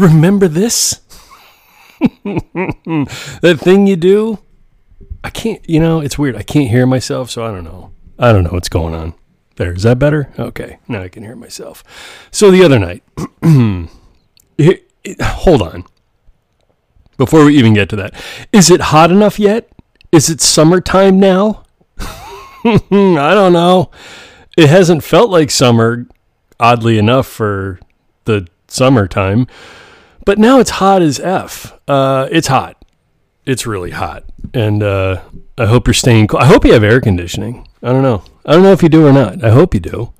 Remember 0.00 0.48
this? 0.48 1.02
that 2.00 3.58
thing 3.60 3.86
you 3.86 3.96
do? 3.96 4.38
I 5.22 5.28
can't, 5.28 5.60
you 5.68 5.78
know, 5.78 6.00
it's 6.00 6.18
weird. 6.18 6.36
I 6.36 6.42
can't 6.42 6.70
hear 6.70 6.86
myself, 6.86 7.30
so 7.30 7.44
I 7.44 7.50
don't 7.50 7.64
know. 7.64 7.92
I 8.18 8.32
don't 8.32 8.44
know 8.44 8.50
what's 8.52 8.70
going 8.70 8.94
on. 8.94 9.12
There, 9.56 9.74
is 9.74 9.82
that 9.82 9.98
better? 9.98 10.32
Okay, 10.38 10.78
now 10.88 11.02
I 11.02 11.08
can 11.08 11.22
hear 11.22 11.36
myself. 11.36 11.84
So 12.30 12.50
the 12.50 12.64
other 12.64 12.78
night, 12.78 13.02
it, 14.56 14.90
it, 15.04 15.20
hold 15.20 15.60
on. 15.60 15.84
Before 17.18 17.44
we 17.44 17.58
even 17.58 17.74
get 17.74 17.90
to 17.90 17.96
that, 17.96 18.14
is 18.52 18.70
it 18.70 18.80
hot 18.80 19.10
enough 19.10 19.38
yet? 19.38 19.68
Is 20.12 20.30
it 20.30 20.40
summertime 20.40 21.20
now? 21.20 21.64
I 21.98 22.80
don't 22.90 23.52
know. 23.52 23.90
It 24.56 24.70
hasn't 24.70 25.04
felt 25.04 25.28
like 25.28 25.50
summer, 25.50 26.06
oddly 26.58 26.96
enough, 26.96 27.26
for 27.26 27.78
the 28.24 28.48
summertime. 28.68 29.46
But 30.24 30.38
now 30.38 30.60
it's 30.60 30.70
hot 30.70 31.02
as 31.02 31.18
F. 31.18 31.78
Uh, 31.88 32.28
it's 32.30 32.48
hot. 32.48 32.82
It's 33.46 33.66
really 33.66 33.90
hot. 33.90 34.24
And 34.54 34.82
uh, 34.82 35.22
I 35.58 35.66
hope 35.66 35.86
you're 35.86 35.94
staying 35.94 36.28
cool. 36.28 36.40
I 36.40 36.46
hope 36.46 36.64
you 36.64 36.72
have 36.72 36.84
air 36.84 37.00
conditioning. 37.00 37.66
I 37.82 37.92
don't 37.92 38.02
know. 38.02 38.22
I 38.44 38.52
don't 38.52 38.62
know 38.62 38.72
if 38.72 38.82
you 38.82 38.88
do 38.88 39.06
or 39.06 39.12
not. 39.12 39.42
I 39.44 39.50
hope 39.50 39.74
you 39.74 39.80
do. 39.80 40.12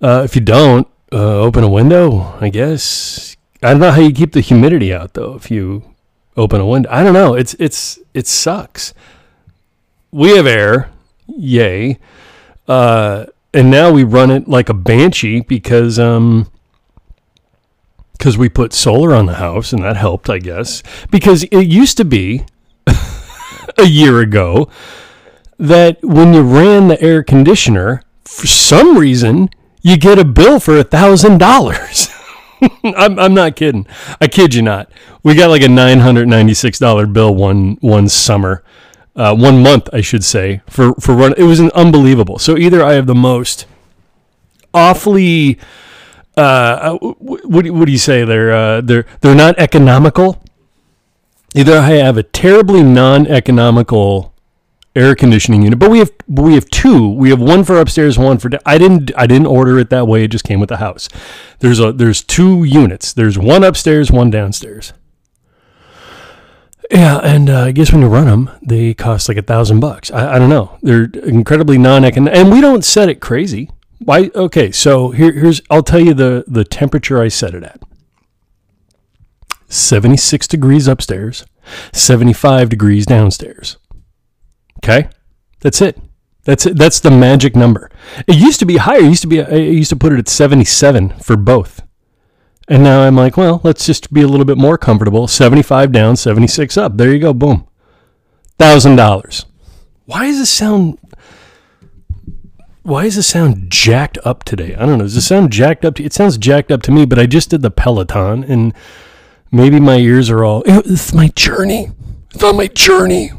Uh, 0.00 0.22
if 0.24 0.34
you 0.34 0.42
don't, 0.42 0.86
uh, 1.12 1.38
open 1.38 1.64
a 1.64 1.68
window, 1.68 2.36
I 2.40 2.48
guess. 2.50 3.36
I 3.62 3.70
don't 3.70 3.80
know 3.80 3.90
how 3.90 4.00
you 4.00 4.12
keep 4.12 4.32
the 4.32 4.40
humidity 4.40 4.92
out 4.92 5.14
though. 5.14 5.34
If 5.34 5.50
you 5.50 5.94
open 6.36 6.60
a 6.60 6.66
window, 6.66 6.90
I 6.90 7.02
don't 7.02 7.14
know. 7.14 7.34
It's 7.34 7.54
it's 7.54 7.98
it 8.12 8.26
sucks. 8.26 8.92
We 10.10 10.36
have 10.36 10.46
air, 10.46 10.90
yay, 11.26 11.98
uh, 12.68 13.26
and 13.54 13.70
now 13.70 13.90
we 13.90 14.04
run 14.04 14.30
it 14.30 14.48
like 14.48 14.68
a 14.68 14.74
banshee 14.74 15.40
because 15.40 15.98
um 15.98 16.50
because 18.18 18.38
we 18.38 18.48
put 18.48 18.72
solar 18.72 19.14
on 19.14 19.26
the 19.26 19.34
house 19.34 19.72
and 19.72 19.82
that 19.84 19.96
helped, 19.96 20.30
I 20.30 20.38
guess. 20.38 20.82
Because 21.10 21.44
it 21.44 21.66
used 21.66 21.96
to 21.98 22.04
be 22.04 22.44
a 23.78 23.84
year 23.84 24.20
ago 24.20 24.68
that 25.58 26.02
when 26.02 26.34
you 26.34 26.42
ran 26.42 26.88
the 26.88 27.00
air 27.00 27.22
conditioner, 27.22 28.02
for 28.24 28.46
some 28.46 28.98
reason, 28.98 29.50
you 29.82 29.96
get 29.96 30.18
a 30.18 30.24
bill 30.24 30.60
for 30.60 30.76
a 30.78 30.84
thousand 30.84 31.38
dollars. 31.38 32.08
I'm 32.84 33.18
I'm 33.18 33.34
not 33.34 33.56
kidding. 33.56 33.86
I 34.20 34.26
kid 34.28 34.54
you 34.54 34.62
not. 34.62 34.90
We 35.22 35.34
got 35.34 35.50
like 35.50 35.62
a 35.62 35.68
nine 35.68 36.00
hundred 36.00 36.28
ninety 36.28 36.54
six 36.54 36.78
dollar 36.78 37.06
bill 37.06 37.34
one 37.34 37.76
one 37.80 38.08
summer, 38.08 38.64
uh, 39.14 39.34
one 39.34 39.62
month 39.62 39.88
I 39.92 40.00
should 40.00 40.24
say 40.24 40.62
for 40.68 40.94
for 40.94 41.14
run. 41.14 41.34
It 41.36 41.44
was 41.44 41.60
an 41.60 41.70
unbelievable. 41.74 42.38
So 42.38 42.56
either 42.56 42.82
I 42.82 42.94
have 42.94 43.06
the 43.06 43.14
most 43.14 43.66
awfully. 44.74 45.58
Uh, 46.36 46.96
what, 46.98 47.44
what 47.44 47.86
do 47.86 47.92
you 47.92 47.98
say? 47.98 48.24
They're 48.24 48.52
uh, 48.52 48.80
they're 48.82 49.06
they're 49.20 49.34
not 49.34 49.58
economical. 49.58 50.42
Either 51.54 51.78
I 51.78 51.92
have 51.92 52.18
a 52.18 52.22
terribly 52.22 52.82
non-economical 52.82 54.34
air 54.94 55.14
conditioning 55.14 55.62
unit, 55.62 55.78
but 55.78 55.90
we 55.90 55.98
have 56.00 56.10
we 56.28 56.54
have 56.54 56.68
two. 56.68 57.08
We 57.08 57.30
have 57.30 57.40
one 57.40 57.64
for 57.64 57.80
upstairs, 57.80 58.18
one 58.18 58.36
for. 58.38 58.50
I 58.66 58.76
didn't 58.76 59.12
I 59.16 59.26
didn't 59.26 59.46
order 59.46 59.78
it 59.78 59.88
that 59.90 60.06
way. 60.06 60.24
It 60.24 60.28
just 60.28 60.44
came 60.44 60.60
with 60.60 60.68
the 60.68 60.76
house. 60.76 61.08
There's 61.60 61.80
a 61.80 61.92
there's 61.92 62.22
two 62.22 62.64
units. 62.64 63.14
There's 63.14 63.38
one 63.38 63.64
upstairs, 63.64 64.10
one 64.10 64.30
downstairs. 64.30 64.92
Yeah, 66.90 67.18
and 67.18 67.50
uh, 67.50 67.64
I 67.64 67.72
guess 67.72 67.92
when 67.92 68.02
you 68.02 68.08
run 68.08 68.26
them, 68.26 68.50
they 68.62 68.94
cost 68.94 69.28
like 69.28 69.38
a 69.38 69.42
thousand 69.42 69.80
bucks. 69.80 70.10
I, 70.10 70.34
I 70.34 70.38
don't 70.38 70.50
know. 70.50 70.78
They're 70.82 71.04
incredibly 71.04 71.78
non-economic, 71.78 72.38
and 72.38 72.52
we 72.52 72.60
don't 72.60 72.84
set 72.84 73.08
it 73.08 73.20
crazy. 73.20 73.70
Why? 73.98 74.30
Okay, 74.34 74.70
so 74.70 75.10
here, 75.10 75.32
here's 75.32 75.60
I'll 75.70 75.82
tell 75.82 76.00
you 76.00 76.14
the 76.14 76.44
the 76.46 76.64
temperature 76.64 77.20
I 77.20 77.28
set 77.28 77.54
it 77.54 77.62
at. 77.62 77.80
76 79.68 80.46
degrees 80.46 80.86
upstairs, 80.86 81.44
75 81.92 82.68
degrees 82.68 83.06
downstairs. 83.06 83.78
Okay? 84.78 85.08
That's 85.60 85.80
it. 85.80 85.98
That's 86.44 86.66
it. 86.66 86.76
That's 86.76 87.00
the 87.00 87.10
magic 87.10 87.56
number. 87.56 87.90
It 88.28 88.36
used 88.36 88.60
to 88.60 88.66
be 88.66 88.76
higher. 88.76 89.00
It 89.00 89.08
used 89.08 89.22
to 89.22 89.28
be 89.28 89.42
I 89.42 89.56
used 89.56 89.90
to 89.90 89.96
put 89.96 90.12
it 90.12 90.18
at 90.18 90.28
77 90.28 91.10
for 91.18 91.36
both. 91.36 91.82
And 92.68 92.82
now 92.82 93.02
I'm 93.02 93.16
like, 93.16 93.36
well, 93.36 93.60
let's 93.64 93.86
just 93.86 94.12
be 94.12 94.22
a 94.22 94.28
little 94.28 94.44
bit 94.44 94.58
more 94.58 94.76
comfortable. 94.78 95.28
75 95.28 95.92
down, 95.92 96.16
76 96.16 96.76
up. 96.76 96.96
There 96.96 97.12
you 97.12 97.20
go. 97.20 97.32
Boom. 97.32 97.66
$1000. 98.58 99.44
Why 100.04 100.26
does 100.26 100.38
this 100.38 100.50
sound 100.50 100.98
why 102.86 103.04
is 103.04 103.16
the 103.16 103.22
sound 103.22 103.68
jacked 103.68 104.16
up 104.24 104.44
today? 104.44 104.74
I 104.76 104.86
don't 104.86 104.98
know. 104.98 105.04
Does 105.04 105.16
the 105.16 105.20
sound 105.20 105.50
jacked 105.50 105.84
up? 105.84 105.96
To, 105.96 106.04
it 106.04 106.12
sounds 106.12 106.38
jacked 106.38 106.70
up 106.70 106.82
to 106.82 106.92
me, 106.92 107.04
but 107.04 107.18
I 107.18 107.26
just 107.26 107.50
did 107.50 107.62
the 107.62 107.70
Peloton 107.70 108.44
and 108.44 108.72
maybe 109.50 109.80
my 109.80 109.96
ears 109.96 110.30
are 110.30 110.44
all, 110.44 110.62
it's 110.66 111.12
my 111.12 111.28
journey. 111.28 111.90
It's 112.32 112.44
on 112.44 112.56
my 112.56 112.68
journey. 112.68 113.32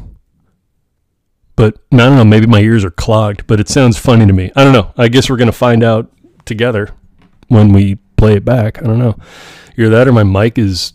But 1.56 1.78
I 1.92 1.96
don't 1.96 2.16
know, 2.16 2.24
maybe 2.24 2.46
my 2.46 2.60
ears 2.60 2.84
are 2.84 2.90
clogged, 2.90 3.46
but 3.46 3.58
it 3.58 3.68
sounds 3.68 3.98
funny 3.98 4.26
to 4.26 4.32
me. 4.34 4.52
I 4.54 4.64
don't 4.64 4.74
know. 4.74 4.92
I 4.98 5.08
guess 5.08 5.30
we're 5.30 5.38
going 5.38 5.46
to 5.46 5.52
find 5.52 5.82
out 5.82 6.12
together 6.44 6.90
when 7.48 7.72
we 7.72 7.96
play 8.16 8.34
it 8.34 8.44
back. 8.44 8.82
I 8.82 8.86
don't 8.86 8.98
know. 8.98 9.16
Either 9.78 9.88
that 9.90 10.08
or 10.08 10.12
my 10.12 10.24
mic 10.24 10.58
is 10.58 10.92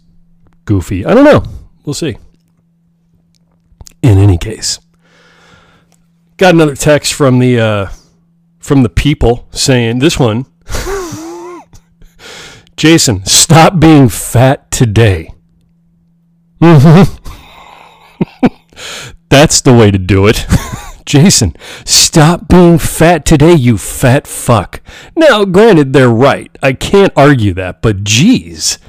goofy. 0.65 1.05
I 1.05 1.15
don't 1.15 1.25
know. 1.25 1.43
We'll 1.85 1.95
see. 1.95 2.17
In 4.03 4.19
any 4.19 4.37
case, 4.37 4.79
got 6.37 6.53
another 6.53 6.75
text 6.75 7.13
from 7.13 7.39
the 7.39 7.59
uh, 7.59 7.87
from 8.63 8.81
the 8.81 8.89
people 8.89 9.47
saying 9.51 9.99
this 9.99 10.17
one. 10.17 10.45
Jason, 12.77 13.25
stop 13.25 13.79
being 13.79 14.09
fat 14.09 14.71
today. 14.71 15.29
That's 19.29 19.61
the 19.61 19.73
way 19.73 19.91
to 19.91 19.97
do 19.97 20.27
it. 20.27 20.45
Jason, 21.05 21.55
stop 21.83 22.47
being 22.47 22.77
fat 22.77 23.25
today, 23.25 23.53
you 23.53 23.77
fat 23.77 24.25
fuck. 24.25 24.81
Now, 25.15 25.43
granted, 25.43 25.91
they're 25.91 26.09
right. 26.09 26.57
I 26.63 26.71
can't 26.71 27.11
argue 27.17 27.53
that, 27.55 27.81
but 27.81 28.05
geez, 28.05 28.79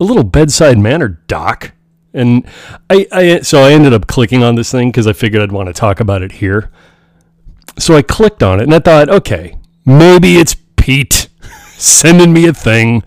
a 0.00 0.04
little 0.04 0.24
bedside 0.24 0.78
manner, 0.78 1.08
doc. 1.08 1.72
And 2.14 2.46
I, 2.88 3.06
I 3.12 3.40
so 3.40 3.62
I 3.62 3.72
ended 3.72 3.92
up 3.92 4.06
clicking 4.06 4.42
on 4.42 4.54
this 4.54 4.72
thing 4.72 4.88
because 4.88 5.06
I 5.06 5.12
figured 5.12 5.42
I'd 5.42 5.52
want 5.52 5.68
to 5.68 5.74
talk 5.74 6.00
about 6.00 6.22
it 6.22 6.32
here. 6.32 6.70
So 7.80 7.96
I 7.96 8.02
clicked 8.02 8.42
on 8.42 8.60
it 8.60 8.64
and 8.64 8.74
I 8.74 8.78
thought, 8.78 9.08
okay, 9.08 9.56
maybe 9.86 10.36
it's 10.36 10.54
Pete 10.76 11.28
sending 11.76 12.32
me 12.32 12.46
a 12.46 12.52
thing. 12.52 13.02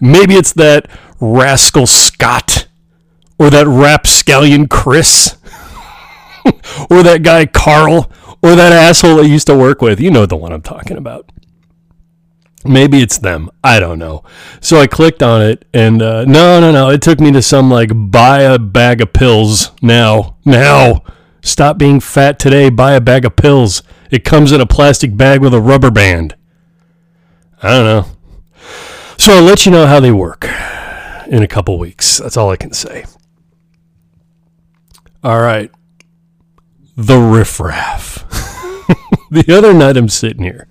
Maybe 0.00 0.34
it's 0.34 0.52
that 0.54 0.88
rascal 1.20 1.86
Scott 1.86 2.68
or 3.38 3.50
that 3.50 3.66
rapscallion 3.66 4.68
Chris 4.68 5.36
or 6.90 7.02
that 7.02 7.20
guy 7.22 7.44
Carl 7.46 8.10
or 8.42 8.54
that 8.54 8.72
asshole 8.72 9.20
I 9.20 9.24
used 9.24 9.46
to 9.48 9.56
work 9.56 9.82
with. 9.82 10.00
You 10.00 10.10
know 10.10 10.24
the 10.24 10.36
one 10.36 10.52
I'm 10.52 10.62
talking 10.62 10.96
about. 10.96 11.30
Maybe 12.64 13.00
it's 13.00 13.18
them. 13.18 13.50
I 13.62 13.78
don't 13.78 13.98
know. 13.98 14.24
So 14.60 14.78
I 14.78 14.88
clicked 14.88 15.22
on 15.22 15.40
it, 15.40 15.64
and 15.72 16.02
uh, 16.02 16.24
no, 16.24 16.58
no, 16.58 16.72
no. 16.72 16.90
It 16.90 17.00
took 17.00 17.20
me 17.20 17.30
to 17.32 17.40
some 17.40 17.70
like 17.70 17.90
buy 17.92 18.40
a 18.40 18.58
bag 18.58 19.00
of 19.00 19.12
pills 19.12 19.70
now. 19.82 20.36
Now. 20.44 21.02
Stop 21.46 21.78
being 21.78 22.00
fat 22.00 22.40
today. 22.40 22.70
Buy 22.70 22.94
a 22.94 23.00
bag 23.00 23.24
of 23.24 23.36
pills. 23.36 23.84
It 24.10 24.24
comes 24.24 24.50
in 24.50 24.60
a 24.60 24.66
plastic 24.66 25.16
bag 25.16 25.40
with 25.40 25.54
a 25.54 25.60
rubber 25.60 25.92
band. 25.92 26.34
I 27.62 27.68
don't 27.68 27.84
know. 27.84 28.06
So 29.16 29.32
I'll 29.32 29.44
let 29.44 29.64
you 29.64 29.70
know 29.70 29.86
how 29.86 30.00
they 30.00 30.10
work 30.10 30.44
in 31.28 31.44
a 31.44 31.46
couple 31.46 31.78
weeks. 31.78 32.18
That's 32.18 32.36
all 32.36 32.50
I 32.50 32.56
can 32.56 32.72
say. 32.72 33.04
All 35.22 35.40
right. 35.40 35.70
The 36.96 37.18
riffraff. 37.18 38.24
the 39.30 39.56
other 39.56 39.72
night 39.72 39.96
I'm 39.96 40.08
sitting 40.08 40.42
here. 40.42 40.66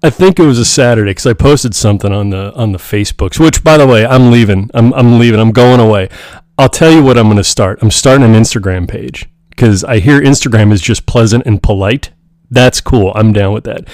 I 0.00 0.10
think 0.10 0.38
it 0.38 0.46
was 0.46 0.60
a 0.60 0.64
Saturday 0.64 1.10
because 1.10 1.26
I 1.26 1.32
posted 1.32 1.74
something 1.74 2.12
on 2.12 2.30
the 2.30 2.52
on 2.54 2.70
the 2.70 2.78
Facebooks. 2.78 3.40
Which, 3.40 3.64
by 3.64 3.78
the 3.78 3.86
way, 3.86 4.06
I'm 4.06 4.30
leaving. 4.30 4.70
I'm 4.74 4.94
I'm 4.94 5.18
leaving. 5.18 5.40
I'm 5.40 5.50
going 5.50 5.80
away. 5.80 6.08
I'll 6.56 6.68
tell 6.68 6.92
you 6.92 7.02
what 7.02 7.18
I'm 7.18 7.26
going 7.26 7.36
to 7.36 7.42
start. 7.42 7.80
I'm 7.82 7.90
starting 7.90 8.24
an 8.24 8.34
Instagram 8.40 8.88
page 8.88 9.28
because 9.54 9.84
I 9.84 9.98
hear 9.98 10.20
Instagram 10.20 10.72
is 10.72 10.80
just 10.80 11.06
pleasant 11.06 11.44
and 11.46 11.62
polite. 11.62 12.10
That's 12.50 12.80
cool. 12.80 13.12
I'm 13.14 13.32
down 13.32 13.52
with 13.52 13.64
that. 13.64 13.88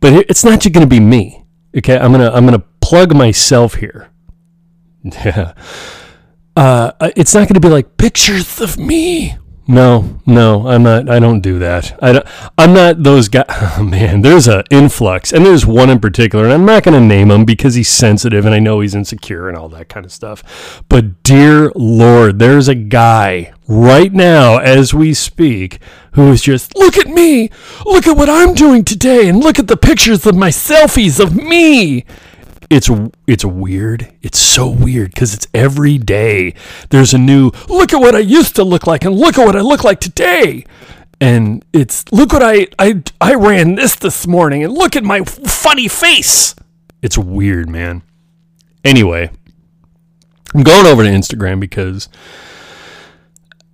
But 0.00 0.12
it's 0.28 0.44
not 0.44 0.60
just 0.60 0.74
going 0.74 0.86
to 0.86 0.90
be 0.90 1.00
me. 1.00 1.44
Okay, 1.76 1.98
I'm 1.98 2.10
gonna 2.10 2.30
I'm 2.30 2.44
gonna 2.46 2.64
plug 2.80 3.14
myself 3.14 3.74
here. 3.74 4.10
Yeah. 5.24 5.52
Uh, 6.56 6.90
it's 7.14 7.34
not 7.34 7.40
going 7.40 7.54
to 7.54 7.60
be 7.60 7.68
like 7.68 7.98
pictures 7.98 8.62
of 8.62 8.78
me 8.78 9.36
no, 9.68 10.20
no, 10.26 10.68
I'm 10.68 10.84
not. 10.84 11.10
I 11.10 11.18
don't 11.18 11.40
do 11.40 11.58
that. 11.58 11.98
I 12.00 12.12
don't, 12.12 12.26
I'm 12.56 12.72
not 12.72 13.02
those 13.02 13.28
guys. 13.28 13.46
Oh, 13.78 13.82
man, 13.82 14.22
there's 14.22 14.48
an 14.48 14.62
influx, 14.70 15.32
and 15.32 15.44
there's 15.44 15.66
one 15.66 15.90
in 15.90 15.98
particular, 15.98 16.44
and 16.44 16.52
I'm 16.52 16.64
not 16.64 16.82
going 16.82 16.98
to 16.98 17.06
name 17.06 17.30
him 17.30 17.44
because 17.44 17.74
he's 17.74 17.88
sensitive, 17.88 18.46
and 18.46 18.54
I 18.54 18.58
know 18.58 18.80
he's 18.80 18.94
insecure 18.94 19.48
and 19.48 19.58
all 19.58 19.68
that 19.70 19.88
kind 19.88 20.06
of 20.06 20.12
stuff. 20.12 20.82
But 20.88 21.22
dear 21.22 21.72
Lord, 21.74 22.38
there's 22.38 22.68
a 22.68 22.74
guy 22.74 23.52
right 23.68 24.12
now 24.12 24.58
as 24.58 24.94
we 24.94 25.14
speak 25.14 25.80
who 26.12 26.32
is 26.32 26.42
just 26.42 26.76
look 26.76 26.96
at 26.96 27.08
me, 27.08 27.50
look 27.84 28.06
at 28.06 28.16
what 28.16 28.28
I'm 28.30 28.54
doing 28.54 28.84
today, 28.84 29.28
and 29.28 29.38
look 29.38 29.58
at 29.58 29.68
the 29.68 29.76
pictures 29.76 30.26
of 30.26 30.34
my 30.34 30.48
selfies 30.48 31.20
of 31.22 31.34
me. 31.36 32.04
it's 32.70 32.90
it's 33.26 33.44
weird. 33.44 34.12
It's 34.22 34.38
so 34.38 34.68
weird 34.68 35.12
because 35.12 35.34
it's 35.34 35.46
every 35.54 35.98
day. 35.98 36.54
There's 36.90 37.14
a 37.14 37.18
new 37.18 37.50
look 37.68 37.92
at 37.92 38.00
what 38.00 38.14
I 38.14 38.20
used 38.20 38.56
to 38.56 38.64
look 38.64 38.86
like 38.86 39.04
and 39.04 39.14
look 39.14 39.38
at 39.38 39.44
what 39.44 39.56
I 39.56 39.60
look 39.60 39.84
like 39.84 40.00
today. 40.00 40.64
And 41.20 41.64
it's 41.72 42.04
look 42.12 42.32
what 42.32 42.42
I 42.42 42.66
I 42.78 43.02
I 43.20 43.34
ran 43.34 43.74
this 43.76 43.94
this 43.96 44.26
morning 44.26 44.64
and 44.64 44.72
look 44.72 44.96
at 44.96 45.04
my 45.04 45.22
funny 45.22 45.88
face. 45.88 46.54
It's 47.02 47.18
weird, 47.18 47.68
man. 47.68 48.02
Anyway, 48.84 49.30
I'm 50.54 50.62
going 50.62 50.86
over 50.86 51.02
to 51.02 51.08
Instagram 51.10 51.60
because 51.60 52.08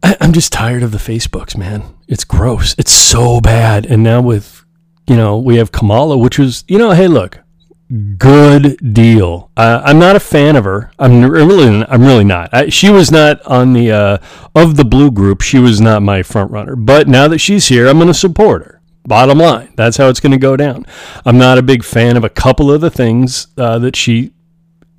I, 0.03 0.17
I'm 0.21 0.33
just 0.33 0.53
tired 0.53 0.83
of 0.83 0.93
the 0.93 0.99
Facebooks, 0.99 1.57
man. 1.57 1.83
It's 2.09 2.25
gross. 2.25 2.75
It's 2.79 2.93
so 2.93 3.41
bad. 3.41 3.87
And 3.87 4.03
now 4.03 4.21
with 4.21 4.65
you 5.07 5.17
know 5.17 5.39
we 5.39 5.57
have 5.57 5.73
Kamala, 5.73 6.17
which 6.17 6.39
was 6.39 6.65
you 6.69 6.79
know 6.79 6.93
hey 6.93 7.09
look 7.09 7.43
good 8.17 8.95
deal. 8.95 9.51
Uh, 9.57 9.83
I'm 9.85 9.99
not 9.99 10.17
a 10.17 10.21
fan 10.21 10.57
of 10.57 10.65
her. 10.65 10.91
I'm 10.99 11.23
really, 11.25 11.85
I'm 11.89 12.03
really 12.03 12.25
not. 12.25 12.53
I, 12.53 12.69
she 12.69 12.91
was 12.91 13.11
not 13.11 13.43
on 13.43 13.73
the 13.73 13.91
uh, 13.91 14.19
of 14.55 14.77
the 14.77 14.85
blue 14.85 15.11
group. 15.11 15.43
She 15.43 15.59
was 15.59 15.81
not 15.81 16.03
my 16.03 16.23
front 16.23 16.51
runner. 16.51 16.75
But 16.77 17.09
now 17.09 17.29
that 17.29 17.39
she's 17.39 17.69
here, 17.69 17.89
I'm 17.89 17.99
going 17.99 18.09
to 18.09 18.15
support 18.15 18.65
her. 18.65 18.81
Bottom 19.05 19.39
line, 19.39 19.73
that's 19.77 19.97
how 19.97 20.09
it's 20.09 20.21
going 20.21 20.33
to 20.33 20.39
go 20.39 20.57
down. 20.57 20.87
I'm 21.27 21.37
not 21.37 21.59
a 21.59 21.63
big 21.63 21.83
fan 21.83 22.17
of 22.17 22.25
a 22.25 22.29
couple 22.29 22.71
of 22.71 22.81
the 22.81 22.91
things 22.91 23.49
uh, 23.59 23.79
that 23.81 23.97
she 23.97 24.33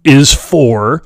is 0.04 0.34
for. 0.34 1.04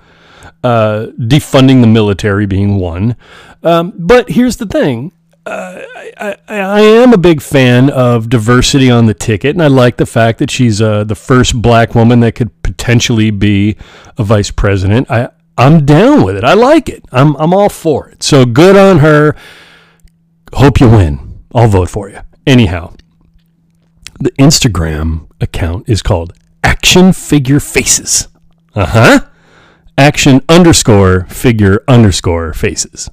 Uh, 0.64 1.08
defunding 1.20 1.82
the 1.82 1.88
military 1.88 2.46
being 2.46 2.78
one. 2.78 3.16
Um, 3.64 3.94
but 3.96 4.30
here's 4.30 4.58
the 4.58 4.66
thing 4.66 5.12
I, 5.48 6.38
I, 6.48 6.82
am 6.82 7.14
a 7.14 7.18
big 7.18 7.42
fan 7.42 7.90
of 7.90 8.30
diversity 8.30 8.90
on 8.90 9.06
the 9.06 9.14
ticket, 9.14 9.56
and 9.56 9.64
I 9.64 9.68
like 9.68 9.98
the 9.98 10.06
fact 10.06 10.40
that 10.40 10.52
she's 10.52 10.82
uh, 10.82 11.04
the 11.04 11.16
first 11.16 11.62
black 11.62 11.96
woman 11.96 12.20
that 12.22 12.36
could 12.36 12.62
potentially 12.64 13.32
be 13.32 13.78
a 14.18 14.24
vice 14.24 14.52
president. 14.52 15.10
I, 15.10 15.30
I'm 15.58 15.86
down 15.86 16.24
with 16.24 16.36
it. 16.36 16.44
I 16.44 16.54
like 16.54 16.90
it. 16.90 17.04
I'm, 17.12 17.36
I'm 17.38 17.54
all 17.54 17.70
for 17.70 18.10
it. 18.10 18.24
So 18.24 18.46
good 18.46 18.76
on 18.76 19.00
her. 19.00 19.36
Hope 20.54 20.80
you 20.80 20.90
win. 20.90 21.44
I'll 21.54 21.68
vote 21.68 21.90
for 21.90 22.10
you. 22.10 22.20
Anyhow, 22.46 22.94
the 24.20 24.32
Instagram 24.32 25.30
account 25.42 25.88
is 25.88 26.02
called 26.02 26.34
Action 26.64 27.14
Figure 27.14 27.60
Faces. 27.60 28.28
Uh 28.76 28.86
huh. 28.86 29.20
Action 29.98 30.42
underscore 30.48 31.26
figure 31.26 31.84
underscore 31.88 32.54
faces. 32.54 33.10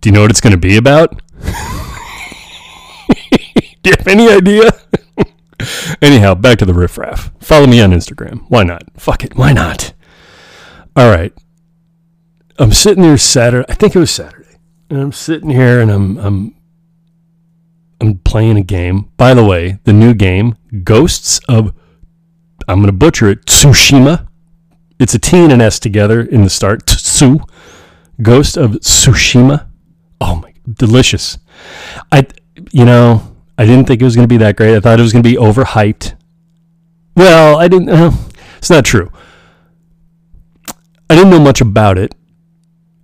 Do 0.00 0.08
you 0.08 0.12
know 0.12 0.22
what 0.22 0.30
it's 0.30 0.40
going 0.40 0.52
to 0.52 0.58
be 0.58 0.76
about? 0.76 1.20
Do 3.82 3.90
you 3.90 3.96
have 3.96 4.08
any 4.08 4.28
idea? 4.28 4.70
Anyhow, 6.02 6.34
back 6.34 6.58
to 6.58 6.64
the 6.64 6.74
riffraff. 6.74 7.30
Follow 7.40 7.66
me 7.66 7.80
on 7.80 7.92
Instagram. 7.92 8.44
Why 8.48 8.64
not? 8.64 8.82
Fuck 8.96 9.24
it. 9.24 9.36
Why 9.36 9.52
not? 9.52 9.92
All 10.96 11.10
right. 11.10 11.32
I'm 12.58 12.72
sitting 12.72 13.04
here 13.04 13.18
Saturday. 13.18 13.66
I 13.68 13.74
think 13.74 13.94
it 13.94 13.98
was 13.98 14.10
Saturday. 14.10 14.58
And 14.90 15.00
I'm 15.00 15.12
sitting 15.12 15.50
here 15.50 15.80
and 15.80 15.90
I'm 15.90 16.18
I'm 16.18 16.54
I'm 18.00 18.18
playing 18.18 18.56
a 18.56 18.62
game. 18.62 19.10
By 19.16 19.34
the 19.34 19.44
way, 19.44 19.78
the 19.84 19.92
new 19.92 20.14
game, 20.14 20.56
Ghosts 20.82 21.40
of 21.48 21.72
I'm 22.68 22.78
going 22.78 22.86
to 22.86 22.92
butcher 22.92 23.28
it, 23.28 23.46
Tsushima. 23.46 24.26
It's 24.98 25.14
a 25.14 25.18
T 25.18 25.38
and 25.38 25.52
an 25.52 25.60
S 25.60 25.78
together 25.78 26.20
in 26.20 26.42
the 26.42 26.50
start. 26.50 26.86
Tsu. 26.86 27.38
Ghost 28.22 28.56
of 28.56 28.72
Tsushima. 28.72 29.66
Oh 30.20 30.36
my, 30.36 30.54
delicious. 30.72 31.38
I 32.12 32.26
you 32.70 32.84
know, 32.84 33.36
I 33.58 33.66
didn't 33.66 33.86
think 33.86 34.00
it 34.00 34.04
was 34.04 34.14
going 34.14 34.28
to 34.28 34.32
be 34.32 34.38
that 34.38 34.56
great. 34.56 34.76
I 34.76 34.80
thought 34.80 34.98
it 34.98 35.02
was 35.02 35.12
going 35.12 35.22
to 35.22 35.28
be 35.28 35.36
overhyped. 35.36 36.14
Well, 37.16 37.58
I 37.58 37.68
didn't. 37.68 37.88
Uh, 37.88 38.12
it's 38.58 38.70
not 38.70 38.84
true. 38.84 39.10
I 41.10 41.14
didn't 41.14 41.30
know 41.30 41.40
much 41.40 41.60
about 41.60 41.98
it, 41.98 42.14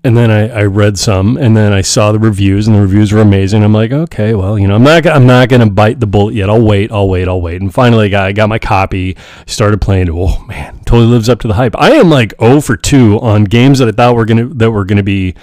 and 0.02 0.16
then 0.16 0.30
I, 0.30 0.48
I 0.48 0.62
read 0.64 0.98
some, 0.98 1.36
and 1.36 1.56
then 1.56 1.72
I 1.72 1.82
saw 1.82 2.12
the 2.12 2.18
reviews, 2.18 2.66
and 2.66 2.74
the 2.74 2.80
reviews 2.80 3.12
were 3.12 3.20
amazing. 3.20 3.62
I'm 3.62 3.72
like, 3.72 3.92
okay, 3.92 4.34
well, 4.34 4.58
you 4.58 4.66
know, 4.66 4.74
I'm 4.74 4.82
not 4.82 5.06
I'm 5.06 5.26
not 5.26 5.48
going 5.48 5.60
to 5.60 5.70
bite 5.70 6.00
the 6.00 6.06
bullet 6.06 6.34
yet. 6.34 6.48
I'll 6.48 6.64
wait, 6.64 6.90
I'll 6.90 7.08
wait, 7.08 7.28
I'll 7.28 7.40
wait. 7.40 7.60
And 7.60 7.72
finally, 7.72 8.06
I 8.06 8.08
got, 8.08 8.26
I 8.26 8.32
got 8.32 8.48
my 8.48 8.58
copy, 8.58 9.16
started 9.46 9.80
playing. 9.80 10.08
Oh 10.10 10.42
man, 10.44 10.80
totally 10.86 11.06
lives 11.06 11.28
up 11.28 11.40
to 11.40 11.48
the 11.48 11.54
hype. 11.54 11.76
I 11.78 11.92
am 11.92 12.08
like 12.08 12.34
0 12.40 12.60
for 12.60 12.76
2 12.76 13.20
on 13.20 13.44
games 13.44 13.78
that 13.78 13.88
I 13.88 13.92
thought 13.92 14.16
were 14.16 14.24
gonna 14.24 14.46
that 14.46 14.70
were 14.70 14.84
gonna 14.84 15.02
be 15.02 15.34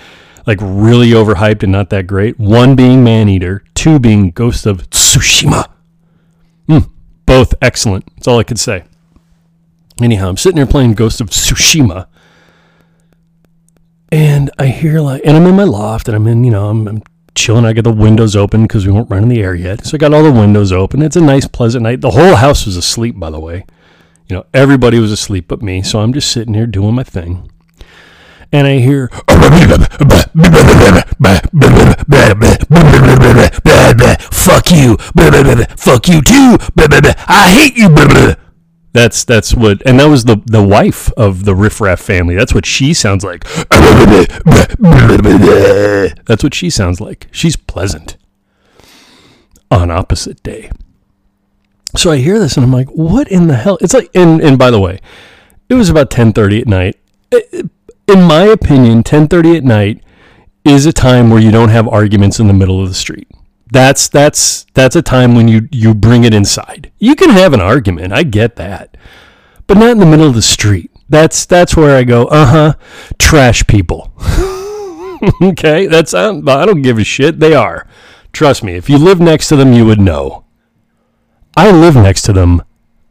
like 0.48 0.60
really 0.62 1.10
overhyped 1.10 1.62
and 1.62 1.72
not 1.72 1.90
that 1.92 2.08
great. 2.08 2.40
One 2.40 2.76
being 2.76 3.04
Maneater, 3.04 3.64
two 3.76 4.00
being 4.00 4.32
Ghost 4.32 4.66
of 4.66 4.90
Tsushima. 4.90 5.70
Mm, 6.68 6.90
both 7.26 7.54
excellent. 7.62 8.06
That's 8.16 8.28
all 8.28 8.40
I 8.40 8.44
could 8.44 8.60
say. 8.60 8.86
Anyhow, 10.02 10.30
I'm 10.30 10.38
sitting 10.38 10.56
there 10.56 10.66
playing 10.66 10.94
Ghost 10.94 11.20
of 11.20 11.30
Tsushima, 11.30 12.08
and 14.12 14.50
I 14.58 14.68
hear 14.68 15.00
like, 15.00 15.22
and 15.26 15.36
I'm 15.36 15.46
in 15.46 15.56
my 15.56 15.64
loft, 15.64 16.08
and 16.08 16.16
I'm 16.16 16.28
in, 16.28 16.44
you 16.44 16.52
know, 16.52 16.70
I'm, 16.70 16.88
I'm 16.88 17.04
chilling. 17.36 17.66
I 17.66 17.74
got 17.74 17.84
the 17.84 17.92
windows 17.92 18.36
open 18.36 18.64
because 18.64 18.86
we 18.86 18.92
weren't 18.92 19.10
running 19.10 19.30
the 19.30 19.42
air 19.42 19.56
yet, 19.56 19.86
so 19.86 19.96
I 19.96 19.98
got 19.98 20.14
all 20.14 20.24
the 20.24 20.32
windows 20.32 20.72
open. 20.72 21.02
It's 21.02 21.16
a 21.16 21.22
nice, 21.22 21.48
pleasant 21.48 21.84
night. 21.84 22.02
The 22.02 22.12
whole 22.12 22.36
house 22.36 22.66
was 22.66 22.78
asleep, 22.78 23.20
by 23.20 23.30
the 23.30 23.40
way. 23.40 23.66
You 24.28 24.36
know, 24.36 24.46
everybody 24.54 25.00
was 25.00 25.12
asleep 25.12 25.48
but 25.48 25.62
me, 25.62 25.82
so 25.82 26.00
I'm 26.00 26.14
just 26.14 26.32
sitting 26.32 26.54
here 26.54 26.68
doing 26.68 26.96
my 26.96 27.04
thing 27.04 27.50
and 28.52 28.68
I 28.68 28.78
hear 28.80 29.10
fuck 34.32 34.72
you, 34.72 34.98
fuck 35.78 36.08
you 36.08 36.22
too, 36.22 36.58
I 37.28 37.52
hate 37.52 37.78
you. 37.78 38.38
That's 38.98 39.24
that's 39.24 39.54
what, 39.54 39.82
and 39.86 40.00
that 40.00 40.08
was 40.08 40.26
the 40.26 40.42
the 40.46 40.64
wife 40.64 41.12
of 41.16 41.46
the 41.46 41.56
riffraff 41.56 42.00
family. 42.00 42.36
That's 42.36 42.54
what 42.54 42.66
she 42.66 42.94
sounds 42.94 43.24
like. 43.24 43.44
That's 46.26 46.44
what 46.44 46.54
she 46.54 46.70
sounds 46.70 47.00
like. 47.00 47.28
She's 47.32 47.56
pleasant. 47.56 48.18
On 49.70 49.92
opposite 49.92 50.42
day. 50.44 50.72
So 51.96 52.12
I 52.12 52.18
hear 52.18 52.40
this 52.40 52.58
and 52.58 52.64
I'm 52.66 52.74
like, 52.74 52.90
what 52.90 53.28
in 53.28 53.48
the 53.48 53.56
hell? 53.56 53.78
It's 53.82 53.94
like, 53.94 54.10
and 54.16 54.42
and 54.42 54.58
by 54.58 54.72
the 54.72 54.80
way, 54.80 55.00
it 55.70 55.76
was 55.76 55.90
about 55.90 56.10
ten 56.10 56.34
thirty 56.34 56.60
at 56.60 56.68
night 56.68 56.98
in 58.08 58.24
my 58.24 58.44
opinion, 58.44 59.04
10:30 59.04 59.58
at 59.58 59.64
night 59.64 60.02
is 60.64 60.86
a 60.86 60.94
time 60.94 61.30
where 61.30 61.42
you 61.42 61.52
don't 61.52 61.70
have 61.70 61.88
arguments 61.88 62.40
in 62.40 62.48
the 62.48 62.54
middle 62.54 62.82
of 62.82 62.88
the 62.90 62.96
street. 62.96 63.28
That's 63.72 64.08
that's 64.08 64.66
that's 64.74 64.96
a 64.96 65.02
time 65.02 65.36
when 65.36 65.48
you 65.48 65.68
you 65.72 65.94
bring 65.94 66.24
it 66.24 66.34
inside. 66.34 66.92
You 67.00 67.16
can 67.16 67.30
have 67.32 67.54
an 67.54 67.62
argument, 67.62 68.14
I 68.14 68.24
get 68.24 68.56
that. 68.56 68.96
But 69.66 69.78
not 69.78 69.90
in 69.90 70.00
the 70.00 70.06
middle 70.06 70.28
of 70.28 70.36
the 70.36 70.42
street. 70.42 70.92
That's 71.10 71.46
that's 71.46 71.76
where 71.76 71.98
I 71.98 72.04
go, 72.04 72.26
"Uh-huh, 72.26 72.74
trash 73.20 73.66
people." 73.68 74.12
okay? 75.42 75.88
That's 75.88 76.14
I 76.14 76.30
I 76.30 76.66
don't 76.66 76.82
give 76.82 76.98
a 76.98 77.04
shit. 77.04 77.40
They 77.40 77.54
are. 77.54 77.88
Trust 78.32 78.64
me, 78.64 78.76
if 78.76 78.90
you 78.90 78.98
live 78.98 79.20
next 79.20 79.48
to 79.50 79.56
them, 79.56 79.74
you 79.74 79.86
would 79.86 80.00
know. 80.00 80.46
I 81.56 81.72
live 81.72 81.96
next 81.96 82.22
to 82.24 82.34
them. 82.34 82.62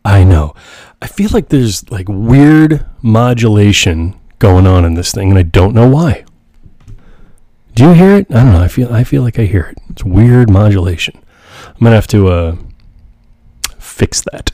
I 0.05 0.23
know. 0.23 0.55
I 1.03 1.09
feel 1.09 1.31
like 1.33 1.49
there's 1.49 1.91
like 1.91 2.07
weird 2.09 2.87
modulation 3.03 4.19
going 4.39 4.67
on 4.67 4.85
in 4.85 4.95
this 4.95 5.13
thing, 5.13 5.31
and 5.31 5.39
I 5.39 5.43
don't 5.43 5.75
know 5.75 5.89
why. 5.89 6.25
Do 7.77 7.85
you 7.85 7.93
hear 7.93 8.17
it? 8.17 8.27
I 8.31 8.43
don't 8.43 8.53
know. 8.55 8.63
I 8.63 8.69
feel 8.69 8.91
I 8.91 9.05
feel 9.05 9.23
like 9.23 9.39
I 9.39 9.45
hear 9.45 9.65
it. 9.65 9.77
It's 9.91 10.03
weird 10.03 10.49
modulation. 10.49 11.15
I'm 11.67 11.81
gonna 11.83 11.95
have 11.95 12.07
to 12.07 12.29
uh, 12.29 12.57
fix 13.79 14.23
that. 14.33 14.51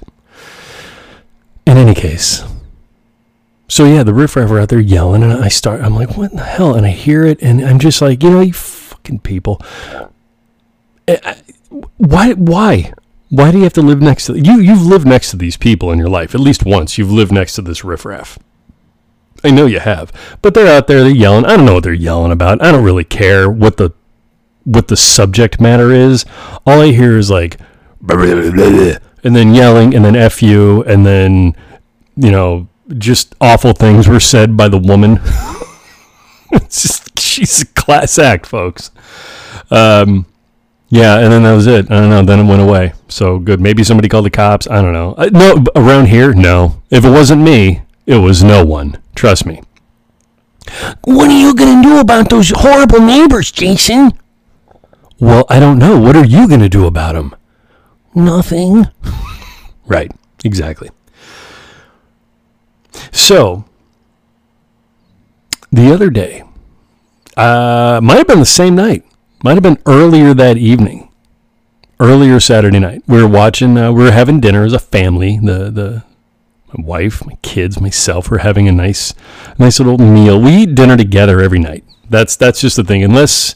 In 1.65 1.77
any 1.77 1.95
case, 1.95 2.43
so 3.69 3.85
yeah, 3.85 4.03
the 4.03 4.13
riffraff 4.13 4.51
are 4.51 4.59
out 4.59 4.71
there 4.71 4.81
yelling, 4.81 5.23
and 5.23 5.33
I 5.33 5.47
start. 5.47 5.83
I'm 5.83 5.95
like, 5.95 6.17
what 6.17 6.33
the 6.33 6.43
hell? 6.43 6.75
And 6.75 6.85
I 6.85 6.91
hear 6.91 7.25
it, 7.25 7.41
and 7.41 7.65
I'm 7.65 7.79
just 7.79 8.03
like, 8.03 8.25
you 8.25 8.31
know, 8.31 8.41
you 8.41 8.53
fucking 8.53 9.21
people. 9.21 9.63
Eh, 11.07 11.35
why? 11.99 12.33
Why? 12.33 12.93
Why 13.29 13.53
do 13.53 13.59
you 13.59 13.63
have 13.63 13.73
to 13.75 13.83
live 13.83 14.03
next 14.03 14.27
to 14.27 14.37
you? 14.37 14.59
You've 14.59 14.85
lived 14.85 15.07
next 15.07 15.31
to 15.31 15.37
these 15.37 15.57
people 15.57 15.93
in 15.93 15.99
your 16.01 16.09
life 16.09 16.35
at 16.35 16.41
least 16.41 16.67
once. 16.67 16.99
You've 16.99 17.13
lived 17.13 17.31
next 17.31 17.55
to 17.55 17.63
this 17.63 17.85
riffraff. 17.85 18.37
I 19.45 19.51
know 19.51 19.67
you 19.67 19.81
have, 19.81 20.13
but 20.41 20.55
they're 20.55 20.75
out 20.75 20.87
there, 20.87 21.03
they're 21.03 21.11
yelling. 21.11 21.45
I 21.45 21.57
don't 21.57 21.67
know 21.67 21.75
what 21.75 21.85
they're 21.85 21.93
yelling 21.93 22.33
about. 22.33 22.63
I 22.63 22.71
don't 22.71 22.85
really 22.85 23.05
care 23.05 23.51
what 23.51 23.77
the 23.77 23.93
what 24.65 24.89
the 24.89 24.97
subject 24.97 25.61
matter 25.61 25.91
is. 25.91 26.25
All 26.67 26.81
I 26.81 26.93
hear 26.93 27.19
is 27.19 27.31
like, 27.31 27.59
and 29.25 29.37
then 29.37 29.55
yelling, 29.55 29.95
and 29.95 30.05
then 30.05 30.17
f 30.17 30.43
you, 30.43 30.83
and 30.85 31.05
then 31.05 31.57
you 32.17 32.31
know, 32.31 32.69
just 32.99 33.35
awful 33.41 33.73
things 33.73 34.09
were 34.09 34.21
said 34.21 34.57
by 34.57 34.69
the 34.69 34.79
woman. 34.79 35.21
it's 36.53 36.83
just 36.83 37.19
she's 37.19 37.63
a 37.63 37.67
class 37.67 38.19
act, 38.19 38.47
folks. 38.47 38.91
Um, 39.71 40.27
yeah, 40.89 41.19
and 41.21 41.33
then 41.33 41.43
that 41.45 41.55
was 41.55 41.67
it. 41.67 41.91
I 41.91 42.01
don't 42.01 42.11
know. 42.11 42.23
Then 42.23 42.41
it 42.41 42.49
went 42.49 42.61
away. 42.61 42.93
So 43.09 43.39
good. 43.39 43.61
Maybe 43.61 43.83
somebody 43.83 44.09
called 44.09 44.27
the 44.27 44.31
cops. 44.31 44.69
I 44.69 44.83
don't 44.83 44.93
know. 44.93 45.15
no, 45.33 45.65
around 45.75 46.09
here, 46.09 46.35
no. 46.35 46.83
If 46.91 47.07
it 47.07 47.11
wasn't 47.11 47.43
me, 47.43 47.81
it 48.13 48.19
was 48.19 48.45
no 48.45 48.65
one. 48.65 48.99
Trust 49.15 49.47
me. 49.47 49.63
What 51.05 51.31
are 51.31 51.39
you 51.39 51.55
going 51.55 51.83
to 51.83 51.89
do 51.89 51.99
about 51.99 52.31
those 52.31 52.51
horrible 52.51 53.01
neighbors, 53.01 53.51
Jason? 53.51 54.13
Well, 55.19 55.45
I 55.49 55.59
don't 55.59 55.79
know. 55.79 55.99
What 55.99 56.17
are 56.17 56.25
you 56.25 56.47
going 56.47 56.61
to 56.61 56.69
do 56.69 56.87
about 56.87 57.15
them? 57.15 57.35
Nothing. 58.15 58.87
right, 59.87 60.11
exactly. 60.45 60.91
So, 63.11 63.65
the 65.71 65.93
other 65.93 66.11
day, 66.11 66.43
uh, 67.37 68.01
might 68.03 68.19
have 68.19 68.27
been 68.27 68.41
the 68.41 68.47
same 68.47 68.75
night, 68.75 69.05
might 69.43 69.55
have 69.55 69.63
been 69.63 69.79
earlier 69.87 70.35
that 70.35 70.59
evening, 70.59 71.11
earlier 71.99 72.39
Saturday 72.41 72.79
night. 72.79 73.03
We 73.07 73.23
were 73.23 73.29
watching, 73.29 73.79
uh, 73.79 73.93
we 73.93 74.05
were 74.05 74.11
having 74.13 74.41
dinner 74.41 74.65
as 74.65 74.73
a 74.73 74.79
family. 74.79 75.39
The 75.43 75.71
the 75.71 76.05
my 76.77 76.85
wife, 76.85 77.25
my 77.25 77.37
kids, 77.43 77.81
myself, 77.81 78.31
we're 78.31 78.39
having 78.39 78.69
a 78.69 78.73
nice, 78.73 79.15
nice 79.59 79.79
little 79.79 79.99
meal. 79.99 80.41
We 80.41 80.63
eat 80.63 80.75
dinner 80.75 80.97
together 80.97 81.41
every 81.41 81.59
night. 81.59 81.85
That's 82.09 82.37
that's 82.37 82.61
just 82.61 82.77
the 82.77 82.85
thing. 82.85 83.03
Unless 83.03 83.55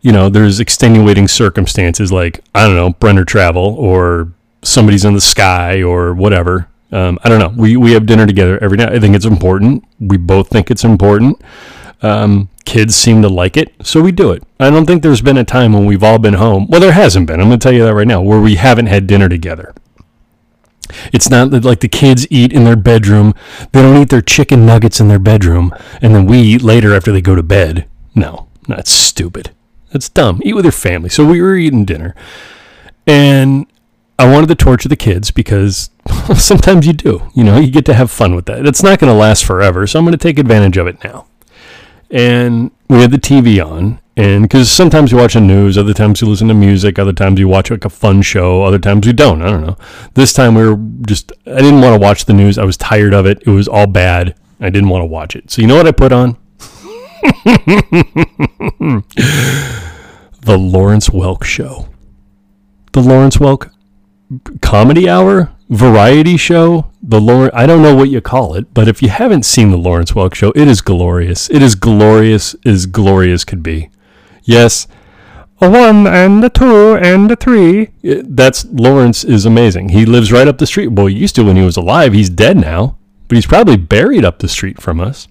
you 0.00 0.12
know, 0.12 0.28
there's 0.28 0.60
extenuating 0.60 1.28
circumstances 1.28 2.12
like 2.12 2.44
I 2.54 2.66
don't 2.66 2.76
know, 2.76 2.90
Brenner 2.90 3.24
travel 3.24 3.76
or 3.78 4.32
somebody's 4.62 5.04
in 5.04 5.14
the 5.14 5.20
sky 5.20 5.82
or 5.82 6.14
whatever. 6.14 6.68
Um, 6.90 7.18
I 7.24 7.28
don't 7.28 7.38
know. 7.38 7.54
We 7.56 7.76
we 7.76 7.92
have 7.92 8.06
dinner 8.06 8.26
together 8.26 8.58
every 8.62 8.76
night. 8.76 8.92
I 8.92 9.00
think 9.00 9.16
it's 9.16 9.24
important. 9.24 9.84
We 9.98 10.18
both 10.18 10.48
think 10.48 10.70
it's 10.70 10.84
important. 10.84 11.40
Um, 12.02 12.50
kids 12.64 12.96
seem 12.96 13.22
to 13.22 13.28
like 13.28 13.56
it, 13.56 13.72
so 13.82 14.00
we 14.00 14.10
do 14.12 14.32
it. 14.32 14.42
I 14.58 14.70
don't 14.70 14.86
think 14.86 15.02
there's 15.02 15.22
been 15.22 15.38
a 15.38 15.44
time 15.44 15.72
when 15.72 15.86
we've 15.86 16.02
all 16.02 16.18
been 16.18 16.34
home. 16.34 16.66
Well, 16.68 16.80
there 16.80 16.92
hasn't 16.92 17.28
been. 17.28 17.40
I'm 17.40 17.46
going 17.48 17.60
to 17.60 17.62
tell 17.62 17.72
you 17.72 17.84
that 17.84 17.94
right 17.94 18.06
now, 18.06 18.20
where 18.20 18.40
we 18.40 18.56
haven't 18.56 18.86
had 18.86 19.06
dinner 19.06 19.28
together. 19.28 19.72
It's 21.12 21.30
not 21.30 21.50
that 21.50 21.64
like 21.64 21.80
the 21.80 21.88
kids 21.88 22.26
eat 22.30 22.52
in 22.52 22.64
their 22.64 22.76
bedroom. 22.76 23.34
They 23.72 23.82
don't 23.82 24.00
eat 24.00 24.10
their 24.10 24.22
chicken 24.22 24.66
nuggets 24.66 25.00
in 25.00 25.08
their 25.08 25.18
bedroom, 25.18 25.74
and 26.00 26.14
then 26.14 26.26
we 26.26 26.40
eat 26.40 26.62
later 26.62 26.94
after 26.94 27.12
they 27.12 27.20
go 27.20 27.34
to 27.34 27.42
bed. 27.42 27.86
No, 28.14 28.48
that's 28.68 28.90
stupid. 28.90 29.50
That's 29.90 30.08
dumb. 30.08 30.40
Eat 30.44 30.54
with 30.54 30.64
your 30.64 30.72
family. 30.72 31.08
So 31.08 31.24
we 31.24 31.40
were 31.40 31.56
eating 31.56 31.84
dinner, 31.84 32.14
and 33.06 33.66
I 34.18 34.30
wanted 34.30 34.48
to 34.48 34.54
torture 34.54 34.88
the 34.88 34.96
kids 34.96 35.30
because 35.30 35.90
sometimes 36.36 36.86
you 36.86 36.92
do. 36.92 37.30
You 37.34 37.44
know, 37.44 37.58
you 37.58 37.70
get 37.70 37.84
to 37.86 37.94
have 37.94 38.10
fun 38.10 38.34
with 38.34 38.46
that. 38.46 38.66
It's 38.66 38.82
not 38.82 38.98
going 38.98 39.12
to 39.12 39.18
last 39.18 39.44
forever, 39.44 39.86
so 39.86 39.98
I'm 39.98 40.04
going 40.04 40.12
to 40.12 40.18
take 40.18 40.38
advantage 40.38 40.76
of 40.76 40.86
it 40.86 41.02
now. 41.02 41.26
And 42.10 42.70
we 42.88 43.00
had 43.00 43.10
the 43.10 43.18
TV 43.18 43.64
on, 43.64 44.00
and 44.16 44.44
because 44.44 44.70
sometimes 44.70 45.10
you 45.10 45.18
watch 45.18 45.34
the 45.34 45.40
news, 45.40 45.78
other 45.78 45.94
times 45.94 46.20
you 46.20 46.28
listen 46.28 46.48
to 46.48 46.54
music, 46.54 46.98
other 46.98 47.12
times 47.12 47.40
you 47.40 47.48
watch 47.48 47.70
like 47.70 47.84
a 47.84 47.90
fun 47.90 48.20
show, 48.22 48.62
other 48.62 48.78
times 48.78 49.06
you 49.06 49.12
don't. 49.12 49.40
I 49.40 49.50
don't 49.50 49.64
know. 49.64 49.76
This 50.14 50.32
time 50.32 50.54
we 50.54 50.68
were 50.68 50.76
just, 51.06 51.32
I 51.46 51.60
didn't 51.60 51.80
want 51.80 51.94
to 51.94 51.98
watch 51.98 52.26
the 52.26 52.34
news. 52.34 52.58
I 52.58 52.64
was 52.64 52.76
tired 52.76 53.14
of 53.14 53.24
it. 53.26 53.42
It 53.46 53.50
was 53.50 53.68
all 53.68 53.86
bad. 53.86 54.34
I 54.60 54.68
didn't 54.68 54.90
want 54.90 55.02
to 55.02 55.06
watch 55.06 55.34
it. 55.34 55.50
So 55.50 55.62
you 55.62 55.68
know 55.68 55.76
what 55.76 55.86
I 55.86 55.92
put 55.92 56.12
on? 56.12 56.36
the 60.42 60.58
Lawrence 60.58 61.08
Welk 61.08 61.44
Show. 61.44 61.88
The 62.92 63.00
Lawrence 63.00 63.38
Welk 63.38 63.70
comedy 64.60 65.08
hour, 65.08 65.52
variety 65.70 66.36
show. 66.36 66.90
The 67.02 67.20
Lawrence, 67.20 67.54
I 67.54 67.66
don't 67.66 67.82
know 67.82 67.94
what 67.94 68.10
you 68.10 68.20
call 68.20 68.54
it, 68.54 68.74
but 68.74 68.88
if 68.88 69.02
you 69.02 69.08
haven't 69.08 69.44
seen 69.44 69.70
the 69.70 69.76
Lawrence 69.76 70.12
Welk 70.12 70.34
Show, 70.34 70.50
it 70.50 70.68
is 70.68 70.80
glorious. 70.80 71.48
It 71.50 71.62
is 71.62 71.74
glorious 71.74 72.54
as 72.64 72.86
glorious 72.86 73.44
could 73.44 73.62
be. 73.62 73.90
Yes, 74.44 74.86
a 75.60 75.70
one 75.70 76.06
and 76.06 76.42
a 76.44 76.48
two 76.48 76.96
and 76.96 77.30
a 77.30 77.36
three. 77.36 77.90
That's 78.02 78.64
Lawrence 78.64 79.24
is 79.24 79.46
amazing. 79.46 79.90
He 79.90 80.04
lives 80.04 80.32
right 80.32 80.48
up 80.48 80.58
the 80.58 80.66
street. 80.66 80.88
Well, 80.88 81.06
he 81.06 81.16
used 81.16 81.36
to 81.36 81.44
when 81.44 81.56
he 81.56 81.62
was 81.62 81.76
alive. 81.76 82.12
He's 82.12 82.30
dead 82.30 82.56
now, 82.56 82.98
but 83.28 83.36
he's 83.36 83.46
probably 83.46 83.76
buried 83.76 84.24
up 84.24 84.40
the 84.40 84.48
street 84.48 84.80
from 84.80 85.00
us. 85.00 85.28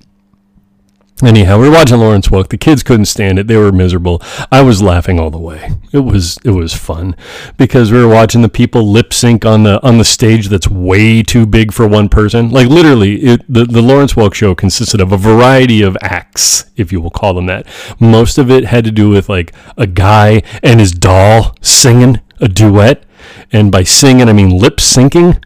Anyhow, 1.23 1.59
we 1.59 1.69
were 1.69 1.75
watching 1.75 1.99
Lawrence 1.99 2.29
Welk. 2.29 2.49
The 2.49 2.57
kids 2.57 2.81
couldn't 2.81 3.05
stand 3.05 3.37
it; 3.37 3.45
they 3.45 3.55
were 3.55 3.71
miserable. 3.71 4.23
I 4.51 4.63
was 4.63 4.81
laughing 4.81 5.19
all 5.19 5.29
the 5.29 5.37
way. 5.37 5.69
It 5.91 5.99
was 5.99 6.39
it 6.43 6.49
was 6.49 6.73
fun 6.73 7.15
because 7.57 7.91
we 7.91 7.99
were 7.99 8.07
watching 8.07 8.41
the 8.41 8.49
people 8.49 8.91
lip 8.91 9.13
sync 9.13 9.45
on 9.45 9.61
the 9.61 9.79
on 9.83 9.99
the 9.99 10.03
stage 10.03 10.47
that's 10.49 10.67
way 10.67 11.21
too 11.21 11.45
big 11.45 11.73
for 11.73 11.87
one 11.87 12.09
person. 12.09 12.49
Like 12.49 12.67
literally, 12.67 13.17
it, 13.21 13.41
the 13.47 13.65
the 13.65 13.83
Lawrence 13.83 14.13
Welk 14.13 14.33
show 14.33 14.55
consisted 14.55 14.99
of 14.99 15.11
a 15.11 15.17
variety 15.17 15.83
of 15.83 15.95
acts, 16.01 16.65
if 16.75 16.91
you 16.91 16.99
will 16.99 17.11
call 17.11 17.35
them 17.35 17.45
that. 17.45 17.67
Most 17.99 18.39
of 18.39 18.49
it 18.49 18.65
had 18.65 18.83
to 18.85 18.91
do 18.91 19.09
with 19.09 19.29
like 19.29 19.53
a 19.77 19.85
guy 19.85 20.41
and 20.63 20.79
his 20.79 20.91
doll 20.91 21.55
singing 21.61 22.19
a 22.39 22.47
duet, 22.47 23.03
and 23.51 23.71
by 23.71 23.83
singing 23.83 24.27
I 24.27 24.33
mean 24.33 24.49
lip 24.57 24.77
syncing 24.77 25.39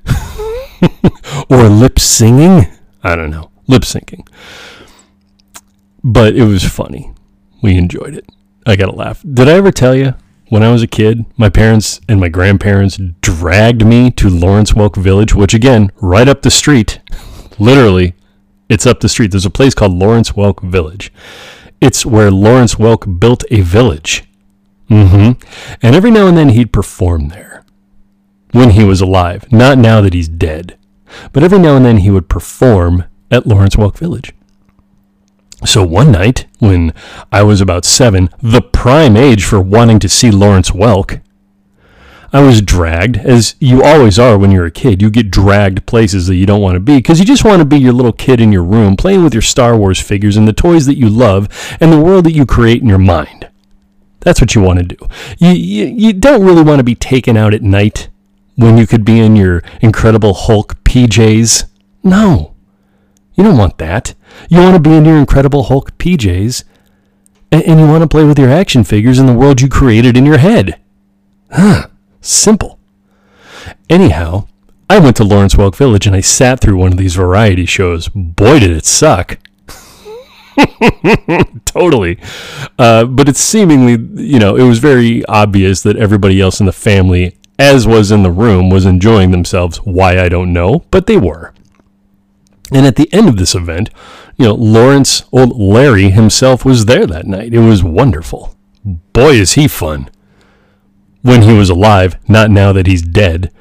or 1.49 1.67
lip 1.67 1.99
singing. 1.99 2.67
I 3.03 3.17
don't 3.17 3.29
know, 3.29 3.51
lip 3.67 3.81
syncing 3.81 4.25
but 6.05 6.35
it 6.35 6.43
was 6.43 6.63
funny. 6.63 7.11
We 7.63 7.77
enjoyed 7.77 8.13
it. 8.13 8.29
I 8.67 8.75
got 8.75 8.85
to 8.85 8.95
laugh. 8.95 9.23
Did 9.27 9.49
I 9.49 9.53
ever 9.53 9.71
tell 9.71 9.95
you 9.95 10.13
when 10.49 10.61
I 10.61 10.71
was 10.71 10.83
a 10.83 10.87
kid, 10.87 11.25
my 11.35 11.49
parents 11.49 11.99
and 12.07 12.19
my 12.19 12.29
grandparents 12.29 12.99
dragged 13.21 13.83
me 13.83 14.11
to 14.11 14.29
Lawrence 14.29 14.73
Welk 14.73 14.95
Village, 14.97 15.33
which 15.33 15.55
again, 15.55 15.91
right 15.99 16.27
up 16.27 16.43
the 16.43 16.51
street, 16.51 16.99
literally, 17.57 18.13
it's 18.69 18.85
up 18.85 18.99
the 18.99 19.09
street. 19.09 19.31
There's 19.31 19.47
a 19.47 19.49
place 19.49 19.73
called 19.73 19.93
Lawrence 19.93 20.33
Welk 20.33 20.61
Village. 20.61 21.11
It's 21.81 22.05
where 22.05 22.29
Lawrence 22.29 22.75
Welk 22.75 23.19
built 23.19 23.43
a 23.49 23.61
village. 23.61 24.25
Mm-hmm. 24.89 25.41
And 25.81 25.95
every 25.95 26.11
now 26.11 26.27
and 26.27 26.37
then 26.37 26.49
he'd 26.49 26.71
perform 26.71 27.29
there 27.29 27.65
when 28.51 28.71
he 28.71 28.83
was 28.83 29.01
alive. 29.01 29.51
Not 29.51 29.79
now 29.79 30.01
that 30.01 30.13
he's 30.13 30.29
dead. 30.29 30.77
But 31.33 31.43
every 31.43 31.57
now 31.57 31.75
and 31.75 31.85
then 31.85 31.97
he 31.97 32.11
would 32.11 32.29
perform 32.29 33.05
at 33.31 33.47
Lawrence 33.47 33.75
Welk 33.75 33.97
Village. 33.97 34.33
So 35.63 35.83
one 35.83 36.11
night, 36.11 36.47
when 36.59 36.93
I 37.31 37.43
was 37.43 37.61
about 37.61 37.85
seven, 37.85 38.29
the 38.41 38.61
prime 38.61 39.15
age 39.15 39.45
for 39.45 39.61
wanting 39.61 39.99
to 39.99 40.09
see 40.09 40.29
Lawrence 40.29 40.71
Welk, 40.71 41.21
I 42.33 42.41
was 42.41 42.61
dragged, 42.61 43.15
as 43.15 43.55
you 43.59 43.81
always 43.81 44.19
are 44.19 44.37
when 44.37 44.51
you're 44.51 44.65
a 44.65 44.71
kid. 44.71 45.01
You 45.01 45.09
get 45.09 45.31
dragged 45.31 45.85
places 45.85 46.27
that 46.27 46.35
you 46.35 46.45
don't 46.45 46.61
want 46.61 46.75
to 46.75 46.81
be 46.81 46.97
because 46.97 47.19
you 47.19 47.25
just 47.25 47.45
want 47.45 47.59
to 47.59 47.65
be 47.65 47.77
your 47.77 47.93
little 47.93 48.11
kid 48.11 48.41
in 48.41 48.51
your 48.51 48.63
room 48.63 48.97
playing 48.97 49.23
with 49.23 49.33
your 49.33 49.41
Star 49.41 49.77
Wars 49.77 50.01
figures 50.01 50.35
and 50.35 50.45
the 50.45 50.51
toys 50.51 50.85
that 50.87 50.97
you 50.97 51.07
love 51.07 51.47
and 51.79 51.93
the 51.93 51.99
world 51.99 52.25
that 52.25 52.33
you 52.33 52.45
create 52.45 52.81
in 52.81 52.89
your 52.89 52.97
mind. 52.97 53.49
That's 54.19 54.41
what 54.41 54.55
you 54.55 54.61
want 54.61 54.79
to 54.79 54.85
do. 54.85 55.07
You, 55.37 55.51
you, 55.51 55.85
you 55.85 56.13
don't 56.13 56.43
really 56.43 56.63
want 56.63 56.79
to 56.79 56.83
be 56.83 56.95
taken 56.95 57.37
out 57.37 57.53
at 57.53 57.61
night 57.61 58.09
when 58.55 58.77
you 58.77 58.87
could 58.87 59.05
be 59.05 59.19
in 59.19 59.35
your 59.35 59.63
Incredible 59.81 60.33
Hulk 60.33 60.83
PJs. 60.83 61.65
No. 62.03 62.54
You 63.35 63.43
don't 63.43 63.57
want 63.57 63.77
that. 63.77 64.15
You 64.49 64.59
want 64.59 64.75
to 64.75 64.89
be 64.89 64.95
in 64.95 65.05
your 65.05 65.17
Incredible 65.17 65.63
Hulk 65.63 65.97
PJs, 65.97 66.63
and, 67.51 67.63
and 67.63 67.79
you 67.79 67.87
want 67.87 68.01
to 68.01 68.07
play 68.07 68.23
with 68.23 68.39
your 68.39 68.49
action 68.49 68.83
figures 68.83 69.19
in 69.19 69.25
the 69.25 69.33
world 69.33 69.61
you 69.61 69.69
created 69.69 70.17
in 70.17 70.25
your 70.25 70.37
head. 70.37 70.79
Huh. 71.51 71.87
Simple. 72.21 72.79
Anyhow, 73.89 74.47
I 74.89 74.99
went 74.99 75.15
to 75.17 75.23
Lawrence 75.23 75.55
Welk 75.55 75.75
Village 75.75 76.05
and 76.05 76.15
I 76.15 76.21
sat 76.21 76.59
through 76.59 76.77
one 76.77 76.91
of 76.91 76.97
these 76.97 77.15
variety 77.15 77.65
shows. 77.65 78.07
Boy, 78.09 78.59
did 78.59 78.71
it 78.71 78.85
suck. 78.85 79.37
totally. 81.65 82.19
Uh, 82.77 83.05
but 83.05 83.27
it's 83.27 83.39
seemingly, 83.39 83.93
you 84.23 84.39
know, 84.39 84.55
it 84.55 84.63
was 84.63 84.79
very 84.79 85.25
obvious 85.25 85.81
that 85.83 85.97
everybody 85.97 86.39
else 86.39 86.59
in 86.59 86.67
the 86.67 86.71
family, 86.71 87.37
as 87.57 87.87
was 87.87 88.11
in 88.11 88.23
the 88.23 88.31
room, 88.31 88.69
was 88.69 88.85
enjoying 88.85 89.31
themselves. 89.31 89.77
Why, 89.77 90.19
I 90.19 90.29
don't 90.29 90.53
know, 90.53 90.85
but 90.91 91.07
they 91.07 91.17
were. 91.17 91.53
And 92.71 92.85
at 92.85 92.95
the 92.95 93.11
end 93.13 93.29
of 93.29 93.37
this 93.37 93.55
event, 93.55 93.89
you 94.37 94.45
know, 94.45 94.55
Lawrence, 94.55 95.23
old 95.31 95.59
Larry 95.59 96.09
himself 96.09 96.65
was 96.65 96.85
there 96.85 97.05
that 97.05 97.27
night. 97.27 97.53
It 97.53 97.59
was 97.59 97.83
wonderful. 97.83 98.55
Boy, 98.83 99.35
is 99.35 99.53
he 99.53 99.67
fun. 99.67 100.09
When 101.21 101.43
he 101.43 101.53
was 101.53 101.69
alive, 101.69 102.17
not 102.27 102.51
now 102.51 102.71
that 102.73 102.87
he's 102.87 103.01
dead. 103.01 103.51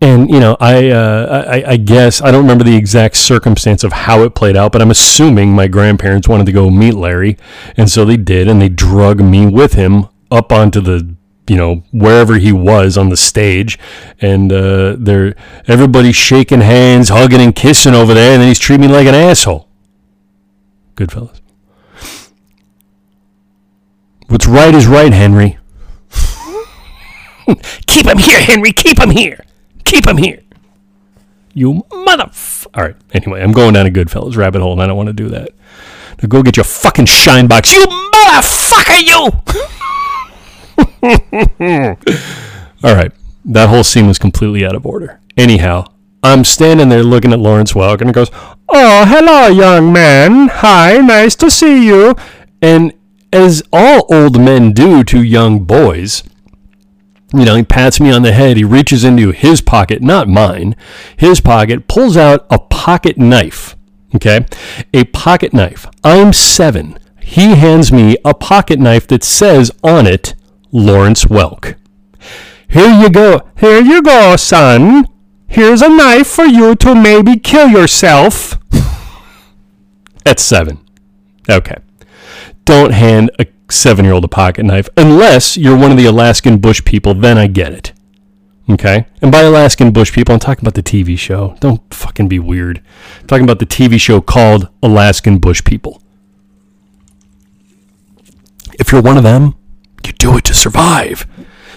And 0.00 0.28
you 0.28 0.40
know, 0.40 0.56
I, 0.60 0.90
uh, 0.90 1.44
I, 1.48 1.70
I 1.72 1.76
guess 1.78 2.20
I 2.20 2.30
don't 2.30 2.42
remember 2.42 2.64
the 2.64 2.76
exact 2.76 3.16
circumstance 3.16 3.82
of 3.82 3.92
how 3.92 4.22
it 4.22 4.34
played 4.34 4.56
out, 4.56 4.72
but 4.72 4.82
I'm 4.82 4.90
assuming 4.90 5.52
my 5.52 5.68
grandparents 5.68 6.28
wanted 6.28 6.46
to 6.46 6.52
go 6.52 6.68
meet 6.70 6.94
Larry, 6.94 7.38
and 7.76 7.88
so 7.88 8.04
they 8.04 8.18
did, 8.18 8.46
and 8.46 8.60
they 8.60 8.68
drug 8.68 9.20
me 9.20 9.46
with 9.46 9.72
him 9.72 10.06
up 10.30 10.52
onto 10.52 10.80
the 10.80 11.15
you 11.48 11.56
know 11.56 11.82
wherever 11.92 12.36
he 12.36 12.52
was 12.52 12.96
on 12.98 13.08
the 13.08 13.16
stage 13.16 13.78
and 14.20 14.52
uh, 14.52 14.96
they're 14.98 15.34
everybody 15.66 16.12
shaking 16.12 16.60
hands 16.60 17.08
hugging 17.08 17.40
and 17.40 17.54
kissing 17.54 17.94
over 17.94 18.14
there 18.14 18.32
and 18.32 18.40
then 18.42 18.48
he's 18.48 18.58
treating 18.58 18.86
me 18.88 18.92
like 18.92 19.06
an 19.06 19.14
asshole 19.14 19.68
good 20.96 21.12
fellas 21.12 21.40
what's 24.28 24.46
right 24.46 24.74
is 24.74 24.86
right 24.86 25.12
henry 25.12 25.58
Keep 27.86 28.06
him 28.06 28.18
here, 28.18 28.40
Henry. 28.40 28.72
Keep 28.72 28.98
him 28.98 29.10
here. 29.10 29.44
Keep 29.84 30.08
him 30.08 30.16
here. 30.16 30.42
you 31.54 31.84
mother 31.92 32.28
all 32.74 32.82
right 32.82 32.96
anyway 33.12 33.40
i'm 33.40 33.52
going 33.52 33.72
down 33.72 33.86
a 33.86 33.90
goodfellas 33.90 34.36
rabbit 34.36 34.60
hole 34.60 34.72
and 34.72 34.82
i 34.82 34.86
don't 34.86 34.96
want 34.96 35.06
to 35.06 35.12
do 35.12 35.28
that 35.28 35.50
now 36.20 36.26
go 36.28 36.42
get 36.42 36.56
your 36.56 36.64
fucking 36.64 37.06
shine 37.06 37.46
box 37.46 37.72
you 37.72 37.84
Motherfucker, 37.86 39.00
you! 39.00 39.30
All 42.82 42.94
right. 42.94 43.12
That 43.44 43.68
whole 43.68 43.84
scene 43.84 44.06
was 44.06 44.18
completely 44.18 44.64
out 44.64 44.74
of 44.74 44.84
order. 44.86 45.20
Anyhow, 45.36 45.84
I'm 46.22 46.44
standing 46.44 46.88
there 46.88 47.04
looking 47.04 47.32
at 47.32 47.38
Lawrence 47.38 47.72
Welk 47.72 48.00
and 48.00 48.08
he 48.08 48.12
goes, 48.12 48.30
Oh, 48.68 49.04
hello, 49.06 49.46
young 49.46 49.92
man. 49.92 50.48
Hi, 50.48 50.98
nice 50.98 51.36
to 51.36 51.50
see 51.50 51.86
you. 51.86 52.16
And 52.60 52.92
as 53.32 53.62
all 53.72 54.06
old 54.12 54.40
men 54.40 54.72
do 54.72 55.04
to 55.04 55.22
young 55.22 55.60
boys, 55.64 56.22
You 57.32 57.44
know, 57.44 57.54
he 57.56 57.62
pats 57.64 58.00
me 58.00 58.10
on 58.10 58.22
the 58.22 58.32
head. 58.32 58.56
He 58.56 58.64
reaches 58.64 59.04
into 59.04 59.30
his 59.32 59.60
pocket, 59.60 60.00
not 60.02 60.28
mine, 60.28 60.74
his 61.16 61.40
pocket, 61.40 61.86
pulls 61.88 62.16
out 62.16 62.46
a 62.50 62.58
pocket 62.58 63.18
knife. 63.18 63.76
Okay. 64.14 64.46
A 64.94 65.04
pocket 65.04 65.52
knife. 65.52 65.86
I'm 66.02 66.32
seven. 66.32 66.98
He 67.20 67.56
hands 67.56 67.90
me 67.92 68.16
a 68.24 68.32
pocket 68.32 68.78
knife 68.78 69.06
that 69.08 69.24
says 69.24 69.72
on 69.82 70.06
it, 70.06 70.34
Lawrence 70.76 71.24
Welk. 71.24 71.74
Here 72.68 72.90
you 73.00 73.08
go. 73.08 73.48
Here 73.56 73.80
you 73.80 74.02
go, 74.02 74.36
son. 74.36 75.06
Here's 75.48 75.80
a 75.80 75.88
knife 75.88 76.26
for 76.26 76.44
you 76.44 76.74
to 76.76 76.94
maybe 76.94 77.38
kill 77.38 77.68
yourself. 77.68 78.58
At 80.26 80.38
seven. 80.38 80.84
Okay. 81.48 81.76
Don't 82.66 82.92
hand 82.92 83.30
a 83.38 83.46
seven 83.70 84.04
year 84.04 84.12
old 84.12 84.24
a 84.24 84.28
pocket 84.28 84.64
knife 84.64 84.88
unless 84.96 85.56
you're 85.56 85.76
one 85.78 85.90
of 85.90 85.96
the 85.96 86.04
Alaskan 86.04 86.58
bush 86.58 86.84
people, 86.84 87.14
then 87.14 87.38
I 87.38 87.46
get 87.46 87.72
it. 87.72 87.92
Okay? 88.68 89.06
And 89.22 89.32
by 89.32 89.42
Alaskan 89.42 89.92
bush 89.92 90.12
people, 90.12 90.34
I'm 90.34 90.40
talking 90.40 90.62
about 90.62 90.74
the 90.74 90.82
TV 90.82 91.18
show. 91.18 91.56
Don't 91.60 91.82
fucking 91.94 92.28
be 92.28 92.38
weird. 92.38 92.82
I'm 93.20 93.26
talking 93.28 93.44
about 93.44 93.60
the 93.60 93.66
TV 93.66 93.98
show 93.98 94.20
called 94.20 94.68
Alaskan 94.82 95.38
Bush 95.38 95.62
People. 95.64 96.02
If 98.78 98.92
you're 98.92 99.00
one 99.00 99.16
of 99.16 99.22
them, 99.22 99.54
you 100.04 100.12
do 100.12 100.36
it 100.36 100.44
to 100.44 100.54
survive. 100.54 101.22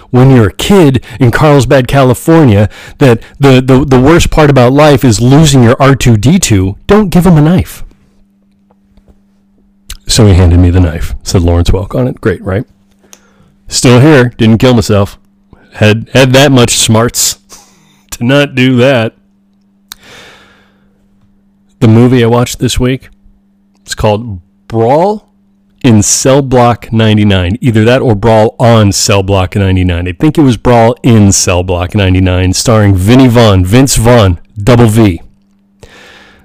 When 0.09 0.31
you're 0.31 0.49
a 0.49 0.53
kid 0.53 1.05
in 1.19 1.29
Carlsbad, 1.29 1.87
California, 1.87 2.69
that 2.97 3.21
the, 3.39 3.61
the, 3.61 3.85
the 3.85 4.01
worst 4.01 4.31
part 4.31 4.49
about 4.49 4.73
life 4.73 5.03
is 5.03 5.21
losing 5.21 5.63
your 5.63 5.75
R2D2, 5.75 6.77
don't 6.87 7.09
give 7.09 7.25
him 7.27 7.37
a 7.37 7.41
knife. 7.41 7.83
So 10.07 10.25
he 10.25 10.33
handed 10.33 10.59
me 10.59 10.71
the 10.71 10.79
knife. 10.79 11.13
Said 11.21 11.43
Lawrence 11.43 11.69
Welk 11.69 11.93
on 11.93 12.07
it. 12.07 12.19
Great, 12.19 12.41
right? 12.41 12.65
Still 13.67 13.99
here. 13.99 14.29
Didn't 14.29 14.57
kill 14.57 14.73
myself. 14.73 15.19
Had 15.73 16.09
had 16.09 16.33
that 16.33 16.51
much 16.51 16.71
smarts 16.71 17.35
to 18.11 18.23
not 18.23 18.55
do 18.55 18.75
that. 18.77 19.15
The 21.79 21.87
movie 21.87 22.23
I 22.23 22.27
watched 22.27 22.57
this 22.57 22.79
week. 22.79 23.09
It's 23.81 23.93
called 23.93 24.41
Brawl 24.67 25.28
in 25.83 26.03
Cell 26.03 26.41
Block 26.41 26.91
99. 26.91 27.57
Either 27.61 27.83
that 27.85 28.01
or 28.01 28.15
Brawl 28.15 28.55
on 28.59 28.91
Cell 28.91 29.23
Block 29.23 29.55
99. 29.55 30.07
I 30.07 30.11
think 30.11 30.37
it 30.37 30.41
was 30.41 30.57
Brawl 30.57 30.95
in 31.03 31.31
Cell 31.31 31.63
Block 31.63 31.95
99, 31.95 32.53
starring 32.53 32.95
Vinny 32.95 33.27
Vaughn, 33.27 33.65
Vince 33.65 33.95
Vaughn, 33.95 34.39
double 34.61 34.87
V. 34.87 35.21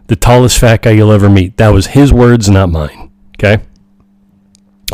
The 0.06 0.16
tallest 0.16 0.58
fat 0.58 0.82
guy 0.82 0.90
you'll 0.90 1.12
ever 1.12 1.30
meet. 1.30 1.56
That 1.56 1.70
was 1.70 1.88
his 1.88 2.12
words, 2.12 2.48
not 2.48 2.68
mine. 2.70 3.10
Okay? 3.38 3.62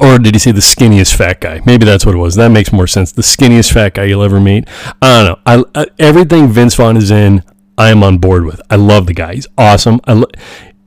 Or 0.01 0.19
did 0.19 0.35
he 0.35 0.39
say 0.39 0.53
the 0.53 0.61
skinniest 0.61 1.15
fat 1.15 1.41
guy? 1.41 1.61
Maybe 1.67 1.85
that's 1.85 2.07
what 2.07 2.15
it 2.15 2.19
was. 2.19 2.37
That 2.37 2.51
makes 2.51 2.73
more 2.73 2.87
sense. 2.87 3.13
The 3.13 3.23
skinniest 3.23 3.73
fat 3.73 3.95
guy 3.95 4.05
you'll 4.05 4.23
ever 4.23 4.41
meet. 4.41 4.69
I 5.03 5.23
don't 5.23 5.27
know. 5.27 5.65
I, 5.75 5.83
I 5.83 5.87
everything 5.99 6.49
Vince 6.49 6.77
Vaughn 6.77 6.97
is 6.97 7.11
in, 7.11 7.43
I 7.77 7.91
am 7.91 8.03
on 8.03 8.19
board 8.19 8.45
with. 8.45 8.63
I 8.71 8.77
love 8.77 9.07
the 9.07 9.15
guy. 9.15 9.35
He's 9.35 9.47
awesome. 9.59 10.01
I, 10.05 10.13
lo- 10.13 10.31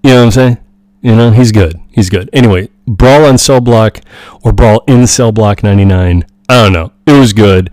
you 0.03 0.11
know 0.11 0.19
what 0.19 0.25
I'm 0.25 0.31
saying? 0.31 0.57
You 1.01 1.15
know, 1.15 1.31
he's 1.31 1.51
good. 1.51 1.79
He's 1.91 2.09
good. 2.09 2.29
Anyway, 2.31 2.69
Brawl 2.87 3.25
on 3.25 3.37
Cell 3.37 3.61
Block 3.61 3.99
or 4.43 4.51
Brawl 4.51 4.83
in 4.87 5.07
Cell 5.07 5.31
Block 5.31 5.63
99. 5.63 6.25
I 6.49 6.63
don't 6.63 6.73
know. 6.73 6.91
It 7.05 7.19
was 7.19 7.33
good. 7.33 7.71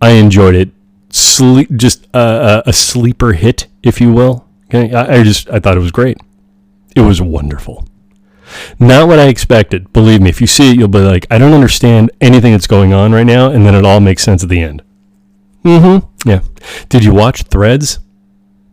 I 0.00 0.10
enjoyed 0.10 0.54
it. 0.54 0.70
Sleep, 1.10 1.68
just 1.76 2.06
uh, 2.14 2.62
a 2.64 2.72
sleeper 2.72 3.34
hit, 3.34 3.66
if 3.82 4.00
you 4.00 4.12
will. 4.12 4.46
Okay, 4.66 4.94
I, 4.94 5.18
I 5.18 5.22
just 5.22 5.50
I 5.50 5.60
thought 5.60 5.76
it 5.76 5.80
was 5.80 5.92
great. 5.92 6.16
It 6.96 7.02
was 7.02 7.20
wonderful. 7.20 7.86
Not 8.78 9.08
what 9.08 9.18
I 9.18 9.28
expected. 9.28 9.92
Believe 9.92 10.20
me, 10.20 10.30
if 10.30 10.40
you 10.40 10.46
see 10.46 10.70
it, 10.70 10.78
you'll 10.78 10.88
be 10.88 10.98
like, 10.98 11.26
I 11.30 11.38
don't 11.38 11.52
understand 11.52 12.10
anything 12.20 12.52
that's 12.52 12.66
going 12.66 12.92
on 12.92 13.12
right 13.12 13.26
now, 13.26 13.50
and 13.50 13.66
then 13.66 13.74
it 13.74 13.84
all 13.84 14.00
makes 14.00 14.22
sense 14.22 14.42
at 14.42 14.48
the 14.48 14.60
end. 14.62 14.82
Mm-hmm. 15.64 16.28
Yeah. 16.28 16.40
Did 16.88 17.04
you 17.04 17.12
watch 17.14 17.44
Threads? 17.44 17.98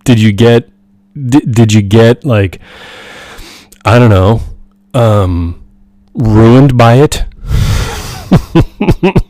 Did 0.03 0.19
you 0.19 0.31
get? 0.31 0.69
Did, 1.13 1.53
did 1.53 1.73
you 1.73 1.81
get 1.81 2.25
like? 2.25 2.59
I 3.85 3.99
don't 3.99 4.09
know. 4.09 4.41
Um, 4.93 5.58
ruined 6.13 6.77
by 6.77 6.95
it. 6.95 7.25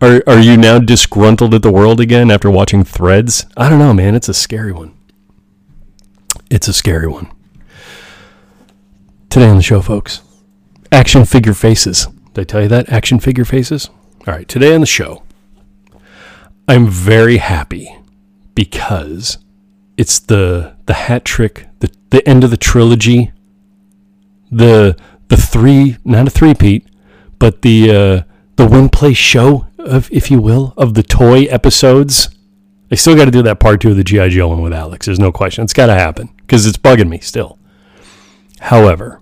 are 0.00 0.22
Are 0.26 0.40
you 0.40 0.56
now 0.56 0.78
disgruntled 0.78 1.54
at 1.54 1.62
the 1.62 1.72
world 1.72 2.00
again 2.00 2.30
after 2.30 2.50
watching 2.50 2.84
Threads? 2.84 3.46
I 3.56 3.68
don't 3.68 3.78
know, 3.78 3.94
man. 3.94 4.14
It's 4.14 4.28
a 4.28 4.34
scary 4.34 4.72
one. 4.72 4.94
It's 6.50 6.68
a 6.68 6.72
scary 6.72 7.08
one. 7.08 7.30
Today 9.30 9.48
on 9.48 9.56
the 9.56 9.62
show, 9.62 9.82
folks, 9.82 10.22
action 10.92 11.24
figure 11.24 11.54
faces. 11.54 12.06
Did 12.32 12.42
I 12.42 12.44
tell 12.44 12.62
you 12.62 12.68
that? 12.68 12.88
Action 12.88 13.18
figure 13.18 13.44
faces? 13.44 13.90
All 14.26 14.34
right, 14.34 14.48
today 14.48 14.74
on 14.74 14.80
the 14.80 14.86
show, 14.86 15.22
I'm 16.68 16.88
very 16.88 17.36
happy 17.36 17.96
because 18.54 19.38
it's 19.96 20.18
the 20.18 20.74
the 20.86 20.94
hat 20.94 21.24
trick, 21.24 21.68
the, 21.80 21.90
the 22.10 22.26
end 22.28 22.44
of 22.44 22.50
the 22.50 22.56
trilogy, 22.56 23.32
the 24.50 24.96
the 25.28 25.36
three, 25.36 25.96
not 26.04 26.26
a 26.26 26.30
three-peat, 26.30 26.86
but 27.38 27.62
the 27.62 27.90
uh, 27.90 28.22
the 28.56 28.66
one 28.66 28.88
play 28.88 29.12
show 29.12 29.66
of, 29.78 30.10
if 30.10 30.30
you 30.30 30.40
will, 30.40 30.74
of 30.76 30.94
the 30.94 31.02
toy 31.02 31.44
episodes. 31.44 32.28
I 32.90 32.94
still 32.94 33.16
got 33.16 33.24
to 33.26 33.30
do 33.30 33.42
that 33.42 33.60
part 33.60 33.80
two 33.80 33.90
of 33.90 33.96
the 33.96 34.04
GI 34.04 34.30
Joe 34.30 34.48
one 34.48 34.62
with 34.62 34.72
Alex. 34.72 35.06
There's 35.06 35.18
no 35.18 35.32
question. 35.32 35.64
It's 35.64 35.72
got 35.72 35.86
to 35.86 35.94
happen 35.94 36.30
because 36.38 36.66
it's 36.66 36.78
bugging 36.78 37.08
me 37.08 37.18
still. 37.18 37.58
However, 38.60 39.20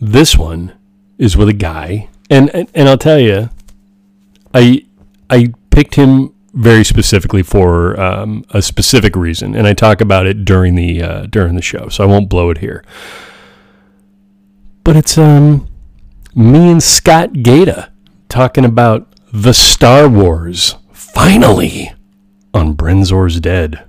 this 0.00 0.36
one 0.36 0.72
is 1.18 1.36
with 1.36 1.48
a 1.48 1.54
guy, 1.54 2.08
and, 2.30 2.50
and 2.54 2.68
and 2.74 2.88
I'll 2.88 2.98
tell 2.98 3.18
you, 3.18 3.50
I 4.54 4.84
I 5.30 5.52
picked 5.70 5.94
him 5.94 6.34
very 6.54 6.84
specifically 6.84 7.42
for 7.42 7.98
um, 8.00 8.44
a 8.50 8.62
specific 8.62 9.14
reason, 9.14 9.54
and 9.54 9.66
I 9.66 9.74
talk 9.74 10.00
about 10.00 10.26
it 10.26 10.44
during 10.44 10.74
the 10.74 11.02
uh, 11.02 11.26
during 11.26 11.54
the 11.54 11.62
show, 11.62 11.88
so 11.88 12.02
I 12.02 12.06
won't 12.06 12.28
blow 12.28 12.50
it 12.50 12.58
here. 12.58 12.82
But 14.86 14.94
it's 14.94 15.18
um 15.18 15.66
me 16.36 16.70
and 16.70 16.80
Scott 16.80 17.42
Gaeta 17.42 17.90
talking 18.28 18.64
about 18.64 19.12
the 19.32 19.52
Star 19.52 20.08
Wars 20.08 20.76
finally 20.92 21.92
on 22.54 22.76
Brenzor's 22.76 23.40
Dead. 23.40 23.84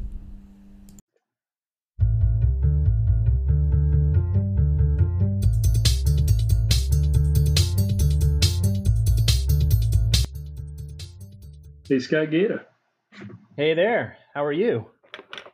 Hey, 11.88 12.00
Scott 12.00 12.32
Gaeta. 12.32 12.66
Hey 13.56 13.76
there. 13.76 14.18
How 14.34 14.44
are 14.44 14.52
you? 14.52 14.88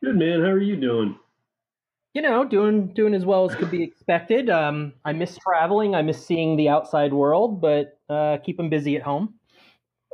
Good 0.01 0.15
man. 0.15 0.39
How 0.39 0.51
are 0.51 0.58
you 0.62 0.77
doing? 0.77 1.19
You 2.13 2.21
know, 2.21 2.45
doing 2.45 2.93
doing 2.93 3.15
as 3.15 3.26
well 3.26 3.49
as 3.49 3.56
could 3.56 3.71
be 3.71 3.82
expected. 3.84 4.49
Um, 4.49 4.93
I 5.04 5.13
miss 5.13 5.38
traveling. 5.38 5.95
I 5.95 6.04
miss 6.04 6.23
seeing 6.23 6.58
the 6.58 6.69
outside 6.69 7.12
world, 7.12 7.60
but 7.60 7.97
uh, 8.08 8.38
keep 8.38 8.58
them 8.58 8.69
busy 8.69 8.95
at 8.95 9.02
home. 9.02 9.34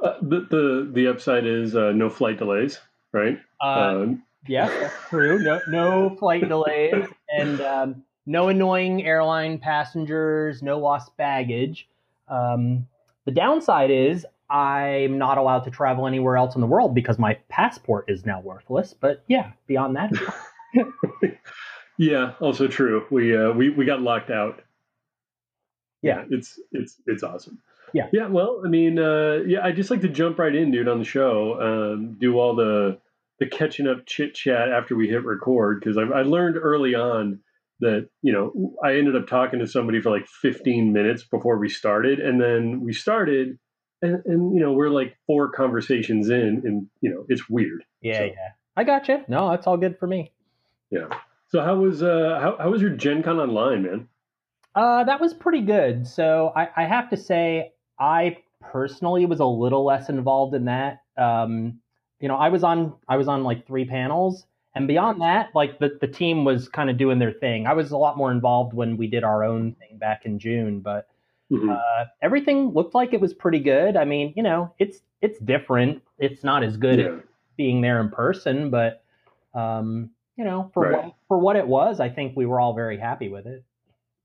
Uh, 0.01 0.13
the, 0.21 0.47
the 0.49 0.89
the 0.93 1.07
upside 1.07 1.45
is 1.45 1.75
uh, 1.75 1.91
no 1.91 2.09
flight 2.09 2.37
delays, 2.37 2.79
right? 3.11 3.37
Uh, 3.59 4.13
yes, 4.47 4.71
that's 4.79 5.09
true. 5.09 5.39
No 5.39 5.59
no 5.67 6.15
flight 6.15 6.47
delays 6.47 7.05
and 7.29 7.59
um, 7.59 8.03
no 8.25 8.47
annoying 8.47 9.05
airline 9.05 9.57
passengers. 9.57 10.63
No 10.63 10.79
lost 10.79 11.17
baggage. 11.17 11.89
Um, 12.29 12.87
the 13.25 13.31
downside 13.31 13.91
is 13.91 14.25
I'm 14.49 15.17
not 15.17 15.37
allowed 15.37 15.65
to 15.65 15.69
travel 15.69 16.07
anywhere 16.07 16.37
else 16.37 16.55
in 16.55 16.61
the 16.61 16.67
world 16.67 16.95
because 16.95 17.19
my 17.19 17.37
passport 17.49 18.05
is 18.07 18.25
now 18.25 18.39
worthless. 18.39 18.95
But 18.97 19.23
yeah, 19.27 19.51
beyond 19.67 19.97
that. 19.97 20.11
yeah, 21.99 22.33
also 22.39 22.67
true. 22.67 23.05
We 23.11 23.35
uh, 23.35 23.51
we 23.51 23.69
we 23.69 23.85
got 23.85 24.01
locked 24.01 24.31
out. 24.31 24.61
Yeah. 26.01 26.23
it's 26.29 26.57
it's 26.71 26.95
it's 27.05 27.23
awesome. 27.23 27.59
Yeah. 27.93 28.07
Yeah. 28.13 28.27
Well, 28.27 28.61
I 28.65 28.69
mean, 28.69 28.97
uh, 28.97 29.39
yeah, 29.45 29.59
I 29.63 29.71
just 29.73 29.91
like 29.91 30.01
to 30.01 30.07
jump 30.09 30.39
right 30.39 30.55
in, 30.55 30.71
dude, 30.71 30.87
on 30.87 30.99
the 30.99 31.05
show. 31.05 31.59
Um, 31.59 32.13
do 32.17 32.39
all 32.39 32.55
the 32.55 32.99
the 33.39 33.47
catching 33.47 33.85
up 33.87 34.05
chit 34.05 34.33
chat 34.33 34.69
after 34.69 34.95
we 34.95 35.09
hit 35.09 35.25
record 35.25 35.79
because 35.81 35.97
I, 35.97 36.03
I 36.03 36.21
learned 36.21 36.55
early 36.57 36.95
on 36.95 37.39
that 37.81 38.07
you 38.21 38.31
know 38.31 38.73
I 38.83 38.95
ended 38.95 39.15
up 39.17 39.27
talking 39.27 39.59
to 39.59 39.67
somebody 39.67 39.99
for 40.01 40.09
like 40.09 40.27
15 40.27 40.93
minutes 40.93 41.23
before 41.23 41.57
we 41.57 41.67
started, 41.67 42.19
and 42.21 42.39
then 42.39 42.79
we 42.81 42.93
started, 42.93 43.59
and, 44.01 44.21
and 44.25 44.55
you 44.55 44.61
know 44.61 44.71
we're 44.71 44.89
like 44.89 45.17
four 45.27 45.49
conversations 45.51 46.29
in, 46.29 46.61
and 46.63 46.87
you 47.01 47.09
know 47.09 47.25
it's 47.27 47.49
weird. 47.49 47.83
Yeah, 48.01 48.19
So- 48.19 48.23
yeah. 48.23 48.49
I 48.77 48.85
got 48.85 49.09
you. 49.09 49.21
No, 49.27 49.49
that's 49.49 49.67
all 49.67 49.75
good 49.75 49.97
for 49.99 50.07
me. 50.07 50.31
Yeah. 50.91 51.07
So 51.49 51.61
how 51.61 51.75
was 51.75 52.01
uh 52.01 52.39
how, 52.41 52.55
how 52.57 52.69
was 52.71 52.81
your 52.81 52.91
Gen 52.91 53.23
Con 53.23 53.39
online, 53.39 53.83
man? 53.83 54.07
Uh, 54.75 55.03
that 55.03 55.19
was 55.19 55.33
pretty 55.33 55.61
good. 55.61 56.07
So 56.07 56.53
I, 56.55 56.69
I 56.77 56.85
have 56.85 57.09
to 57.09 57.17
say, 57.17 57.73
I 57.99 58.37
personally 58.61 59.25
was 59.25 59.39
a 59.39 59.45
little 59.45 59.83
less 59.83 60.09
involved 60.09 60.53
in 60.55 60.65
that. 60.65 61.03
Um, 61.17 61.79
you 62.19 62.27
know, 62.27 62.35
I 62.35 62.49
was 62.49 62.63
on 62.63 62.93
I 63.07 63.17
was 63.17 63.27
on 63.27 63.43
like 63.43 63.65
three 63.65 63.85
panels, 63.85 64.45
and 64.75 64.87
beyond 64.87 65.21
that, 65.21 65.49
like 65.55 65.79
the 65.79 65.97
the 65.99 66.07
team 66.07 66.45
was 66.45 66.69
kind 66.69 66.89
of 66.89 66.97
doing 66.97 67.19
their 67.19 67.31
thing. 67.31 67.65
I 67.67 67.73
was 67.73 67.91
a 67.91 67.97
lot 67.97 68.17
more 68.17 68.31
involved 68.31 68.73
when 68.73 68.97
we 68.97 69.07
did 69.07 69.23
our 69.23 69.43
own 69.43 69.73
thing 69.75 69.97
back 69.97 70.25
in 70.25 70.37
June, 70.39 70.81
but 70.81 71.07
Mhm. 71.49 71.69
uh, 71.71 72.05
everything 72.21 72.71
looked 72.73 72.95
like 72.95 73.13
it 73.13 73.21
was 73.21 73.33
pretty 73.33 73.59
good. 73.59 73.97
I 73.97 74.05
mean, 74.05 74.33
you 74.35 74.43
know, 74.43 74.73
it's 74.79 75.01
it's 75.21 75.39
different 75.39 76.01
it's 76.19 76.43
not 76.43 76.63
as 76.63 76.77
good 76.77 76.99
Yeah. 76.99 77.07
as 77.17 77.23
being 77.57 77.81
there 77.81 78.01
in 78.01 78.09
person, 78.09 78.69
but 78.69 79.03
um, 79.53 80.11
you 80.39 80.45
know, 80.45 80.71
for 80.73 80.83
Right. 80.83 81.03
what, 81.03 81.13
for 81.27 81.37
what 81.37 81.55
it 81.57 81.67
was, 81.67 81.99
I 81.99 82.07
think 82.09 82.35
we 82.37 82.45
were 82.45 82.59
all 82.61 82.73
very 82.73 82.97
happy 82.97 83.27
with 83.29 83.45
it. 83.45 83.63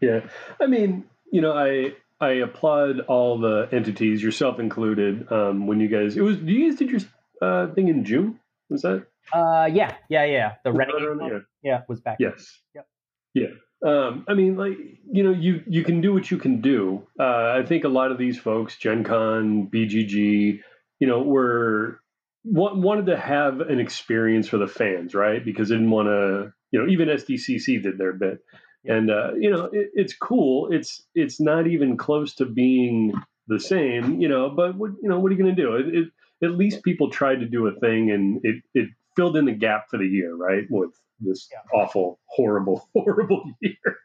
Yeah, 0.00 0.20
I 0.60 0.66
mean, 0.66 1.04
you 1.30 1.40
know, 1.40 1.52
I 1.52 1.92
I 2.20 2.30
applaud 2.42 3.00
all 3.06 3.38
the 3.38 3.68
entities, 3.70 4.20
yourself 4.20 4.58
included. 4.58 5.30
Um, 5.30 5.68
when 5.68 5.78
you 5.78 5.86
guys, 5.88 6.16
it 6.16 6.22
was 6.22 6.38
you 6.38 6.68
guys 6.68 6.76
did 6.78 6.90
your 6.90 7.00
uh, 7.40 7.72
thing 7.72 7.86
in 7.86 8.04
June. 8.04 8.40
Was 8.68 8.82
that? 8.82 9.06
Uh, 9.32 9.68
yeah, 9.72 9.94
yeah, 10.08 10.24
yeah. 10.24 10.54
The 10.64 10.70
was 10.72 10.78
that 10.78 10.86
Renegade, 10.88 11.06
around- 11.08 11.20
one, 11.20 11.30
yeah. 11.30 11.38
yeah, 11.70 11.80
was 11.88 12.00
back. 12.00 12.16
Yes. 12.18 12.60
Yep. 12.74 12.86
Yeah. 13.34 13.46
Um, 13.86 14.24
I 14.28 14.34
mean, 14.34 14.56
like 14.56 14.76
you 15.12 15.22
know, 15.22 15.30
you 15.30 15.62
you 15.68 15.84
can 15.84 16.00
do 16.00 16.12
what 16.12 16.32
you 16.32 16.36
can 16.36 16.60
do. 16.60 17.06
Uh, 17.16 17.54
I 17.60 17.64
think 17.64 17.84
a 17.84 17.88
lot 17.88 18.10
of 18.10 18.18
these 18.18 18.36
folks, 18.40 18.76
Gen 18.78 19.04
Con, 19.04 19.68
BGG, 19.72 20.58
you 20.98 21.06
know, 21.06 21.22
were 21.22 22.00
wanted 22.44 23.06
to 23.06 23.16
have 23.16 23.60
an 23.60 23.80
experience 23.80 24.48
for 24.48 24.58
the 24.58 24.66
fans, 24.66 25.14
right? 25.14 25.44
Because 25.44 25.68
they 25.68 25.76
didn't 25.76 25.90
want 25.90 26.08
to, 26.08 26.52
you 26.70 26.80
know, 26.82 26.88
even 26.90 27.08
SDCC 27.08 27.82
did 27.82 27.98
their 27.98 28.12
bit, 28.12 28.38
and 28.84 29.10
uh, 29.10 29.32
you 29.38 29.50
know, 29.50 29.66
it, 29.66 29.90
it's 29.94 30.14
cool. 30.16 30.72
It's 30.72 31.02
it's 31.14 31.40
not 31.40 31.66
even 31.66 31.96
close 31.96 32.34
to 32.36 32.44
being 32.46 33.12
the 33.48 33.60
same, 33.60 34.20
you 34.20 34.28
know. 34.28 34.50
But 34.50 34.76
what 34.76 34.90
you 35.02 35.08
know, 35.08 35.20
what 35.20 35.30
are 35.30 35.34
you 35.34 35.42
going 35.42 35.54
to 35.54 35.62
do? 35.62 35.76
It, 35.76 35.94
it, 35.94 36.08
at 36.44 36.52
least 36.52 36.82
people 36.82 37.10
tried 37.10 37.40
to 37.40 37.46
do 37.46 37.66
a 37.68 37.78
thing, 37.78 38.10
and 38.10 38.40
it 38.42 38.62
it 38.74 38.88
filled 39.16 39.36
in 39.36 39.44
the 39.44 39.52
gap 39.52 39.86
for 39.90 39.98
the 39.98 40.06
year, 40.06 40.34
right? 40.34 40.64
With 40.70 40.90
this 41.20 41.48
Yeah. 41.52 41.80
awful, 41.80 42.18
horrible, 42.26 42.88
horrible 42.94 43.44
year. 43.60 43.96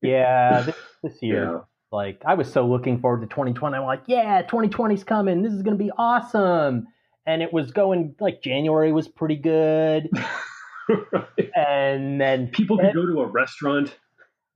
Yeah, 0.00 0.62
this, 0.66 0.74
this 1.02 1.22
year, 1.22 1.44
Yeah. 1.44 1.58
like 1.90 2.22
I 2.24 2.34
was 2.34 2.50
so 2.52 2.66
looking 2.66 3.00
forward 3.00 3.20
to 3.20 3.26
2020. 3.26 3.76
I'm 3.76 3.84
like, 3.84 4.04
yeah, 4.06 4.42
2020's 4.42 5.04
coming. 5.04 5.42
This 5.42 5.52
is 5.52 5.62
gonna 5.62 5.76
be 5.76 5.90
awesome. 5.96 6.86
And 7.26 7.42
it 7.42 7.52
was 7.52 7.70
going 7.70 8.14
like 8.20 8.42
January 8.42 8.92
was 8.92 9.06
pretty 9.08 9.36
good, 9.36 10.10
Right. 10.88 11.50
and 11.54 12.20
then 12.20 12.48
People 12.48 12.78
could 12.78 12.94
go 12.94 13.06
to 13.06 13.20
a 13.20 13.26
restaurant. 13.26 13.96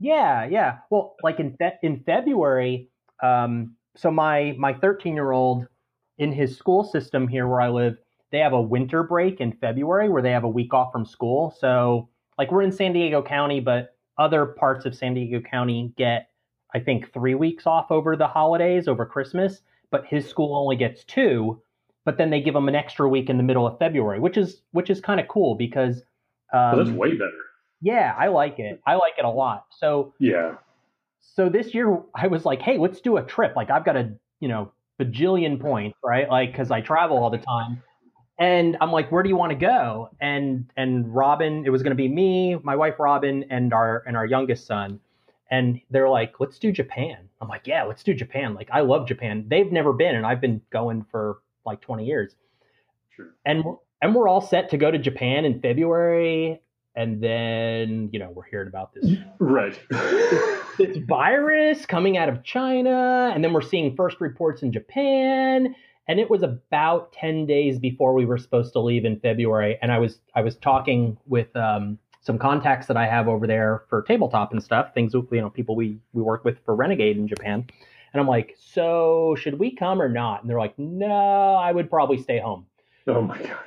Yeah, 0.01 0.45
yeah. 0.47 0.79
Well, 0.91 1.15
like 1.23 1.39
in 1.41 1.57
fe- 1.57 1.79
in 1.83 2.01
February, 2.05 2.91
um, 3.23 3.77
so 3.95 4.11
my 4.11 4.55
my 4.59 4.75
13 4.75 5.15
year 5.15 5.31
old 5.31 5.67
in 6.19 6.33
his 6.33 6.57
school 6.57 6.83
system 6.85 7.29
here 7.29 7.47
where 7.47 7.61
I 7.61 7.69
live, 7.69 7.97
they 8.33 8.39
have 8.39 8.53
a 8.53 8.61
winter 8.61 9.03
break 9.03 9.41
in 9.41 9.53
February 9.53 10.09
where 10.09 10.23
they 10.23 10.33
have 10.33 10.45
a 10.45 10.49
week 10.49 10.75
off 10.75 10.91
from 10.93 11.05
school. 11.07 11.55
So 11.59 12.09
like 12.37 12.51
we're 12.51 12.63
in 12.63 12.73
San 12.73 12.93
Diego 12.93 13.23
County, 13.23 13.61
but 13.61 13.95
other 14.19 14.45
parts 14.47 14.87
of 14.87 14.95
San 14.95 15.15
Diego 15.15 15.41
County 15.41 15.93
get 15.97 16.31
I 16.75 16.81
think 16.81 17.13
three 17.13 17.35
weeks 17.37 17.67
off 17.67 17.91
over 17.91 18.17
the 18.17 18.27
holidays 18.27 18.89
over 18.89 19.07
Christmas, 19.07 19.61
but 19.91 20.05
his 20.07 20.29
school 20.29 20.57
only 20.57 20.77
gets 20.77 21.05
two. 21.05 21.63
But 22.07 22.16
then 22.16 22.31
they 22.31 22.40
give 22.40 22.55
them 22.55 22.69
an 22.69 22.75
extra 22.75 23.07
week 23.09 23.29
in 23.29 23.37
the 23.37 23.42
middle 23.42 23.66
of 23.66 23.79
February, 23.79 24.19
which 24.21 24.38
is 24.38 24.62
which 24.73 24.88
is 24.88 25.01
kind 25.03 25.21
of 25.21 25.29
cool 25.29 25.55
because 25.57 25.97
um, 26.55 26.77
Well, 26.77 26.85
that's 26.85 26.90
way 26.97 27.12
better. 27.12 27.33
yeah, 27.83 28.14
I 28.16 28.29
like 28.29 28.59
it. 28.59 28.81
I 28.87 28.95
like 28.95 29.14
it 29.19 29.25
a 29.27 29.31
lot. 29.31 29.66
So 29.79 30.14
Yeah. 30.19 30.55
so 31.21 31.49
this 31.51 31.75
year 31.75 32.01
I 32.14 32.29
was 32.29 32.45
like, 32.47 32.62
hey, 32.62 32.79
let's 32.79 33.01
do 33.03 33.19
a 33.19 33.23
trip. 33.25 33.55
Like 33.57 33.71
I've 33.71 33.85
got 33.85 33.97
a, 33.97 34.12
you 34.40 34.49
know, 34.49 34.73
bajillion 35.01 35.61
points, 35.61 35.99
right? 36.03 36.29
Like 36.31 36.55
cuz 36.55 36.71
I 36.71 36.81
travel 36.81 37.19
all 37.19 37.29
the 37.31 37.38
time. 37.38 37.83
And 38.38 38.77
I'm 38.81 38.92
like, 38.92 39.11
where 39.11 39.23
do 39.23 39.29
you 39.31 39.37
want 39.37 39.51
to 39.51 39.57
go? 39.59 40.11
And 40.21 40.71
and 40.77 41.12
Robin, 41.14 41.64
it 41.66 41.71
was 41.71 41.83
going 41.83 41.90
to 41.90 41.97
be 41.97 42.09
me, 42.09 42.55
my 42.62 42.77
wife 42.77 42.99
Robin 43.01 43.45
and 43.51 43.73
our 43.75 44.05
and 44.07 44.16
our 44.16 44.27
youngest 44.27 44.66
son. 44.66 45.01
And 45.51 45.81
they're 45.90 46.09
like, 46.09 46.38
let's 46.40 46.59
do 46.59 46.71
Japan. 46.71 47.29
I'm 47.40 47.49
like, 47.49 47.66
yeah, 47.66 47.83
let's 47.85 48.03
do 48.05 48.14
Japan. 48.14 48.55
Like 48.55 48.69
I 48.73 48.81
love 48.83 49.09
Japan. 49.09 49.45
They've 49.49 49.73
never 49.73 49.92
been 49.92 50.14
and 50.14 50.25
I've 50.27 50.40
been 50.40 50.61
going 50.71 51.05
for 51.11 51.38
like 51.67 51.81
20 51.81 52.05
years 52.05 52.35
Sure. 53.15 53.35
and 53.45 53.65
and 54.03 54.15
we're 54.15 54.29
all 54.29 54.41
set 54.43 54.71
to 54.71 54.77
go 54.77 54.91
to 54.91 54.99
Japan 54.99 55.45
in 55.47 55.61
February, 55.61 56.61
and 56.95 57.23
then 57.23 58.11
you 58.13 58.19
know 58.19 58.31
we're 58.31 58.45
hearing 58.45 58.69
about 58.69 58.93
this 58.95 59.11
Right. 59.39 59.79
this 60.79 60.99
virus 61.09 61.87
coming 61.87 62.19
out 62.19 62.29
of 62.29 62.45
China, 62.45 63.33
and 63.35 63.43
then 63.43 63.53
we're 63.53 63.63
seeing 63.63 63.97
first 63.97 64.21
reports 64.21 64.63
in 64.63 64.73
Japan. 64.73 65.75
And 66.09 66.21
it 66.21 66.31
was 66.31 66.43
about 66.43 67.13
ten 67.13 67.47
days 67.47 67.79
before 67.79 68.13
we 68.15 68.27
were 68.27 68.39
supposed 68.39 68.73
to 68.75 68.81
leave 68.81 69.05
in 69.05 69.19
February, 69.19 69.79
and 69.83 69.91
I 69.91 69.99
was 69.99 70.21
I 70.35 70.43
was 70.43 70.57
talking 70.57 71.17
with 71.27 71.55
um, 71.57 71.99
some 72.21 72.39
contacts 72.39 72.87
that 72.89 72.97
I 72.97 73.07
have 73.07 73.29
over 73.29 73.47
there 73.47 73.85
for 73.89 74.03
tabletop 74.03 74.53
and 74.53 74.63
stuff, 74.63 74.93
things 74.95 75.15
you 75.15 75.27
know 75.33 75.51
people 75.51 75.75
we 75.75 75.99
we 76.13 76.23
work 76.23 76.45
with 76.45 76.59
for 76.65 76.77
Renegade 76.77 77.17
in 77.17 77.27
Japan, 77.27 77.67
and 78.17 78.23
I'm 78.23 78.29
like, 78.29 78.57
so 78.59 79.37
should 79.39 79.59
we 79.59 79.77
come 79.77 80.01
or 80.01 80.09
not? 80.09 80.41
And 80.41 80.49
they're 80.49 80.59
like, 80.59 80.79
no, 80.79 81.55
I 81.55 81.71
would 81.71 81.91
probably 81.91 82.23
stay 82.23 82.39
home. 82.39 82.65
oh 83.07 83.21
my 83.21 83.37
god. 83.37 83.59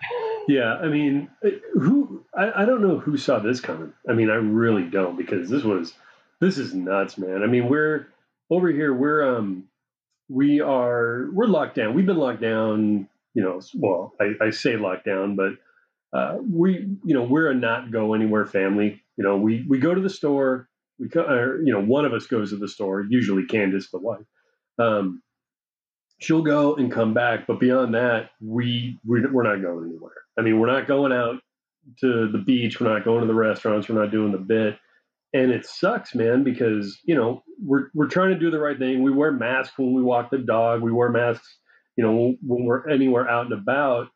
Yeah. 0.47 0.73
I 0.73 0.87
mean, 0.87 1.29
uh, 1.45 1.49
who? 1.73 2.25
I, 2.35 2.63
I 2.63 2.65
don't 2.65 2.81
know 2.81 2.97
who 2.97 3.15
saw 3.15 3.37
this 3.37 3.61
coming. 3.61 3.93
I 4.09 4.13
mean, 4.13 4.31
I 4.31 4.35
really 4.37 4.85
don't 4.85 5.15
because 5.15 5.49
this 5.49 5.61
was 5.61 5.93
this 6.39 6.57
is 6.57 6.73
nuts, 6.73 7.19
man. 7.19 7.43
I 7.43 7.45
mean, 7.45 7.69
we're 7.69 8.07
over 8.49 8.69
here. 8.69 8.91
We're 8.91 9.37
um 9.37 9.65
we 10.29 10.61
are 10.61 11.29
we're 11.31 11.45
locked 11.45 11.75
down. 11.75 11.93
We've 11.93 12.07
been 12.07 12.17
locked 12.17 12.41
down. 12.41 13.07
You 13.35 13.43
know, 13.43 13.61
well, 13.75 14.13
I, 14.19 14.47
I 14.47 14.49
say 14.49 14.77
locked 14.77 15.05
down, 15.05 15.35
but 15.35 15.51
uh, 16.11 16.37
we 16.41 16.87
you 17.05 17.13
know 17.13 17.21
we're 17.21 17.51
a 17.51 17.53
not 17.53 17.91
go 17.91 18.15
anywhere 18.15 18.47
family. 18.47 19.03
You 19.15 19.23
know, 19.23 19.37
we 19.37 19.63
we 19.69 19.77
go 19.77 19.93
to 19.93 20.01
the 20.01 20.09
store. 20.09 20.67
We 20.97 21.07
or, 21.15 21.61
you 21.63 21.71
know 21.71 21.81
one 21.81 22.05
of 22.05 22.13
us 22.13 22.25
goes 22.25 22.49
to 22.49 22.57
the 22.57 22.67
store. 22.67 23.05
Usually 23.07 23.45
Candace, 23.45 23.91
the 23.91 23.99
wife. 23.99 24.25
Um, 24.79 25.21
she'll 26.19 26.41
go 26.41 26.75
and 26.75 26.91
come 26.91 27.13
back, 27.13 27.47
but 27.47 27.59
beyond 27.59 27.93
that, 27.93 28.31
we 28.41 28.97
we're, 29.05 29.31
we're 29.31 29.43
not 29.43 29.61
going 29.61 29.89
anywhere. 29.89 30.13
I 30.37 30.41
mean, 30.41 30.59
we're 30.59 30.71
not 30.71 30.87
going 30.87 31.11
out 31.11 31.35
to 32.01 32.29
the 32.31 32.37
beach. 32.37 32.79
We're 32.79 32.93
not 32.93 33.03
going 33.05 33.21
to 33.21 33.27
the 33.27 33.33
restaurants. 33.33 33.89
We're 33.89 34.01
not 34.01 34.11
doing 34.11 34.31
the 34.31 34.37
bit 34.37 34.77
and 35.33 35.51
it 35.51 35.65
sucks, 35.65 36.15
man, 36.15 36.43
because 36.43 36.97
you 37.03 37.15
know 37.15 37.43
we're 37.63 37.89
we're 37.93 38.07
trying 38.07 38.31
to 38.31 38.39
do 38.39 38.49
the 38.49 38.59
right 38.59 38.77
thing. 38.77 39.03
We 39.03 39.11
wear 39.11 39.31
masks 39.31 39.77
when 39.77 39.93
we 39.93 40.01
walk 40.01 40.31
the 40.31 40.39
dog. 40.39 40.81
We 40.81 40.91
wear 40.91 41.09
masks, 41.09 41.57
you 41.95 42.03
know, 42.03 42.35
when 42.45 42.65
we're 42.65 42.87
anywhere 42.89 43.29
out 43.29 43.45
and 43.45 43.53
about. 43.53 44.07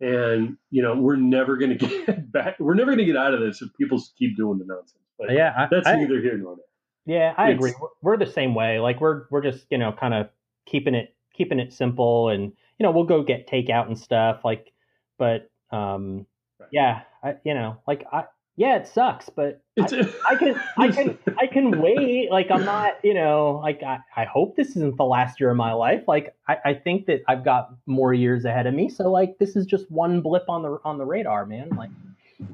And 0.00 0.56
you 0.70 0.82
know, 0.82 0.94
we're 0.94 1.16
never 1.16 1.56
going 1.56 1.78
to 1.78 1.86
get 1.86 2.30
back. 2.30 2.56
We're 2.60 2.74
never 2.74 2.90
going 2.90 2.98
to 2.98 3.04
get 3.04 3.16
out 3.16 3.34
of 3.34 3.40
this 3.40 3.62
if 3.62 3.70
people 3.78 4.02
keep 4.18 4.36
doing 4.36 4.58
the 4.58 4.66
nonsense. 4.66 5.02
But 5.18 5.32
Yeah, 5.32 5.52
I, 5.56 5.68
that's 5.70 5.86
I- 5.86 5.96
neither 5.96 6.20
here 6.20 6.36
nor 6.36 6.56
there. 6.56 6.64
Yeah, 7.08 7.32
I 7.38 7.48
agree. 7.48 7.70
It's- 7.70 7.82
We're, 8.02 8.12
we're 8.12 8.24
the 8.24 8.30
same 8.30 8.54
way. 8.54 8.78
Like 8.80 9.00
we're 9.00 9.24
we're 9.30 9.40
just 9.40 9.66
you 9.70 9.78
know 9.78 9.92
kind 9.92 10.12
of 10.12 10.28
keeping 10.66 10.94
it 10.94 11.16
keeping 11.34 11.58
it 11.58 11.72
simple, 11.72 12.28
and 12.28 12.52
you 12.78 12.84
know 12.84 12.90
we'll 12.90 13.04
go 13.04 13.22
get 13.22 13.48
takeout 13.48 13.86
and 13.86 13.98
stuff. 13.98 14.44
Like, 14.44 14.72
but 15.18 15.50
um, 15.70 16.26
Right. 16.60 16.68
yeah, 16.72 17.02
I, 17.22 17.36
you 17.44 17.54
know, 17.54 17.78
like 17.86 18.04
I 18.12 18.24
yeah, 18.56 18.76
it 18.76 18.88
sucks, 18.88 19.30
but 19.30 19.62
It's, 19.76 19.92
I 20.28 20.34
can 20.36 20.60
I 20.76 20.88
can 20.92 21.18
I 21.38 21.46
can 21.46 21.80
wait. 21.80 22.30
Like 22.30 22.50
I'm 22.50 22.64
not 22.66 22.94
you 23.02 23.14
know 23.14 23.60
like 23.62 23.82
I, 23.82 24.00
I 24.14 24.24
hope 24.24 24.56
this 24.56 24.70
isn't 24.70 24.98
the 24.98 25.04
last 25.04 25.40
year 25.40 25.50
of 25.50 25.56
my 25.56 25.72
life. 25.72 26.02
Like 26.06 26.34
I, 26.46 26.56
I 26.64 26.74
think 26.74 27.06
that 27.06 27.22
I've 27.26 27.44
got 27.44 27.70
more 27.86 28.12
years 28.12 28.44
ahead 28.44 28.66
of 28.66 28.74
me. 28.74 28.90
So 28.90 29.10
like 29.10 29.38
this 29.38 29.56
is 29.56 29.64
just 29.64 29.90
one 29.90 30.20
blip 30.20 30.44
on 30.48 30.60
the 30.62 30.78
on 30.84 30.98
the 30.98 31.06
radar, 31.06 31.46
man. 31.46 31.70
Like 31.70 31.90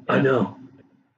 I 0.09 0.21
know. 0.21 0.57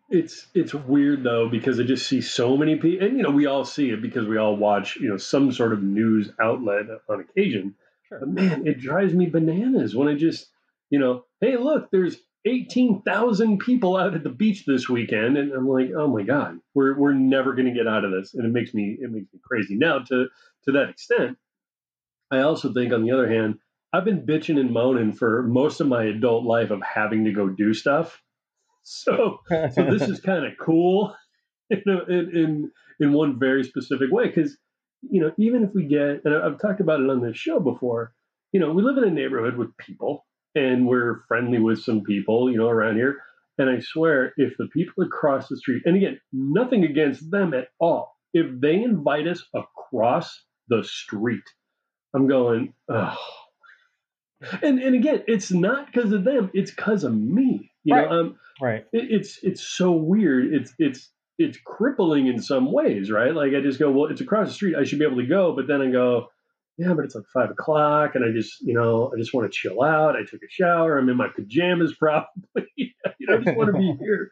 It's 0.08 0.46
it's 0.54 0.72
weird 0.72 1.24
though 1.24 1.48
because 1.48 1.80
I 1.80 1.82
just 1.82 2.06
see 2.06 2.20
so 2.20 2.56
many 2.56 2.76
people, 2.76 3.06
and 3.06 3.16
you 3.16 3.22
know 3.24 3.30
we 3.30 3.46
all 3.46 3.64
see 3.64 3.90
it 3.90 4.00
because 4.00 4.26
we 4.26 4.36
all 4.36 4.56
watch 4.56 4.96
you 4.96 5.08
know 5.08 5.16
some 5.16 5.50
sort 5.50 5.72
of 5.72 5.82
news 5.82 6.30
outlet 6.40 6.86
on 7.08 7.20
occasion. 7.20 7.74
Sure. 8.08 8.20
But 8.20 8.28
man, 8.28 8.66
it 8.66 8.78
drives 8.78 9.12
me 9.14 9.26
bananas 9.26 9.96
when 9.96 10.06
I 10.06 10.14
just 10.14 10.46
you 10.90 11.00
know, 11.00 11.24
hey, 11.40 11.56
look, 11.56 11.90
there's 11.90 12.16
eighteen 12.44 13.02
thousand 13.02 13.58
people 13.58 13.96
out 13.96 14.14
at 14.14 14.22
the 14.22 14.30
beach 14.30 14.64
this 14.64 14.88
weekend, 14.88 15.36
and 15.36 15.52
I'm 15.52 15.68
like, 15.68 15.90
oh 15.96 16.06
my 16.06 16.22
god, 16.22 16.60
we're 16.74 16.96
we're 16.96 17.12
never 17.12 17.54
going 17.54 17.66
to 17.66 17.74
get 17.74 17.88
out 17.88 18.04
of 18.04 18.12
this, 18.12 18.34
and 18.34 18.44
it 18.46 18.52
makes 18.52 18.72
me 18.72 18.96
it 19.00 19.10
makes 19.10 19.32
me 19.32 19.40
crazy. 19.42 19.74
Now 19.74 19.98
to 19.98 20.28
to 20.66 20.72
that 20.72 20.90
extent, 20.90 21.36
I 22.30 22.40
also 22.40 22.72
think 22.72 22.92
on 22.92 23.02
the 23.02 23.10
other 23.10 23.28
hand, 23.28 23.58
I've 23.92 24.04
been 24.04 24.26
bitching 24.26 24.60
and 24.60 24.70
moaning 24.70 25.12
for 25.12 25.42
most 25.42 25.80
of 25.80 25.88
my 25.88 26.04
adult 26.04 26.44
life 26.44 26.70
of 26.70 26.80
having 26.82 27.24
to 27.24 27.32
go 27.32 27.48
do 27.48 27.74
stuff. 27.74 28.22
So 28.88 29.40
so 29.50 29.90
this 29.90 30.08
is 30.08 30.20
kind 30.24 30.46
of 30.46 30.52
cool 30.60 31.12
in, 31.70 31.82
in 32.08 32.70
in 33.00 33.12
one 33.12 33.36
very 33.36 33.64
specific 33.64 34.12
way 34.12 34.28
because 34.28 34.56
you 35.02 35.20
know 35.20 35.32
even 35.38 35.64
if 35.64 35.70
we 35.74 35.86
get 35.86 36.24
and 36.24 36.32
I've 36.32 36.60
talked 36.60 36.80
about 36.80 37.00
it 37.00 37.10
on 37.10 37.20
this 37.20 37.36
show 37.36 37.58
before 37.58 38.12
you 38.52 38.60
know 38.60 38.72
we 38.72 38.84
live 38.84 38.96
in 38.96 39.02
a 39.02 39.10
neighborhood 39.10 39.56
with 39.56 39.76
people 39.76 40.24
and 40.54 40.86
we're 40.86 41.22
friendly 41.26 41.58
with 41.58 41.80
some 41.80 42.02
people 42.02 42.48
you 42.48 42.58
know 42.58 42.68
around 42.68 42.94
here. 42.94 43.16
And 43.58 43.68
I 43.70 43.80
swear 43.80 44.34
if 44.36 44.52
the 44.56 44.68
people 44.68 45.02
across 45.02 45.48
the 45.48 45.56
street 45.56 45.82
and 45.84 45.96
again 45.96 46.20
nothing 46.32 46.84
against 46.84 47.28
them 47.28 47.54
at 47.54 47.68
all 47.80 48.14
if 48.32 48.46
they 48.60 48.74
invite 48.74 49.26
us 49.26 49.42
across 49.52 50.44
the 50.68 50.84
street 50.84 51.44
I'm 52.14 52.28
going 52.28 52.72
oh 52.88 53.16
and 54.62 54.78
and 54.78 54.94
again 54.94 55.24
it's 55.26 55.50
not 55.50 55.86
because 55.86 56.12
of 56.12 56.22
them 56.22 56.52
it's 56.54 56.70
because 56.70 57.02
of 57.02 57.16
me 57.16 57.72
you 57.86 57.94
Right. 57.94 58.10
know 58.10 58.20
um 58.20 58.36
right. 58.60 58.84
it, 58.92 59.06
it's 59.10 59.38
it's 59.42 59.62
so 59.62 59.92
weird. 59.92 60.52
It's 60.52 60.74
it's 60.78 61.10
it's 61.38 61.58
crippling 61.64 62.26
in 62.26 62.40
some 62.40 62.72
ways, 62.72 63.10
right? 63.10 63.34
Like 63.34 63.52
I 63.54 63.60
just 63.60 63.78
go, 63.78 63.90
well, 63.90 64.10
it's 64.10 64.20
across 64.20 64.48
the 64.48 64.54
street. 64.54 64.74
I 64.76 64.84
should 64.84 64.98
be 64.98 65.04
able 65.04 65.18
to 65.20 65.26
go, 65.26 65.54
but 65.54 65.66
then 65.68 65.82
I 65.82 65.90
go, 65.90 66.28
yeah, 66.78 66.94
but 66.94 67.04
it's 67.04 67.14
like 67.14 67.24
five 67.32 67.50
o'clock, 67.50 68.14
and 68.14 68.24
I 68.24 68.32
just, 68.32 68.60
you 68.62 68.72
know, 68.74 69.12
I 69.14 69.18
just 69.18 69.32
want 69.34 69.50
to 69.50 69.54
chill 69.54 69.82
out. 69.82 70.16
I 70.16 70.20
took 70.22 70.40
a 70.42 70.50
shower. 70.50 70.98
I'm 70.98 71.08
in 71.10 71.16
my 71.16 71.28
pajamas, 71.28 71.94
probably. 71.98 72.26
you 72.76 72.90
know, 73.20 73.34
I 73.34 73.38
just 73.42 73.56
want 73.56 73.68
to 73.74 73.78
be 73.78 73.94
here. 74.00 74.30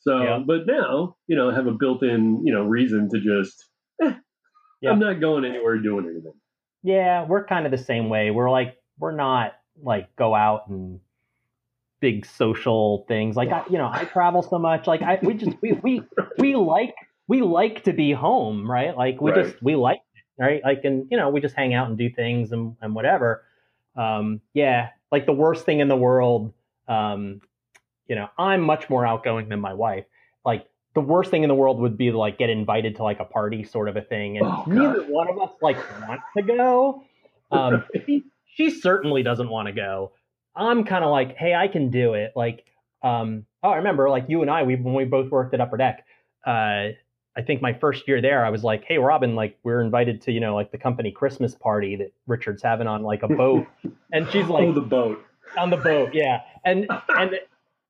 So, 0.00 0.22
Yeah. 0.22 0.38
but 0.46 0.66
now, 0.66 1.16
you 1.26 1.34
know, 1.36 1.50
I 1.50 1.54
have 1.54 1.66
a 1.66 1.72
built-in, 1.72 2.46
you 2.46 2.52
know, 2.54 2.62
reason 2.64 3.08
to 3.10 3.20
just. 3.20 3.64
Eh, 4.02 4.12
Yeah. 4.80 4.90
I'm 4.90 4.98
not 5.00 5.20
going 5.20 5.44
anywhere 5.44 5.78
doing 5.78 6.04
anything. 6.06 6.34
Yeah, 6.84 7.24
we're 7.26 7.46
kind 7.46 7.64
of 7.66 7.72
the 7.72 7.78
same 7.84 8.08
way. 8.10 8.30
We're 8.30 8.50
like 8.50 8.76
we're 8.98 9.16
not 9.16 9.54
like 9.82 10.14
go 10.14 10.34
out 10.34 10.68
and 10.68 11.00
big 12.04 12.26
social 12.26 13.06
things. 13.08 13.34
Like 13.34 13.48
I, 13.48 13.64
you 13.70 13.78
know, 13.78 13.88
I 13.90 14.04
travel 14.04 14.42
so 14.42 14.58
much. 14.58 14.86
Like 14.86 15.00
I, 15.00 15.18
we 15.22 15.32
just 15.32 15.56
we 15.62 15.72
we 15.72 16.02
we 16.38 16.54
like 16.54 16.94
we 17.28 17.40
like 17.40 17.84
to 17.84 17.94
be 17.94 18.12
home, 18.12 18.70
right? 18.70 18.94
Like 18.94 19.22
we 19.22 19.30
Right. 19.30 19.46
just 19.46 19.62
we 19.62 19.74
like 19.74 20.00
right? 20.38 20.60
Like 20.62 20.82
and 20.84 21.06
you 21.10 21.16
know 21.16 21.30
we 21.30 21.40
just 21.40 21.54
hang 21.54 21.72
out 21.72 21.88
and 21.88 21.96
do 21.96 22.10
things 22.10 22.52
and 22.52 22.76
and 22.82 22.94
whatever. 22.94 23.42
Um, 23.96 24.42
yeah, 24.52 24.90
like 25.10 25.24
the 25.24 25.32
worst 25.32 25.64
thing 25.64 25.80
in 25.80 25.88
the 25.88 25.96
world. 25.96 26.52
Um, 26.88 27.40
you 28.06 28.16
know, 28.16 28.28
I'm 28.38 28.60
much 28.60 28.90
more 28.90 29.06
outgoing 29.06 29.48
than 29.48 29.60
my 29.60 29.72
wife. 29.72 30.04
Like 30.44 30.66
the 30.94 31.00
worst 31.00 31.30
thing 31.30 31.42
in 31.42 31.48
the 31.48 31.54
world 31.54 31.80
would 31.80 31.96
be 31.96 32.10
to 32.10 32.18
like 32.18 32.36
get 32.36 32.50
invited 32.50 32.96
to 32.96 33.02
like 33.02 33.18
a 33.20 33.24
party 33.24 33.64
sort 33.64 33.88
of 33.88 33.96
a 33.96 34.02
thing, 34.02 34.36
and 34.36 34.46
Oh, 34.46 34.64
neither 34.66 35.04
one 35.04 35.28
of 35.30 35.38
us 35.40 35.52
like 35.62 35.78
want 36.06 36.20
to 36.36 36.42
go. 36.42 37.02
Um, 37.50 37.84
she, 38.06 38.24
she 38.46 38.70
certainly 38.70 39.22
doesn't 39.22 39.48
want 39.48 39.68
to 39.68 39.72
go. 39.72 40.10
I'm 40.56 40.84
kind 40.84 41.04
of 41.04 41.10
like, 41.10 41.36
hey, 41.36 41.54
I 41.54 41.68
can 41.68 41.90
do 41.90 42.14
it. 42.14 42.32
Like, 42.36 42.64
um, 43.02 43.46
oh, 43.62 43.70
I 43.70 43.76
remember 43.76 44.08
like 44.08 44.26
you 44.28 44.42
and 44.42 44.50
I, 44.50 44.62
we 44.62 44.76
when 44.76 44.94
we 44.94 45.04
both 45.04 45.30
worked 45.30 45.54
at 45.54 45.60
Upper 45.60 45.76
Deck. 45.76 46.04
Uh, 46.46 46.90
I 47.36 47.42
think 47.44 47.60
my 47.60 47.72
first 47.72 48.06
year 48.06 48.20
there, 48.20 48.44
I 48.44 48.50
was 48.50 48.62
like, 48.62 48.84
hey, 48.84 48.98
Robin, 48.98 49.34
like 49.34 49.58
we're 49.64 49.80
invited 49.80 50.22
to 50.22 50.32
you 50.32 50.40
know 50.40 50.54
like 50.54 50.70
the 50.70 50.78
company 50.78 51.10
Christmas 51.10 51.54
party 51.54 51.96
that 51.96 52.12
Richard's 52.26 52.62
having 52.62 52.86
on 52.86 53.02
like 53.02 53.22
a 53.22 53.28
boat, 53.28 53.66
and 54.12 54.28
she's 54.30 54.46
like 54.46 54.68
oh, 54.68 54.72
the 54.72 54.80
boat. 54.80 55.24
on 55.58 55.70
the 55.70 55.76
boat, 55.76 56.10
yeah, 56.14 56.42
and 56.64 56.88
and 57.08 57.40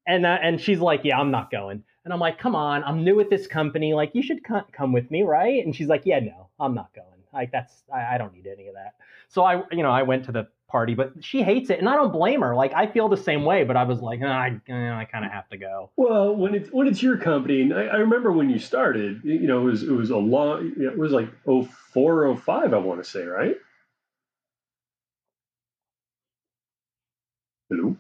and 0.07 0.27
uh, 0.27 0.39
and 0.43 0.61
she's 0.61 0.81
like, 0.81 1.01
yeah, 1.05 1.19
I'm 1.19 1.31
not 1.31 1.51
going. 1.51 1.83
And 2.05 2.13
I'm 2.13 2.21
like, 2.21 2.39
come 2.39 2.55
on, 2.55 2.85
I'm 2.85 3.03
new 3.03 3.19
at 3.21 3.31
this 3.31 3.47
company. 3.47 3.95
Like, 3.95 4.11
you 4.15 4.23
should 4.23 4.45
co- 4.45 4.67
come 4.73 4.93
with 4.93 5.11
me, 5.11 5.23
right? 5.23 5.65
And 5.65 5.75
she's 5.75 5.89
like, 5.89 6.03
yeah, 6.05 6.19
no, 6.19 6.49
I'm 6.61 6.75
not 6.75 6.93
going. 6.95 7.07
Like, 7.33 7.51
that's 7.51 7.83
I, 7.93 8.15
I 8.15 8.19
don't 8.19 8.35
need 8.35 8.47
any 8.47 8.69
of 8.69 8.75
that. 8.75 8.95
So 9.29 9.43
I, 9.43 9.63
you 9.73 9.83
know, 9.83 9.91
I 9.91 10.03
went 10.03 10.25
to 10.27 10.33
the 10.33 10.49
party, 10.75 10.95
but 10.95 11.13
she 11.21 11.41
hates 11.41 11.71
it, 11.71 11.79
and 11.79 11.89
I 11.89 11.95
don't 11.95 12.11
blame 12.13 12.41
her. 12.41 12.53
Like, 12.57 12.75
I 12.75 12.89
feel 12.89 13.09
the 13.09 13.17
same 13.17 13.45
way, 13.45 13.63
but 13.63 13.77
I 13.77 13.85
was 13.85 14.01
like, 14.01 14.19
"Ah, 14.25 14.27
I, 14.27 14.61
eh, 14.69 14.91
I 14.93 15.05
kind 15.05 15.25
of 15.25 15.31
have 15.31 15.49
to 15.51 15.57
go. 15.57 15.91
Well, 15.95 16.35
when 16.35 16.53
it's 16.57 16.69
when 16.73 16.89
it's 16.89 17.01
your 17.01 17.17
company, 17.17 17.61
and 17.63 17.73
I, 17.73 17.85
I 17.85 17.97
remember 17.99 18.33
when 18.33 18.51
you 18.51 18.59
started, 18.59 19.21
you 19.23 19.47
know, 19.47 19.61
it 19.61 19.71
was 19.71 19.83
it 19.85 19.93
was 19.93 20.11
a 20.11 20.17
long, 20.17 20.73
it 20.77 20.99
was 20.99 21.13
like 21.13 21.29
04, 21.45 22.37
05, 22.37 22.75
I 22.75 22.77
want 22.79 23.05
to 23.05 23.09
say, 23.09 23.23
right? 23.23 23.55
Hello. 27.71 27.97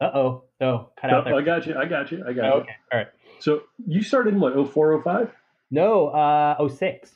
Uh 0.00 0.10
oh, 0.12 0.42
oh, 0.60 0.88
cut 1.00 1.10
out 1.12 1.24
there. 1.26 1.34
I 1.36 1.42
got 1.42 1.64
you. 1.66 1.76
I 1.78 1.84
got 1.86 2.10
you. 2.10 2.24
I 2.26 2.32
got 2.32 2.44
Oh, 2.44 2.56
you. 2.56 2.60
okay, 2.62 2.76
all 2.92 2.98
right. 2.98 3.08
So 3.38 3.62
you 3.86 4.02
started 4.02 4.34
in 4.34 4.40
what? 4.40 4.52
04, 4.72 5.00
05? 5.00 5.30
No, 5.70 6.08
uh, 6.08 6.68
06. 6.68 7.12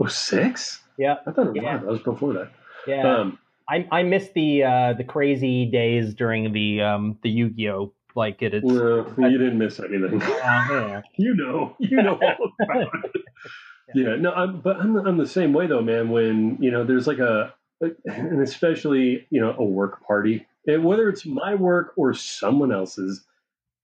Oh, 0.00 0.06
six? 0.06 0.80
Yeah, 0.98 1.16
I 1.26 1.30
thought 1.30 1.46
it 1.46 1.52
was, 1.52 1.56
Yeah. 1.62 1.76
that 1.78 1.86
was 1.86 2.00
before 2.00 2.32
that. 2.34 2.50
yeah. 2.88 3.06
Um, 3.20 3.38
I 3.68 3.86
I 3.90 4.02
missed 4.02 4.34
the 4.34 4.64
uh 4.64 4.92
the 4.94 5.04
crazy 5.04 5.66
days 5.66 6.14
during 6.14 6.52
the 6.52 6.82
um 6.82 7.18
the 7.22 7.30
Yu-Gi-Oh. 7.30 7.92
Like 8.14 8.42
it. 8.42 8.52
It's, 8.52 8.64
well, 8.64 9.06
you 9.30 9.38
didn't 9.38 9.58
miss 9.58 9.78
anything. 9.78 10.20
uh, 10.20 10.26
yeah. 10.42 11.02
you 11.18 11.36
know, 11.36 11.76
you 11.78 11.96
know 12.02 12.18
all 12.20 12.52
about 12.60 12.94
it. 13.14 13.22
Yeah, 13.94 14.16
no, 14.16 14.32
I'm, 14.32 14.60
but 14.60 14.76
I'm, 14.76 14.96
I'm 14.96 15.16
the 15.18 15.26
same 15.26 15.52
way 15.52 15.66
though, 15.66 15.82
man. 15.82 16.10
When 16.10 16.58
you 16.60 16.70
know, 16.70 16.84
there's 16.84 17.06
like 17.06 17.18
a, 17.18 17.54
and 17.80 18.42
especially 18.42 19.26
you 19.30 19.40
know, 19.40 19.54
a 19.56 19.64
work 19.64 20.04
party, 20.04 20.46
and 20.66 20.84
whether 20.84 21.08
it's 21.08 21.24
my 21.24 21.54
work 21.54 21.92
or 21.96 22.12
someone 22.12 22.72
else's, 22.72 23.24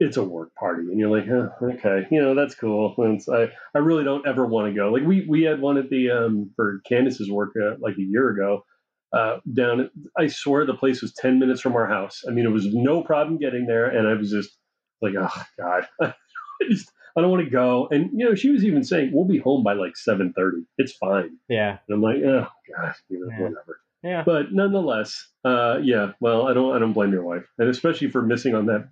it's 0.01 0.17
a 0.17 0.25
work 0.25 0.55
party, 0.57 0.83
and 0.91 0.99
you're 0.99 1.17
like, 1.17 1.29
huh, 1.29 1.51
okay, 1.63 2.07
you 2.11 2.21
know, 2.21 2.35
that's 2.35 2.55
cool. 2.55 2.95
And 2.99 3.23
I, 3.33 3.51
I 3.75 3.79
really 3.79 4.05
don't 4.05 4.27
ever 4.27 4.45
want 4.45 4.69
to 4.69 4.75
go. 4.75 4.91
Like 4.91 5.05
we, 5.05 5.27
we 5.29 5.43
had 5.43 5.61
one 5.61 5.79
at 5.79 5.91
the 5.91 6.11
um 6.11 6.51
for 6.57 6.81
Candace's 6.89 7.31
work 7.31 7.53
uh, 7.57 7.77
like 7.79 7.97
a 7.99 8.03
year 8.03 8.31
ago. 8.31 8.65
Uh, 9.15 9.39
down, 9.53 9.81
at, 9.81 9.91
I 10.19 10.27
swear 10.27 10.67
the 10.67 10.75
place 10.75 11.01
was 11.03 11.13
ten 11.15 11.39
minutes 11.39 11.61
from 11.61 11.77
our 11.77 11.87
house. 11.87 12.23
I 12.29 12.33
mean, 12.33 12.45
it 12.47 12.51
was 12.51 12.67
no 12.73 13.03
problem 13.03 13.39
getting 13.39 13.67
there, 13.67 13.87
and 13.87 14.09
I 14.09 14.15
was 14.15 14.31
just 14.31 14.51
like, 15.01 15.15
oh 15.19 15.43
god, 15.59 15.87
I 16.03 16.13
just 16.69 16.91
I 17.17 17.21
don't 17.21 17.31
want 17.31 17.45
to 17.45 17.51
go. 17.51 17.87
And 17.91 18.11
you 18.13 18.25
know, 18.29 18.35
she 18.35 18.51
was 18.51 18.65
even 18.65 18.83
saying 18.83 19.11
we'll 19.13 19.25
be 19.29 19.39
home 19.39 19.63
by 19.63 19.75
like 19.75 19.97
seven 19.97 20.33
thirty. 20.37 20.63
It's 20.79 20.93
fine. 20.97 21.37
yeah, 21.49 21.79
And 21.89 21.95
I'm 21.97 22.03
like, 22.03 22.17
oh 22.25 22.47
god, 22.77 22.95
you 23.09 23.21
know, 23.21 23.29
Yeah. 23.31 23.41
whatever. 23.43 23.81
yeah. 24.03 24.23
But 24.27 24.53
nonetheless, 24.53 25.29
uh, 25.45 25.79
yeah. 25.83 26.13
Well, 26.21 26.49
I 26.49 26.55
don't 26.55 26.75
I 26.75 26.79
don't 26.81 26.93
blame 26.93 27.13
your 27.13 27.25
wife, 27.25 27.45
and 27.59 27.69
especially 27.69 28.11
for 28.11 28.21
missing 28.23 28.55
on 28.57 28.67
that 28.67 28.89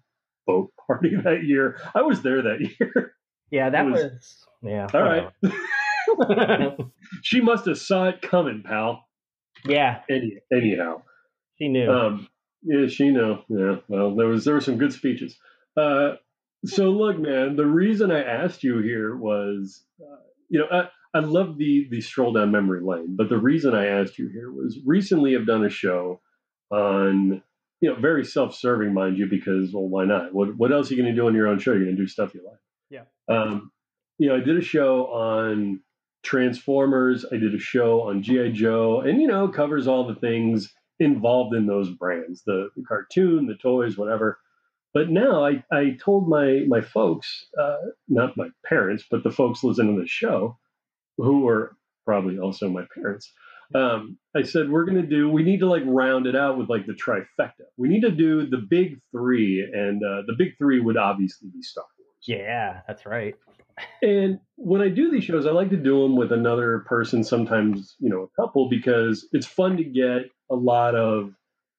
boat 0.47 0.73
party 0.87 1.17
that 1.25 1.43
year. 1.45 1.79
I 1.95 2.03
was 2.03 2.23
there 2.23 2.43
that 2.43 2.61
year. 2.81 3.15
Yeah, 3.51 3.71
that 3.71 3.87
was, 3.87 4.03
was- 4.03 4.47
yeah. 4.63 4.87
All 4.95 5.03
right. 5.03 6.79
she 7.23 7.41
must 7.41 7.67
have 7.67 7.79
saw 7.79 8.09
it 8.09 8.23
coming, 8.23 8.63
pal. 8.65 9.05
Yeah, 9.65 10.01
Any, 10.11 10.39
anyhow. 10.53 11.03
she 11.59 11.69
knew. 11.69 11.91
Um, 11.91 12.29
yeah, 12.63 12.87
she 12.89 13.11
knew. 13.11 13.39
Yeah. 13.49 13.77
Well, 13.89 14.15
there 14.15 14.29
was 14.29 14.45
there 14.45 14.55
were 14.55 14.61
some 14.61 14.79
good 14.79 14.93
speeches. 14.93 15.37
Uh, 15.77 16.13
so 16.65 16.91
look, 16.91 17.19
man, 17.19 17.57
the 17.57 17.67
reason 17.67 18.11
I 18.11 18.23
asked 18.23 18.63
you 18.63 18.79
here 18.79 19.17
was, 19.17 19.83
uh, 20.01 20.23
you 20.49 20.61
know, 20.61 20.67
I, 20.71 20.89
I 21.19 21.21
love 21.21 21.59
the 21.59 21.89
the 21.91 22.01
stroll 22.01 22.33
down 22.33 22.53
memory 22.53 22.81
lane, 22.83 23.17
but 23.17 23.29
the 23.29 23.39
reason 23.39 23.75
I 23.75 23.87
asked 23.87 24.19
you 24.19 24.29
here 24.29 24.51
was 24.51 24.79
recently 24.87 25.37
I've 25.37 25.47
done 25.47 25.65
a 25.65 25.71
show 25.71 26.21
on, 26.71 27.43
you 27.81 27.91
know, 27.91 27.97
very 28.01 28.25
self 28.25 28.55
serving, 28.55 28.95
mind 28.95 29.19
you, 29.19 29.27
because 29.27 29.73
well, 29.73 29.89
why 29.89 30.05
not? 30.05 30.33
What 30.33 30.57
what 30.57 30.73
else 30.73 30.91
are 30.91 30.95
you 30.95 31.03
going 31.03 31.15
to 31.15 31.21
do 31.21 31.27
on 31.27 31.35
your 31.35 31.49
own 31.49 31.59
show? 31.59 31.73
You're 31.73 31.85
going 31.85 31.97
to 31.97 32.03
do 32.03 32.09
stuff 32.09 32.35
you 32.35 32.45
like. 32.47 32.59
Yeah. 32.91 33.05
Um, 33.35 33.73
you 34.19 34.29
know, 34.29 34.37
I 34.37 34.41
did 34.41 34.57
a 34.57 34.63
show 34.63 35.07
on 35.07 35.81
Transformers. 36.23 37.25
I 37.33 37.37
did 37.37 37.55
a 37.55 37.59
show 37.59 38.03
on 38.03 38.23
GI 38.23 38.53
Joe, 38.53 39.01
and 39.01 39.21
you 39.21 39.29
know, 39.29 39.49
covers 39.49 39.87
all 39.87 40.07
the 40.07 40.15
things 40.15 40.73
involved 41.03 41.55
in 41.55 41.67
those 41.67 41.91
brands 41.91 42.43
the, 42.45 42.71
the 42.77 42.83
cartoon 42.83 43.47
the 43.47 43.57
toys 43.57 43.97
whatever. 43.97 44.39
But 44.95 45.09
now 45.09 45.45
i, 45.45 45.65
I 45.73 45.97
told 46.03 46.29
my 46.29 46.65
my 46.69 46.81
folks 46.81 47.47
uh, 47.61 47.77
not 48.09 48.37
my 48.37 48.49
parents 48.67 49.05
but 49.11 49.25
the 49.25 49.31
folks 49.31 49.65
listening 49.65 49.97
to 49.97 50.03
the 50.03 50.09
show 50.09 50.59
who 51.17 51.49
are 51.49 51.77
probably 52.05 52.39
also 52.39 52.69
my 52.69 52.85
parents 52.95 53.33
um, 53.75 54.19
i 54.37 54.43
said 54.43 54.71
we're 54.71 54.85
going 54.85 55.01
to 55.01 55.09
do 55.09 55.31
we 55.31 55.43
need 55.43 55.61
to 55.61 55.67
like 55.67 55.83
round 55.87 56.27
it 56.27 56.37
out 56.37 56.59
with 56.59 56.69
like 56.69 56.87
the 56.87 56.93
trifecta. 56.93 57.65
We 57.79 57.89
need 57.89 58.03
to 58.03 58.11
do 58.11 58.47
the 58.47 58.59
big 58.59 59.01
three 59.11 59.63
and 59.63 60.03
uh, 60.05 60.23
the 60.27 60.35
big 60.37 60.59
three 60.59 60.79
would 60.79 60.99
obviously 60.99 61.49
be 61.49 61.63
star 61.63 61.85
yeah, 62.25 62.81
that's 62.87 63.07
right. 63.07 63.35
and 64.03 64.39
when 64.57 64.81
I 64.81 64.89
do 64.89 65.11
these 65.11 65.25
shows, 65.25 65.47
I 65.47 65.51
like 65.51 65.71
to 65.71 65.77
do 65.77 66.03
them 66.03 66.17
with 66.17 66.33
another 66.33 66.81
person, 66.81 67.25
sometimes, 67.25 67.97
you 67.99 68.11
know, 68.11 68.23
a 68.23 68.41
couple, 68.41 68.69
because 68.69 69.27
it's 69.33 69.47
fun 69.47 69.77
to 69.77 69.85
get 69.85 70.31
a 70.51 70.55
lot 70.55 70.95
of, 70.95 71.33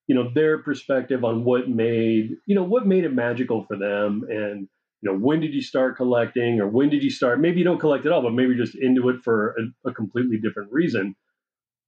you 0.08 0.16
know, 0.16 0.30
their 0.34 0.58
perspective 0.62 1.24
on 1.24 1.44
what 1.44 1.70
made, 1.70 2.32
you 2.46 2.56
know, 2.56 2.64
what 2.64 2.86
made 2.86 3.04
it 3.04 3.14
magical 3.14 3.64
for 3.66 3.78
them. 3.78 4.24
And, 4.30 4.68
you 5.02 5.12
know, 5.12 5.18
when 5.18 5.40
did 5.40 5.54
you 5.54 5.62
start 5.62 5.98
collecting 5.98 6.60
or 6.60 6.68
when 6.68 6.90
did 6.90 7.04
you 7.04 7.10
start? 7.10 7.40
Maybe 7.40 7.60
you 7.60 7.64
don't 7.66 7.80
collect 7.80 8.06
at 8.06 8.12
all, 8.12 8.22
but 8.22 8.34
maybe 8.34 8.56
just 8.56 8.76
into 8.76 9.10
it 9.10 9.22
for 9.24 9.56
a, 9.86 9.90
a 9.90 9.94
completely 9.94 10.38
different 10.38 10.72
reason. 10.72 11.16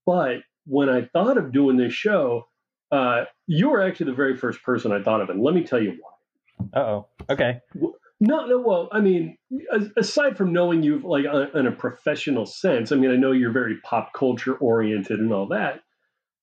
But 0.05 0.37
when 0.65 0.89
I 0.89 1.05
thought 1.13 1.37
of 1.37 1.51
doing 1.51 1.77
this 1.77 1.93
show, 1.93 2.47
uh, 2.91 3.25
you 3.47 3.69
were 3.69 3.81
actually 3.81 4.07
the 4.07 4.15
very 4.15 4.37
first 4.37 4.63
person 4.63 4.91
I 4.91 5.01
thought 5.01 5.21
of. 5.21 5.29
And 5.29 5.41
let 5.41 5.55
me 5.55 5.63
tell 5.63 5.81
you 5.81 5.97
why. 5.99 6.79
Uh 6.79 6.83
oh. 6.83 7.07
Okay. 7.29 7.59
No, 8.19 8.45
no. 8.45 8.59
Well, 8.59 8.89
I 8.91 9.01
mean, 9.01 9.37
aside 9.97 10.37
from 10.37 10.53
knowing 10.53 10.83
you 10.83 10.99
like 10.99 11.25
uh, 11.25 11.51
in 11.57 11.67
a 11.67 11.71
professional 11.71 12.45
sense, 12.45 12.91
I 12.91 12.95
mean, 12.95 13.11
I 13.11 13.17
know 13.17 13.31
you're 13.31 13.51
very 13.51 13.77
pop 13.83 14.13
culture 14.13 14.55
oriented 14.55 15.19
and 15.19 15.33
all 15.33 15.47
that, 15.49 15.81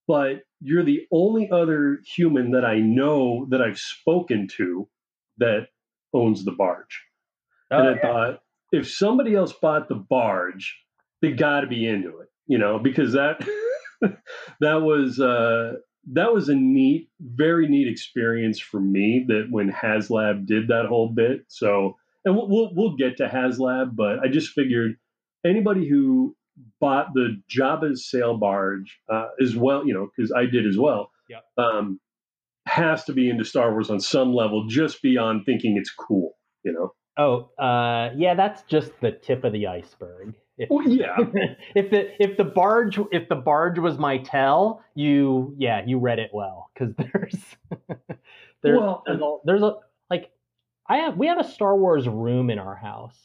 but 0.06 0.42
you're 0.60 0.84
the 0.84 1.06
only 1.10 1.50
other 1.50 2.00
human 2.14 2.52
that 2.52 2.64
I 2.64 2.78
know 2.78 3.46
that 3.50 3.62
I've 3.62 3.78
spoken 3.78 4.48
to 4.58 4.88
that 5.38 5.68
owns 6.12 6.44
the 6.44 6.52
barge. 6.52 7.02
Oh, 7.70 7.78
and 7.78 7.88
I 7.88 7.92
yeah. 7.92 8.00
thought, 8.02 8.40
if 8.70 8.90
somebody 8.90 9.34
else 9.34 9.52
bought 9.52 9.88
the 9.88 9.94
barge, 9.94 10.78
they 11.22 11.32
got 11.32 11.60
to 11.60 11.66
be 11.66 11.86
into 11.86 12.20
it, 12.20 12.28
you 12.46 12.58
know, 12.58 12.78
because 12.78 13.14
that 13.14 13.46
that 14.60 14.82
was 14.82 15.18
uh, 15.20 15.74
that 16.12 16.32
was 16.32 16.48
a 16.48 16.54
neat, 16.54 17.08
very 17.20 17.68
neat 17.68 17.88
experience 17.88 18.58
for 18.58 18.80
me. 18.80 19.24
That 19.28 19.48
when 19.50 19.70
HasLab 19.70 20.46
did 20.46 20.68
that 20.68 20.86
whole 20.88 21.08
bit, 21.08 21.44
so 21.48 21.96
and 22.24 22.36
we'll 22.36 22.48
we'll, 22.48 22.70
we'll 22.74 22.96
get 22.96 23.18
to 23.18 23.28
HasLab, 23.28 23.94
but 23.94 24.18
I 24.20 24.28
just 24.28 24.50
figured 24.50 24.96
anybody 25.44 25.88
who 25.88 26.36
bought 26.80 27.14
the 27.14 27.40
Jabba's 27.50 28.08
sail 28.10 28.36
barge 28.36 28.98
uh, 29.10 29.28
as 29.40 29.56
well, 29.56 29.86
you 29.86 29.94
know, 29.94 30.08
because 30.14 30.32
I 30.32 30.46
did 30.46 30.66
as 30.66 30.76
well. 30.76 31.10
Yep. 31.28 31.44
Um, 31.56 32.00
has 32.66 33.04
to 33.04 33.12
be 33.12 33.28
into 33.28 33.44
Star 33.44 33.72
Wars 33.72 33.90
on 33.90 34.00
some 34.00 34.34
level, 34.34 34.66
just 34.68 35.02
beyond 35.02 35.44
thinking 35.44 35.76
it's 35.76 35.90
cool, 35.90 36.34
you 36.64 36.72
know. 36.72 36.92
Oh, 37.18 37.50
uh, 37.62 38.10
yeah, 38.16 38.34
that's 38.34 38.62
just 38.62 38.92
the 39.00 39.12
tip 39.12 39.44
of 39.44 39.52
the 39.52 39.66
iceberg. 39.66 40.34
If, 40.58 40.68
Well, 40.70 40.88
yeah. 40.88 41.16
if 41.74 41.90
the 41.90 42.22
if 42.22 42.36
the 42.36 42.44
barge 42.44 42.98
if 43.10 43.28
the 43.28 43.36
barge 43.36 43.78
was 43.78 43.98
my 43.98 44.18
tell, 44.18 44.84
you 44.94 45.54
yeah 45.58 45.82
you 45.86 45.98
read 45.98 46.18
it 46.18 46.30
well 46.32 46.70
because 46.74 46.94
there's 46.98 47.34
there's 48.62 48.78
Well, 48.78 49.02
there's 49.06 49.20
a, 49.20 49.36
there's 49.44 49.62
a 49.62 49.76
like 50.10 50.30
I 50.86 50.98
have 50.98 51.16
we 51.16 51.26
have 51.28 51.38
a 51.38 51.44
Star 51.44 51.76
Wars 51.76 52.06
room 52.06 52.50
in 52.50 52.58
our 52.58 52.76
house. 52.76 53.16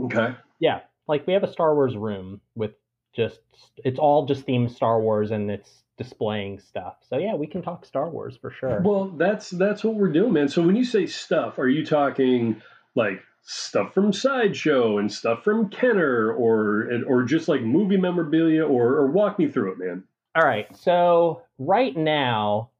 Okay. 0.00 0.34
Yeah, 0.60 0.80
like 1.08 1.26
we 1.26 1.32
have 1.32 1.42
a 1.42 1.52
Star 1.52 1.74
Wars 1.74 1.96
room 1.96 2.40
with 2.54 2.72
just 3.14 3.40
it's 3.78 3.98
all 3.98 4.26
just 4.26 4.46
themed 4.46 4.70
Star 4.70 5.00
Wars 5.00 5.30
and 5.32 5.50
it's 5.50 5.82
displaying 5.96 6.60
stuff. 6.60 6.94
So 7.10 7.18
yeah, 7.18 7.34
we 7.34 7.46
can 7.46 7.62
talk 7.62 7.84
Star 7.84 8.08
Wars 8.08 8.38
for 8.40 8.50
sure. 8.52 8.80
Well, 8.82 9.08
that's 9.16 9.50
that's 9.50 9.82
what 9.82 9.96
we're 9.96 10.12
doing, 10.12 10.32
man. 10.32 10.48
So 10.48 10.62
when 10.62 10.76
you 10.76 10.84
say 10.84 11.06
stuff, 11.06 11.58
are 11.58 11.68
you 11.68 11.84
talking 11.84 12.62
like 12.94 13.20
stuff 13.42 13.94
from 13.94 14.12
Sideshow 14.12 14.98
and 14.98 15.10
stuff 15.10 15.42
from 15.42 15.68
Kenner, 15.70 16.32
or 16.32 16.90
or 17.06 17.22
just 17.24 17.48
like 17.48 17.62
movie 17.62 17.96
memorabilia, 17.96 18.64
or 18.64 18.94
or 18.94 19.06
walk 19.06 19.38
me 19.38 19.48
through 19.48 19.72
it, 19.72 19.78
man? 19.78 20.04
All 20.34 20.44
right. 20.44 20.74
So 20.76 21.42
right 21.58 21.96
now, 21.96 22.70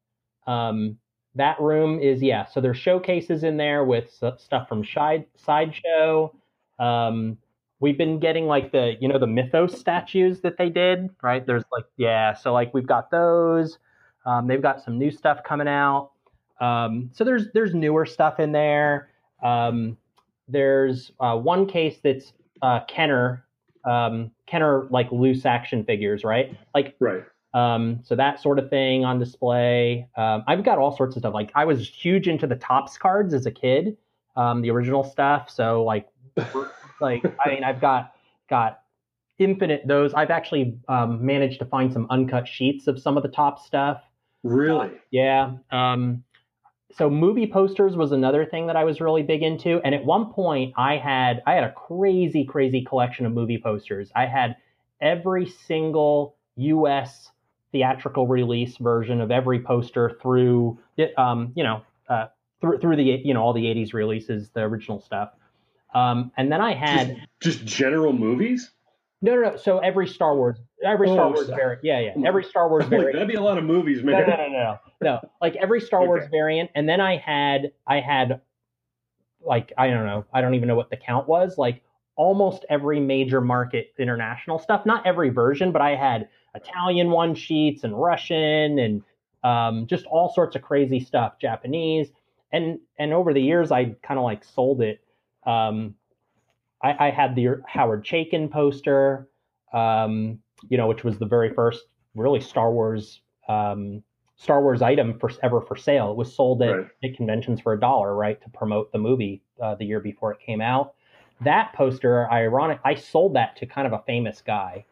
um, 0.46 0.98
that 1.34 1.60
room 1.60 2.00
is 2.00 2.22
yeah. 2.22 2.44
So 2.46 2.60
there's 2.60 2.78
showcases 2.78 3.44
in 3.44 3.56
there 3.56 3.84
with 3.84 4.10
stuff 4.10 4.68
from 4.68 4.84
Side 4.84 5.26
Sideshow. 5.36 6.34
Um, 6.78 7.38
we've 7.80 7.98
been 7.98 8.18
getting 8.18 8.46
like 8.46 8.72
the 8.72 8.94
you 9.00 9.08
know 9.08 9.18
the 9.18 9.26
Mythos 9.26 9.78
statues 9.78 10.40
that 10.42 10.58
they 10.58 10.68
did, 10.68 11.10
right? 11.22 11.46
There's 11.46 11.64
like 11.72 11.84
yeah. 11.96 12.34
So 12.34 12.52
like 12.52 12.74
we've 12.74 12.86
got 12.86 13.10
those. 13.10 13.78
Um, 14.26 14.46
they've 14.46 14.62
got 14.62 14.82
some 14.82 14.98
new 14.98 15.10
stuff 15.10 15.38
coming 15.46 15.68
out. 15.68 16.10
Um, 16.60 17.10
so 17.12 17.24
there's 17.24 17.50
there's 17.54 17.74
newer 17.74 18.04
stuff 18.04 18.40
in 18.40 18.52
there. 18.52 19.08
Um, 19.42 19.96
there's 20.48 21.12
uh, 21.20 21.36
one 21.36 21.66
case 21.66 21.98
that's 22.02 22.32
uh, 22.62 22.80
Kenner 22.88 23.44
um, 23.84 24.30
Kenner 24.46 24.86
like 24.90 25.10
loose 25.12 25.46
action 25.46 25.84
figures, 25.84 26.24
right? 26.24 26.56
Like 26.74 26.96
Right. 27.00 27.24
um, 27.54 28.00
so 28.04 28.14
that 28.16 28.40
sort 28.40 28.58
of 28.58 28.68
thing 28.70 29.04
on 29.04 29.18
display. 29.18 30.08
Um, 30.16 30.44
I've 30.46 30.64
got 30.64 30.78
all 30.78 30.96
sorts 30.96 31.16
of 31.16 31.20
stuff. 31.20 31.34
Like 31.34 31.50
I 31.54 31.64
was 31.64 31.88
huge 31.88 32.28
into 32.28 32.46
the 32.46 32.56
Topps 32.56 32.98
cards 32.98 33.34
as 33.34 33.46
a 33.46 33.50
kid, 33.50 33.96
um, 34.36 34.62
the 34.62 34.70
original 34.70 35.04
stuff. 35.04 35.48
So 35.50 35.84
like, 35.84 36.08
like 37.00 37.24
I 37.44 37.50
mean, 37.50 37.64
I've 37.64 37.80
got 37.80 38.12
got 38.50 38.80
infinite 39.38 39.86
those. 39.86 40.12
I've 40.14 40.30
actually 40.30 40.78
um, 40.88 41.24
managed 41.24 41.60
to 41.60 41.64
find 41.64 41.92
some 41.92 42.06
uncut 42.10 42.46
sheets 42.46 42.86
of 42.88 43.00
some 43.00 43.16
of 43.16 43.22
the 43.22 43.28
Topps 43.28 43.64
stuff. 43.64 44.02
Really? 44.42 44.90
Yeah. 45.10 45.52
Um, 45.70 46.24
so 46.92 47.10
movie 47.10 47.46
posters 47.46 47.96
was 47.96 48.12
another 48.12 48.46
thing 48.46 48.66
that 48.66 48.76
I 48.76 48.84
was 48.84 49.00
really 49.00 49.22
big 49.22 49.42
into, 49.42 49.80
and 49.84 49.94
at 49.94 50.04
one 50.04 50.32
point 50.32 50.74
I 50.76 50.96
had 50.96 51.42
I 51.46 51.54
had 51.54 51.64
a 51.64 51.72
crazy 51.72 52.44
crazy 52.44 52.82
collection 52.82 53.26
of 53.26 53.32
movie 53.32 53.58
posters. 53.58 54.10
I 54.16 54.26
had 54.26 54.56
every 55.00 55.46
single 55.48 56.34
U.S. 56.56 57.30
theatrical 57.72 58.26
release 58.26 58.76
version 58.78 59.20
of 59.20 59.30
every 59.30 59.60
poster 59.60 60.18
through 60.22 60.78
um, 61.16 61.52
you 61.54 61.62
know 61.62 61.82
uh, 62.08 62.26
through 62.60 62.78
through 62.78 62.96
the 62.96 63.02
you 63.02 63.34
know 63.34 63.42
all 63.42 63.52
the 63.52 63.64
'80s 63.64 63.92
releases, 63.92 64.48
the 64.50 64.60
original 64.60 65.00
stuff. 65.00 65.30
Um, 65.94 66.32
and 66.36 66.52
then 66.52 66.60
I 66.60 66.74
had 66.74 67.26
Just 67.40 67.64
general 67.64 68.12
movies? 68.12 68.70
No, 69.20 69.34
no, 69.34 69.50
no. 69.50 69.56
So 69.56 69.78
every 69.78 70.06
Star 70.06 70.36
Wars, 70.36 70.58
every 70.84 71.08
Oh, 71.10 71.14
Star 71.14 71.28
Wars 71.28 71.46
so- 71.46 71.54
variant, 71.56 71.84
yeah, 71.84 72.00
yeah, 72.00 72.28
every 72.28 72.44
Star 72.44 72.68
Wars 72.68 72.82
like, 72.82 72.90
variant. 72.90 73.12
that'd 73.14 73.28
be 73.28 73.34
a 73.34 73.42
lot 73.42 73.58
of 73.58 73.64
movies, 73.64 74.02
no, 74.02 74.12
man. 74.12 74.28
no, 74.28 74.36
no, 74.36 74.48
no, 74.48 74.78
no. 75.02 75.20
Like 75.40 75.56
every 75.56 75.80
Star 75.80 76.04
Wars 76.06 76.24
variant, 76.30 76.70
and 76.74 76.88
then 76.88 77.00
I 77.00 77.16
had, 77.16 77.72
I 77.86 78.00
had, 78.00 78.40
like 79.40 79.72
I 79.78 79.88
don't 79.88 80.06
know, 80.06 80.24
I 80.32 80.40
don't 80.40 80.54
even 80.54 80.68
know 80.68 80.76
what 80.76 80.90
the 80.90 80.96
count 80.96 81.28
was. 81.28 81.58
Like 81.58 81.82
almost 82.16 82.64
every 82.68 82.98
major 82.98 83.40
market 83.40 83.92
international 83.98 84.58
stuff. 84.58 84.84
Not 84.84 85.06
every 85.06 85.30
version, 85.30 85.70
but 85.72 85.80
I 85.82 85.94
had 85.94 86.28
Italian 86.54 87.10
one 87.10 87.34
sheets 87.34 87.84
and 87.84 88.00
Russian 88.00 88.78
and 88.80 89.02
um, 89.44 89.86
just 89.86 90.04
all 90.06 90.32
sorts 90.32 90.56
of 90.56 90.62
crazy 90.62 90.98
stuff, 91.00 91.38
Japanese. 91.40 92.08
And 92.52 92.80
and 92.98 93.12
over 93.12 93.32
the 93.32 93.40
years, 93.42 93.70
I 93.70 93.94
kind 94.02 94.18
of 94.18 94.24
like 94.24 94.42
sold 94.44 94.80
it. 94.82 95.00
Um, 95.46 95.94
I, 96.82 97.06
I 97.08 97.10
had 97.10 97.34
the 97.34 97.62
Howard 97.66 98.04
Chaykin 98.04 98.50
poster, 98.50 99.28
um, 99.72 100.38
you 100.68 100.76
know, 100.76 100.86
which 100.86 101.04
was 101.04 101.18
the 101.18 101.26
very 101.26 101.52
first 101.52 101.84
really 102.14 102.40
Star 102.40 102.72
Wars 102.72 103.20
um, 103.48 104.02
Star 104.36 104.62
Wars 104.62 104.82
item 104.82 105.18
for 105.18 105.30
ever 105.42 105.60
for 105.60 105.74
sale. 105.76 106.12
It 106.12 106.16
was 106.16 106.34
sold 106.34 106.62
at, 106.62 106.70
Right. 106.70 106.86
at 107.02 107.16
conventions 107.16 107.60
for 107.60 107.72
a 107.72 107.80
dollar, 107.80 108.14
right, 108.14 108.40
to 108.42 108.48
promote 108.50 108.92
the 108.92 108.98
movie 108.98 109.42
uh, 109.60 109.74
the 109.74 109.84
year 109.84 110.00
before 110.00 110.32
it 110.32 110.38
came 110.40 110.60
out. 110.60 110.94
That 111.40 111.72
poster, 111.72 112.30
ironic, 112.30 112.80
I 112.84 112.94
sold 112.94 113.34
that 113.34 113.56
to 113.56 113.66
kind 113.66 113.86
of 113.86 113.92
a 113.92 114.02
famous 114.06 114.40
guy. 114.42 114.84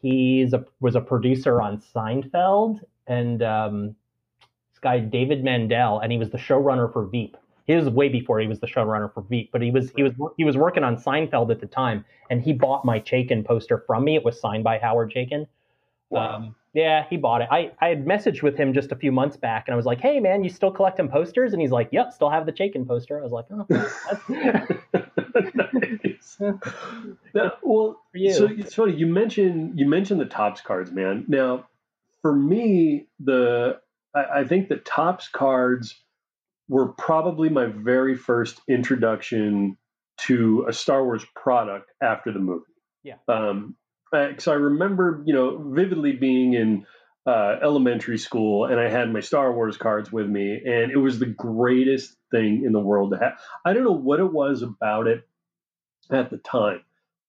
He's 0.00 0.52
a 0.52 0.64
was 0.80 0.94
a 0.94 1.00
producer 1.00 1.60
on 1.60 1.78
Seinfeld, 1.94 2.80
and 3.06 3.42
um, 3.42 3.96
this 4.70 4.78
guy 4.80 5.00
David 5.00 5.42
Mandel, 5.44 5.98
and 6.00 6.12
he 6.12 6.18
was 6.18 6.30
the 6.30 6.38
showrunner 6.38 6.92
for 6.92 7.04
Veep. 7.06 7.36
Was 7.76 7.88
way 7.88 8.08
before 8.08 8.40
he 8.40 8.46
was 8.46 8.60
the 8.60 8.66
showrunner 8.66 9.12
for 9.12 9.22
Veep, 9.22 9.50
but 9.52 9.60
he 9.60 9.70
was 9.70 9.90
he 9.94 10.02
was 10.02 10.12
he 10.36 10.44
was 10.44 10.56
working 10.56 10.84
on 10.84 10.96
Seinfeld 10.96 11.50
at 11.50 11.60
the 11.60 11.66
time, 11.66 12.04
and 12.30 12.40
he 12.40 12.52
bought 12.52 12.84
my 12.84 12.98
Chaykin 12.98 13.44
poster 13.44 13.84
from 13.86 14.04
me. 14.04 14.16
It 14.16 14.24
was 14.24 14.40
signed 14.40 14.64
by 14.64 14.78
Howard 14.78 15.12
Chaykin. 15.14 15.46
Wow. 16.10 16.36
Um, 16.36 16.54
yeah, 16.74 17.04
he 17.08 17.16
bought 17.16 17.42
it. 17.42 17.48
I, 17.50 17.72
I 17.80 17.88
had 17.88 18.04
messaged 18.04 18.42
with 18.42 18.56
him 18.56 18.72
just 18.72 18.92
a 18.92 18.96
few 18.96 19.10
months 19.10 19.36
back, 19.36 19.64
and 19.66 19.74
I 19.74 19.76
was 19.76 19.86
like, 19.86 20.00
"Hey, 20.00 20.20
man, 20.20 20.44
you 20.44 20.50
still 20.50 20.70
collecting 20.70 21.08
posters?" 21.08 21.52
And 21.52 21.60
he's 21.60 21.70
like, 21.70 21.88
"Yep, 21.92 22.12
still 22.12 22.30
have 22.30 22.46
the 22.46 22.52
Chaykin 22.52 22.86
poster." 22.86 23.18
I 23.18 23.22
was 23.22 23.32
like, 23.32 23.46
"Oh, 23.50 23.66
that's, 23.68 24.28
nice. 25.54 26.40
Now, 27.34 27.52
well, 27.62 28.00
you. 28.14 28.32
so 28.32 28.46
it's 28.46 28.74
funny 28.74 28.94
you 28.94 29.06
mentioned 29.06 29.78
you 29.78 29.86
mentioned 29.86 30.20
the 30.20 30.26
Topps 30.26 30.60
cards, 30.60 30.90
man. 30.90 31.24
Now, 31.28 31.66
for 32.22 32.34
me, 32.34 33.06
the 33.20 33.80
I, 34.14 34.40
I 34.40 34.44
think 34.44 34.68
the 34.68 34.76
Topps 34.76 35.28
cards 35.28 36.00
were 36.68 36.88
probably 36.88 37.48
my 37.48 37.66
very 37.66 38.14
first 38.16 38.60
introduction 38.68 39.76
to 40.18 40.66
a 40.68 40.72
Star 40.72 41.04
Wars 41.04 41.24
product 41.34 41.90
after 42.02 42.32
the 42.32 42.38
movie. 42.38 42.64
Yeah. 43.02 43.14
Um, 43.28 43.76
because 44.10 44.48
I 44.48 44.54
remember, 44.54 45.22
you 45.26 45.34
know, 45.34 45.58
vividly 45.74 46.12
being 46.12 46.54
in 46.54 46.86
uh, 47.26 47.56
elementary 47.62 48.18
school, 48.18 48.64
and 48.64 48.80
I 48.80 48.88
had 48.88 49.12
my 49.12 49.20
Star 49.20 49.52
Wars 49.52 49.76
cards 49.76 50.10
with 50.10 50.26
me, 50.26 50.60
and 50.64 50.90
it 50.90 50.96
was 50.96 51.18
the 51.18 51.26
greatest 51.26 52.16
thing 52.30 52.64
in 52.64 52.72
the 52.72 52.80
world 52.80 53.12
to 53.12 53.18
have. 53.18 53.38
I 53.64 53.74
don't 53.74 53.84
know 53.84 53.92
what 53.92 54.20
it 54.20 54.32
was 54.32 54.62
about 54.62 55.06
it 55.06 55.28
at 56.10 56.30
the 56.30 56.38
time, 56.38 56.82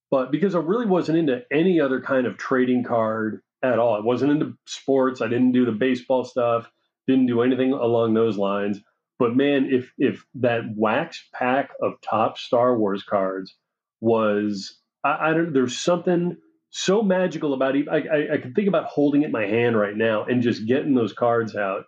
but 0.09 0.31
because 0.31 0.55
I 0.55 0.59
really 0.59 0.85
wasn't 0.85 1.17
into 1.17 1.43
any 1.51 1.81
other 1.81 1.99
kind 1.99 2.27
of 2.27 2.37
trading 2.37 2.85
card 2.85 3.41
at 3.61 3.77
all, 3.77 3.93
I 3.93 3.99
wasn't 3.99 4.31
into 4.31 4.57
sports. 4.65 5.21
I 5.21 5.27
didn't 5.27 5.51
do 5.51 5.65
the 5.65 5.73
baseball 5.73 6.23
stuff. 6.23 6.71
Didn't 7.05 7.27
do 7.27 7.41
anything 7.41 7.73
along 7.73 8.13
those 8.13 8.37
lines. 8.37 8.79
But 9.19 9.35
man, 9.35 9.67
if 9.69 9.91
if 9.97 10.25
that 10.35 10.61
wax 10.75 11.27
pack 11.33 11.71
of 11.81 11.93
Topps 12.01 12.41
Star 12.41 12.77
Wars 12.77 13.03
cards 13.03 13.55
was, 14.01 14.79
I, 15.03 15.29
I 15.29 15.33
don't. 15.33 15.53
There's 15.53 15.77
something 15.77 16.37
so 16.71 17.01
magical 17.01 17.53
about 17.53 17.75
it. 17.75 17.87
I, 17.89 17.97
I, 17.97 18.33
I 18.33 18.37
can 18.37 18.53
think 18.53 18.67
about 18.67 18.85
holding 18.85 19.23
it 19.23 19.27
in 19.27 19.31
my 19.31 19.45
hand 19.45 19.77
right 19.77 19.95
now 19.95 20.23
and 20.23 20.41
just 20.41 20.65
getting 20.65 20.95
those 20.95 21.13
cards 21.13 21.55
out, 21.55 21.83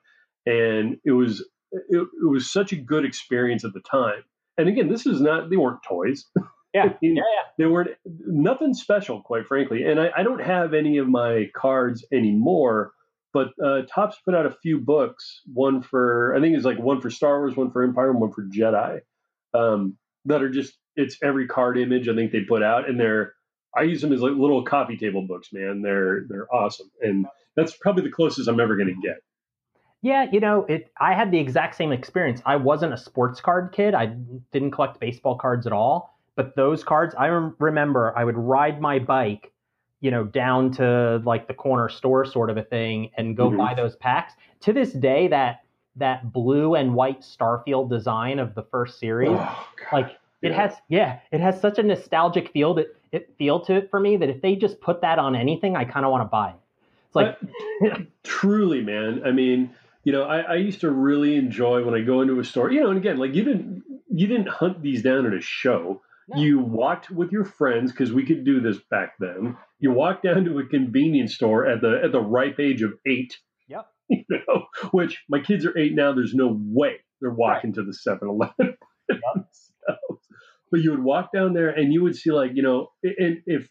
and 0.46 0.98
it 1.06 1.12
was 1.12 1.40
it, 1.72 2.08
it 2.22 2.30
was 2.30 2.52
such 2.52 2.74
a 2.74 2.78
good 2.78 3.06
experience 3.06 3.64
at 3.64 3.74
the 3.74 3.82
time. 3.82 4.24
And 4.58 4.68
again, 4.68 4.90
this 4.90 5.06
is 5.06 5.22
not 5.22 5.50
they 5.50 5.58
weren't 5.58 5.84
toys. 5.88 6.26
yeah, 6.74 6.94
yeah, 7.02 7.14
yeah. 7.14 7.22
They 7.58 7.66
weren't 7.66 7.92
nothing 8.06 8.74
special, 8.74 9.22
quite 9.22 9.48
frankly. 9.48 9.84
And 9.84 10.00
I, 10.00 10.10
I 10.18 10.24
don't 10.24 10.42
have 10.42 10.74
any 10.74 10.98
of 10.98 11.08
my 11.08 11.50
cards 11.56 12.06
anymore. 12.12 12.92
But 13.34 13.50
uh, 13.64 13.84
Topps 13.94 14.18
put 14.26 14.36
out 14.36 14.46
a 14.46 14.56
few 14.62 14.80
books. 14.80 15.42
One 15.54 15.82
for 15.82 16.36
I 16.36 16.42
think 16.42 16.56
it's 16.56 16.66
like 16.66 16.80
one 16.80 17.02
for 17.02 17.10
Star 17.10 17.40
Wars, 17.40 17.56
one 17.56 17.72
for 17.72 17.84
Empire, 17.84 18.12
and 18.12 18.20
one 18.20 18.32
for 18.32 18.44
Jedi. 18.44 19.02
Um, 19.54 19.98
that 20.26 20.44
are 20.44 20.50
just 20.50 20.74
it's 20.96 21.18
every 21.24 21.48
card 21.48 21.78
image 21.78 22.08
I 22.08 22.16
think 22.16 22.32
they 22.32 22.42
put 22.42 22.64
out, 22.64 22.90
and 22.90 23.00
they're 23.00 23.34
I 23.76 23.84
use 23.84 24.02
them 24.02 24.14
as 24.14 24.22
like 24.22 24.34
little 24.34 24.64
coffee 24.64 24.98
table 24.98 25.26
books, 25.28 25.50
man. 25.54 25.82
They're 25.82 26.26
they're 26.28 26.54
awesome, 26.54 26.92
and 27.02 27.26
that's 27.56 27.76
probably 27.78 28.04
the 28.04 28.12
closest 28.12 28.48
I'm 28.48 28.60
ever 28.60 28.76
going 28.76 28.94
to 28.94 29.08
get. 29.08 29.18
Yeah, 30.02 30.26
you 30.32 30.40
know, 30.40 30.66
it. 30.68 30.92
I 31.00 31.14
had 31.14 31.32
the 31.32 31.38
exact 31.38 31.76
same 31.76 31.92
experience. 31.92 32.42
I 32.46 32.56
wasn't 32.56 32.94
a 32.94 32.98
sports 32.98 33.40
card 33.40 33.72
kid. 33.72 33.94
I 33.94 34.08
didn't 34.52 34.72
collect 34.72 35.00
baseball 35.00 35.38
cards 35.38 35.68
at 35.68 35.74
all. 35.74 36.18
But 36.36 36.56
those 36.56 36.84
cards, 36.84 37.14
I 37.18 37.28
rem- 37.28 37.56
remember, 37.60 38.18
I 38.18 38.24
would 38.24 38.38
ride 38.38 38.82
my 38.82 39.00
bike, 39.00 39.52
you 40.02 40.12
know, 40.12 40.24
down 40.26 40.72
to 40.72 41.22
like 41.24 41.48
the 41.48 41.54
corner 41.54 41.88
store, 41.90 42.26
sort 42.26 42.50
of 42.50 42.58
a 42.58 42.64
thing, 42.64 43.10
and 43.18 43.38
go 43.38 43.50
Mhm. 43.50 43.58
buy 43.58 43.74
those 43.74 43.96
packs. 43.96 44.34
To 44.62 44.74
this 44.74 44.92
day, 44.94 45.28
that 45.30 45.62
that 45.96 46.32
blue 46.34 46.76
and 46.76 46.96
white 46.96 47.20
Starfield 47.22 47.90
design 47.90 48.40
of 48.40 48.56
the 48.56 48.64
first 48.64 48.98
series, 49.00 49.30
Oh, 49.40 49.68
like 49.92 50.18
it 50.42 50.52
Yeah. 50.52 50.62
has, 50.62 50.82
yeah, 50.88 51.20
it 51.32 51.40
has 51.42 51.60
such 51.60 51.80
a 51.80 51.84
nostalgic 51.84 52.50
feel 52.50 52.74
that 52.76 52.88
it 53.12 53.34
feel 53.38 53.60
to 53.62 53.74
it 53.76 53.90
for 53.90 54.00
me 54.00 54.16
that 54.18 54.30
if 54.30 54.42
they 54.42 54.56
just 54.56 54.80
put 54.82 55.02
that 55.02 55.20
on 55.20 55.36
anything, 55.36 55.76
I 55.76 55.84
kind 55.84 56.06
of 56.06 56.12
want 56.12 56.22
to 56.24 56.30
buy 56.30 56.50
it. 56.52 56.56
It's 57.08 57.16
like, 57.16 57.38
truly 58.24 58.82
man 58.82 59.22
i 59.26 59.32
mean 59.32 59.70
you 60.06 60.12
know 60.14 60.24
I, 60.24 60.40
I 60.42 60.56
used 60.56 60.80
to 60.82 60.90
really 60.92 61.36
enjoy 61.36 61.84
when 61.84 61.94
i 61.94 62.02
go 62.02 62.22
into 62.22 62.40
a 62.40 62.44
store 62.46 62.72
you 62.72 62.80
know 62.80 62.90
and 62.90 62.98
again 62.98 63.18
like 63.18 63.34
you 63.34 63.44
didn't 63.44 63.84
you 64.10 64.28
didn't 64.28 64.48
hunt 64.48 64.82
these 64.82 65.02
down 65.04 65.26
at 65.26 65.34
a 65.34 65.42
show 65.42 66.02
No. 66.30 66.42
You 66.42 66.60
walked 66.60 67.10
with 67.10 67.32
your 67.32 67.46
friends 67.46 67.92
because 67.92 68.14
we 68.14 68.26
could 68.26 68.46
do 68.46 68.62
this 68.62 68.78
back 68.90 69.14
then. 69.20 69.58
You 69.80 69.92
walked 69.92 70.24
down 70.24 70.46
to 70.46 70.60
a 70.60 70.66
convenience 70.66 71.36
store 71.36 71.66
at 71.68 71.82
the 71.82 72.00
at 72.04 72.12
the 72.12 72.22
ripe 72.22 72.60
age 72.60 72.82
of 72.82 72.94
eight. 73.06 73.38
Yep. 73.68 73.88
You 74.10 74.26
know, 74.30 74.66
which 74.92 75.24
my 75.30 75.40
kids 75.40 75.66
are 75.66 75.78
eight 75.78 75.96
now. 75.96 76.14
There's 76.14 76.34
no 76.34 76.60
way 76.62 76.98
they're 77.22 77.32
walking 77.32 77.72
to 77.74 77.84
the 77.84 77.98
7-Eleven. 78.06 78.78
but 80.72 80.82
you 80.82 80.92
would 80.92 81.04
walk 81.04 81.32
down 81.34 81.54
there 81.54 81.70
and 81.70 81.94
you 81.94 82.04
would 82.04 82.16
see 82.16 82.32
like 82.32 82.52
you 82.54 82.62
know, 82.62 82.92
and 83.04 83.42
if 83.46 83.70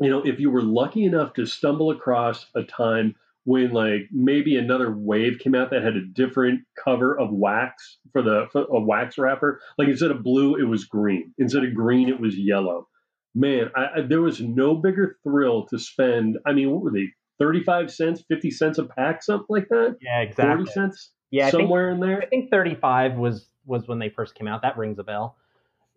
you 0.00 0.10
know 0.10 0.22
if 0.24 0.40
you 0.40 0.50
were 0.50 0.62
lucky 0.62 1.04
enough 1.04 1.34
to 1.34 1.46
stumble 1.46 1.90
across 1.90 2.46
a 2.54 2.62
time 2.62 3.14
when 3.46 3.72
like 3.72 4.02
maybe 4.10 4.56
another 4.56 4.92
wave 4.92 5.38
came 5.38 5.54
out 5.54 5.70
that 5.70 5.82
had 5.82 5.96
a 5.96 6.04
different 6.04 6.60
cover 6.84 7.18
of 7.18 7.30
wax 7.30 7.98
for 8.12 8.20
the 8.20 8.46
for 8.52 8.64
a 8.64 8.80
wax 8.80 9.16
wrapper 9.16 9.60
like 9.78 9.88
instead 9.88 10.10
of 10.10 10.22
blue 10.22 10.56
it 10.56 10.64
was 10.64 10.84
green 10.84 11.32
instead 11.38 11.64
of 11.64 11.72
green 11.72 12.08
it 12.08 12.20
was 12.20 12.36
yellow 12.36 12.88
man 13.34 13.70
I, 13.74 13.80
I, 13.80 14.00
there 14.02 14.20
was 14.20 14.40
no 14.40 14.74
bigger 14.74 15.16
thrill 15.22 15.64
to 15.68 15.78
spend 15.78 16.36
i 16.44 16.52
mean 16.52 16.70
what 16.70 16.82
were 16.82 16.90
they 16.90 17.06
35 17.38 17.90
cents 17.90 18.24
50 18.28 18.50
cents 18.50 18.78
a 18.78 18.84
pack 18.84 19.22
something 19.22 19.46
like 19.48 19.68
that 19.68 19.96
Yeah, 20.00 20.20
exactly. 20.20 20.44
40 20.44 20.62
exactly. 20.62 20.82
cents 20.82 21.12
Yeah, 21.30 21.46
I 21.46 21.50
think, 21.52 21.62
somewhere 21.62 21.90
in 21.90 22.00
there 22.00 22.22
I 22.22 22.26
think 22.26 22.50
35 22.50 23.14
was 23.14 23.48
was 23.66 23.86
when 23.88 23.98
they 23.98 24.08
first 24.08 24.34
came 24.34 24.46
out. 24.46 24.62
That 24.62 24.78
rings 24.78 24.98
a 24.98 25.04
bell. 25.04 25.36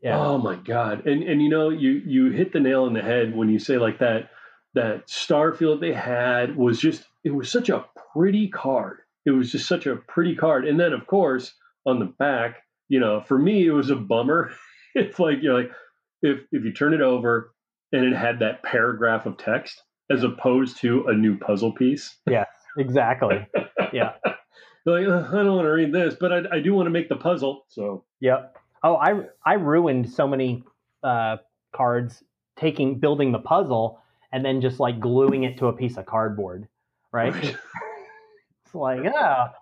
Yeah. 0.02 0.18
Oh 0.20 0.38
my 0.38 0.56
god! 0.56 1.06
And 1.06 1.24
and 1.24 1.42
you 1.42 1.50
know 1.50 1.70
you 1.70 2.02
you 2.06 2.32
hit 2.32 2.52
the 2.54 2.60
nail 2.60 2.86
on 2.86 2.94
the 2.94 3.02
head 3.02 3.36
when 3.36 3.50
you 3.50 3.60
say 3.60 3.78
like 3.78 4.00
that 4.00 4.30
that 4.76 5.08
Starfield 5.08 5.82
they 5.82 5.94
had 5.94 6.56
was 6.56 6.80
just 6.80 7.06
it 7.24 7.32
was 7.32 7.52
such 7.52 7.70
a 7.70 7.86
pretty 8.14 8.48
card. 8.50 9.00
It 9.26 9.32
was 9.32 9.52
just 9.52 9.68
such 9.68 9.86
a 9.86 9.96
pretty 9.96 10.36
card. 10.36 10.68
And 10.68 10.80
then 10.80 10.94
of 10.94 11.08
course 11.08 11.54
on 11.86 12.00
the 12.00 12.06
back, 12.06 12.64
you 12.88 13.00
know, 13.00 13.22
for 13.22 13.38
me 13.38 13.66
it 13.66 13.72
was 13.72 13.90
a 13.90 13.96
bummer. 13.96 14.52
it's 14.96 15.20
like 15.20 15.38
you're 15.42 15.56
like 15.60 15.72
if 16.22 16.40
if 16.52 16.64
you 16.64 16.74
turn 16.74 16.94
it 16.94 17.02
over 17.02 17.54
and 17.92 18.06
it 18.06 18.16
had 18.16 18.40
that 18.40 18.64
paragraph 18.64 19.26
of 19.26 19.38
text 19.38 19.82
as 20.12 20.24
opposed 20.24 20.78
to 20.78 21.06
a 21.08 21.14
new 21.14 21.38
puzzle 21.38 21.74
piece. 21.74 22.18
Yeah, 22.30 22.46
exactly. 22.78 23.48
Yeah. 23.92 24.12
Like 24.86 25.08
I 25.08 25.08
don't 25.08 25.56
want 25.56 25.66
to 25.66 25.72
read 25.72 25.92
this, 25.92 26.16
but 26.20 26.32
I, 26.32 26.58
I 26.58 26.60
do 26.60 26.76
want 26.76 26.86
to 26.86 26.92
make 26.92 27.10
the 27.10 27.16
puzzle. 27.16 27.66
So 27.70 28.04
Yep. 28.20 28.56
Oh, 28.84 28.96
I 28.96 29.24
I 29.44 29.54
ruined 29.54 30.12
so 30.12 30.28
many 30.28 30.64
uh, 31.04 31.38
cards 31.74 32.24
taking 32.56 33.00
building 33.00 33.32
the 33.32 33.40
puzzle 33.40 34.00
and 34.32 34.44
then 34.46 34.62
just 34.62 34.80
like 34.80 35.00
gluing 35.00 35.44
it 35.44 35.58
to 35.60 35.68
a 35.68 35.74
piece 35.74 35.98
of 35.98 36.06
cardboard, 36.06 36.68
right? 37.12 37.56
It's 38.66 38.76
like, 38.76 39.00
ah, 39.16 39.54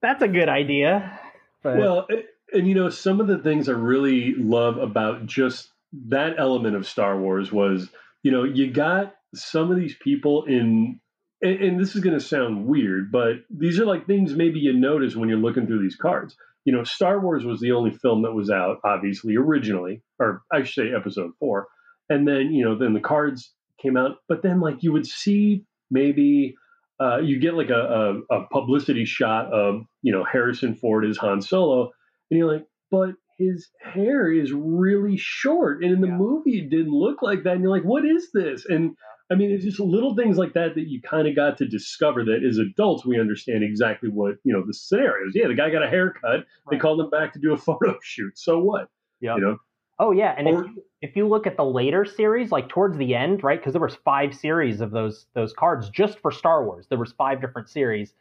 that's 0.00 0.22
a 0.22 0.28
good 0.28 0.48
idea. 0.48 1.18
But 1.62 1.76
Well, 1.76 2.06
a- 2.08 2.56
and 2.56 2.68
you 2.68 2.74
know, 2.74 2.88
some 2.88 3.20
of 3.20 3.26
the 3.26 3.38
things 3.38 3.68
I 3.68 3.72
really 3.72 4.34
love 4.36 4.76
about 4.76 5.26
just 5.26 5.70
that 6.08 6.34
element 6.38 6.76
of 6.76 6.86
Star 6.86 7.18
Wars 7.18 7.50
was, 7.50 7.88
you 8.22 8.30
know, 8.30 8.44
you 8.44 8.70
got 8.70 9.14
some 9.34 9.72
of 9.72 9.76
these 9.76 9.96
people 9.96 10.44
in, 10.44 11.00
and, 11.42 11.60
and 11.60 11.80
this 11.80 11.96
is 11.96 12.02
going 12.02 12.16
to 12.16 12.24
sound 12.24 12.66
weird, 12.66 13.10
but 13.10 13.38
these 13.50 13.80
are 13.80 13.86
like 13.86 14.06
things 14.06 14.34
maybe 14.34 14.60
you 14.60 14.72
notice 14.72 15.16
when 15.16 15.28
you're 15.28 15.38
looking 15.38 15.66
through 15.66 15.82
these 15.82 15.96
cards. 15.96 16.36
You 16.64 16.72
know, 16.72 16.84
Star 16.84 17.18
Wars 17.18 17.44
was 17.44 17.60
the 17.60 17.72
only 17.72 17.90
film 17.90 18.22
that 18.22 18.32
was 18.34 18.50
out, 18.50 18.78
obviously, 18.84 19.36
originally, 19.36 20.02
or 20.20 20.42
I 20.52 20.62
should 20.62 20.86
say 20.90 20.94
episode 20.96 21.32
four. 21.40 21.66
And 22.08 22.28
then, 22.28 22.52
you 22.52 22.64
know, 22.64 22.78
then 22.78 22.94
the 22.94 23.00
cards 23.00 23.52
came 23.80 23.96
out, 23.96 24.18
but 24.28 24.42
then 24.42 24.60
like 24.60 24.82
you 24.82 24.92
would 24.92 25.06
see 25.06 25.64
maybe 25.90 26.54
uh, 27.00 27.18
you 27.18 27.38
get 27.38 27.54
like 27.54 27.70
a, 27.70 28.22
a, 28.30 28.36
a 28.36 28.46
publicity 28.48 29.04
shot 29.04 29.52
of 29.52 29.82
you 30.02 30.12
know 30.12 30.24
Harrison 30.24 30.74
Ford 30.74 31.04
as 31.04 31.16
Han 31.18 31.40
Solo, 31.42 31.90
and 32.30 32.38
you're 32.38 32.52
like, 32.52 32.66
but 32.90 33.14
his 33.38 33.68
hair 33.82 34.30
is 34.30 34.52
really 34.52 35.16
short, 35.16 35.82
and 35.82 35.92
in 35.92 36.00
the 36.00 36.06
Yeah. 36.06 36.16
movie 36.16 36.58
it 36.60 36.70
didn't 36.70 36.92
look 36.92 37.20
like 37.22 37.42
that, 37.44 37.54
and 37.54 37.62
you're 37.62 37.70
like, 37.70 37.84
what 37.84 38.04
is 38.04 38.30
this? 38.32 38.64
And 38.66 38.96
I 39.32 39.36
mean, 39.36 39.50
it's 39.50 39.64
just 39.64 39.80
little 39.80 40.14
things 40.14 40.36
like 40.36 40.52
that 40.52 40.74
that 40.74 40.88
you 40.88 41.00
kind 41.00 41.26
of 41.26 41.34
got 41.34 41.56
to 41.58 41.66
discover 41.66 42.24
that 42.24 42.44
as 42.46 42.58
adults 42.58 43.04
we 43.06 43.18
understand 43.18 43.64
exactly 43.64 44.08
what 44.10 44.36
you 44.44 44.52
know 44.52 44.62
the 44.66 44.74
scenarios. 44.74 45.32
Yeah, 45.34 45.48
the 45.48 45.54
guy 45.54 45.70
got 45.70 45.82
a 45.82 45.88
haircut. 45.88 46.44
They 46.70 46.76
called 46.76 47.00
him 47.00 47.10
back 47.10 47.32
to 47.32 47.38
do 47.40 47.52
a 47.52 47.56
photo 47.68 47.98
shoot. 48.02 48.38
So 48.38 48.58
what? 48.60 48.88
Yep. 49.20 49.36
You 49.38 49.42
know, 49.42 49.58
Oh 49.98 50.10
yeah, 50.10 50.34
and 50.36 50.48
Or- 50.48 50.64
if 50.64 50.70
you, 50.70 50.82
if 51.02 51.16
you 51.16 51.28
look 51.28 51.46
at 51.46 51.56
the 51.56 51.64
later 51.64 52.04
series, 52.04 52.50
like 52.50 52.68
towards 52.68 52.96
the 52.98 53.14
end, 53.14 53.44
right? 53.44 53.58
Because 53.60 53.72
there 53.74 53.82
was 53.82 53.94
five 53.96 54.34
series 54.34 54.80
of 54.80 54.90
those 54.90 55.26
those 55.34 55.52
cards 55.52 55.88
just 55.90 56.18
for 56.18 56.30
Star 56.32 56.64
Wars. 56.64 56.86
There 56.88 56.98
was 56.98 57.12
five 57.12 57.40
different 57.40 57.68
series. 57.68 58.14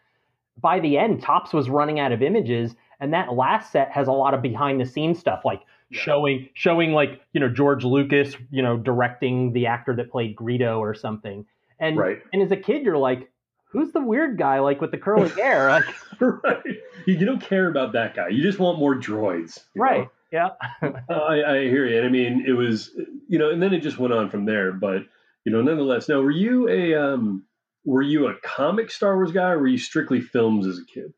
By 0.61 0.79
the 0.79 0.97
end, 0.99 1.21
Topps 1.23 1.51
was 1.51 1.69
running 1.69 1.99
out 1.99 2.11
of 2.11 2.21
images, 2.21 2.75
and 2.99 3.11
that 3.13 3.33
last 3.33 3.71
set 3.71 3.91
has 3.91 4.07
a 4.07 4.11
lot 4.11 4.33
of 4.35 4.41
behind 4.43 4.79
the 4.79 4.85
scenes 4.85 5.17
stuff, 5.17 5.41
like 5.45 5.61
Yeah. 5.89 5.99
showing 6.01 6.49
showing 6.53 6.93
like 6.93 7.21
you 7.33 7.39
know 7.39 7.49
George 7.49 7.83
Lucas, 7.83 8.35
you 8.51 8.61
know, 8.61 8.77
directing 8.77 9.53
the 9.53 9.65
actor 9.65 9.95
that 9.95 10.11
played 10.11 10.35
Greedo 10.35 10.77
or 10.79 10.93
something. 10.93 11.45
And 11.79 11.97
right? 11.97 12.19
and 12.31 12.41
as 12.43 12.51
a 12.51 12.55
kid, 12.57 12.83
you're 12.83 12.97
like, 12.99 13.31
who's 13.65 13.91
the 13.93 14.01
weird 14.01 14.37
guy 14.37 14.59
like 14.59 14.79
with 14.79 14.91
the 14.91 14.97
curly 14.99 15.29
hair? 15.29 15.69
Like, 16.21 16.21
right. 16.43 16.63
You, 17.07 17.15
you 17.15 17.25
don't 17.25 17.41
care 17.41 17.67
about 17.67 17.93
that 17.93 18.15
guy. 18.15 18.27
You 18.29 18.43
just 18.43 18.59
want 18.59 18.77
more 18.77 18.93
droids. 18.95 19.63
Right. 19.75 20.01
know? 20.01 20.11
Yeah. 20.33 20.49
Uh, 20.81 21.13
I, 21.13 21.57
I 21.57 21.61
hear 21.65 21.85
you. 21.85 21.95
And 21.97 22.05
I 22.05 22.09
mean, 22.09 22.43
it 22.47 22.53
was, 22.53 22.89
you 23.27 23.37
know, 23.37 23.51
and 23.51 23.61
then 23.61 23.73
it 23.73 23.81
just 23.81 23.99
went 23.99 24.13
on 24.13 24.29
from 24.31 24.45
there. 24.45 24.71
But, 24.71 25.03
you 25.45 25.51
know, 25.51 25.61
nonetheless, 25.61 26.09
now, 26.09 26.21
were 26.21 26.31
you 26.31 26.67
a, 26.67 26.95
um, 26.95 27.45
were 27.85 28.01
you 28.01 28.27
a 28.27 28.35
comic 28.43 28.89
Star 28.89 29.15
Wars 29.15 29.31
guy 29.31 29.51
or 29.51 29.59
were 29.59 29.67
you 29.67 29.77
strictly 29.77 30.21
films 30.21 30.65
as 30.65 30.79
a 30.79 30.85
kid? 30.85 31.13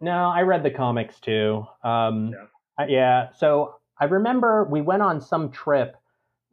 No, 0.00 0.12
I 0.30 0.42
read 0.42 0.62
the 0.62 0.70
comics 0.70 1.18
too. 1.18 1.66
Um, 1.82 2.28
Yeah. 2.28 2.46
I- 2.78 2.86
yeah. 2.86 3.28
So 3.36 3.74
I 3.98 4.04
remember 4.04 4.64
we 4.70 4.80
went 4.80 5.02
on 5.02 5.20
some 5.20 5.50
trip, 5.50 5.96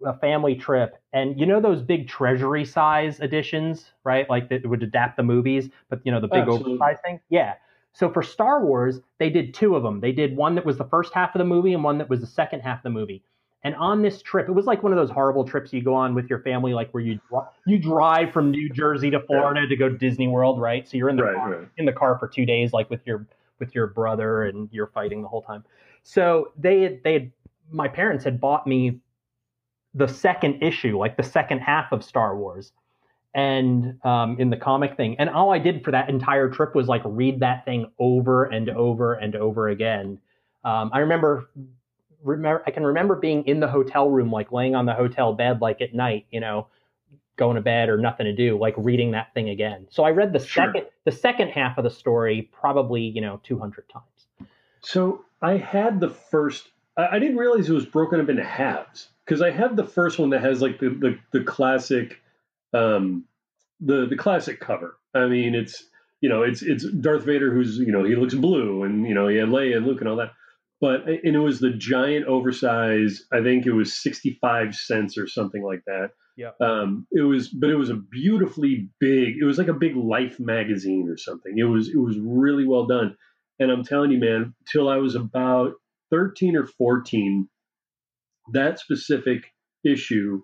a 0.05 0.17
family 0.17 0.55
trip, 0.55 0.95
and 1.13 1.39
you 1.39 1.45
know 1.45 1.61
those 1.61 1.81
big 1.81 2.07
treasury 2.07 2.65
size 2.65 3.19
editions, 3.19 3.91
right? 4.03 4.29
Like 4.29 4.49
that 4.49 4.65
would 4.65 4.83
adapt 4.83 5.17
the 5.17 5.23
movies, 5.23 5.69
but 5.89 6.01
you 6.03 6.11
know 6.11 6.19
the 6.19 6.27
big 6.27 6.39
Absolutely. 6.47 6.73
oversized 6.73 7.01
thing. 7.03 7.19
Yeah. 7.29 7.53
So 7.93 8.09
for 8.11 8.21
Star 8.21 8.63
Wars, 8.63 8.99
they 9.17 9.29
did 9.29 9.53
two 9.53 9.75
of 9.75 9.83
them. 9.83 9.99
They 9.99 10.11
did 10.11 10.35
one 10.35 10.55
that 10.55 10.65
was 10.65 10.77
the 10.77 10.85
first 10.85 11.13
half 11.13 11.33
of 11.33 11.39
the 11.39 11.45
movie 11.45 11.73
and 11.73 11.83
one 11.83 11.97
that 11.97 12.09
was 12.09 12.21
the 12.21 12.27
second 12.27 12.59
half 12.61 12.79
of 12.79 12.83
the 12.83 12.89
movie. 12.91 13.23
And 13.63 13.75
on 13.75 14.01
this 14.03 14.21
trip, 14.21 14.47
it 14.47 14.51
was 14.51 14.65
like 14.65 14.83
one 14.83 14.91
of 14.93 14.97
those 14.97 15.09
horrible 15.09 15.43
trips 15.43 15.73
you 15.73 15.81
go 15.81 15.95
on 15.95 16.13
with 16.13 16.29
your 16.29 16.39
family, 16.39 16.73
like 16.73 16.91
where 16.91 17.03
you 17.03 17.19
you 17.65 17.79
drive 17.79 18.31
from 18.31 18.51
New 18.51 18.69
Jersey 18.69 19.09
to 19.09 19.19
Florida 19.21 19.67
to 19.67 19.75
go 19.75 19.89
to 19.89 19.97
Disney 19.97 20.27
World, 20.27 20.61
right? 20.61 20.87
So 20.87 20.95
you're 20.95 21.09
in 21.09 21.15
the 21.15 21.23
Right, 21.23 21.35
car, 21.35 21.51
right. 21.59 21.67
in 21.77 21.85
the 21.85 21.91
car 21.91 22.19
for 22.19 22.27
two 22.27 22.45
days, 22.45 22.71
like 22.71 22.89
with 22.89 23.01
your 23.05 23.25
with 23.59 23.73
your 23.73 23.87
brother, 23.87 24.43
and 24.43 24.69
you're 24.71 24.87
fighting 24.87 25.23
the 25.23 25.27
whole 25.27 25.41
time. 25.41 25.63
So 26.03 26.51
they 26.57 26.81
had, 26.81 27.03
they 27.03 27.13
had, 27.13 27.31
my 27.71 27.87
parents 27.87 28.23
had 28.23 28.39
bought 28.39 28.67
me 28.67 28.99
the 29.95 30.07
second 30.07 30.61
issue, 30.61 30.97
like 30.97 31.17
the 31.17 31.23
second 31.23 31.59
half 31.59 31.91
of 31.91 32.03
Star 32.03 32.37
Wars, 32.37 32.71
and 33.37 34.03
um, 34.03 34.35
in 34.39 34.49
the 34.49 34.57
comic 34.57 34.97
thing. 34.97 35.15
And 35.19 35.29
all 35.29 35.53
I 35.53 35.59
did 35.59 35.85
for 35.85 35.91
that 35.91 36.09
entire 36.09 36.49
trip 36.49 36.73
was 36.73 36.87
like 36.87 37.03
read 37.05 37.39
that 37.41 37.65
thing 37.65 37.91
over 37.99 38.45
and 38.45 38.67
over 38.67 39.13
and 39.13 39.35
over 39.35 39.69
again. 39.69 40.19
Um, 40.65 40.89
I 40.91 40.99
remember, 40.99 41.47
remember, 42.23 42.63
I 42.65 42.71
can 42.71 42.83
remember 42.83 43.15
being 43.15 43.45
in 43.45 43.59
the 43.59 43.67
hotel 43.67 44.09
room, 44.09 44.31
like 44.31 44.51
laying 44.51 44.73
on 44.73 44.87
the 44.87 44.93
hotel 44.95 45.33
bed, 45.33 45.61
like 45.61 45.81
at 45.81 45.93
night, 45.93 46.25
you 46.31 46.39
know, 46.39 46.65
going 47.35 47.57
to 47.57 47.61
bed 47.61 47.89
or 47.89 47.97
nothing 47.97 48.25
to 48.25 48.33
do, 48.35 48.57
like 48.57 48.73
reading 48.75 49.11
that 49.11 49.31
thing 49.35 49.49
again. 49.49 49.85
So 49.91 50.03
I 50.03 50.09
read 50.09 50.33
the 50.33 50.39
Sure. 50.39 50.65
second, 50.65 50.87
the 51.05 51.11
second 51.11 51.49
half 51.49 51.77
of 51.77 51.83
the 51.83 51.91
story 51.91 52.49
probably, 52.51 53.03
you 53.03 53.21
know, 53.21 53.39
200 53.43 53.87
times. 53.87 54.49
So 54.81 55.23
I 55.43 55.57
had 55.57 55.99
the 55.99 56.09
first, 56.09 56.69
I, 56.97 57.17
I 57.17 57.19
didn't 57.19 57.37
realize 57.37 57.69
it 57.69 57.73
was 57.73 57.85
broken 57.85 58.19
up 58.19 58.29
into 58.29 58.43
halves 58.43 59.09
because 59.23 59.43
I 59.43 59.51
have 59.51 59.75
the 59.75 59.83
first 59.83 60.17
one 60.17 60.31
that 60.31 60.41
has 60.41 60.59
like 60.59 60.79
the, 60.79 60.89
the, 60.89 61.19
the 61.33 61.43
classic, 61.43 62.19
um, 62.73 63.25
the, 63.79 64.07
the 64.09 64.17
classic 64.17 64.59
cover. 64.59 64.97
I 65.13 65.27
mean, 65.27 65.55
it's, 65.55 65.83
you 66.21 66.29
know, 66.29 66.43
it's, 66.43 66.61
it's 66.61 66.85
Darth 66.91 67.23
Vader 67.23 67.53
who's, 67.53 67.77
you 67.77 67.91
know, 67.91 68.03
he 68.03 68.15
looks 68.15 68.33
blue 68.33 68.83
and, 68.83 69.07
you 69.07 69.13
know, 69.13 69.27
he 69.27 69.37
had 69.37 69.49
Leia 69.49 69.77
and 69.77 69.85
Luke 69.85 69.99
and 70.01 70.09
all 70.09 70.17
that. 70.17 70.31
But, 70.79 71.07
and 71.07 71.35
it 71.35 71.39
was 71.39 71.59
the 71.59 71.71
giant 71.71 72.27
oversized, 72.27 73.23
I 73.33 73.41
think 73.41 73.65
it 73.65 73.71
was 73.71 74.01
65 74.01 74.75
cents 74.75 75.17
or 75.17 75.27
something 75.27 75.63
like 75.63 75.81
that. 75.87 76.09
Yeah. 76.35 76.51
Um, 76.61 77.07
it 77.11 77.21
was, 77.21 77.49
but 77.49 77.71
it 77.71 77.75
was 77.75 77.89
a 77.89 77.95
beautifully 77.95 78.89
big, 78.99 79.37
it 79.41 79.45
was 79.45 79.57
like 79.57 79.69
a 79.69 79.73
big 79.73 79.95
life 79.95 80.39
magazine 80.39 81.07
or 81.09 81.17
something. 81.17 81.57
It 81.57 81.63
was, 81.63 81.89
it 81.89 81.97
was 81.97 82.17
really 82.19 82.67
well 82.67 82.85
done. 82.85 83.15
And 83.59 83.71
I'm 83.71 83.83
telling 83.83 84.11
you, 84.11 84.19
man, 84.19 84.53
till 84.71 84.87
I 84.87 84.97
was 84.97 85.15
about 85.15 85.73
13 86.11 86.55
or 86.55 86.67
14, 86.67 87.49
that 88.53 88.79
specific 88.79 89.45
issue 89.83 90.41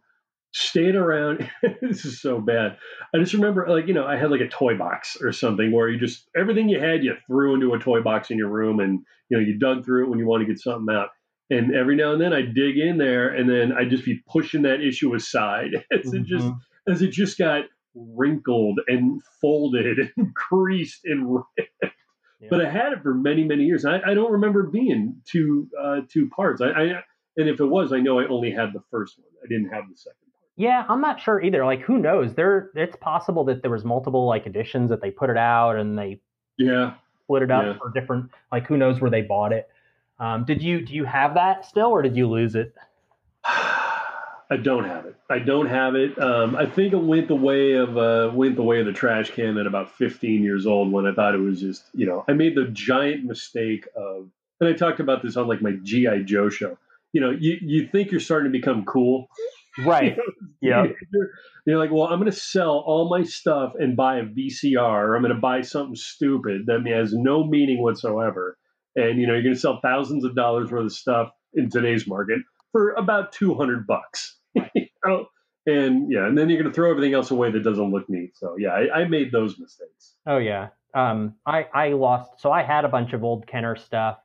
stayed 0.53 0.95
around. 0.95 1.49
this 1.81 2.05
is 2.05 2.21
so 2.21 2.39
bad. 2.39 2.77
I 3.13 3.17
just 3.19 3.33
remember, 3.33 3.65
like, 3.67 3.87
you 3.87 3.93
know, 3.93 4.05
I 4.05 4.15
had 4.17 4.31
like 4.31 4.41
a 4.41 4.47
toy 4.47 4.77
box 4.77 5.17
or 5.21 5.31
something 5.31 5.71
where 5.71 5.89
you 5.89 5.99
just, 5.99 6.29
everything 6.35 6.69
you 6.69 6.79
had, 6.79 7.03
you 7.03 7.15
threw 7.27 7.55
into 7.55 7.73
a 7.73 7.79
toy 7.79 8.01
box 8.01 8.29
in 8.31 8.37
your 8.37 8.49
room 8.49 8.79
and, 8.79 8.99
you 9.29 9.37
know, 9.37 9.43
you 9.43 9.57
dug 9.57 9.83
through 9.83 10.05
it 10.05 10.09
when 10.09 10.19
you 10.19 10.27
want 10.27 10.41
to 10.41 10.47
get 10.47 10.59
something 10.59 10.93
out. 10.95 11.09
And 11.49 11.75
every 11.75 11.95
now 11.95 12.13
and 12.13 12.21
then 12.21 12.33
I 12.33 12.41
dig 12.41 12.77
in 12.77 12.97
there 12.97 13.29
and 13.29 13.49
then 13.49 13.73
I'd 13.73 13.89
just 13.89 14.05
be 14.05 14.23
pushing 14.31 14.61
that 14.63 14.81
issue 14.81 15.13
aside 15.15 15.71
as 15.91 16.13
it 16.13 16.23
just, 16.23 16.45
Mhm. 16.45 16.59
as 16.87 17.01
it 17.01 17.11
just 17.11 17.37
got 17.37 17.65
wrinkled 17.95 18.79
and 18.87 19.21
folded 19.41 20.11
and 20.17 20.35
creased 20.35 21.01
and 21.05 21.33
ripped. 21.35 21.95
but 22.49 22.63
I 22.65 22.69
had 22.69 22.93
it 22.93 23.01
for 23.01 23.13
many, 23.13 23.43
many 23.43 23.63
years. 23.65 23.85
I, 23.85 23.99
I 24.05 24.13
don't 24.13 24.31
remember 24.33 24.63
being 24.63 25.21
two 25.25 25.67
uh, 25.81 26.01
two 26.09 26.29
parts. 26.29 26.61
I, 26.61 26.69
I 26.69 26.83
And 27.37 27.49
if 27.49 27.59
it 27.59 27.65
was, 27.65 27.91
I 27.93 27.99
know 27.99 28.19
I 28.19 28.27
only 28.27 28.51
had 28.51 28.73
the 28.73 28.83
first 28.91 29.17
one. 29.17 29.27
I 29.43 29.47
didn't 29.47 29.69
have 29.73 29.89
the 29.89 29.95
second. 29.95 30.17
Yeah, 30.55 30.85
I'm 30.87 31.01
not 31.01 31.19
sure 31.19 31.41
either. 31.41 31.65
Like, 31.65 31.81
who 31.81 31.97
knows? 31.97 32.35
There, 32.35 32.69
it's 32.75 32.95
possible 32.97 33.43
that 33.45 33.61
there 33.63 33.71
was 33.71 33.83
multiple 33.83 34.25
like 34.27 34.45
editions 34.45 34.89
that 34.89 35.01
they 35.01 35.09
put 35.11 35.29
it 35.29 35.37
out 35.37 35.77
and 35.77 35.97
they 35.97 36.21
Yeah. 36.57 36.93
split 37.23 37.43
it 37.43 37.51
up 37.51 37.63
Yeah. 37.65 37.73
for 37.79 37.89
different. 37.89 38.29
Like, 38.51 38.67
who 38.67 38.77
knows 38.77 39.01
where 39.01 39.09
they 39.09 39.23
bought 39.23 39.51
it? 39.51 39.67
Um, 40.19 40.45
did 40.45 40.61
you 40.61 40.85
do 40.85 40.93
you 40.93 41.05
have 41.05 41.33
that 41.33 41.65
still, 41.65 41.87
or 41.87 42.01
did 42.03 42.15
you 42.15 42.27
lose 42.29 42.55
it? 42.55 42.73
I 43.45 44.57
don't 44.61 44.83
have 44.83 45.05
it. 45.05 45.15
I 45.29 45.39
don't 45.39 45.65
have 45.65 45.95
it. 45.95 46.17
Um, 46.21 46.55
I 46.55 46.65
think 46.67 46.93
it 46.93 46.97
went 47.01 47.27
the 47.27 47.35
way 47.35 47.73
of 47.73 47.97
uh, 47.97 48.29
went 48.33 48.55
the 48.55 48.61
way 48.63 48.79
of 48.79 48.85
the 48.85 48.93
trash 48.93 49.31
can 49.31 49.57
at 49.57 49.65
about 49.65 49.89
15 49.91 50.43
years 50.43 50.67
old 50.67 50.91
when 50.91 51.07
I 51.07 51.13
thought 51.13 51.33
it 51.33 51.39
was 51.39 51.59
just 51.59 51.85
you 51.93 52.05
know 52.05 52.23
I 52.27 52.33
made 52.33 52.55
the 52.55 52.65
giant 52.65 53.23
mistake 53.25 53.87
of 53.95 54.29
and 54.59 54.69
I 54.69 54.73
talked 54.73 54.99
about 54.99 55.23
this 55.23 55.35
on 55.35 55.47
like 55.47 55.61
my 55.61 55.71
GI 55.81 56.23
Joe 56.25 56.49
show. 56.49 56.77
You 57.13 57.21
know, 57.21 57.31
you 57.31 57.57
you 57.61 57.87
think 57.87 58.11
you're 58.11 58.19
starting 58.19 58.51
to 58.51 58.57
become 58.57 58.85
cool. 58.85 59.27
Right. 59.79 60.17
Yeah. 60.61 60.85
You're, 61.11 61.29
you're 61.65 61.77
like, 61.77 61.91
well, 61.91 62.03
I'm 62.03 62.19
going 62.19 62.31
to 62.31 62.37
sell 62.37 62.81
all 62.87 63.09
my 63.09 63.23
stuff 63.23 63.73
and 63.77 63.97
buy 63.97 64.19
a 64.19 64.23
VCR, 64.23 64.79
or 64.79 65.13
I'm 65.13 65.21
going 65.21 65.35
to 65.35 65.41
buy 65.41 65.59
something 65.59 65.97
stupid 65.97 66.67
that 66.67 66.87
has 66.87 67.11
no 67.13 67.43
meaning 67.43 67.83
whatsoever. 67.83 68.57
And 68.95 69.19
you 69.19 69.27
know, 69.27 69.33
you're 69.33 69.43
going 69.43 69.55
to 69.55 69.59
sell 69.59 69.81
thousands 69.81 70.23
of 70.23 70.37
dollars 70.37 70.71
worth 70.71 70.85
of 70.85 70.93
stuff 70.93 71.31
in 71.53 71.69
today's 71.69 72.07
market 72.07 72.39
for 72.71 72.91
about 72.93 73.33
200 73.33 73.85
bucks. 73.85 74.37
You 74.73 74.87
know? 75.05 75.25
And 75.65 76.11
yeah, 76.11 76.27
and 76.27 76.37
then 76.37 76.49
you're 76.49 76.61
going 76.61 76.71
to 76.71 76.75
throw 76.75 76.89
everything 76.89 77.13
else 77.13 77.31
away 77.31 77.51
that 77.51 77.63
doesn't 77.63 77.91
look 77.91 78.09
neat. 78.09 78.37
So 78.37 78.55
yeah, 78.57 78.69
I, 78.69 79.01
I 79.01 79.07
made 79.07 79.31
those 79.33 79.59
mistakes. 79.59 80.15
Oh 80.25 80.37
yeah. 80.37 80.69
Um, 80.93 81.35
I 81.45 81.67
I 81.73 81.89
lost. 81.89 82.39
So 82.39 82.51
I 82.51 82.63
had 82.63 82.85
a 82.85 82.89
bunch 82.89 83.13
of 83.13 83.23
old 83.23 83.47
Kenner 83.47 83.75
stuff. 83.75 84.17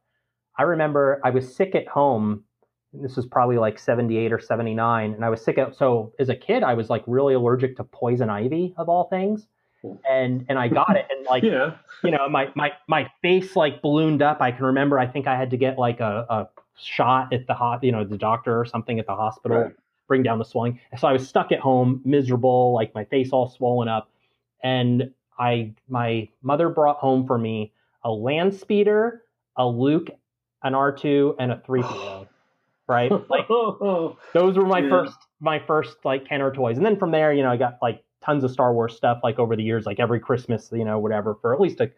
I 0.59 0.63
remember 0.65 1.21
I 1.25 1.31
was 1.31 1.55
sick 1.55 1.75
at 1.75 1.87
home. 1.87 2.45
This 2.93 3.17
was 3.17 3.27
probably 3.27 3.59
like 3.59 3.79
'78 3.79 4.33
or 4.33 4.41
'79, 4.41 5.13
and 5.13 5.25
I 5.25 5.29
was 5.29 5.43
sick. 5.43 5.59
At, 5.59 5.77
so 5.77 6.13
as 6.19 6.29
a 6.29 6.37
kid, 6.37 6.63
I 6.63 6.75
was 6.75 6.89
like 6.89 7.05
really 7.07 7.35
allergic 7.35 7.77
to 7.77 7.85
poison 7.85 8.31
ivy 8.31 8.75
of 8.79 8.89
all 8.89 9.09
things, 9.09 9.47
and 10.09 10.45
and 10.49 10.59
I 10.59 10.69
got 10.69 10.97
it, 10.97 11.07
and 11.11 11.27
like 11.27 11.43
Yeah, 11.47 11.77
you 12.03 12.11
know 12.11 12.29
my 12.29 12.51
my 12.55 12.73
my 12.87 13.11
face 13.23 13.55
like 13.57 13.83
ballooned 13.83 14.23
up. 14.23 14.41
I 14.41 14.53
can 14.53 14.65
remember. 14.65 14.99
I 14.99 15.07
think 15.07 15.27
I 15.27 15.37
had 15.37 15.51
to 15.51 15.57
get 15.59 15.79
like 15.79 16.01
a, 16.01 16.27
a 16.31 16.49
shot 16.81 17.33
at 17.33 17.47
the 17.47 17.55
hot, 17.55 17.83
you 17.85 17.93
know, 17.93 18.05
the 18.05 18.17
doctor 18.17 18.59
or 18.59 18.65
something 18.65 18.99
at 18.99 19.07
the 19.07 19.15
hospital, 19.15 19.59
Right. 19.59 19.73
bring 20.07 20.23
down 20.23 20.39
the 20.39 20.45
swelling. 20.45 20.81
So 20.97 21.09
I 21.09 21.13
was 21.13 21.29
stuck 21.29 21.53
at 21.53 21.59
home, 21.59 22.01
miserable, 22.05 22.73
like 22.73 22.95
my 22.95 23.05
face 23.05 23.31
all 23.33 23.49
swollen 23.49 23.89
up, 23.89 24.11
and 24.63 25.13
I 25.39 25.75
my 25.89 26.29
mother 26.43 26.69
brought 26.71 26.97
home 26.99 27.27
for 27.27 27.37
me 27.37 27.73
a 28.05 28.11
land 28.11 28.55
speeder, 28.55 29.25
a 29.57 29.67
Luke, 29.67 30.09
an 30.63 30.75
R 30.75 30.91
two, 30.93 31.35
and 31.39 31.53
a 31.53 31.61
three 31.67 31.83
PO. 31.83 32.27
Right, 32.89 33.13
like 33.31 33.47
those 33.49 34.57
were 34.57 34.67
my 34.67 34.81
Yeah. 34.81 34.89
first 34.89 35.19
my 35.41 35.59
first 35.67 35.99
like 36.05 36.27
Kenner 36.29 36.53
toys, 36.53 36.77
and 36.79 36.87
then 36.87 36.97
from 36.99 37.11
there, 37.11 37.33
you 37.33 37.43
know, 37.43 37.51
I 37.51 37.57
got 37.57 37.79
like 37.83 38.03
tons 38.25 38.45
of 38.45 38.51
Star 38.51 38.73
Wars 38.73 38.97
stuff 38.97 39.21
like 39.23 39.39
over 39.39 39.57
the 39.57 39.63
years, 39.63 39.87
like 39.87 40.01
every 40.01 40.21
Christmas, 40.21 40.71
you 40.73 40.85
know, 40.85 40.99
whatever 40.99 41.37
for 41.41 41.55
at 41.55 41.61
least 41.61 41.81
a, 41.81 41.91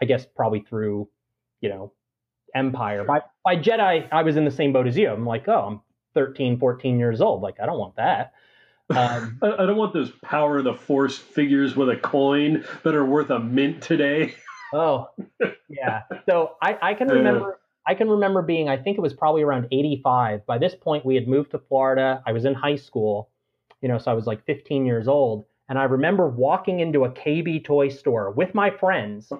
I 0.00 0.04
guess 0.04 0.26
probably 0.26 0.60
through, 0.60 1.08
you 1.60 1.68
know, 1.68 1.92
Empire. 2.54 3.04
By 3.04 3.20
by 3.44 3.56
Jedi, 3.56 4.08
I 4.12 4.22
was 4.22 4.36
in 4.36 4.44
the 4.44 4.50
same 4.50 4.72
boat 4.72 4.86
as 4.86 4.96
you. 4.96 5.08
I'm 5.08 5.24
like, 5.26 5.48
oh, 5.48 5.60
I'm 5.60 5.80
13, 6.14 6.58
14 6.58 6.98
years 6.98 7.20
old. 7.20 7.42
Like, 7.42 7.56
I 7.60 7.66
don't 7.66 7.78
want 7.78 7.96
that. 7.96 8.32
Um, 8.90 9.38
I, 9.42 9.52
I 9.62 9.66
don't 9.66 9.76
want 9.76 9.92
those 9.94 10.10
power 10.22 10.58
of 10.58 10.64
the 10.64 10.74
force 10.74 11.16
figures 11.16 11.76
with 11.76 11.88
a 11.88 11.96
coin 11.96 12.64
that 12.84 12.94
are 12.94 13.04
worth 13.04 13.30
a 13.30 13.38
mint 13.38 13.82
today. 13.82 14.34
Oh, 14.74 15.10
yeah. 15.68 16.04
So 16.26 16.52
I, 16.62 16.78
I 16.80 16.94
can 16.94 17.06
remember. 17.08 17.60
I 17.86 17.94
can 17.94 18.08
remember 18.08 18.42
being. 18.42 18.68
I 18.68 18.76
think 18.76 18.98
it 18.98 19.00
was 19.00 19.14
probably 19.14 19.42
around 19.42 19.68
'85. 19.70 20.46
By 20.46 20.58
this 20.58 20.74
point, 20.74 21.04
we 21.04 21.14
had 21.14 21.28
moved 21.28 21.50
to 21.52 21.58
Florida. 21.58 22.22
I 22.26 22.32
was 22.32 22.44
in 22.44 22.54
high 22.54 22.76
school, 22.76 23.30
you 23.80 23.88
know, 23.88 23.98
so 23.98 24.10
I 24.10 24.14
was 24.14 24.26
like 24.26 24.44
15 24.44 24.86
years 24.86 25.08
old, 25.08 25.46
and 25.68 25.78
I 25.78 25.84
remember 25.84 26.28
walking 26.28 26.80
into 26.80 27.04
a 27.04 27.10
KB 27.10 27.64
toy 27.64 27.88
store 27.88 28.30
with 28.30 28.54
my 28.54 28.70
friends, 28.70 29.32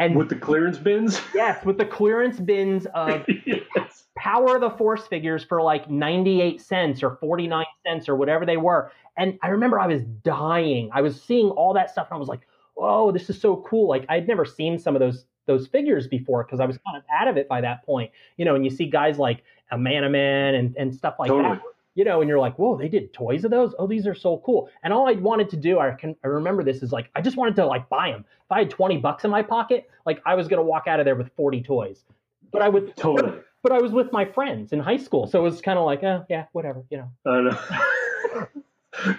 and 0.00 0.16
with 0.16 0.30
the 0.30 0.36
clearance 0.36 0.78
bins. 0.78 1.20
yes, 1.34 1.64
with 1.64 1.78
the 1.78 1.84
clearance 1.84 2.40
bins 2.40 2.86
of 2.94 3.24
yes. 3.46 4.04
Power 4.16 4.56
of 4.56 4.60
the 4.60 4.70
Force 4.70 5.06
figures 5.06 5.44
for 5.44 5.62
like 5.62 5.90
98 5.90 6.60
cents 6.60 7.02
or 7.02 7.16
49 7.16 7.64
cents 7.86 8.08
or 8.08 8.16
whatever 8.16 8.46
they 8.46 8.56
were. 8.56 8.90
And 9.16 9.38
I 9.42 9.48
remember 9.48 9.78
I 9.78 9.86
was 9.86 10.02
dying. 10.02 10.90
I 10.92 11.02
was 11.02 11.20
seeing 11.20 11.50
all 11.50 11.74
that 11.74 11.90
stuff 11.90 12.08
and 12.10 12.16
I 12.16 12.18
was 12.18 12.28
like, 12.28 12.40
whoa, 12.74 13.12
this 13.12 13.28
is 13.28 13.40
so 13.40 13.56
cool. 13.68 13.88
Like 13.88 14.06
I'd 14.08 14.26
never 14.26 14.44
seen 14.46 14.78
some 14.78 14.96
of 14.96 15.00
those 15.00 15.26
those 15.46 15.66
figures 15.66 16.06
before 16.06 16.44
because 16.44 16.60
I 16.60 16.66
was 16.66 16.78
kind 16.86 16.96
of 16.96 17.02
out 17.12 17.28
of 17.28 17.36
it 17.36 17.48
by 17.48 17.60
that 17.60 17.84
point. 17.84 18.10
You 18.36 18.44
know, 18.44 18.54
and 18.54 18.64
you 18.64 18.70
see 18.70 18.86
guys 18.86 19.18
like 19.18 19.42
Amanaman, 19.72 20.74
and 20.76 20.94
stuff 20.94 21.16
like 21.18 21.28
Totally. 21.28 21.56
that. 21.56 21.62
You 21.96 22.04
know, 22.04 22.20
and 22.20 22.28
you're 22.28 22.38
like, 22.38 22.56
whoa, 22.56 22.76
they 22.76 22.88
did 22.88 23.12
toys 23.12 23.44
of 23.44 23.50
those? 23.50 23.74
Oh, 23.78 23.86
these 23.88 24.06
are 24.06 24.14
so 24.14 24.40
cool. 24.46 24.70
And 24.84 24.92
all 24.92 25.08
I 25.08 25.12
wanted 25.12 25.50
to 25.50 25.56
do, 25.56 25.80
I 25.80 25.90
can 25.90 26.14
I 26.24 26.28
remember 26.28 26.62
this 26.62 26.82
is 26.82 26.92
like 26.92 27.10
I 27.16 27.20
just 27.20 27.36
wanted 27.36 27.56
to 27.56 27.66
like 27.66 27.88
buy 27.88 28.12
them. 28.12 28.24
If 28.44 28.52
I 28.52 28.60
had 28.60 28.70
20 28.70 28.98
bucks 28.98 29.24
in 29.24 29.30
my 29.30 29.42
pocket, 29.42 29.90
like 30.06 30.22
I 30.24 30.36
was 30.36 30.46
gonna 30.48 30.62
walk 30.62 30.86
out 30.86 31.00
of 31.00 31.04
there 31.04 31.16
with 31.16 31.30
40 31.36 31.62
toys. 31.62 32.04
But 32.52 32.62
I 32.62 32.68
would 32.68 32.96
Totally. 32.96 33.38
but 33.62 33.72
I 33.72 33.80
was 33.80 33.90
with 33.92 34.12
my 34.12 34.24
friends 34.24 34.72
in 34.72 34.78
high 34.78 34.96
school, 34.98 35.26
so 35.26 35.40
it 35.40 35.42
was 35.42 35.60
kind 35.60 35.78
of 35.78 35.84
like, 35.84 36.02
eh, 36.04 36.20
yeah, 36.28 36.46
whatever, 36.52 36.84
you 36.90 36.98
know. 36.98 37.10
I 37.26 37.40
know. 37.40 38.46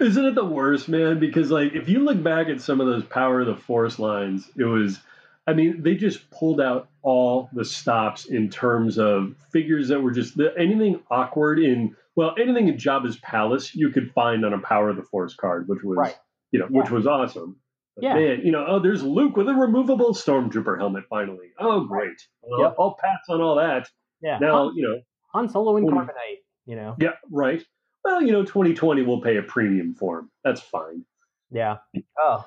Isn't 0.00 0.24
it 0.24 0.34
the 0.34 0.44
worst, 0.44 0.88
man? 0.88 1.18
Because 1.18 1.50
like 1.50 1.74
if 1.74 1.88
you 1.88 2.00
look 2.00 2.22
back 2.22 2.48
at 2.48 2.60
some 2.60 2.80
of 2.80 2.86
those 2.86 3.04
Power 3.04 3.40
of 3.40 3.46
the 3.46 3.56
Force 3.56 3.98
lines, 3.98 4.50
it 4.56 4.64
was 4.64 5.00
I 5.46 5.54
mean, 5.54 5.82
they 5.82 5.94
just 5.96 6.30
pulled 6.30 6.60
out 6.60 6.88
all 7.02 7.48
the 7.52 7.64
stops 7.64 8.26
in 8.26 8.48
terms 8.48 8.98
of 8.98 9.34
figures 9.50 9.88
that 9.88 10.00
were 10.00 10.12
just 10.12 10.36
the, 10.36 10.52
anything 10.58 11.00
awkward 11.10 11.58
in 11.58 11.96
well, 12.14 12.34
anything 12.38 12.68
in 12.68 12.76
Jabba's 12.76 13.16
palace 13.20 13.74
you 13.74 13.88
could 13.90 14.12
find 14.12 14.44
on 14.44 14.52
a 14.52 14.58
Power 14.58 14.90
of 14.90 14.96
the 14.96 15.02
Force 15.02 15.34
card, 15.34 15.66
which 15.66 15.82
was 15.82 15.96
Right. 15.96 16.16
you 16.52 16.60
know, 16.60 16.66
which 16.66 16.90
was 16.90 17.06
awesome. 17.06 17.56
But 17.96 18.04
Yeah. 18.04 18.14
man, 18.14 18.40
you 18.44 18.52
know, 18.52 18.64
oh, 18.68 18.78
there's 18.80 19.02
Luke 19.02 19.36
with 19.36 19.48
a 19.48 19.54
removable 19.54 20.12
stormtrooper 20.14 20.78
helmet 20.78 21.04
finally. 21.08 21.52
Oh, 21.58 21.84
great. 21.86 22.16
Well, 22.42 22.60
Yep. 22.60 22.74
I'll 22.78 22.96
pass 23.02 23.20
on 23.30 23.40
all 23.40 23.56
that. 23.56 23.88
Yeah, 24.20 24.38
Now, 24.38 24.66
Han, 24.66 24.76
you 24.76 24.82
know, 24.86 25.00
Han 25.32 25.48
Solo 25.48 25.76
and 25.78 25.88
Carbonite, 25.88 26.42
you 26.66 26.76
know. 26.76 26.94
yeah, 27.00 27.14
right. 27.30 27.64
Well, 28.04 28.22
you 28.22 28.30
know, 28.32 28.44
2020 28.44 29.02
will 29.02 29.20
pay 29.22 29.38
a 29.38 29.42
premium 29.42 29.94
for 29.94 30.18
him. 30.20 30.30
That's 30.44 30.60
fine. 30.60 31.04
Yeah. 31.50 31.78
Oh, 32.20 32.46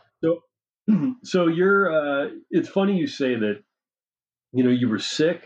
so 1.24 1.48
you're. 1.48 1.92
Uh, 1.92 2.30
it's 2.50 2.70
funny 2.70 2.98
you 2.98 3.08
say 3.08 3.36
that. 3.36 3.64
You 4.54 4.64
know, 4.64 4.70
you 4.70 4.88
were 4.88 5.00
sick, 5.00 5.44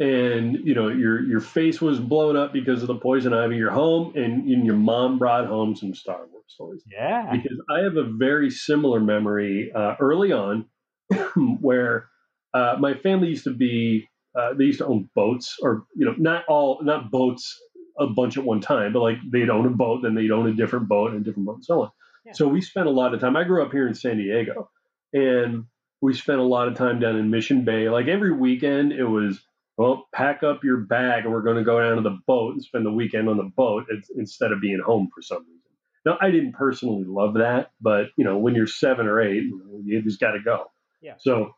and 0.00 0.58
you 0.64 0.74
know 0.74 0.88
your 0.88 1.22
your 1.22 1.40
face 1.40 1.80
was 1.80 2.00
blown 2.00 2.36
up 2.36 2.52
because 2.52 2.82
of 2.82 2.88
the 2.88 2.96
poison 2.96 3.32
ivy. 3.32 3.56
You're 3.56 3.70
home, 3.70 4.12
and, 4.16 4.48
and 4.48 4.66
your 4.66 4.76
mom 4.76 5.18
brought 5.18 5.46
home 5.46 5.76
some 5.76 5.94
Star 5.94 6.26
Wars 6.32 6.54
toys. 6.56 6.82
yeah. 6.90 7.30
Because 7.30 7.58
I 7.70 7.80
have 7.80 7.96
a 7.96 8.04
very 8.04 8.50
similar 8.50 9.00
memory 9.00 9.70
uh, 9.74 9.94
early 10.00 10.32
on, 10.32 10.66
where 11.60 12.08
uh, 12.54 12.76
my 12.78 12.94
family 12.94 13.28
used 13.28 13.44
to 13.44 13.54
be. 13.54 14.08
Uh, 14.38 14.54
they 14.54 14.64
used 14.64 14.78
to 14.78 14.86
own 14.86 15.08
boats, 15.16 15.56
or 15.62 15.84
you 15.96 16.04
know, 16.04 16.14
not 16.16 16.44
all, 16.48 16.78
not 16.82 17.10
boats 17.10 17.58
a 17.98 18.06
bunch 18.06 18.36
at 18.36 18.44
one 18.44 18.60
time, 18.60 18.92
but 18.92 19.00
like 19.00 19.16
they'd 19.32 19.50
own 19.50 19.66
a 19.66 19.70
boat, 19.70 20.02
then 20.02 20.14
they'd 20.14 20.30
own 20.30 20.48
a 20.48 20.54
different 20.54 20.88
boat 20.88 21.12
and 21.12 21.20
a 21.20 21.24
different 21.24 21.46
boat, 21.46 21.56
and 21.56 21.64
so 21.64 21.82
on. 21.82 21.90
Yeah. 22.24 22.32
So 22.32 22.46
we 22.46 22.60
spent 22.60 22.86
a 22.86 22.90
lot 22.90 23.14
of 23.14 23.20
time. 23.20 23.36
I 23.36 23.44
grew 23.44 23.64
up 23.64 23.72
here 23.72 23.88
in 23.88 23.94
San 23.94 24.18
Diego, 24.18 24.70
and 25.12 25.64
we 26.00 26.14
spent 26.14 26.38
a 26.38 26.44
lot 26.44 26.68
of 26.68 26.74
time 26.74 27.00
down 27.00 27.16
in 27.16 27.30
Mission 27.30 27.64
Bay. 27.64 27.88
Like 27.88 28.06
every 28.06 28.32
weekend, 28.32 28.92
it 28.92 29.04
was 29.04 29.40
well, 29.78 30.08
pack 30.12 30.42
up 30.42 30.64
your 30.64 30.78
bag, 30.78 31.24
and 31.24 31.32
we're 31.32 31.42
going 31.42 31.56
to 31.56 31.62
go 31.62 31.80
down 31.80 31.96
to 31.96 32.02
the 32.02 32.18
boat 32.26 32.54
and 32.54 32.62
spend 32.62 32.84
the 32.84 32.92
weekend 32.92 33.28
on 33.28 33.36
the 33.36 33.44
boat 33.44 33.84
instead 34.16 34.50
of 34.50 34.60
being 34.60 34.80
home 34.84 35.08
for 35.14 35.22
some 35.22 35.38
reason. 35.38 35.58
Now, 36.04 36.18
I 36.20 36.32
didn't 36.32 36.52
personally 36.52 37.04
love 37.06 37.34
that, 37.34 37.70
but 37.80 38.06
you 38.16 38.24
know, 38.24 38.38
when 38.38 38.56
you're 38.56 38.66
seven 38.66 39.06
or 39.06 39.20
eight, 39.20 39.44
you, 39.84 40.02
just 40.02 40.18
got 40.18 40.32
to 40.32 40.40
go. 40.40 40.64
Yeah. 41.00 41.14
So 41.18 41.52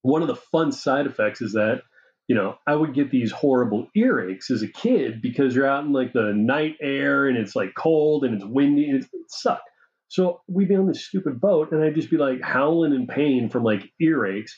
one 0.00 0.22
of 0.22 0.28
the 0.28 0.36
fun 0.36 0.72
side 0.72 1.06
effects 1.06 1.42
is 1.42 1.52
that 1.52 1.82
you 2.28 2.34
know 2.34 2.56
I 2.66 2.74
would 2.74 2.94
get 2.94 3.10
these 3.10 3.30
horrible 3.30 3.88
earaches 3.96 4.50
as 4.50 4.62
a 4.62 4.68
kid 4.68 5.20
because 5.20 5.54
you're 5.54 5.66
out 5.66 5.84
in 5.84 5.92
like 5.92 6.14
the 6.14 6.32
night 6.34 6.76
air 6.80 7.26
and 7.28 7.36
it's 7.36 7.54
like 7.54 7.74
cold 7.76 8.24
and 8.24 8.34
it's 8.34 8.44
windy 8.44 8.88
and 8.88 9.02
it's, 9.02 9.12
it 9.12 9.30
sucked. 9.30 9.67
So 10.08 10.40
we'd 10.48 10.68
be 10.68 10.76
on 10.76 10.86
this 10.86 11.04
stupid 11.06 11.40
boat 11.40 11.70
and 11.72 11.82
I'd 11.82 11.94
just 11.94 12.10
be 12.10 12.16
like 12.16 12.40
howling 12.42 12.94
in 12.94 13.06
pain 13.06 13.48
from 13.50 13.62
like 13.64 13.90
earaches. 14.02 14.50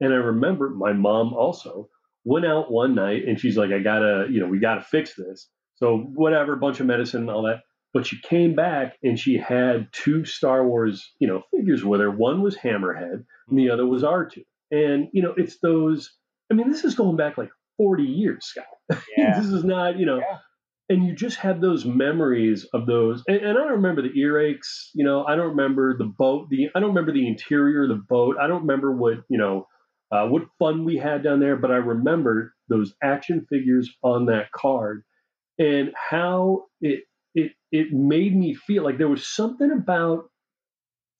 And 0.00 0.12
I 0.12 0.16
remember 0.16 0.70
my 0.70 0.92
mom 0.92 1.32
also 1.32 1.88
went 2.24 2.46
out 2.46 2.70
one 2.70 2.94
night 2.94 3.26
and 3.26 3.40
she's 3.40 3.56
like, 3.56 3.70
I 3.70 3.78
gotta, 3.80 4.26
you 4.30 4.40
know, 4.40 4.46
we 4.46 4.58
gotta 4.60 4.82
fix 4.82 5.14
this. 5.14 5.48
So 5.76 5.98
whatever, 5.98 6.56
bunch 6.56 6.80
of 6.80 6.86
medicine 6.86 7.22
and 7.22 7.30
all 7.30 7.42
that. 7.44 7.62
But 7.94 8.06
she 8.06 8.20
came 8.20 8.54
back 8.54 8.96
and 9.02 9.18
she 9.18 9.38
had 9.38 9.88
two 9.92 10.24
Star 10.26 10.66
Wars, 10.66 11.10
you 11.18 11.26
know, 11.26 11.42
figures 11.56 11.82
with 11.84 12.00
her. 12.00 12.10
One 12.10 12.42
was 12.42 12.56
Hammerhead 12.56 13.24
and 13.48 13.58
the 13.58 13.70
other 13.70 13.86
was 13.86 14.02
R2. 14.02 14.44
And, 14.70 15.08
you 15.12 15.22
know, 15.22 15.32
it's 15.36 15.58
those, 15.60 16.12
I 16.52 16.54
mean, 16.54 16.70
this 16.70 16.84
is 16.84 16.94
going 16.94 17.16
back 17.16 17.38
like 17.38 17.48
40 17.78 18.02
years, 18.02 18.44
Scott. 18.44 18.66
Yeah. 19.16 19.40
this 19.40 19.48
is 19.50 19.64
not, 19.64 19.98
you 19.98 20.04
know, 20.06 20.18
Yeah. 20.18 20.38
And 20.88 21.06
you 21.06 21.14
just 21.14 21.38
have 21.38 21.60
those 21.60 21.84
memories 21.84 22.66
of 22.72 22.86
those. 22.86 23.22
And, 23.28 23.38
and 23.38 23.50
I 23.58 23.62
don't 23.62 23.72
remember 23.72 24.02
the 24.02 24.10
earaches, 24.10 24.90
you 24.94 25.04
know, 25.04 25.24
I 25.24 25.36
don't 25.36 25.50
remember 25.50 25.96
the 25.96 26.06
boat, 26.06 26.48
the, 26.50 26.68
I 26.74 26.80
don't 26.80 26.90
remember 26.90 27.12
the 27.12 27.26
interior 27.26 27.84
of 27.84 27.90
the 27.90 28.02
boat. 28.08 28.36
I 28.40 28.46
don't 28.46 28.62
remember 28.62 28.92
what, 28.92 29.18
you 29.28 29.38
know, 29.38 29.66
uh, 30.10 30.26
what 30.26 30.44
fun 30.58 30.84
we 30.84 30.96
had 30.96 31.22
down 31.22 31.40
there, 31.40 31.56
but 31.56 31.70
I 31.70 31.76
remember 31.76 32.54
those 32.68 32.94
action 33.02 33.46
figures 33.50 33.90
on 34.02 34.26
that 34.26 34.50
card 34.52 35.04
and 35.58 35.92
how 36.10 36.64
it 36.80 37.04
it 37.34 37.52
it 37.72 37.92
made 37.92 38.34
me 38.36 38.54
feel 38.54 38.84
like 38.84 38.98
there 38.98 39.08
was 39.08 39.26
something 39.26 39.70
about 39.70 40.24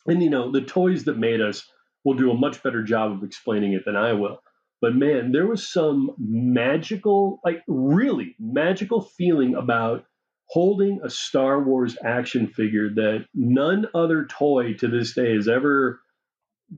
and 0.06 0.22
you 0.22 0.30
know 0.30 0.52
the 0.52 0.62
toys 0.62 1.04
that 1.04 1.18
made 1.18 1.40
us 1.40 1.64
will 2.04 2.14
do 2.14 2.30
a 2.30 2.34
much 2.34 2.62
better 2.62 2.82
job 2.82 3.12
of 3.12 3.24
explaining 3.24 3.72
it 3.74 3.84
than 3.84 3.96
I 3.96 4.14
will. 4.14 4.40
But 4.80 4.94
man, 4.94 5.32
there 5.32 5.46
was 5.46 5.68
some 5.68 6.10
magical, 6.18 7.40
like 7.44 7.62
really 7.66 8.36
magical 8.38 9.02
feeling 9.02 9.54
about 9.54 10.04
holding 10.48 11.00
a 11.04 11.10
Star 11.10 11.62
Wars 11.62 11.96
action 12.04 12.46
figure 12.46 12.88
that 12.94 13.26
none 13.34 13.86
other 13.94 14.26
toy 14.26 14.74
to 14.74 14.88
this 14.88 15.14
day 15.14 15.34
has 15.34 15.48
ever 15.48 16.00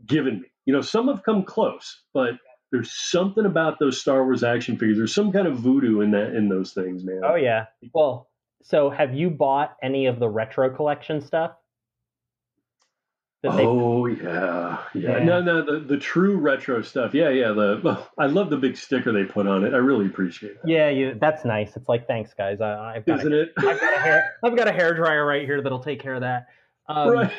given 0.06 0.40
me. 0.40 0.48
You 0.66 0.74
know, 0.74 0.80
some 0.80 1.08
have 1.08 1.22
come 1.22 1.44
close, 1.44 2.02
but 2.14 2.34
there's 2.72 2.92
something 2.92 3.44
about 3.44 3.78
those 3.78 4.00
Star 4.00 4.24
Wars 4.24 4.42
action 4.42 4.76
figures. 4.78 4.96
There's 4.96 5.14
some 5.14 5.32
kind 5.32 5.46
of 5.46 5.58
voodoo 5.58 6.00
in 6.00 6.12
that 6.12 6.34
in 6.34 6.48
those 6.48 6.72
things, 6.72 7.04
man. 7.04 7.20
Oh 7.24 7.34
yeah. 7.34 7.66
Well, 7.92 8.28
so 8.62 8.90
have 8.90 9.14
you 9.14 9.30
bought 9.30 9.76
any 9.82 10.06
of 10.06 10.18
the 10.18 10.28
retro 10.28 10.74
collection 10.74 11.20
stuff? 11.20 11.52
That 13.42 13.56
they... 13.56 13.64
Oh 13.64 14.04
yeah, 14.04 14.78
yeah, 14.94 15.18
yeah. 15.18 15.24
No, 15.24 15.40
no, 15.40 15.64
the, 15.64 15.80
the 15.80 15.96
true 15.96 16.36
retro 16.36 16.82
stuff. 16.82 17.14
Yeah, 17.14 17.30
yeah. 17.30 17.52
The 17.52 18.06
I 18.18 18.26
love 18.26 18.50
the 18.50 18.58
big 18.58 18.76
sticker 18.76 19.12
they 19.12 19.24
put 19.24 19.46
on 19.46 19.64
it. 19.64 19.72
I 19.72 19.78
really 19.78 20.06
appreciate 20.06 20.52
it. 20.52 20.60
Yeah, 20.66 20.90
you. 20.90 21.16
That's 21.18 21.46
nice. 21.46 21.74
It's 21.74 21.88
like 21.88 22.06
thanks, 22.06 22.34
guys. 22.34 22.60
I, 22.60 22.94
have 22.96 23.06
got 23.06 23.20
Isn't 23.20 23.32
a, 23.32 23.40
it? 23.42 23.52
I've 23.56 23.80
got 23.80 23.94
a 23.94 23.98
hair. 23.98 24.34
I've 24.44 24.56
got 24.56 24.68
a 24.68 24.72
hair 24.72 24.92
dryer 24.94 25.24
right 25.24 25.46
here 25.46 25.62
that'll 25.62 25.82
take 25.82 26.02
care 26.02 26.14
of 26.14 26.20
that. 26.20 26.48
Um, 26.86 27.08
right. 27.08 27.32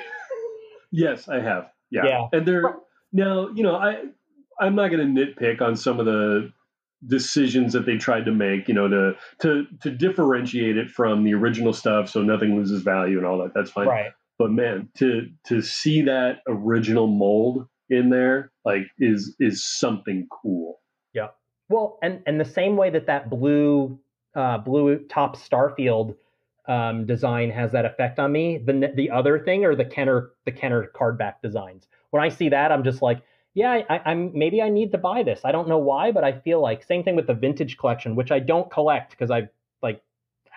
yes, 0.92 1.30
I 1.30 1.40
have. 1.40 1.70
Yeah. 1.92 2.06
yeah. 2.06 2.28
And 2.34 2.48
they're 2.48 2.78
now. 3.14 3.50
You 3.50 3.62
know, 3.62 3.76
I 3.76 4.02
I'm 4.60 4.74
not 4.74 4.90
going 4.90 5.16
to 5.16 5.26
nitpick 5.26 5.62
on 5.62 5.76
some 5.76 6.00
of 6.00 6.08
the 6.08 6.52
decisions 7.06 7.74
that 7.74 7.86
they 7.86 7.98
tried 7.98 8.26
to 8.26 8.32
make. 8.32 8.68
You 8.68 8.74
know, 8.74 8.88
to 8.88 9.14
to 9.42 9.68
to 9.82 9.92
differentiate 9.92 10.78
it 10.78 10.90
from 10.90 11.24
the 11.24 11.36
original 11.36 11.74
stuff, 11.74 12.10
so 12.10 12.24
nothing 12.24 12.56
loses 12.56 12.82
value 12.82 13.20
and 13.20 13.28
all 13.28 13.38
that. 13.44 13.54
That's 13.54 13.70
fine. 13.70 13.88
Right 13.88 14.12
but 14.42 14.50
man, 14.50 14.90
to 14.98 15.28
to 15.46 15.62
see 15.62 16.02
that 16.02 16.40
original 16.48 17.06
mold 17.06 17.68
in 17.92 18.10
there, 18.10 18.52
like, 18.66 18.88
is 18.98 19.36
is 19.40 19.64
something 19.64 20.28
cool. 20.32 20.80
Yeah. 21.14 21.28
Well, 21.70 22.00
and 22.02 22.24
and 22.26 22.40
the 22.40 22.46
same 22.46 22.76
way 22.76 22.90
that 22.90 23.06
that 23.06 23.30
blue 23.30 24.00
uh, 24.36 24.58
blue 24.58 24.98
Topps 25.10 25.48
Starfield 25.48 26.16
um, 26.68 27.06
design 27.06 27.52
has 27.52 27.72
that 27.74 27.86
effect 27.86 28.18
on 28.18 28.32
me. 28.32 28.58
The 28.58 28.92
the 28.96 29.12
other 29.12 29.38
thing 29.38 29.64
or 29.64 29.76
the 29.76 29.86
Kenner 29.86 30.32
the 30.46 30.52
Kenner 30.52 30.88
card 30.88 31.20
back 31.20 31.44
designs. 31.44 31.88
When 32.10 32.24
I 32.24 32.30
see 32.30 32.50
that, 32.50 32.72
I'm 32.72 32.84
just 32.84 33.04
like, 33.04 33.22
yeah, 33.54 33.84
I, 33.88 34.02
I'm 34.06 34.32
maybe 34.34 34.60
I 34.60 34.70
need 34.70 34.92
to 34.94 34.98
buy 34.98 35.22
this. 35.22 35.42
I 35.44 35.52
don't 35.52 35.68
know 35.68 35.78
why, 35.78 36.12
but 36.12 36.24
I 36.24 36.32
feel 36.32 36.62
like 36.62 36.84
same 36.84 37.04
thing 37.04 37.16
with 37.16 37.28
the 37.28 37.36
vintage 37.36 37.78
collection, 37.78 38.16
which 38.16 38.32
I 38.32 38.40
don't 38.40 38.72
collect 38.72 39.12
because 39.12 39.30
I 39.30 39.50
like 39.84 40.02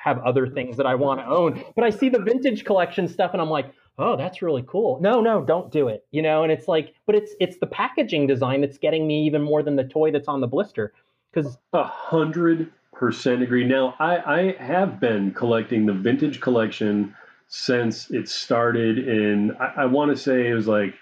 have 0.04 0.18
other 0.18 0.46
things 0.46 0.76
that 0.76 0.84
I 0.84 0.94
want 0.94 1.20
to 1.20 1.26
own. 1.26 1.64
But 1.74 1.82
I 1.82 1.88
see 1.88 2.10
the 2.10 2.18
vintage 2.18 2.66
collection 2.66 3.08
stuff 3.08 3.30
and 3.32 3.40
I'm 3.40 3.48
like, 3.48 3.72
oh, 3.98 4.16
that's 4.16 4.42
really 4.42 4.62
cool. 4.68 5.00
No, 5.00 5.22
no, 5.22 5.42
don't 5.42 5.72
do 5.72 5.88
it. 5.88 6.04
You 6.10 6.20
know, 6.20 6.42
and 6.42 6.52
it's 6.52 6.68
like, 6.68 6.92
but 7.06 7.14
it's 7.14 7.32
it's 7.40 7.56
the 7.56 7.66
packaging 7.66 8.26
design 8.26 8.60
that's 8.60 8.76
getting 8.76 9.06
me 9.06 9.24
even 9.24 9.40
more 9.40 9.62
than 9.62 9.76
the 9.76 9.84
toy 9.84 10.10
that's 10.10 10.28
on 10.28 10.42
the 10.42 10.46
blister. 10.46 10.92
Because 11.32 11.56
a 11.72 11.84
hundred 11.84 12.70
percent 12.92 13.42
agree. 13.42 13.64
Now, 13.64 13.94
I, 13.98 14.18
I 14.18 14.62
have 14.62 15.00
been 15.00 15.32
collecting 15.32 15.86
the 15.86 15.94
vintage 15.94 16.38
collection 16.38 17.16
since 17.48 18.10
it 18.10 18.28
started 18.28 18.98
in 18.98 19.56
I, 19.58 19.84
I 19.84 19.84
want 19.86 20.14
to 20.14 20.22
say 20.22 20.48
it 20.48 20.54
was 20.54 20.68
like 20.68 20.94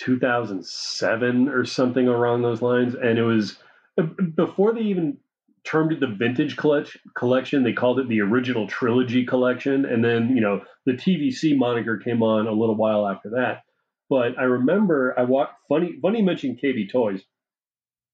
2007 0.00 1.48
or 1.48 1.64
something 1.64 2.08
along 2.08 2.42
those 2.42 2.60
lines, 2.60 2.94
and 2.94 3.18
it 3.18 3.24
was 3.24 3.56
uh, 3.96 4.02
before 4.02 4.74
they 4.74 4.82
even 4.82 5.16
termed 5.64 5.92
it 5.92 6.00
the 6.00 6.06
vintage 6.06 6.56
clutch 6.56 6.96
collection. 7.16 7.62
They 7.62 7.72
called 7.72 7.98
it 7.98 8.08
the 8.08 8.20
original 8.20 8.66
trilogy 8.66 9.24
collection. 9.24 9.84
And 9.84 10.04
then, 10.04 10.30
you 10.34 10.40
know, 10.40 10.62
the 10.86 10.92
TVC 10.92 11.56
moniker 11.56 11.98
came 11.98 12.22
on 12.22 12.46
a 12.46 12.52
little 12.52 12.76
while 12.76 13.06
after 13.06 13.30
that. 13.30 13.62
But 14.10 14.38
I 14.38 14.44
remember 14.44 15.14
I 15.18 15.24
walked, 15.24 15.54
funny, 15.68 15.98
funny 16.00 16.22
mentioned 16.22 16.60
KB 16.62 16.90
Toys, 16.90 17.22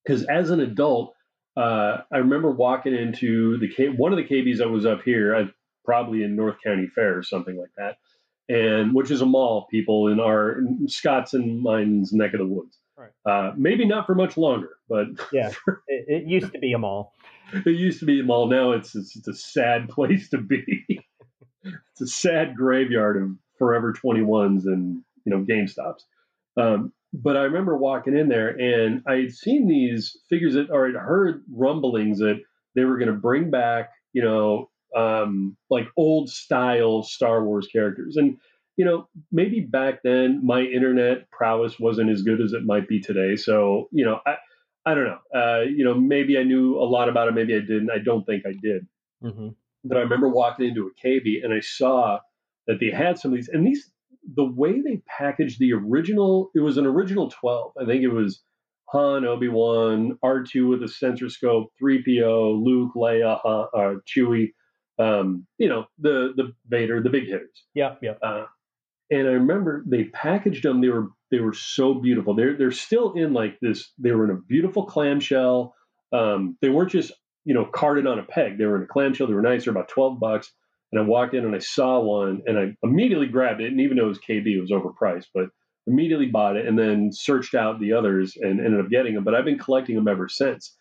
because 0.05 0.25
as 0.25 0.51
an 0.51 0.61
adult, 0.61 1.15
uh, 1.57 1.99
I 2.13 2.19
remember 2.19 2.51
walking 2.51 2.95
into 2.95 3.59
the 3.59 3.69
K, 3.69 3.89
one 3.89 4.13
of 4.13 4.19
the 4.19 4.25
KBs 4.25 4.59
that 4.59 4.71
was 4.71 4.87
up 4.87 5.03
here, 5.03 5.37
I, 5.37 5.45
probably 5.85 6.25
in 6.25 6.35
North 6.35 6.57
County 6.65 6.89
Fair 6.95 7.17
or 7.17 7.23
something 7.23 7.57
like 7.57 7.71
that, 7.77 7.99
and 8.49 8.95
which 8.95 9.11
is 9.11 9.21
a 9.21 9.27
mall, 9.27 9.69
people 9.71 10.09
in 10.09 10.19
our 10.19 10.59
in 10.59 10.89
Scott's 10.89 11.35
and 11.35 11.63
mine's 11.63 12.13
neck 12.13 12.33
of 12.35 12.41
the 12.41 12.47
woods. 12.47 12.79
Right. 12.97 13.11
Uh, 13.27 13.53
maybe 13.57 13.87
not 13.87 14.07
for 14.07 14.15
much 14.15 14.37
longer, 14.37 14.71
but 14.89 15.07
yeah, 15.33 15.51
it, 15.87 16.05
it, 16.09 16.25
used 16.27 16.53
to 16.53 16.59
be 16.59 16.73
a 16.73 16.79
mall. 16.79 17.13
It 17.67 17.71
used 17.71 18.01
to 18.01 18.07
be 18.07 18.21
a 18.21 18.25
mall. 18.25 18.49
Now 18.49 18.73
it's 18.73 18.95
it's, 18.95 19.17
it's 19.17 19.29
a 19.29 19.35
sad 19.35 19.89
place 19.91 20.31
to 20.31 20.39
be. 20.39 20.85
it's 21.63 22.01
a 22.01 22.07
sad 22.07 22.57
graveyard 22.57 23.23
of 23.23 23.31
Forever 23.59 23.93
21s 23.93 24.65
and 24.67 25.03
you 25.25 25.31
know 25.31 25.45
GameStops. 25.45 26.03
Um, 26.57 26.93
but 27.13 27.37
I 27.37 27.43
remember 27.43 27.77
walking 27.77 28.17
in 28.17 28.29
there 28.29 28.49
and 28.49 29.03
I 29.07 29.15
had 29.15 29.33
seen 29.33 29.69
these 29.69 30.17
figures 30.29 30.55
that, 30.55 30.71
or 30.71 30.89
I'd 30.89 30.95
heard 30.95 31.45
rumblings 31.53 32.19
that 32.19 32.41
they 32.75 32.85
were 32.85 32.99
going 32.99 33.13
to 33.13 33.15
bring 33.15 33.51
back, 33.51 33.91
you 34.13 34.23
know, 34.23 34.69
um, 34.97 35.57
like 35.71 35.87
old 35.97 36.29
style 36.29 37.05
Star 37.05 37.45
Wars 37.45 37.69
characters. 37.69 38.17
And 38.17 38.39
you 38.77 38.85
know, 38.85 39.09
maybe 39.31 39.61
back 39.61 40.03
then 40.03 40.45
my 40.45 40.63
internet 40.63 41.31
prowess 41.31 41.79
wasn't 41.79 42.11
as 42.11 42.23
good 42.23 42.41
as 42.41 42.53
it 42.53 42.65
might 42.65 42.89
be 42.89 43.01
today. 43.01 43.37
So, 43.37 43.89
you 43.93 44.05
know, 44.05 44.21
I, 44.27 44.37
I 44.87 44.95
don't 44.95 45.05
know. 45.05 45.19
Uh, 45.35 45.63
you 45.63 45.85
know, 45.85 45.95
maybe 45.95 46.39
I 46.39 46.43
knew 46.43 46.77
a 46.77 46.85
lot 46.85 47.09
about 47.09 47.29
it. 47.29 47.35
Maybe 47.35 47.55
I 47.55 47.61
didn't. 47.61 47.91
I 47.91 47.99
don't 47.99 48.25
think 48.25 48.45
I 48.47 48.53
did. 48.63 48.87
Mm-hmm. 49.23 49.49
But 49.85 49.99
I 49.99 50.01
remember 50.01 50.29
walking 50.29 50.69
into 50.69 50.89
a 50.89 51.07
KB 51.07 51.45
and 51.45 51.53
I 51.53 51.61
saw 51.61 52.19
that 52.67 52.81
they 52.81 52.91
had 52.91 53.19
some 53.19 53.33
of 53.33 53.37
these, 53.37 53.49
and 53.49 53.67
these, 53.67 53.91
the 54.35 54.45
way 54.45 54.81
they 54.81 55.03
packaged 55.07 55.59
the 55.59 55.73
original, 55.73 56.51
it 56.55 56.61
was 56.61 56.79
an 56.79 56.87
original 56.87 57.31
12. 57.31 57.73
I 57.81 57.85
think 57.85 58.03
it 58.03 58.09
was 58.09 58.43
Han, 58.91 59.25
Obi 59.25 59.49
Wan, 59.49 60.19
R2 60.25 60.71
with 60.71 60.83
a 60.83 60.89
sensor 60.89 61.29
scope, 61.29 61.73
3PO, 61.83 62.63
Luke, 62.63 62.93
Leia, 62.95 63.39
Han, 63.43 63.67
uh, 63.75 63.95
Chewie, 64.07 64.53
um, 64.99 65.47
you 65.59 65.69
know, 65.69 65.87
the 65.99 66.33
the 66.37 66.53
Vader, 66.69 67.03
the 67.03 67.11
big 67.11 67.25
hitters. 67.25 67.65
Yeah, 67.75 67.97
yeah. 68.01 68.15
Uh, 68.23 68.47
and 69.11 69.29
I 69.29 69.33
remember 69.33 69.85
they 69.87 70.05
packaged 70.05 70.65
them. 70.65 70.81
They 70.81 70.89
were 70.89 71.09
they 71.31 71.41
were 71.41 71.53
so 71.53 71.95
beautiful. 71.95 72.35
They're 72.35 72.57
they're 72.57 72.73
still 72.73 73.13
in 73.15 73.33
like 73.33 73.59
this. 73.61 73.93
They 73.99 74.13
were 74.13 74.25
in 74.25 74.31
a 74.31 74.41
beautiful 74.41 74.85
clamshell. 74.85 75.75
Um, 76.13 76.57
they 76.61 76.69
weren't 76.69 76.91
just 76.91 77.13
you 77.45 77.55
know 77.55 77.67
carded 77.67 78.07
on 78.07 78.19
a 78.19 78.23
peg. 78.23 78.59
They 78.59 78.67
were 78.67 78.77
in 78.77 78.85
a 78.85 78.87
clamshell. 78.87 79.27
They 79.27 79.35
were 79.35 79.43
nice. 79.43 79.65
They're 79.65 79.73
about 79.73 79.89
twelve 79.89 80.19
bucks. 80.21 80.53
And 80.93 81.03
I 81.03 81.05
walked 81.05 81.35
in 81.35 81.45
and 81.45 81.57
I 81.57 81.59
saw 81.59 81.99
one 81.99 82.43
and 82.47 82.57
I 82.57 82.77
immediately 82.85 83.27
grabbed 83.27 83.61
it. 83.61 83.73
And 83.73 83.81
even 83.81 83.97
though 83.97 84.05
it 84.05 84.09
was 84.09 84.21
KB, 84.21 84.47
it 84.47 84.61
was 84.61 84.71
overpriced, 84.71 85.27
but 85.35 85.47
immediately 85.89 86.27
bought 86.27 86.57
it 86.57 86.67
and 86.67 86.79
then 86.79 87.11
searched 87.13 87.55
out 87.55 87.81
the 87.81 87.93
others 87.93 88.37
and 88.41 88.61
ended 88.61 88.79
up 88.79 88.91
getting 88.91 89.15
them. 89.15 89.25
But 89.25 89.35
I've 89.35 89.45
been 89.45 89.59
collecting 89.59 89.97
them 89.97 90.07
ever 90.07 90.29
since. 90.29 90.77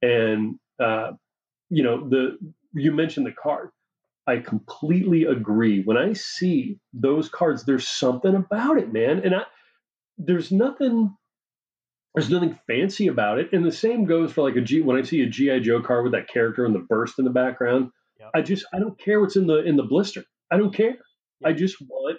And 0.00 0.58
uh, 0.82 1.12
you 1.70 1.82
know 1.82 2.08
the 2.08 2.38
you 2.74 2.92
mentioned 2.92 3.26
the 3.26 3.32
card 3.32 3.70
I 4.28 4.40
completely 4.40 5.24
agree. 5.24 5.82
When 5.82 5.96
I 5.96 6.12
see 6.12 6.78
those 6.92 7.30
cards, 7.30 7.64
there's 7.64 7.88
something 7.88 8.34
about 8.34 8.76
it, 8.76 8.92
man. 8.92 9.20
And 9.24 9.34
I, 9.34 9.42
there's 10.18 10.52
nothing 10.52 11.16
there's 12.14 12.30
nothing 12.30 12.58
fancy 12.66 13.06
about 13.06 13.38
it. 13.38 13.52
And 13.52 13.64
the 13.64 13.72
same 13.72 14.04
goes 14.04 14.32
for 14.32 14.42
like 14.42 14.56
a 14.56 14.60
G 14.60 14.82
when 14.82 14.98
I 14.98 15.02
see 15.02 15.22
a 15.22 15.26
GI 15.26 15.60
Joe 15.60 15.80
card 15.80 16.04
with 16.04 16.12
that 16.12 16.28
character 16.28 16.66
and 16.66 16.74
the 16.74 16.80
burst 16.88 17.18
in 17.18 17.24
the 17.24 17.30
background. 17.30 17.90
Yep. 18.20 18.30
I 18.34 18.42
just 18.42 18.66
I 18.74 18.78
don't 18.78 18.98
care 18.98 19.20
what's 19.20 19.36
in 19.36 19.46
the 19.46 19.64
in 19.64 19.76
the 19.76 19.82
blister. 19.82 20.24
I 20.50 20.58
don't 20.58 20.74
care. 20.74 20.88
Yep. 20.90 20.98
I 21.46 21.52
just 21.52 21.76
want 21.80 22.18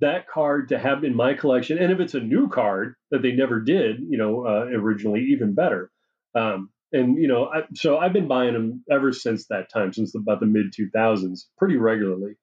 that 0.00 0.28
card 0.28 0.68
to 0.68 0.78
have 0.78 1.02
in 1.02 1.16
my 1.16 1.34
collection. 1.34 1.78
And 1.78 1.90
if 1.90 1.98
it's 1.98 2.14
a 2.14 2.20
new 2.20 2.48
card 2.48 2.94
that 3.10 3.22
they 3.22 3.32
never 3.32 3.60
did, 3.60 3.96
you 4.08 4.16
know, 4.16 4.46
uh, 4.46 4.66
originally, 4.66 5.24
even 5.32 5.54
better. 5.54 5.90
Um, 6.36 6.70
and 6.92 7.18
you 7.18 7.28
know, 7.28 7.46
I, 7.46 7.62
so 7.74 7.98
I've 7.98 8.12
been 8.12 8.28
buying 8.28 8.54
them 8.54 8.84
ever 8.90 9.12
since 9.12 9.46
that 9.48 9.70
time, 9.72 9.92
since 9.92 10.14
about 10.14 10.40
the 10.40 10.46
mid 10.46 10.72
2000s, 10.72 11.40
pretty 11.56 11.76
regularly. 11.76 12.34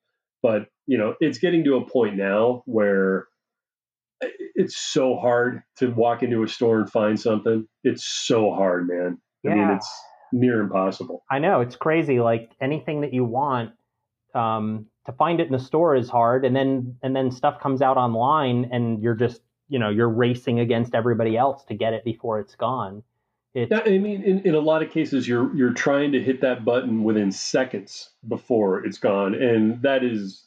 But 0.41 0.67
you 0.87 0.97
know, 0.97 1.15
it's 1.19 1.39
getting 1.39 1.63
to 1.65 1.77
a 1.77 1.89
point 1.89 2.17
now 2.17 2.63
where 2.65 3.27
it's 4.55 4.77
so 4.77 5.17
hard 5.17 5.63
to 5.77 5.87
walk 5.87 6.23
into 6.23 6.43
a 6.43 6.47
store 6.47 6.79
and 6.79 6.89
find 6.89 7.19
something. 7.19 7.67
It's 7.83 8.05
so 8.05 8.53
hard, 8.53 8.87
man. 8.87 9.17
Yeah. 9.43 9.51
I 9.51 9.55
mean, 9.55 9.69
it's 9.71 9.91
near 10.31 10.61
impossible. 10.61 11.23
I 11.29 11.39
know 11.39 11.61
it's 11.61 11.75
crazy. 11.75 12.19
Like 12.19 12.51
anything 12.61 13.01
that 13.01 13.13
you 13.13 13.25
want, 13.25 13.71
um, 14.33 14.87
to 15.05 15.11
find 15.13 15.39
it 15.39 15.47
in 15.47 15.51
the 15.51 15.59
store 15.59 15.95
is 15.95 16.09
hard, 16.09 16.45
and 16.45 16.55
then 16.55 16.97
and 17.03 17.15
then 17.15 17.31
stuff 17.31 17.59
comes 17.59 17.81
out 17.81 17.97
online, 17.97 18.69
and 18.71 19.01
you're 19.01 19.15
just 19.15 19.41
you 19.67 19.79
know 19.79 19.89
you're 19.89 20.09
racing 20.09 20.59
against 20.59 20.95
everybody 20.95 21.37
else 21.37 21.63
to 21.65 21.73
get 21.75 21.93
it 21.93 22.03
before 22.03 22.39
it's 22.39 22.55
gone. 22.55 23.03
It's, 23.55 23.71
I 23.73 23.97
mean, 23.97 24.21
in, 24.21 24.41
in 24.41 24.53
a 24.53 24.59
lot 24.59 24.83
of 24.83 24.91
cases, 24.91 25.25
you're 25.27 25.55
you're 25.55 25.73
trying 25.73 26.11
to 26.11 26.21
hit 26.21 26.41
that 26.41 26.65
button 26.65 27.05
within 27.05 27.31
seconds 27.31 28.09
before 28.27 28.85
it's 28.85 28.97
gone, 28.97 29.33
and 29.33 29.81
that 29.81 30.03
is, 30.03 30.45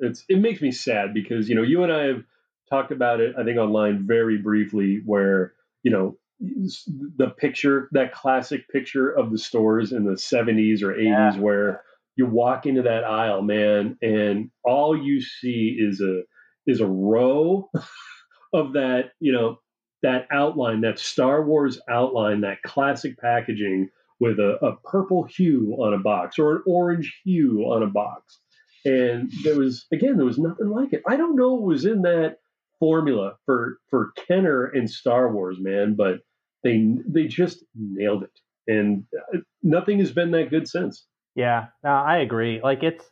it's 0.00 0.24
it 0.28 0.40
makes 0.40 0.60
me 0.60 0.72
sad 0.72 1.14
because 1.14 1.48
you 1.48 1.54
know 1.54 1.62
you 1.62 1.84
and 1.84 1.92
I 1.92 2.06
have 2.06 2.24
talked 2.68 2.90
about 2.90 3.20
it, 3.20 3.36
I 3.38 3.44
think 3.44 3.58
online 3.58 4.08
very 4.08 4.38
briefly, 4.38 5.02
where 5.06 5.52
you 5.84 5.92
know 5.92 6.18
the 6.40 7.30
picture, 7.38 7.88
that 7.92 8.12
classic 8.12 8.68
picture 8.70 9.08
of 9.08 9.30
the 9.30 9.38
stores 9.38 9.92
in 9.92 10.04
the 10.04 10.16
70s 10.16 10.82
or 10.82 10.92
80s 10.94 11.04
Yeah. 11.04 11.38
where 11.38 11.82
you 12.16 12.26
walk 12.26 12.66
into 12.66 12.82
that 12.82 13.04
aisle, 13.04 13.42
man, 13.42 13.98
and 14.02 14.50
all 14.64 15.00
you 15.00 15.20
see 15.20 15.76
is 15.78 16.00
a 16.00 16.22
is 16.66 16.80
a 16.80 16.86
row 16.86 17.70
of 18.52 18.72
that, 18.72 19.12
you 19.20 19.32
know, 19.32 19.60
that 20.02 20.26
outline, 20.30 20.82
that 20.82 20.98
Star 20.98 21.42
Wars 21.42 21.80
outline, 21.88 22.42
that 22.42 22.62
classic 22.62 23.18
packaging 23.18 23.88
with 24.20 24.38
a, 24.38 24.64
a 24.64 24.76
purple 24.88 25.24
hue 25.24 25.76
on 25.78 25.94
a 25.94 25.98
box 25.98 26.38
or 26.38 26.56
an 26.56 26.62
orange 26.66 27.20
hue 27.24 27.62
on 27.62 27.82
a 27.82 27.86
box. 27.86 28.40
And 28.84 29.30
there 29.42 29.58
was 29.58 29.86
again, 29.92 30.16
there 30.16 30.26
was 30.26 30.38
nothing 30.38 30.68
like 30.68 30.92
it. 30.92 31.02
I 31.08 31.16
don't 31.16 31.36
know 31.36 31.54
what 31.54 31.62
was 31.62 31.84
in 31.84 32.02
that 32.02 32.36
formula 32.78 33.34
for 33.44 33.78
for 33.90 34.12
Kenner 34.28 34.66
and 34.66 34.88
Star 34.88 35.32
Wars, 35.32 35.58
man, 35.58 35.94
but 35.94 36.20
they 36.62 36.96
they 37.08 37.26
just 37.26 37.64
nailed 37.74 38.22
it, 38.22 38.38
and 38.68 39.04
uh, 39.34 39.38
nothing 39.62 39.98
has 39.98 40.12
been 40.12 40.30
that 40.32 40.50
good 40.50 40.68
since. 40.68 41.06
Yeah, 41.34 41.66
I 41.84 42.18
agree. 42.18 42.60
Like 42.62 42.82
it's 42.82 43.04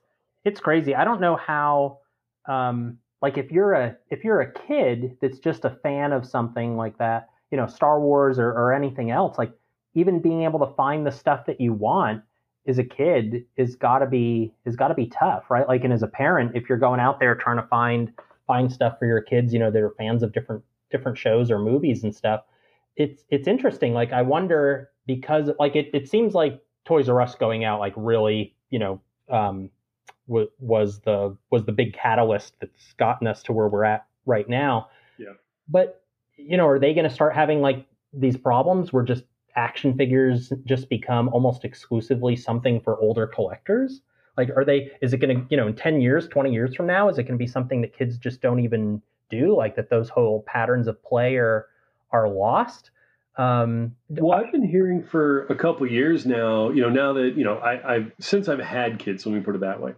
it's 0.45 0.61
crazy. 0.61 0.95
I 0.95 1.05
don't 1.05 1.21
know 1.21 1.37
how 1.37 1.99
um 2.49 2.99
like 3.25 3.39
if 3.39 3.51
you're 3.51 3.73
a 3.73 3.97
if 4.11 4.23
you're 4.23 4.43
a 4.43 4.53
kid 4.53 5.17
that's 5.23 5.39
just 5.39 5.65
a 5.65 5.71
fan 5.83 6.13
of 6.13 6.27
something 6.27 6.77
like 6.77 6.99
that, 6.99 7.31
you 7.51 7.57
know, 7.57 7.67
Star 7.67 7.99
Wars 7.99 8.39
or, 8.39 8.51
or 8.51 8.71
anything 8.71 9.11
else, 9.11 9.39
like 9.39 9.51
even 9.95 10.21
being 10.21 10.43
able 10.43 10.59
to 10.59 10.75
find 10.75 11.07
the 11.07 11.11
stuff 11.11 11.47
that 11.47 11.59
you 11.59 11.73
want 11.73 12.23
as 12.67 12.77
a 12.77 12.85
kid 12.85 13.47
is 13.57 13.77
gotta 13.77 14.05
be 14.05 14.53
is 14.67 14.77
gotta 14.77 14.93
be 14.93 15.07
tough, 15.07 15.45
right? 15.51 15.67
Like 15.67 15.85
and 15.85 15.93
as 15.95 16.03
a 16.03 16.07
parent, 16.07 16.53
if 16.55 16.69
you're 16.69 16.77
going 16.77 17.01
out 17.01 17.19
there 17.19 17.35
trying 17.35 17.57
to 17.57 17.67
find 17.69 18.13
find 18.47 18.71
stuff 18.71 18.99
for 18.99 19.07
your 19.07 19.23
kids, 19.23 19.55
you 19.55 19.59
know, 19.59 19.71
that 19.71 19.81
are 19.81 19.95
fans 19.97 20.23
of 20.23 20.35
different 20.35 20.63
different 20.91 21.17
shows 21.17 21.51
or 21.51 21.59
movies 21.59 22.05
and 22.05 22.15
stuff, 22.15 22.43
it's 22.97 23.25
it's 23.31 23.49
interesting. 23.49 23.95
Like 23.95 24.13
I 24.13 24.21
wonder 24.21 24.91
because 25.07 25.49
like 25.59 25.77
it, 25.77 25.89
it 25.95 26.11
seems 26.11 26.35
like 26.35 26.61
Toys 26.85 27.09
R 27.09 27.23
Us 27.23 27.37
going 27.37 27.65
out 27.65 27.81
like 27.81 27.95
really, 27.97 28.55
you 28.69 28.79
know, 28.79 29.01
um, 29.31 29.71
w- 30.29 30.51
was 30.59 31.01
the 31.01 31.37
was 31.51 31.65
the 31.65 31.73
big 31.73 31.95
catalyst 31.95 32.55
that's 32.61 32.93
gotten 32.95 33.27
us 33.27 33.43
to 33.45 33.53
where 33.53 33.69
we're 33.69 33.85
at 33.85 34.07
right 34.27 34.49
now. 34.49 34.89
Yeah. 35.19 35.35
But 35.69 36.03
you 36.37 36.57
know, 36.57 36.67
are 36.67 36.79
they 36.79 36.95
going 36.95 37.09
to 37.09 37.15
start 37.15 37.35
having 37.35 37.61
like 37.61 37.87
these 38.13 38.37
problems 38.37 38.93
where 38.93 39.05
just 39.05 39.25
action 39.57 39.97
figures 39.97 40.53
just 40.65 40.89
become 40.89 41.29
almost 41.29 41.65
exclusively 41.65 42.37
something 42.37 42.81
for 42.81 42.99
older 42.99 43.27
collectors? 43.27 44.01
Like, 44.37 44.51
are 44.57 44.65
they? 44.65 44.91
Is 45.01 45.13
it 45.13 45.19
going 45.19 45.37
to, 45.37 45.47
you 45.49 45.57
know, 45.57 45.69
in 45.69 45.75
ten 45.77 46.01
years, 46.01 46.27
twenty 46.29 46.53
years 46.53 46.75
from 46.75 46.87
now, 46.87 47.09
is 47.09 47.19
it 47.19 47.23
going 47.23 47.39
to 47.39 47.43
be 47.43 47.47
something 47.47 47.81
that 47.83 47.97
kids 47.97 48.19
just 48.19 48.41
don't 48.41 48.61
even 48.61 49.01
do? 49.31 49.57
Like 49.57 49.77
that, 49.77 49.91
those 49.91 50.09
whole 50.09 50.43
patterns 50.47 50.89
of 50.89 51.03
play 51.05 51.37
are 51.37 51.67
are 52.11 52.29
lost. 52.29 52.91
Um, 53.37 53.97
Well, 54.09 54.39
I've 54.39 54.53
been 54.53 54.67
hearing 54.67 55.03
for 55.03 55.47
a 55.47 55.55
couple 55.55 55.87
years 55.87 56.25
now. 56.27 56.71
You 56.71 56.83
know, 56.83 56.89
now 56.89 57.13
that 57.15 57.35
you 57.37 57.45
know, 57.45 57.57
I, 57.59 57.95
I've 57.95 58.13
since 58.19 58.49
I've 58.49 58.61
had 58.61 58.99
kids. 58.99 59.25
Let 59.25 59.35
me 59.35 59.41
put 59.41 59.55
it 59.55 59.61
that 59.61 59.81
way. 59.81 59.95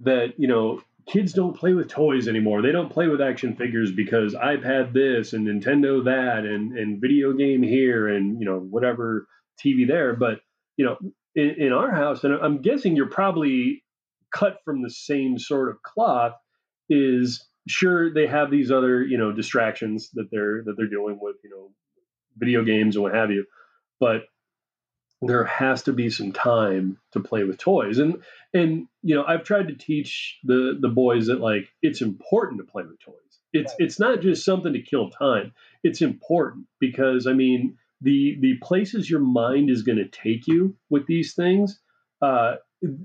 That 0.00 0.34
you 0.36 0.48
know, 0.48 0.82
kids 1.06 1.32
don't 1.32 1.56
play 1.56 1.72
with 1.72 1.88
toys 1.88 2.28
anymore. 2.28 2.62
They 2.62 2.72
don't 2.72 2.92
play 2.92 3.08
with 3.08 3.20
action 3.20 3.56
figures 3.56 3.92
because 3.92 4.34
I've 4.34 4.62
this 4.92 5.32
and 5.32 5.46
Nintendo 5.46 6.04
that 6.04 6.44
and 6.44 6.76
and 6.76 7.00
video 7.00 7.32
game 7.32 7.62
here 7.62 8.08
and 8.08 8.40
you 8.40 8.46
know 8.46 8.58
whatever 8.58 9.26
TV 9.64 9.86
there. 9.86 10.14
But 10.14 10.40
you 10.76 10.84
know, 10.84 10.96
in, 11.34 11.66
in 11.66 11.72
our 11.72 11.90
house, 11.90 12.24
and 12.24 12.34
I'm 12.34 12.60
guessing 12.60 12.96
you're 12.96 13.08
probably 13.08 13.82
cut 14.32 14.58
from 14.64 14.82
the 14.82 14.90
same 14.90 15.38
sort 15.38 15.70
of 15.70 15.82
cloth. 15.82 16.34
Is 16.88 17.44
sure 17.66 18.12
they 18.12 18.26
have 18.26 18.50
these 18.50 18.70
other 18.70 19.02
you 19.02 19.18
know 19.18 19.32
distractions 19.32 20.10
that 20.14 20.28
they're 20.30 20.62
that 20.64 20.74
they're 20.76 20.88
dealing 20.88 21.18
with. 21.20 21.36
You 21.42 21.50
know, 21.50 21.70
video 22.36 22.64
games 22.64 22.96
and 22.96 23.02
what 23.02 23.14
have 23.14 23.30
you. 23.30 23.44
But 23.98 24.22
there 25.22 25.44
has 25.44 25.82
to 25.84 25.92
be 25.92 26.10
some 26.10 26.32
time 26.32 26.98
to 27.12 27.20
play 27.20 27.44
with 27.44 27.58
toys. 27.58 27.98
And 27.98 28.22
and 28.52 28.86
you 29.02 29.14
know, 29.14 29.24
I've 29.24 29.44
tried 29.44 29.68
to 29.68 29.74
teach 29.74 30.38
the 30.44 30.76
the 30.80 30.88
boys 30.88 31.26
that 31.26 31.40
like 31.40 31.68
it's 31.82 32.02
important 32.02 32.60
to 32.60 32.70
play 32.70 32.82
with 32.82 33.00
toys. 33.00 33.14
It's 33.52 33.72
Right. 33.72 33.76
it's 33.78 33.98
not 34.00 34.20
just 34.20 34.44
something 34.44 34.72
to 34.72 34.82
kill 34.82 35.10
time. 35.10 35.52
It's 35.82 36.02
important 36.02 36.66
because 36.80 37.26
I 37.26 37.32
mean 37.32 37.78
the 38.02 38.36
the 38.40 38.54
places 38.62 39.08
your 39.08 39.20
mind 39.20 39.70
is 39.70 39.82
going 39.82 39.98
to 39.98 40.08
take 40.08 40.46
you 40.46 40.76
with 40.90 41.06
these 41.06 41.34
things, 41.34 41.80
uh, 42.20 42.56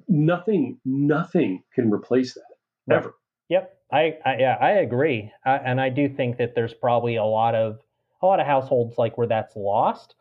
nothing 0.07 0.79
nothing 0.83 1.63
can 1.73 1.91
replace 1.91 2.33
that 2.33 2.43
Right. 2.87 2.97
ever. 2.97 3.15
Yep, 3.49 3.77
I, 3.91 4.17
I 4.25 4.37
yeah, 4.39 4.57
I 4.59 4.71
agree, 4.71 5.31
I, 5.45 5.57
and 5.57 5.79
I 5.79 5.89
do 5.89 6.09
think 6.09 6.37
that 6.37 6.55
there's 6.55 6.73
probably 6.73 7.15
a 7.15 7.23
lot 7.23 7.55
of 7.55 7.79
a 8.21 8.25
lot 8.25 8.39
of 8.39 8.45
households 8.47 8.97
like 8.97 9.17
where 9.17 9.27
that's 9.27 9.55
lost. 9.55 10.15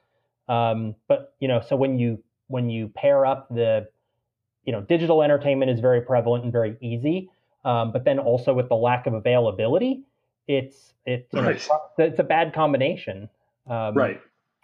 Um, 0.51 0.97
but 1.07 1.35
you 1.39 1.47
know, 1.47 1.61
so 1.67 1.77
when 1.77 1.99
you 1.99 2.23
when 2.49 2.69
you 2.69 2.89
pair 2.89 3.25
up 3.25 3.49
the, 3.51 3.89
you 4.65 4.73
know, 4.73 4.81
digital 4.81 5.23
entertainment 5.23 5.71
is 5.71 5.79
very 5.79 6.01
prevalent 6.03 6.43
and 6.43 6.53
very 6.53 6.77
easy, 6.81 7.31
um, 7.65 7.93
but 7.93 8.05
then 8.05 8.19
also 8.19 8.53
with 8.53 8.69
the 8.69 8.75
lack 8.75 9.07
of 9.07 9.15
availability, 9.15 10.03
it's 10.49 10.93
it's 11.07 11.33
know, 11.33 11.43
Right. 11.43 11.69
it's 11.99 12.19
a 12.19 12.25
bad 12.25 12.53
combination. 12.53 13.29
Um, 13.69 13.95
Right. 13.95 14.21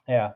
Yeah. 0.08 0.32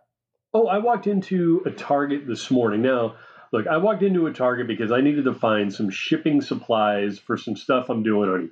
Oh, 0.55 0.69
I 0.69 0.79
walked 0.79 1.09
into 1.09 1.63
a 1.67 1.71
Target 1.71 2.29
this 2.29 2.49
morning. 2.51 2.83
Now, 2.83 3.17
look, 3.53 3.67
I 3.67 3.77
walked 3.79 4.05
into 4.05 4.29
a 4.29 4.33
Target 4.33 4.69
because 4.69 4.93
I 4.93 5.01
needed 5.01 5.25
to 5.25 5.35
find 5.35 5.73
some 5.73 5.91
shipping 5.91 6.41
supplies 6.41 7.19
for 7.19 7.37
some 7.37 7.57
stuff 7.57 7.89
I'm 7.91 8.05
doing 8.05 8.31
on 8.31 8.49
eBay. 8.49 8.51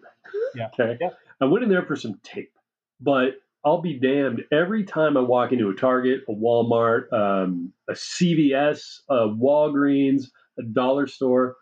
Yeah. 0.57 0.69
Okay. 0.81 0.99
Yeah. 1.01 1.11
I 1.41 1.45
went 1.45 1.63
in 1.63 1.71
there 1.71 1.85
for 1.85 1.95
some 1.95 2.19
tape, 2.25 2.53
but 3.01 3.41
I'll 3.65 3.81
be 3.83 3.99
damned. 3.99 4.45
Every 4.53 4.85
time 4.85 5.17
I 5.17 5.21
walk 5.21 5.53
into 5.53 5.69
a 5.69 5.75
Target, 5.75 6.23
a 6.29 6.33
Walmart, 6.33 7.13
um, 7.13 7.73
a 7.89 7.93
CVS, 7.93 9.01
a 9.09 9.29
Walgreens, 9.29 10.27
a 10.59 10.63
dollar 10.63 11.07
store, 11.07 11.57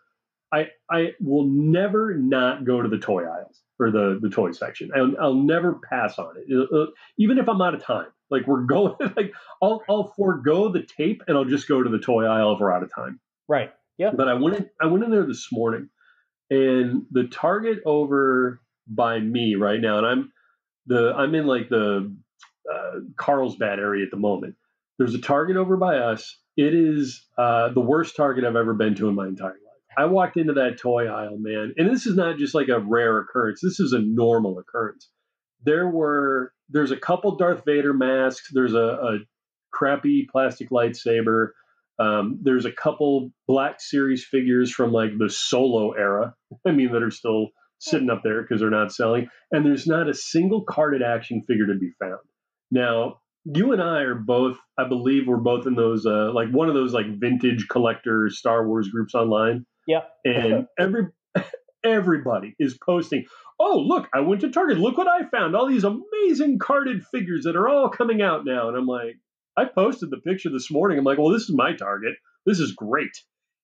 I 0.51 0.69
I 0.89 1.13
will 1.19 1.45
never 1.47 2.13
not 2.13 2.65
go 2.65 2.81
to 2.81 2.87
the 2.87 2.99
toy 2.99 3.23
aisles 3.25 3.61
or 3.79 3.91
the 3.91 4.19
the 4.21 4.29
toy 4.29 4.51
section. 4.51 4.91
I'll, 4.95 5.13
I'll 5.19 5.33
never 5.33 5.79
pass 5.89 6.17
on 6.17 6.35
it, 6.37 6.89
even 7.17 7.37
if 7.37 7.49
I'm 7.49 7.61
out 7.61 7.73
of 7.73 7.83
time. 7.83 8.07
Like 8.29 8.47
we're 8.47 8.61
going, 8.65 8.95
like 9.15 9.33
I'll 9.61 9.81
I'll 9.89 10.13
forego 10.15 10.71
the 10.71 10.83
tape 10.83 11.23
and 11.27 11.37
I'll 11.37 11.45
just 11.45 11.67
go 11.67 11.81
to 11.83 11.89
the 11.89 11.99
toy 11.99 12.25
aisle 12.25 12.53
if 12.53 12.59
we're 12.59 12.71
out 12.71 12.83
of 12.83 12.93
time. 12.93 13.19
Right. 13.47 13.71
Yeah. 13.97 14.11
But 14.15 14.27
I 14.27 14.35
went 14.35 14.57
in, 14.57 14.69
I 14.79 14.85
went 14.85 15.03
in 15.03 15.11
there 15.11 15.25
this 15.25 15.47
morning, 15.51 15.89
and 16.49 17.03
the 17.11 17.27
Target 17.27 17.79
over 17.85 18.61
by 18.87 19.19
me 19.19 19.55
right 19.55 19.81
now, 19.81 19.97
and 19.97 20.07
I'm 20.07 20.33
the 20.87 21.13
I'm 21.15 21.35
in 21.35 21.45
like 21.45 21.69
the 21.69 22.15
uh, 22.71 22.99
Carlsbad 23.15 23.79
area 23.79 24.05
at 24.05 24.11
the 24.11 24.17
moment. 24.17 24.55
There's 24.97 25.13
a 25.13 25.19
Target 25.21 25.57
over 25.57 25.77
by 25.77 25.97
us. 25.97 26.37
It 26.55 26.73
is 26.73 27.23
uh, 27.37 27.69
the 27.69 27.81
worst 27.81 28.15
Target 28.15 28.43
I've 28.43 28.55
ever 28.55 28.73
been 28.73 28.95
to 28.95 29.09
in 29.09 29.15
my 29.15 29.27
entire 29.27 29.49
life. 29.49 29.61
I 29.97 30.05
walked 30.05 30.37
into 30.37 30.53
that 30.53 30.79
toy 30.79 31.07
aisle, 31.07 31.37
man, 31.37 31.73
and 31.77 31.89
this 31.89 32.05
is 32.05 32.15
not 32.15 32.37
just 32.37 32.55
like 32.55 32.69
a 32.69 32.79
rare 32.79 33.19
occurrence. 33.19 33.61
This 33.61 33.79
is 33.79 33.93
a 33.93 33.99
normal 33.99 34.59
occurrence. 34.59 35.09
There 35.63 35.87
were 35.87 36.53
there's 36.69 36.91
a 36.91 36.97
couple 36.97 37.35
Darth 37.35 37.63
Vader 37.65 37.93
masks. 37.93 38.49
There's 38.51 38.73
a, 38.73 38.77
a 38.77 39.17
crappy 39.71 40.27
plastic 40.31 40.69
lightsaber. 40.69 41.49
Um, 41.99 42.39
there's 42.43 42.65
a 42.65 42.71
couple 42.71 43.31
Black 43.47 43.81
Series 43.81 44.23
figures 44.23 44.71
from 44.71 44.91
like 44.91 45.17
the 45.17 45.29
Solo 45.29 45.91
era. 45.91 46.35
I 46.65 46.71
mean, 46.71 46.91
that 46.91 47.03
are 47.03 47.11
still 47.11 47.49
sitting 47.79 48.09
up 48.09 48.21
there 48.23 48.41
because 48.41 48.61
they're 48.61 48.69
not 48.69 48.91
selling. 48.91 49.27
And 49.51 49.65
there's 49.65 49.87
not 49.87 50.09
a 50.09 50.13
single 50.13 50.63
carded 50.63 51.01
action 51.01 51.43
figure 51.47 51.67
to 51.67 51.75
be 51.79 51.91
found. 51.99 52.19
Now, 52.71 53.19
you 53.45 53.71
and 53.71 53.81
I 53.81 54.01
are 54.01 54.15
both, 54.15 54.57
I 54.77 54.87
believe, 54.87 55.27
we're 55.27 55.37
both 55.37 55.67
in 55.67 55.75
those 55.75 56.05
uh, 56.05 56.31
like 56.33 56.49
one 56.49 56.67
of 56.67 56.73
those 56.75 56.93
like 56.93 57.05
vintage 57.19 57.67
collector 57.69 58.29
Star 58.29 58.67
Wars 58.67 58.89
groups 58.89 59.15
online, 59.15 59.65
Yeah. 59.87 60.01
and 60.25 60.67
every 60.79 61.03
everybody 61.85 62.55
is 62.59 62.77
posting. 62.85 63.25
Oh, 63.59 63.79
look! 63.87 64.07
I 64.13 64.19
went 64.19 64.41
to 64.41 64.51
Target. 64.51 64.77
Look 64.77 64.97
what 64.97 65.07
I 65.07 65.27
found! 65.29 65.55
All 65.55 65.67
these 65.67 65.85
amazing 65.85 66.59
carded 66.59 67.03
figures 67.11 67.43
that 67.45 67.55
are 67.55 67.67
all 67.67 67.89
coming 67.89 68.21
out 68.21 68.45
now. 68.45 68.67
And 68.67 68.77
I'm 68.77 68.85
like, 68.85 69.15
I 69.57 69.65
posted 69.65 70.09
the 70.11 70.17
picture 70.17 70.49
this 70.49 70.69
morning. 70.69 70.97
I'm 70.99 71.05
like, 71.05 71.17
well, 71.17 71.29
this 71.31 71.43
is 71.43 71.55
my 71.55 71.73
Target. 71.75 72.15
This 72.45 72.59
is 72.59 72.73
great. 72.73 73.11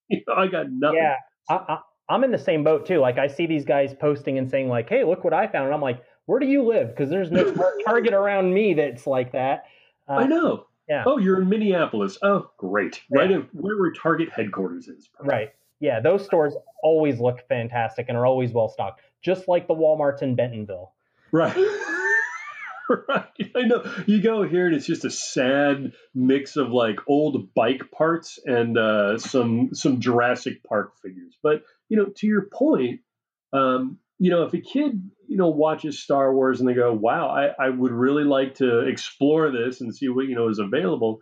You 0.10 0.20
know, 0.28 0.34
I 0.36 0.48
got 0.48 0.66
nothing. 0.70 1.00
Yeah, 1.02 1.16
I, 1.50 1.78
I'm 2.10 2.24
in 2.24 2.32
the 2.32 2.38
same 2.38 2.64
boat 2.64 2.86
too. 2.86 3.00
Like 3.00 3.18
I 3.18 3.28
see 3.28 3.46
these 3.46 3.66
guys 3.66 3.94
posting 3.94 4.38
and 4.38 4.50
saying 4.50 4.68
like, 4.70 4.90
"Hey, 4.90 5.04
look 5.04 5.24
what 5.24 5.34
I 5.34 5.48
found," 5.48 5.66
and 5.66 5.74
I'm 5.74 5.82
like, 5.82 6.02
"Where 6.26 6.40
do 6.40 6.46
you 6.46 6.64
live?" 6.64 6.90
Because 6.90 7.10
there's 7.10 7.32
no 7.32 7.54
Target 7.86 8.14
around 8.14 8.54
me 8.54 8.74
that's 8.74 9.08
like 9.08 9.32
that. 9.32 9.66
Uh, 10.08 10.14
I 10.14 10.28
know. 10.28 10.66
yeah. 10.90 11.04
Oh, 11.08 11.18
you're 11.18 11.42
in 11.42 11.48
Minneapolis. 11.50 12.18
Oh, 12.22 12.50
great. 12.58 13.02
Right 13.10 13.30
Yeah. 13.30 13.38
where 13.54 13.78
where 13.78 13.92
Target 13.94 14.30
headquarters 14.30 14.88
is. 14.88 15.10
Right. 15.20 15.54
Yeah, 15.80 16.00
those 16.02 16.24
stores 16.26 16.54
always 16.82 17.20
look 17.20 17.48
fantastic 17.50 18.06
and 18.10 18.18
are 18.18 18.26
always 18.26 18.52
well 18.54 18.70
stocked, 18.70 19.02
just 19.22 19.48
like 19.48 19.68
the 19.68 19.74
WalMarts 19.76 20.22
in 20.22 20.36
Bentonville. 20.36 20.94
Right. 21.32 21.56
right. 23.10 23.26
I 23.56 23.62
know. 23.62 23.84
You 24.06 24.22
go 24.22 24.44
here 24.44 24.68
and 24.68 24.76
it's 24.76 24.86
just 24.86 25.06
a 25.06 25.10
sad 25.10 25.94
mix 26.14 26.56
of 26.58 26.72
like 26.72 27.00
old 27.08 27.54
bike 27.54 27.92
parts 27.92 28.40
and 28.46 28.78
uh, 28.78 29.18
some 29.18 29.74
some 29.74 30.00
Jurassic 30.00 30.64
Park 30.64 30.98
figures. 31.02 31.38
But 31.42 31.64
you 31.94 32.00
know, 32.00 32.08
to 32.16 32.26
your 32.26 32.48
point, 32.52 33.02
um, 33.54 34.00
you 34.18 34.32
know, 34.32 34.46
if 34.46 34.54
a 34.56 34.60
kid, 34.60 35.12
you 35.28 35.38
know 35.38 35.50
watches 35.50 36.02
Star 36.02 36.34
Wars 36.34 36.60
and 36.60 36.68
they 36.68 36.74
go, 36.74 36.92
"Wow, 36.92 37.28
I, 37.28 37.50
I 37.64 37.70
would 37.70 37.92
really 37.92 38.24
like 38.24 38.56
to 38.56 38.80
explore 38.80 39.52
this 39.52 39.80
and 39.80 39.96
see 39.96 40.10
what 40.10 40.26
you 40.26 40.34
know 40.34 40.50
is 40.50 40.58
available," 40.58 41.20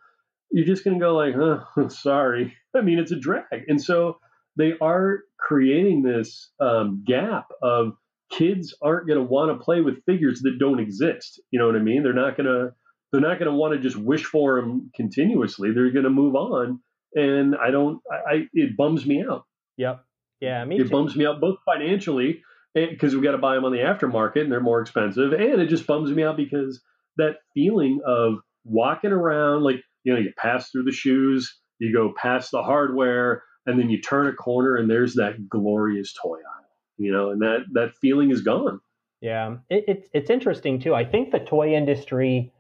you're 0.49 0.65
just 0.65 0.85
going 0.85 0.97
to 0.97 1.05
go 1.05 1.13
like, 1.13 1.35
"Huh, 1.35 1.89
sorry." 1.89 2.55
I 2.73 2.79
mean, 2.79 2.99
it's 2.99 3.11
a 3.11 3.19
drag, 3.19 3.65
and 3.67 3.83
so 3.83 4.19
they 4.55 4.75
are 4.79 5.23
creating 5.37 6.03
this 6.03 6.51
um, 6.61 7.03
gap 7.05 7.47
of 7.61 7.97
kids 8.31 8.73
aren't 8.81 9.07
going 9.07 9.19
to 9.19 9.25
want 9.25 9.51
to 9.51 9.61
play 9.61 9.81
with 9.81 10.05
figures 10.05 10.39
that 10.43 10.57
don't 10.57 10.79
exist. 10.79 11.41
You 11.51 11.59
know 11.59 11.65
what 11.65 11.75
I 11.75 11.79
mean? 11.79 12.01
They're 12.01 12.13
not 12.13 12.37
going 12.37 12.47
to 12.47 12.71
they're 13.11 13.19
not 13.19 13.39
going 13.39 13.51
to 13.51 13.57
want 13.57 13.73
to 13.73 13.79
just 13.81 13.97
wish 13.97 14.23
for 14.23 14.61
them 14.61 14.89
continuously. 14.95 15.73
They're 15.73 15.91
going 15.91 16.05
to 16.05 16.09
move 16.09 16.35
on, 16.35 16.79
and 17.13 17.57
I 17.57 17.71
don't. 17.71 17.99
I, 18.09 18.35
I 18.35 18.47
it 18.53 18.77
bums 18.77 19.05
me 19.05 19.25
out. 19.29 19.43
Yep. 19.75 20.05
Yeah, 20.41 20.65
me 20.65 20.77
it 20.77 20.83
too. 20.83 20.89
bums 20.89 21.15
me 21.15 21.25
out 21.25 21.39
both 21.39 21.59
financially 21.65 22.41
eh, 22.75 22.87
because 22.89 23.15
we 23.15 23.21
got 23.21 23.31
to 23.31 23.37
buy 23.37 23.55
them 23.55 23.65
on 23.65 23.71
the 23.71 23.79
aftermarket 23.79 24.41
and 24.41 24.51
they're 24.51 24.59
more 24.59 24.81
expensive, 24.81 25.31
and 25.33 25.61
it 25.61 25.67
just 25.67 25.87
bums 25.87 26.11
me 26.11 26.23
out 26.23 26.35
because 26.35 26.81
that 27.17 27.37
feeling 27.53 28.01
of 28.05 28.39
walking 28.65 29.11
around 29.11 29.63
like 29.63 29.77
you 30.03 30.13
know 30.13 30.19
you 30.19 30.33
pass 30.37 30.69
through 30.69 30.83
the 30.83 30.91
shoes, 30.91 31.59
you 31.79 31.93
go 31.93 32.13
past 32.17 32.51
the 32.51 32.63
hardware, 32.63 33.43
and 33.65 33.79
then 33.79 33.89
you 33.89 34.01
turn 34.01 34.27
a 34.27 34.33
corner 34.33 34.75
and 34.75 34.89
there's 34.89 35.15
that 35.15 35.47
glorious 35.47 36.13
toy 36.13 36.37
aisle, 36.37 36.69
you 36.97 37.11
know, 37.11 37.29
and 37.29 37.41
that 37.41 37.59
that 37.73 37.91
feeling 38.01 38.31
is 38.31 38.41
gone. 38.41 38.79
Yeah, 39.21 39.57
it, 39.69 39.85
it's 39.87 40.09
it's 40.13 40.29
interesting 40.29 40.79
too. 40.79 40.95
I 40.95 41.05
think 41.05 41.31
the 41.31 41.39
toy 41.39 41.75
industry 41.75 42.51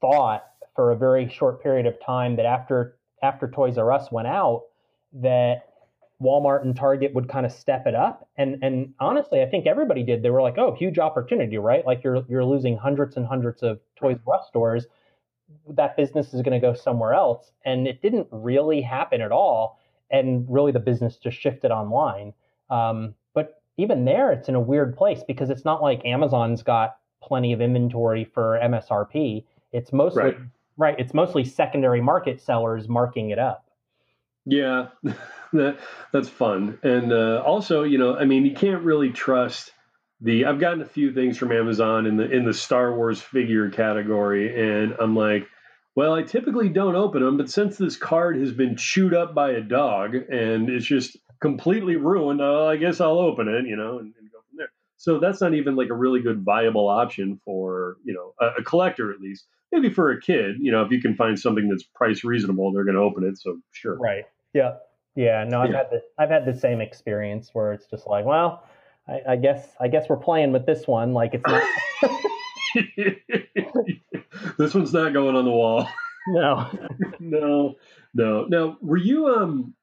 thought 0.00 0.44
for 0.76 0.92
a 0.92 0.96
very 0.96 1.28
short 1.28 1.62
period 1.62 1.86
of 1.86 2.00
time 2.04 2.36
that 2.36 2.46
after 2.46 2.96
after 3.22 3.50
Toys 3.50 3.76
R 3.76 3.92
Us 3.92 4.10
went 4.12 4.28
out 4.28 4.62
that 5.12 5.69
Walmart 6.20 6.62
and 6.62 6.76
Target 6.76 7.14
would 7.14 7.28
kind 7.28 7.46
of 7.46 7.52
step 7.52 7.86
it 7.86 7.94
up. 7.94 8.28
And 8.36 8.62
and 8.62 8.92
honestly, 9.00 9.42
I 9.42 9.46
think 9.46 9.66
everybody 9.66 10.02
did. 10.02 10.22
They 10.22 10.30
were 10.30 10.42
like, 10.42 10.58
"Oh, 10.58 10.74
huge 10.74 10.98
opportunity, 10.98 11.58
right? 11.58 11.84
Like 11.86 12.04
you're 12.04 12.22
you're 12.28 12.44
losing 12.44 12.76
hundreds 12.76 13.16
and 13.16 13.26
hundreds 13.26 13.62
of 13.62 13.80
Toys 13.96 14.18
R 14.26 14.34
Us 14.36 14.46
stores. 14.48 14.86
That 15.68 15.96
business 15.96 16.34
is 16.34 16.42
going 16.42 16.60
to 16.60 16.64
go 16.64 16.74
somewhere 16.74 17.14
else." 17.14 17.52
And 17.64 17.86
it 17.86 18.02
didn't 18.02 18.28
really 18.30 18.82
happen 18.82 19.20
at 19.20 19.32
all. 19.32 19.78
And 20.10 20.46
really, 20.48 20.72
the 20.72 20.80
business 20.80 21.16
just 21.16 21.38
shifted 21.38 21.70
online. 21.70 22.34
Um, 22.68 23.14
but 23.32 23.62
even 23.76 24.04
there, 24.04 24.30
it's 24.32 24.48
in 24.48 24.54
a 24.54 24.60
weird 24.60 24.96
place 24.96 25.22
because 25.26 25.48
it's 25.50 25.64
not 25.64 25.82
like 25.82 26.04
Amazon's 26.04 26.62
got 26.62 26.96
plenty 27.22 27.52
of 27.52 27.60
inventory 27.60 28.24
for 28.24 28.58
MSRP. 28.62 29.44
It's 29.72 29.92
mostly 29.92 30.22
Right. 30.22 30.36
right. 30.76 30.96
It's 30.98 31.14
mostly 31.14 31.44
secondary 31.44 32.00
market 32.00 32.40
sellers 32.40 32.88
marking 32.88 33.30
it 33.30 33.38
up. 33.38 33.66
Yeah, 34.46 34.88
that 35.52 35.78
that's 36.12 36.28
fun. 36.28 36.78
And 36.82 37.12
uh, 37.12 37.42
also, 37.44 37.82
you 37.82 37.98
know, 37.98 38.16
I 38.16 38.24
mean, 38.24 38.44
you 38.44 38.54
can't 38.54 38.82
really 38.82 39.10
trust 39.10 39.72
the. 40.20 40.46
I've 40.46 40.60
gotten 40.60 40.82
a 40.82 40.86
few 40.86 41.12
things 41.12 41.38
from 41.38 41.52
Amazon 41.52 42.06
in 42.06 42.16
the 42.16 42.30
in 42.30 42.44
the 42.44 42.54
Star 42.54 42.94
Wars 42.94 43.20
figure 43.20 43.70
category, 43.70 44.80
and 44.80 44.94
I'm 45.00 45.16
like, 45.16 45.48
well, 45.96 46.14
I 46.14 46.22
typically 46.22 46.68
don't 46.68 46.94
open 46.94 47.22
them, 47.22 47.36
but 47.36 47.50
since 47.50 47.76
this 47.76 47.96
card 47.96 48.38
has 48.38 48.52
been 48.52 48.76
chewed 48.76 49.14
up 49.14 49.34
by 49.34 49.52
a 49.52 49.60
dog 49.60 50.14
and 50.14 50.70
it's 50.70 50.86
just 50.86 51.16
completely 51.40 51.96
ruined, 51.96 52.40
uh, 52.40 52.66
I 52.66 52.76
guess 52.76 53.00
I'll 53.00 53.18
open 53.18 53.48
it, 53.48 53.66
you 53.66 53.76
know, 53.76 53.98
and, 53.98 54.14
and 54.18 54.30
go 54.30 54.38
from 54.48 54.56
there. 54.56 54.70
So 54.96 55.18
that's 55.18 55.40
not 55.40 55.54
even 55.54 55.74
like 55.74 55.88
a 55.88 55.94
really 55.94 56.20
good 56.20 56.42
viable 56.42 56.88
option 56.88 57.40
for 57.44 57.96
you 58.04 58.14
know 58.14 58.34
a, 58.40 58.60
a 58.60 58.64
collector 58.64 59.12
at 59.12 59.20
least. 59.20 59.46
Maybe 59.72 59.90
for 59.90 60.10
a 60.10 60.20
kid, 60.20 60.56
you 60.58 60.72
know, 60.72 60.82
if 60.82 60.90
you 60.90 61.00
can 61.00 61.14
find 61.14 61.38
something 61.38 61.68
that's 61.68 61.84
price 61.84 62.24
reasonable, 62.24 62.72
they're 62.72 62.84
going 62.84 62.96
to 62.96 63.02
open 63.02 63.24
it. 63.24 63.38
So 63.38 63.58
sure. 63.72 63.96
Right. 63.96 64.24
Yeah. 64.52 64.74
Yeah. 65.14 65.44
No, 65.44 65.60
I've 65.60 65.70
Yeah. 65.70 65.78
had 65.78 65.90
the 65.90 66.02
I've 66.18 66.30
had 66.30 66.44
the 66.46 66.54
same 66.54 66.80
experience 66.80 67.50
where 67.52 67.72
it's 67.72 67.86
just 67.86 68.06
like, 68.06 68.24
well, 68.24 68.64
I, 69.08 69.20
I 69.30 69.36
guess 69.36 69.74
I 69.80 69.88
guess 69.88 70.08
we're 70.08 70.16
playing 70.16 70.52
with 70.52 70.66
this 70.66 70.86
one. 70.86 71.12
Like 71.14 71.34
it's 71.34 71.44
not. 71.46 71.62
this 74.58 74.74
one's 74.74 74.92
not 74.92 75.12
going 75.12 75.36
on 75.36 75.44
the 75.44 75.50
wall. 75.50 75.88
no. 76.28 76.70
no, 77.20 77.76
no. 78.14 78.44
Now, 78.44 78.78
were 78.80 78.96
you 78.96 79.28
um, 79.28 79.74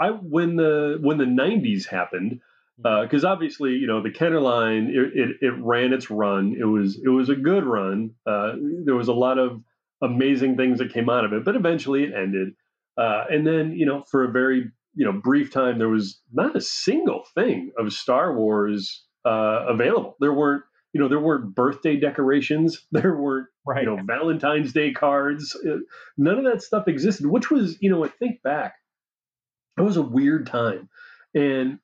I 0.00 0.10
when 0.10 0.56
the 0.56 0.98
when 1.00 1.18
the 1.18 1.24
'90s 1.24 1.86
happened? 1.86 2.40
Because 2.82 3.24
obviously, 3.24 3.74
you 3.74 3.86
know, 3.86 4.02
the 4.02 4.10
Kenner 4.10 4.40
line 4.40 4.88
it, 4.88 5.16
it 5.16 5.36
it 5.42 5.54
ran 5.60 5.92
its 5.92 6.10
run. 6.10 6.56
It 6.58 6.64
was 6.64 6.98
it 7.02 7.08
was 7.08 7.28
a 7.28 7.36
good 7.36 7.64
run. 7.64 8.10
Uh, 8.26 8.54
there 8.84 8.96
was 8.96 9.06
a 9.08 9.12
lot 9.12 9.38
of 9.38 9.62
amazing 10.02 10.56
things 10.56 10.80
that 10.80 10.92
came 10.92 11.08
out 11.08 11.24
of 11.24 11.32
it, 11.32 11.44
but 11.44 11.54
eventually 11.54 12.02
it 12.04 12.12
ended. 12.12 12.54
Uh, 12.96 13.24
and 13.30 13.46
then, 13.46 13.72
you 13.72 13.86
know, 13.86 14.04
for 14.10 14.24
a 14.24 14.30
very 14.30 14.70
you 14.94 15.04
know 15.04 15.12
brief 15.12 15.50
time, 15.52 15.78
there 15.78 15.88
was 15.88 16.20
not 16.32 16.56
a 16.56 16.60
single 16.60 17.24
thing 17.34 17.72
of 17.78 17.92
Star 17.92 18.34
Wars 18.36 19.04
uh, 19.24 19.66
available. 19.68 20.16
There 20.20 20.32
weren't 20.32 20.62
you 20.92 21.00
know 21.00 21.08
there 21.08 21.20
weren't 21.20 21.54
birthday 21.54 21.96
decorations. 21.96 22.86
There 22.92 23.16
weren't 23.16 23.48
Right. 23.66 23.84
you 23.84 23.96
know 23.96 24.02
Valentine's 24.04 24.74
Day 24.74 24.92
cards. 24.92 25.56
Uh, 25.56 25.78
None 26.18 26.38
of 26.38 26.44
that 26.44 26.62
stuff 26.62 26.86
existed, 26.86 27.26
which 27.26 27.50
was 27.50 27.78
you 27.80 27.90
know 27.90 28.04
I 28.04 28.08
think 28.08 28.42
back, 28.42 28.74
it 29.78 29.82
was 29.82 29.96
a 29.96 30.02
weird 30.02 30.46
time, 30.46 30.88
and 31.34 31.78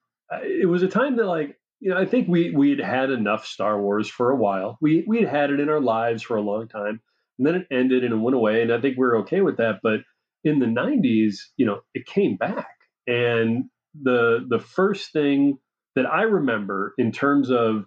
it 0.44 0.68
was 0.68 0.82
a 0.82 0.88
time 0.88 1.16
that 1.16 1.24
like 1.24 1.56
you 1.80 1.90
know 1.90 1.96
I 1.98 2.04
think 2.04 2.28
we 2.28 2.50
we 2.50 2.70
had 2.70 2.80
had 2.80 3.10
enough 3.10 3.46
Star 3.46 3.80
Wars 3.80 4.08
for 4.08 4.30
a 4.30 4.36
while. 4.36 4.76
We 4.80 5.04
we 5.08 5.20
had 5.20 5.28
had 5.30 5.50
it 5.50 5.58
in 5.58 5.70
our 5.70 5.80
lives 5.80 6.22
for 6.22 6.36
a 6.36 6.42
long 6.42 6.68
time, 6.68 7.00
and 7.38 7.46
then 7.46 7.54
it 7.54 7.66
ended 7.70 8.04
and 8.04 8.12
it 8.12 8.18
went 8.18 8.36
away, 8.36 8.60
and 8.62 8.72
I 8.72 8.80
think 8.80 8.98
we 8.98 9.06
are 9.06 9.16
okay 9.20 9.40
with 9.40 9.56
that. 9.56 9.80
But 9.82 10.00
in 10.44 10.58
the 10.58 10.66
'90s, 10.66 11.36
you 11.56 11.66
know, 11.66 11.80
it 11.94 12.06
came 12.06 12.36
back, 12.36 12.76
and 13.06 13.64
the 14.00 14.46
the 14.48 14.58
first 14.58 15.12
thing 15.12 15.58
that 15.96 16.06
I 16.06 16.22
remember 16.22 16.94
in 16.98 17.12
terms 17.12 17.50
of 17.50 17.84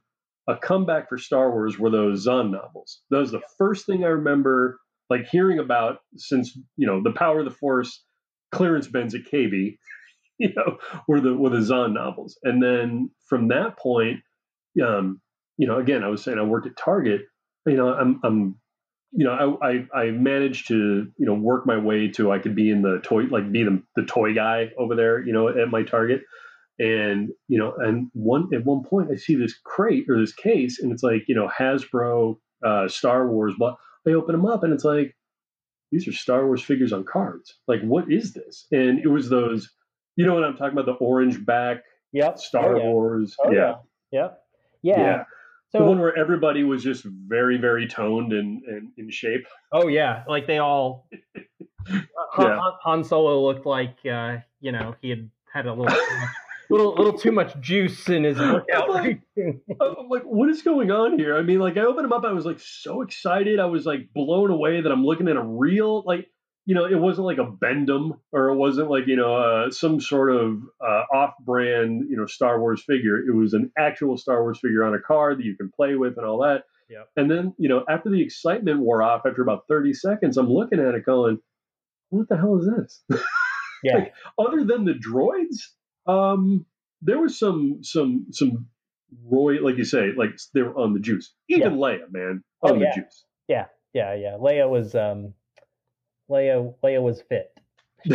a 0.47 0.57
comeback 0.57 1.07
for 1.07 1.17
Star 1.17 1.51
Wars 1.51 1.79
were 1.79 1.89
those 1.89 2.21
Zahn 2.21 2.51
novels. 2.51 3.01
That 3.09 3.19
was 3.19 3.31
the 3.31 3.41
first 3.57 3.85
thing 3.85 4.03
I 4.03 4.09
remember 4.09 4.79
like 5.09 5.27
hearing 5.29 5.59
about 5.59 5.99
since 6.17 6.57
you 6.75 6.87
know 6.87 7.01
the 7.03 7.11
Power 7.11 7.39
of 7.39 7.45
the 7.45 7.51
Force, 7.51 8.03
Clarence 8.51 8.87
KB, 8.87 9.77
you 10.39 10.49
know, 10.55 10.77
were 11.07 11.21
the 11.21 11.33
were 11.33 11.49
the 11.49 11.61
Zahn 11.61 11.93
novels, 11.93 12.37
and 12.43 12.61
then 12.61 13.09
from 13.27 13.49
that 13.49 13.77
point, 13.77 14.19
um, 14.85 15.21
you 15.57 15.67
know, 15.67 15.77
again, 15.77 16.03
I 16.03 16.09
was 16.09 16.23
saying 16.23 16.39
I 16.39 16.43
worked 16.43 16.67
at 16.67 16.77
Target. 16.77 17.21
You 17.65 17.77
know, 17.77 17.93
I'm 17.93 18.19
I'm 18.23 18.55
you 19.15 19.25
know, 19.25 19.57
I, 19.61 19.69
I 19.71 19.87
I 20.05 20.11
managed 20.11 20.67
to 20.69 20.75
you 21.17 21.25
know 21.25 21.33
work 21.35 21.65
my 21.65 21.77
way 21.77 22.09
to 22.09 22.31
I 22.31 22.39
could 22.39 22.55
be 22.55 22.69
in 22.69 22.81
the 22.81 22.99
toy 23.03 23.23
like 23.23 23.51
be 23.51 23.63
the 23.63 23.81
the 23.95 24.05
toy 24.05 24.33
guy 24.33 24.71
over 24.77 24.95
there, 24.95 25.23
you 25.23 25.33
know, 25.33 25.47
at 25.49 25.69
my 25.69 25.83
Target 25.83 26.21
and 26.79 27.29
you 27.47 27.59
know 27.59 27.73
and 27.77 28.09
one 28.13 28.49
at 28.53 28.65
one 28.65 28.83
point 28.83 29.11
i 29.11 29.15
see 29.15 29.35
this 29.35 29.53
crate 29.63 30.05
or 30.09 30.19
this 30.19 30.33
case 30.33 30.79
and 30.79 30.91
it's 30.91 31.03
like 31.03 31.23
you 31.27 31.35
know 31.35 31.47
hasbro 31.47 32.35
uh, 32.65 32.87
star 32.87 33.27
wars 33.27 33.53
but 33.59 33.77
i 34.07 34.11
open 34.11 34.33
them 34.33 34.45
up 34.45 34.63
and 34.63 34.73
it's 34.73 34.83
like 34.83 35.15
these 35.91 36.07
are 36.07 36.13
star 36.13 36.45
wars 36.47 36.63
figures 36.63 36.91
on 36.91 37.03
cards 37.03 37.59
like 37.67 37.81
what 37.81 38.11
is 38.11 38.33
this 38.33 38.65
and 38.71 38.99
it 38.99 39.07
was 39.07 39.29
those 39.29 39.69
you 40.15 40.25
know 40.25 40.33
what 40.33 40.43
i'm 40.43 40.57
talking 40.57 40.73
about 40.73 40.85
the 40.87 40.93
orange 40.93 41.45
back 41.45 41.83
Yep. 42.11 42.39
star 42.39 42.75
Oh, 42.75 42.77
yeah. 42.79 42.83
wars 42.83 43.35
Oh, 43.43 43.51
yeah. 43.51 43.73
Yep. 44.11 44.43
Yeah. 44.81 44.99
yeah 44.99 45.23
So 45.73 45.79
the 45.79 45.85
one 45.85 45.99
where 45.99 46.15
everybody 46.17 46.63
was 46.63 46.83
just 46.83 47.03
very 47.05 47.57
very 47.57 47.87
toned 47.87 48.31
and, 48.31 48.63
and 48.63 48.91
in 48.97 49.09
shape 49.09 49.45
Oh 49.71 49.87
yeah, 49.87 50.23
like 50.27 50.45
they 50.47 50.59
all. 50.59 51.09
Han, 51.87 52.05
Yeah. 52.39 52.59
Han- 52.83 53.03
Solo 53.03 53.43
looked 53.45 53.65
like 53.65 53.97
uh, 54.05 54.37
you 54.61 54.71
know 54.71 54.95
he 55.01 55.09
had 55.09 55.29
had 55.51 55.65
a 55.65 55.73
little 55.73 55.97
little 56.69 56.95
little 56.95 57.17
too 57.17 57.31
much 57.31 57.59
juice 57.59 58.07
in 58.09 58.23
his 58.23 58.37
workout. 58.39 58.87
routine. 58.89 59.61
I'm 59.81 60.09
like, 60.09 60.23
what 60.23 60.49
is 60.49 60.61
going 60.61 60.91
on 60.91 61.17
here? 61.19 61.35
I 61.37 61.41
mean, 61.41 61.59
like, 61.59 61.77
I 61.77 61.81
opened 61.81 62.05
him 62.05 62.13
up. 62.13 62.23
I 62.23 62.31
was 62.31 62.45
like 62.45 62.59
so 62.59 63.01
excited. 63.01 63.59
I 63.59 63.65
was 63.65 63.85
like 63.85 64.09
blown 64.13 64.49
away 64.49 64.81
that 64.81 64.91
I'm 64.91 65.05
looking 65.05 65.27
at 65.27 65.35
a 65.35 65.43
real, 65.43 66.03
like, 66.05 66.27
you 66.65 66.75
know, 66.75 66.85
it 66.85 66.97
wasn't 66.99 67.25
like 67.25 67.39
a 67.39 67.43
Bend-Em 67.49 68.13
or 68.31 68.49
it 68.49 68.55
wasn't 68.55 68.89
like, 68.89 69.07
you 69.07 69.15
know, 69.17 69.35
uh, 69.35 69.71
some 69.71 69.99
sort 69.99 70.31
of 70.33 70.61
uh, 70.81 71.03
off 71.13 71.33
brand, 71.43 72.05
you 72.09 72.15
know, 72.17 72.25
Star 72.25 72.59
Wars 72.59 72.83
figure. 72.87 73.17
It 73.19 73.35
was 73.35 73.53
an 73.53 73.71
actual 73.77 74.17
Star 74.17 74.41
Wars 74.41 74.59
figure 74.61 74.83
on 74.85 74.93
a 74.93 74.99
card 74.99 75.39
that 75.39 75.45
you 75.45 75.57
can 75.57 75.71
play 75.75 75.95
with 75.95 76.17
and 76.17 76.25
all 76.25 76.41
that. 76.43 76.63
Yep. 76.89 77.09
And 77.17 77.29
then, 77.31 77.53
you 77.57 77.67
know, 77.69 77.83
after 77.89 78.09
the 78.09 78.21
excitement 78.21 78.79
wore 78.79 79.01
off, 79.03 79.23
after 79.25 79.41
about 79.41 79.63
30 79.67 79.93
seconds, 79.93 80.37
I'm 80.37 80.49
looking 80.49 80.79
at 80.79 80.95
it 80.95 81.05
going, 81.05 81.39
what 82.09 82.29
the 82.29 82.37
hell 82.37 82.57
is 82.59 82.69
this? 83.09 83.21
yeah, 83.83 83.95
Like, 83.95 84.13
other 84.39 84.63
than 84.63 84.85
the 84.85 84.93
droids, 84.93 85.63
um, 86.07 86.65
there 87.01 87.19
was 87.19 87.37
some 87.37 87.79
some 87.81 88.27
some 88.31 88.67
Roy, 89.29 89.59
like 89.61 89.77
you 89.77 89.83
say, 89.85 90.09
like 90.15 90.31
they 90.53 90.61
were 90.61 90.75
on 90.75 90.93
the 90.93 90.99
juice. 90.99 91.33
Even 91.49 91.73
Leia, 91.77 92.11
man, 92.11 92.43
on 92.61 92.71
Oh, 92.71 92.73
the 92.79 92.85
yeah. 92.85 92.95
juice. 92.95 93.25
yeah, 93.47 93.65
yeah, 93.93 94.15
yeah. 94.15 94.37
Leia 94.39 94.69
was 94.69 94.95
um, 94.95 95.33
Leia 96.33 96.73
Leia 96.83 97.01
was 97.01 97.21
fit. 97.29 97.55
She 98.05 98.11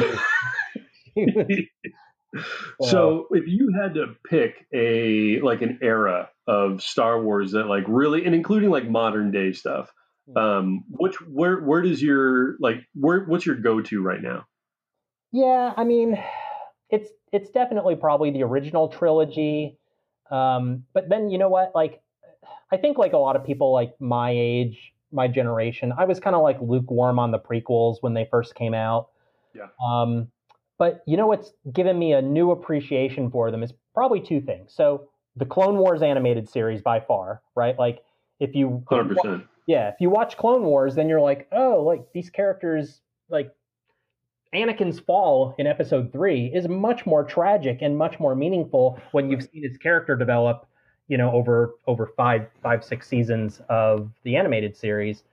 was- 1.16 1.46
so 2.82 3.26
if 3.30 3.46
you 3.46 3.72
had 3.80 3.94
to 3.94 4.14
pick 4.28 4.66
a 4.74 5.40
like 5.40 5.62
an 5.62 5.78
era 5.82 6.28
of 6.46 6.82
Star 6.82 7.22
Wars 7.22 7.52
that 7.52 7.64
like 7.64 7.84
really 7.86 8.24
and 8.24 8.34
including 8.34 8.70
like 8.70 8.88
modern 8.88 9.30
day 9.30 9.52
stuff, 9.52 9.90
um, 10.36 10.84
which 10.90 11.14
where 11.22 11.60
where 11.60 11.80
does 11.80 12.02
your 12.02 12.56
like 12.60 12.76
where 12.94 13.24
what's 13.24 13.46
your 13.46 13.56
go 13.56 13.80
to 13.80 14.02
right 14.02 14.20
now? 14.20 14.44
Yeah, 15.32 15.72
I 15.76 15.84
mean, 15.84 16.18
it's 16.90 17.10
it's 17.32 17.50
definitely 17.50 17.96
probably 17.96 18.30
the 18.30 18.42
original 18.42 18.88
trilogy. 18.88 19.78
Um, 20.30 20.84
but 20.92 21.08
then 21.08 21.30
you 21.30 21.38
know 21.38 21.48
what? 21.48 21.72
Like, 21.74 22.02
I 22.70 22.76
think 22.76 22.98
like 22.98 23.14
a 23.14 23.18
lot 23.18 23.36
of 23.36 23.44
people 23.44 23.72
like 23.72 23.94
my 24.00 24.32
age, 24.34 24.92
my 25.12 25.28
generation, 25.28 25.92
I 25.96 26.04
was 26.04 26.20
kind 26.20 26.36
of 26.36 26.42
like 26.42 26.58
lukewarm 26.60 27.18
on 27.18 27.30
the 27.30 27.38
prequels 27.38 27.96
when 28.00 28.14
they 28.14 28.26
first 28.30 28.54
came 28.54 28.74
out. 28.74 29.08
Yeah. 29.54 29.68
Um, 29.84 30.28
but 30.78 31.02
you 31.06 31.16
know 31.16 31.26
what's 31.26 31.52
given 31.72 31.98
me 31.98 32.12
a 32.12 32.22
new 32.22 32.50
appreciation 32.50 33.30
for 33.30 33.50
them 33.50 33.62
is 33.62 33.72
probably 33.94 34.20
two 34.20 34.40
things. 34.40 34.72
So 34.74 35.08
the 35.36 35.44
Clone 35.44 35.78
Wars 35.78 36.02
animated 36.02 36.48
series 36.48 36.82
by 36.82 37.00
far, 37.00 37.42
right? 37.54 37.78
Like 37.78 38.00
if 38.40 38.54
you, 38.54 38.84
if 38.90 38.96
you 38.96 39.14
percent. 39.14 39.44
yeah, 39.66 39.88
if 39.88 39.96
you 40.00 40.10
watch 40.10 40.36
Clone 40.36 40.62
Wars, 40.62 40.94
then 40.94 41.08
you're 41.08 41.20
like, 41.20 41.48
oh, 41.52 41.82
like 41.82 42.04
these 42.12 42.30
characters, 42.30 43.00
like 43.28 43.52
Anakin's 44.54 45.00
fall 45.00 45.54
in 45.58 45.66
Episode 45.66 46.12
Three 46.12 46.46
is 46.46 46.68
much 46.68 47.06
more 47.06 47.24
tragic 47.24 47.78
and 47.82 47.96
much 47.96 48.18
more 48.18 48.34
meaningful 48.34 49.00
when 49.12 49.30
you've 49.30 49.42
seen 49.42 49.62
his 49.62 49.76
character 49.76 50.16
develop, 50.16 50.66
you 51.08 51.16
know, 51.18 51.30
over 51.32 51.74
over 51.86 52.06
five, 52.16 52.46
five, 52.62 52.84
six 52.84 53.08
seasons 53.08 53.60
of 53.68 54.10
the 54.24 54.36
animated 54.36 54.76
series. 54.76 55.24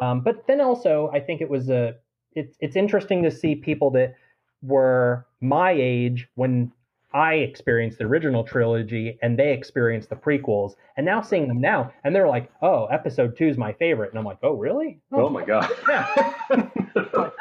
Um, 0.00 0.20
but 0.20 0.46
then 0.46 0.60
also, 0.60 1.10
I 1.12 1.20
think 1.20 1.40
it 1.40 1.48
was 1.50 1.68
a, 1.70 1.96
it's 2.34 2.56
it's 2.60 2.76
interesting 2.76 3.22
to 3.22 3.30
see 3.30 3.54
people 3.54 3.90
that 3.92 4.14
were 4.62 5.26
my 5.40 5.72
age 5.72 6.28
when 6.34 6.72
I 7.14 7.34
experienced 7.34 7.98
the 7.98 8.04
original 8.04 8.44
trilogy 8.44 9.18
and 9.22 9.38
they 9.38 9.52
experienced 9.52 10.10
the 10.10 10.16
prequels, 10.16 10.74
and 10.96 11.06
now 11.06 11.22
seeing 11.22 11.48
them 11.48 11.60
now, 11.60 11.92
and 12.04 12.14
they're 12.14 12.28
like, 12.28 12.50
"Oh, 12.62 12.86
Episode 12.86 13.36
Two 13.38 13.46
is 13.48 13.56
my 13.56 13.72
favorite," 13.72 14.10
and 14.10 14.18
I'm 14.18 14.24
like, 14.24 14.38
"Oh, 14.42 14.52
really? 14.52 15.00
Oh 15.12 15.30
my 15.30 15.44
god. 15.44 15.70
yeah." 15.88 16.32
oh, 16.96 17.32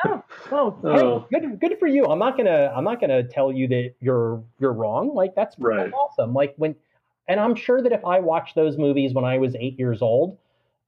oh, 0.52 0.80
Oh. 0.84 1.28
hey, 1.32 1.40
good, 1.42 1.60
good 1.60 1.80
for 1.80 1.88
you. 1.88 2.06
I'm 2.06 2.20
not 2.20 2.38
gonna, 2.38 2.72
I'm 2.76 2.84
not 2.84 3.02
gonna 3.02 3.24
tell 3.24 3.52
you 3.52 3.68
that 3.70 3.96
you're 4.00 4.42
you're 4.60 4.74
wrong. 4.74 5.14
Like 5.14 5.36
that's, 5.36 5.58
Right. 5.60 5.78
that's 5.78 5.94
awesome. 5.94 6.34
Like 6.34 6.54
when, 6.58 6.76
and 7.28 7.40
I'm 7.40 7.56
sure 7.56 7.82
that 7.82 7.92
if 7.92 8.04
I 8.06 8.20
watched 8.20 8.56
those 8.56 8.78
movies 8.78 9.14
when 9.14 9.26
I 9.26 9.38
was 9.38 9.56
eight 9.56 9.78
years 9.80 10.02
old, 10.02 10.38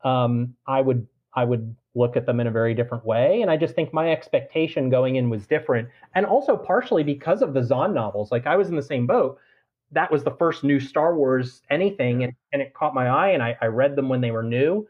um, 0.04 0.56
I 0.68 0.82
would, 0.82 1.08
I 1.34 1.44
would 1.44 1.76
look 1.96 2.16
at 2.16 2.26
them 2.26 2.40
in 2.40 2.48
a 2.48 2.52
very 2.52 2.74
different 2.74 3.06
way. 3.06 3.42
And 3.42 3.50
I 3.50 3.58
just 3.58 3.76
think 3.76 3.94
my 3.94 4.12
expectation 4.12 4.90
going 4.90 5.16
in 5.16 5.30
was 5.30 5.48
different, 5.48 5.90
and 6.16 6.26
also 6.26 6.56
partially 6.56 7.04
because 7.04 7.42
of 7.42 7.54
the 7.54 7.64
Zahn 7.64 7.94
novels. 7.94 8.32
Like 8.32 8.48
I 8.48 8.56
was 8.56 8.70
in 8.70 8.76
the 8.76 8.82
same 8.82 9.08
boat. 9.08 9.40
That 9.92 10.12
was 10.12 10.24
the 10.24 10.32
first 10.32 10.64
new 10.64 10.80
Star 10.80 11.16
Wars 11.16 11.62
anything, 11.70 12.24
and, 12.24 12.34
and 12.52 12.62
it 12.62 12.74
caught 12.74 12.94
my 12.94 13.08
eye, 13.08 13.30
and 13.30 13.42
I, 13.42 13.58
I 13.62 13.68
read 13.68 13.96
them 13.96 14.10
when 14.10 14.22
they 14.22 14.32
were 14.32 14.44
new 14.44 14.88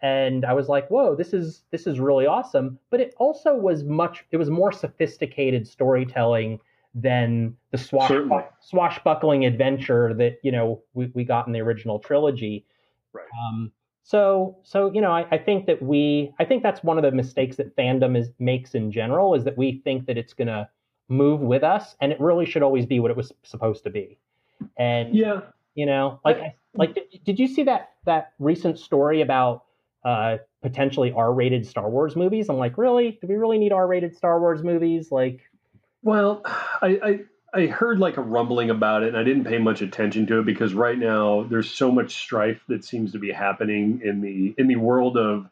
and 0.00 0.44
I 0.44 0.52
was 0.52 0.68
like, 0.68 0.88
"Whoa, 0.88 1.14
this 1.14 1.32
is 1.32 1.62
this 1.70 1.86
is 1.86 1.98
really 1.98 2.26
awesome!" 2.26 2.78
But 2.90 3.00
it 3.00 3.14
also 3.18 3.56
was 3.56 3.84
much. 3.84 4.24
It 4.30 4.36
was 4.36 4.50
more 4.50 4.72
sophisticated 4.72 5.66
storytelling 5.66 6.60
than 6.94 7.56
the 7.70 7.78
swashbuck- 7.78 8.54
swashbuckling 8.60 9.44
adventure 9.44 10.14
that 10.14 10.38
you 10.42 10.52
know 10.52 10.82
we, 10.94 11.10
we 11.14 11.24
got 11.24 11.46
in 11.46 11.52
the 11.52 11.60
original 11.60 11.98
trilogy. 11.98 12.64
Right. 13.12 13.26
Um, 13.48 13.72
so 14.02 14.56
so 14.62 14.90
you 14.92 15.00
know, 15.00 15.10
I, 15.12 15.26
I 15.30 15.38
think 15.38 15.66
that 15.66 15.82
we 15.82 16.32
I 16.38 16.44
think 16.44 16.62
that's 16.62 16.82
one 16.82 16.96
of 16.96 17.02
the 17.02 17.12
mistakes 17.12 17.56
that 17.56 17.76
fandom 17.76 18.16
is 18.16 18.30
makes 18.38 18.74
in 18.74 18.90
general 18.90 19.34
is 19.34 19.44
that 19.44 19.58
we 19.58 19.80
think 19.84 20.06
that 20.06 20.16
it's 20.16 20.32
going 20.32 20.48
to 20.48 20.68
move 21.08 21.40
with 21.40 21.62
us, 21.62 21.96
and 22.00 22.12
it 22.12 22.20
really 22.20 22.46
should 22.46 22.62
always 22.62 22.86
be 22.86 23.00
what 23.00 23.10
it 23.10 23.16
was 23.16 23.32
supposed 23.42 23.84
to 23.84 23.90
be. 23.90 24.18
And 24.76 25.14
Yeah. 25.14 25.40
you 25.74 25.86
know, 25.86 26.20
like 26.24 26.38
I, 26.38 26.54
like 26.74 26.94
did, 26.94 27.04
did 27.24 27.38
you 27.38 27.46
see 27.46 27.62
that 27.64 27.90
that 28.04 28.32
recent 28.38 28.78
story 28.78 29.20
about 29.20 29.64
uh, 30.04 30.38
potentially 30.62 31.12
R-rated 31.12 31.66
Star 31.66 31.90
Wars 31.90 32.16
movies? 32.16 32.48
I'm 32.48 32.56
like, 32.56 32.78
really? 32.78 33.18
Do 33.20 33.26
we 33.26 33.34
really 33.36 33.58
need 33.58 33.72
R-rated 33.72 34.16
Star 34.16 34.40
Wars 34.40 34.62
movies? 34.62 35.12
Like, 35.12 35.40
Well, 36.02 36.42
I, 36.44 36.98
I 37.02 37.20
I 37.54 37.66
heard 37.66 37.98
like 37.98 38.18
a 38.18 38.22
rumbling 38.22 38.70
about 38.70 39.02
it, 39.02 39.08
and 39.08 39.16
I 39.16 39.24
didn't 39.24 39.44
pay 39.44 39.58
much 39.58 39.80
attention 39.80 40.26
to 40.26 40.40
it 40.40 40.46
because 40.46 40.74
right 40.74 40.98
now 40.98 41.46
there's 41.48 41.70
so 41.70 41.90
much 41.90 42.14
strife 42.14 42.60
that 42.68 42.84
seems 42.84 43.12
to 43.12 43.18
be 43.18 43.32
happening 43.32 44.02
in 44.04 44.20
the 44.20 44.54
in 44.58 44.68
the 44.68 44.76
world 44.76 45.16
of 45.16 45.48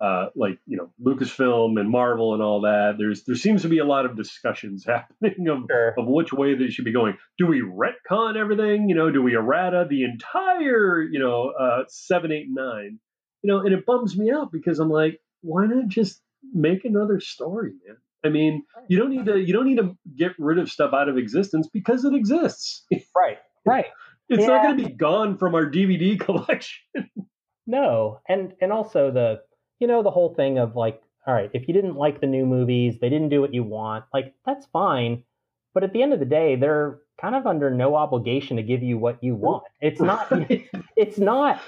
uh, 0.00 0.26
like 0.36 0.58
you 0.66 0.76
know 0.76 0.90
Lucasfilm 1.02 1.80
and 1.80 1.88
Marvel 1.90 2.34
and 2.34 2.42
all 2.42 2.62
that. 2.62 2.96
There's 2.98 3.24
there 3.24 3.34
seems 3.34 3.62
to 3.62 3.68
be 3.68 3.78
a 3.78 3.84
lot 3.84 4.04
of 4.04 4.16
discussions 4.16 4.84
happening 4.86 5.48
of 5.48 5.64
sure. 5.70 5.94
of 5.96 6.06
which 6.06 6.32
way 6.32 6.54
they 6.54 6.68
should 6.68 6.84
be 6.84 6.92
going. 6.92 7.16
Do 7.38 7.46
we 7.46 7.62
retcon 7.62 8.36
everything? 8.36 8.88
You 8.88 8.94
know, 8.94 9.10
do 9.10 9.22
we 9.22 9.34
errata 9.34 9.86
the 9.88 10.04
entire 10.04 11.02
you 11.02 11.18
know 11.18 11.48
uh, 11.58 11.84
seven, 11.88 12.30
eight, 12.30 12.48
nine? 12.48 13.00
You 13.42 13.52
know, 13.52 13.60
and 13.60 13.72
it 13.72 13.86
bums 13.86 14.16
me 14.16 14.30
out 14.30 14.52
because 14.52 14.80
I'm 14.80 14.90
like, 14.90 15.20
why 15.40 15.66
not 15.66 15.88
just 15.88 16.20
make 16.52 16.84
another 16.84 17.20
story, 17.20 17.72
man? 17.86 17.96
I 18.24 18.28
mean, 18.30 18.64
you 18.88 18.98
don't 18.98 19.10
need 19.10 19.26
to 19.26 19.38
you 19.38 19.52
don't 19.52 19.66
need 19.66 19.78
to 19.78 19.96
get 20.16 20.32
rid 20.38 20.58
of 20.58 20.70
stuff 20.70 20.92
out 20.92 21.08
of 21.08 21.16
existence 21.16 21.68
because 21.72 22.04
it 22.04 22.14
exists. 22.14 22.84
right, 23.16 23.38
right. 23.64 23.86
It's 24.28 24.42
Yeah. 24.42 24.48
not 24.48 24.62
going 24.62 24.76
to 24.76 24.84
be 24.88 24.92
gone 24.92 25.38
from 25.38 25.54
our 25.54 25.64
DVD 25.64 26.18
collection. 26.26 27.08
No, 27.66 28.20
and 28.28 28.54
and 28.60 28.72
also 28.72 29.10
the 29.10 29.40
you 29.78 29.86
know 29.86 30.02
the 30.02 30.10
whole 30.10 30.34
thing 30.34 30.58
of 30.58 30.74
like, 30.74 31.00
all 31.26 31.34
right, 31.34 31.50
if 31.54 31.68
you 31.68 31.74
didn't 31.74 31.96
like 31.96 32.20
the 32.20 32.26
new 32.26 32.44
movies, 32.46 32.98
they 33.00 33.08
didn't 33.08 33.28
do 33.28 33.40
what 33.40 33.54
you 33.54 33.62
want, 33.62 34.04
like 34.12 34.34
that's 34.44 34.66
fine. 34.66 35.22
But 35.74 35.84
at 35.84 35.92
the 35.92 36.02
end 36.02 36.12
of 36.12 36.18
the 36.18 36.24
day, 36.26 36.56
they're 36.56 36.98
kind 37.20 37.34
of 37.34 37.46
under 37.46 37.70
no 37.70 37.94
obligation 37.94 38.56
to 38.56 38.62
give 38.62 38.82
you 38.82 38.98
what 38.98 39.22
you 39.22 39.34
want. 39.34 39.64
It's 39.80 40.00
not. 40.00 40.32
it's 40.96 41.18
not. 41.18 41.60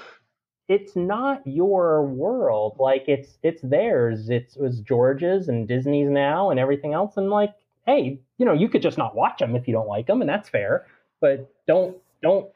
It's 0.71 0.95
not 0.95 1.45
your 1.45 2.05
world. 2.05 2.77
Like 2.79 3.03
it's 3.07 3.37
it's 3.43 3.61
theirs. 3.61 4.29
It's, 4.29 4.55
it 4.55 4.61
was 4.61 4.79
George's 4.79 5.49
and 5.49 5.67
Disney's 5.67 6.09
now 6.09 6.49
and 6.49 6.57
everything 6.57 6.93
else. 6.93 7.17
And 7.17 7.29
like, 7.29 7.53
hey, 7.85 8.19
you 8.37 8.45
know, 8.45 8.53
you 8.53 8.69
could 8.69 8.81
just 8.81 8.97
not 8.97 9.13
watch 9.13 9.39
them 9.39 9.57
if 9.57 9.67
you 9.67 9.73
don't 9.73 9.89
like 9.89 10.07
them, 10.07 10.21
and 10.21 10.29
that's 10.29 10.47
fair. 10.47 10.85
But 11.19 11.51
don't 11.67 11.97
don't 12.23 12.47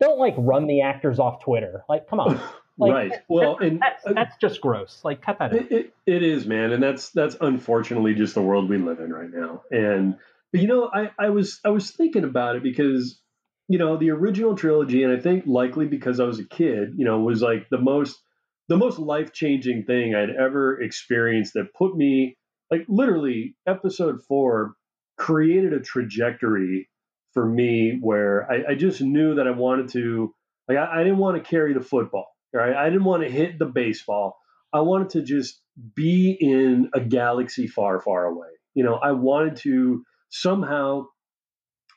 don't 0.00 0.18
like 0.18 0.34
run 0.36 0.66
the 0.66 0.82
actors 0.82 1.18
off 1.18 1.42
Twitter. 1.42 1.84
Like, 1.88 2.08
come 2.08 2.20
on. 2.20 2.40
Like, 2.76 2.92
right. 2.92 3.12
Well, 3.28 3.58
and 3.58 3.80
that's 3.80 4.04
uh, 4.04 4.14
that's 4.14 4.36
just 4.38 4.60
gross. 4.60 5.00
Like, 5.04 5.22
cut 5.22 5.38
that 5.38 5.52
out. 5.52 5.56
It, 5.56 5.70
it, 5.70 5.94
it 6.06 6.22
is, 6.24 6.44
man, 6.44 6.72
and 6.72 6.82
that's 6.82 7.10
that's 7.10 7.36
unfortunately 7.40 8.14
just 8.14 8.34
the 8.34 8.42
world 8.42 8.68
we 8.68 8.78
live 8.78 8.98
in 8.98 9.12
right 9.12 9.30
now. 9.32 9.62
And 9.70 10.16
but 10.50 10.60
you 10.60 10.66
know, 10.66 10.90
I, 10.92 11.12
I 11.16 11.30
was 11.30 11.60
I 11.64 11.68
was 11.68 11.92
thinking 11.92 12.24
about 12.24 12.56
it 12.56 12.64
because 12.64 13.20
you 13.68 13.78
know 13.78 13.96
the 13.96 14.10
original 14.10 14.54
trilogy, 14.54 15.02
and 15.02 15.12
I 15.12 15.20
think 15.20 15.44
likely 15.46 15.86
because 15.86 16.20
I 16.20 16.24
was 16.24 16.38
a 16.38 16.44
kid, 16.44 16.94
you 16.96 17.04
know, 17.04 17.20
was 17.20 17.42
like 17.42 17.68
the 17.70 17.78
most 17.78 18.20
the 18.68 18.76
most 18.76 18.98
life 18.98 19.32
changing 19.32 19.84
thing 19.84 20.14
I'd 20.14 20.30
ever 20.30 20.80
experienced 20.80 21.54
that 21.54 21.74
put 21.74 21.96
me 21.96 22.36
like 22.70 22.84
literally 22.88 23.56
episode 23.66 24.22
four 24.22 24.74
created 25.16 25.72
a 25.72 25.80
trajectory 25.80 26.88
for 27.32 27.46
me 27.46 27.98
where 28.00 28.50
I, 28.50 28.72
I 28.72 28.74
just 28.74 29.00
knew 29.00 29.34
that 29.36 29.46
I 29.46 29.50
wanted 29.50 29.90
to 29.90 30.34
like 30.68 30.78
I, 30.78 31.00
I 31.00 31.04
didn't 31.04 31.18
want 31.18 31.36
to 31.36 31.48
carry 31.48 31.74
the 31.74 31.80
football, 31.80 32.28
right? 32.52 32.74
I 32.74 32.88
didn't 32.88 33.04
want 33.04 33.22
to 33.22 33.30
hit 33.30 33.58
the 33.58 33.66
baseball. 33.66 34.38
I 34.72 34.80
wanted 34.80 35.10
to 35.10 35.22
just 35.22 35.60
be 35.94 36.36
in 36.40 36.90
a 36.94 37.00
galaxy 37.00 37.66
far, 37.66 38.00
far 38.00 38.26
away. 38.26 38.48
You 38.74 38.84
know, 38.84 38.94
I 38.94 39.12
wanted 39.12 39.56
to 39.58 40.04
somehow 40.30 41.06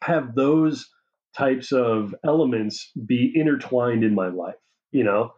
have 0.03 0.35
those 0.35 0.87
types 1.35 1.71
of 1.71 2.13
elements 2.25 2.91
be 3.05 3.31
intertwined 3.33 4.03
in 4.03 4.15
my 4.15 4.27
life, 4.27 4.55
you 4.91 5.03
know? 5.03 5.31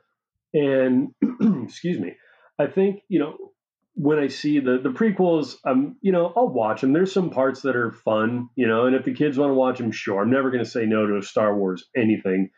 And 0.54 1.10
excuse 1.64 2.00
me, 2.00 2.16
I 2.58 2.68
think, 2.68 3.02
you 3.08 3.20
know, 3.20 3.38
when 3.96 4.18
I 4.18 4.28
see 4.28 4.60
the 4.60 4.80
the 4.82 4.90
prequels, 4.90 5.56
um, 5.66 5.98
you 6.02 6.14
know, 6.14 6.32
I'll 6.36 6.48
watch 6.48 6.82
them. 6.82 6.94
There's 6.94 7.12
some 7.12 7.30
parts 7.30 7.62
that 7.64 7.76
are 7.76 7.92
fun, 7.92 8.48
you 8.56 8.66
know, 8.66 8.86
and 8.86 8.96
if 8.96 9.04
the 9.04 9.14
kids 9.14 9.38
want 9.38 9.50
to 9.50 9.56
watch 9.56 9.78
them, 9.78 9.92
sure. 9.92 10.22
I'm 10.22 10.32
never 10.32 10.52
going 10.52 10.64
to 10.64 10.70
say 10.70 10.86
no 10.86 11.06
to 11.06 11.18
a 11.18 11.22
Star 11.22 11.56
Wars 11.56 11.84
anything, 11.96 12.50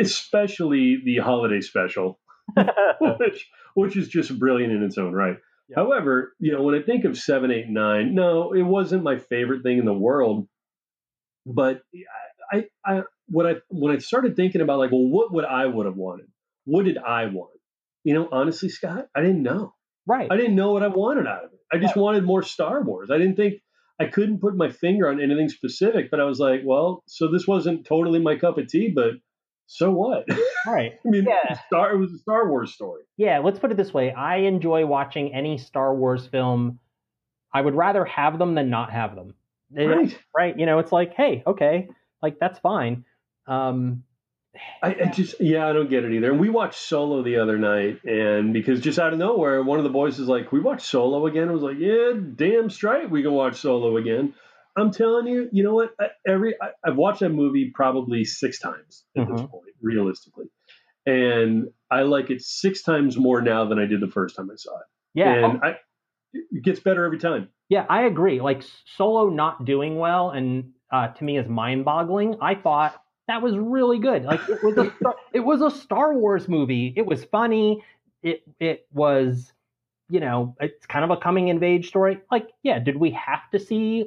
especially 0.00 0.98
the 1.04 1.18
holiday 1.18 1.60
special, 1.60 2.18
which 3.18 3.46
which 3.74 3.96
is 3.96 4.08
just 4.08 4.38
brilliant 4.38 4.72
in 4.72 4.82
its 4.82 4.96
own 4.96 5.12
right. 5.12 5.36
Yeah. 5.68 5.76
However, 5.76 6.32
you 6.38 6.52
know, 6.52 6.62
when 6.62 6.74
I 6.74 6.82
think 6.82 7.04
of 7.04 7.18
seven, 7.18 7.50
eight, 7.50 7.68
nine, 7.68 8.14
no, 8.14 8.54
it 8.54 8.62
wasn't 8.62 9.02
my 9.02 9.18
favorite 9.18 9.62
thing 9.62 9.78
in 9.78 9.84
the 9.84 9.92
world. 9.92 10.48
But 11.44 11.82
I, 12.52 12.64
I, 12.84 13.02
when 13.28 13.46
I 13.46 13.54
when 13.68 13.94
I 13.94 13.98
started 13.98 14.36
thinking 14.36 14.60
about 14.60 14.78
like, 14.78 14.90
well, 14.92 15.06
what 15.06 15.32
would 15.32 15.44
I 15.44 15.66
would 15.66 15.86
have 15.86 15.96
wanted? 15.96 16.26
What 16.64 16.84
did 16.84 16.98
I 16.98 17.26
want? 17.26 17.52
You 18.04 18.14
know, 18.14 18.28
honestly, 18.30 18.68
Scott, 18.68 19.08
I 19.14 19.20
didn't 19.20 19.42
know. 19.42 19.74
right. 20.06 20.30
I 20.30 20.36
didn't 20.36 20.54
know 20.54 20.72
what 20.72 20.82
I 20.82 20.88
wanted 20.88 21.26
out 21.26 21.44
of 21.44 21.52
it. 21.52 21.58
I 21.72 21.78
just 21.78 21.96
wanted 21.96 22.24
more 22.24 22.42
Star 22.42 22.82
Wars. 22.82 23.10
I 23.10 23.18
didn't 23.18 23.36
think 23.36 23.54
I 24.00 24.04
couldn't 24.06 24.40
put 24.40 24.56
my 24.56 24.70
finger 24.70 25.08
on 25.08 25.20
anything 25.20 25.48
specific, 25.48 26.10
but 26.10 26.20
I 26.20 26.24
was 26.24 26.38
like, 26.38 26.60
well, 26.64 27.02
so 27.06 27.28
this 27.30 27.46
wasn't 27.46 27.86
totally 27.86 28.20
my 28.20 28.36
cup 28.36 28.58
of 28.58 28.68
tea, 28.68 28.92
but 28.94 29.14
so 29.66 29.90
what? 29.90 30.26
right. 30.66 30.92
I 31.06 31.08
mean, 31.08 31.26
Yeah. 31.26 31.58
Star 31.66 31.92
it 31.94 31.98
was 31.98 32.12
a 32.12 32.18
Star 32.18 32.48
Wars 32.48 32.72
story. 32.72 33.02
Yeah, 33.16 33.40
let's 33.40 33.58
put 33.58 33.72
it 33.72 33.76
this 33.76 33.92
way. 33.92 34.12
I 34.12 34.36
enjoy 34.38 34.86
watching 34.86 35.34
any 35.34 35.58
Star 35.58 35.94
Wars 35.94 36.26
film. 36.26 36.78
I 37.52 37.60
would 37.60 37.74
rather 37.74 38.04
have 38.04 38.38
them 38.38 38.54
than 38.54 38.70
not 38.70 38.92
have 38.92 39.16
them. 39.16 39.34
Right. 39.72 40.16
Right. 40.36 40.56
You 40.56 40.66
know, 40.66 40.78
it's 40.78 40.92
like, 40.92 41.14
hey, 41.14 41.42
okay, 41.46 41.88
like 42.26 42.38
that's 42.40 42.58
fine. 42.58 43.04
Um, 43.46 44.02
I, 44.82 44.96
I 45.04 45.04
just 45.06 45.36
yeah, 45.40 45.68
I 45.68 45.72
don't 45.72 45.90
get 45.90 46.04
it 46.04 46.12
either. 46.12 46.30
And 46.30 46.40
we 46.40 46.48
watched 46.48 46.78
Solo 46.80 47.22
the 47.22 47.36
other 47.38 47.58
night, 47.58 48.02
and 48.04 48.52
because 48.52 48.80
just 48.80 48.98
out 48.98 49.12
of 49.12 49.18
nowhere, 49.18 49.62
one 49.62 49.78
of 49.78 49.84
the 49.84 49.90
boys 49.90 50.18
is 50.18 50.28
like, 50.28 50.50
"We 50.50 50.60
watch 50.60 50.82
Solo 50.82 51.26
again." 51.26 51.48
I 51.48 51.52
was 51.52 51.62
like, 51.62 51.76
"Yeah, 51.78 52.12
damn 52.34 52.70
straight, 52.70 53.10
we 53.10 53.22
can 53.22 53.32
watch 53.32 53.56
Solo 53.56 53.96
again." 53.96 54.34
I'm 54.78 54.90
telling 54.90 55.26
you, 55.26 55.48
you 55.52 55.62
know 55.62 55.74
what? 55.74 55.90
I, 56.00 56.06
every 56.26 56.54
I, 56.60 56.68
I've 56.84 56.96
watched 56.96 57.20
that 57.20 57.30
movie 57.30 57.70
probably 57.74 58.24
six 58.24 58.58
times 58.58 59.04
at 59.16 59.26
this 59.28 59.40
Mhm. 59.42 59.50
point, 59.50 59.74
realistically. 59.80 60.46
and 61.06 61.68
I 61.90 62.02
like 62.02 62.30
it 62.30 62.42
six 62.42 62.82
times 62.82 63.16
more 63.16 63.40
now 63.40 63.66
than 63.68 63.78
I 63.78 63.86
did 63.86 64.00
the 64.00 64.08
first 64.10 64.36
time 64.36 64.50
I 64.50 64.56
saw 64.56 64.74
it. 64.76 64.86
Yeah, 65.14 65.32
and 65.32 65.60
I, 65.62 65.76
it 66.32 66.62
gets 66.64 66.80
better 66.80 67.04
every 67.04 67.18
time. 67.18 67.48
Yeah, 67.68 67.84
I 67.88 68.02
agree. 68.04 68.40
Like 68.40 68.62
Solo 68.96 69.28
not 69.28 69.64
doing 69.64 69.96
well, 69.98 70.30
and 70.30 70.72
uh, 70.90 71.08
to 71.08 71.24
me 71.24 71.38
is 71.38 71.48
mind-boggling. 71.48 72.36
I 72.40 72.54
thought 72.54 73.02
that 73.28 73.42
was 73.42 73.56
really 73.56 73.98
good. 73.98 74.24
Like 74.24 74.40
it 74.48 74.62
was 74.62 74.76
a 74.78 74.92
it 75.32 75.40
was 75.40 75.60
a 75.60 75.70
Star 75.70 76.14
Wars 76.14 76.48
movie. 76.48 76.92
It 76.96 77.06
was 77.06 77.24
funny. 77.24 77.82
It 78.22 78.42
it 78.60 78.86
was, 78.92 79.52
you 80.08 80.20
know, 80.20 80.54
it's 80.60 80.86
kind 80.86 81.04
of 81.04 81.10
a 81.10 81.16
coming 81.16 81.50
of 81.50 81.62
age 81.62 81.88
story. 81.88 82.20
Like, 82.30 82.48
yeah, 82.62 82.78
did 82.78 82.96
we 82.96 83.10
have 83.12 83.50
to 83.52 83.58
see 83.58 84.06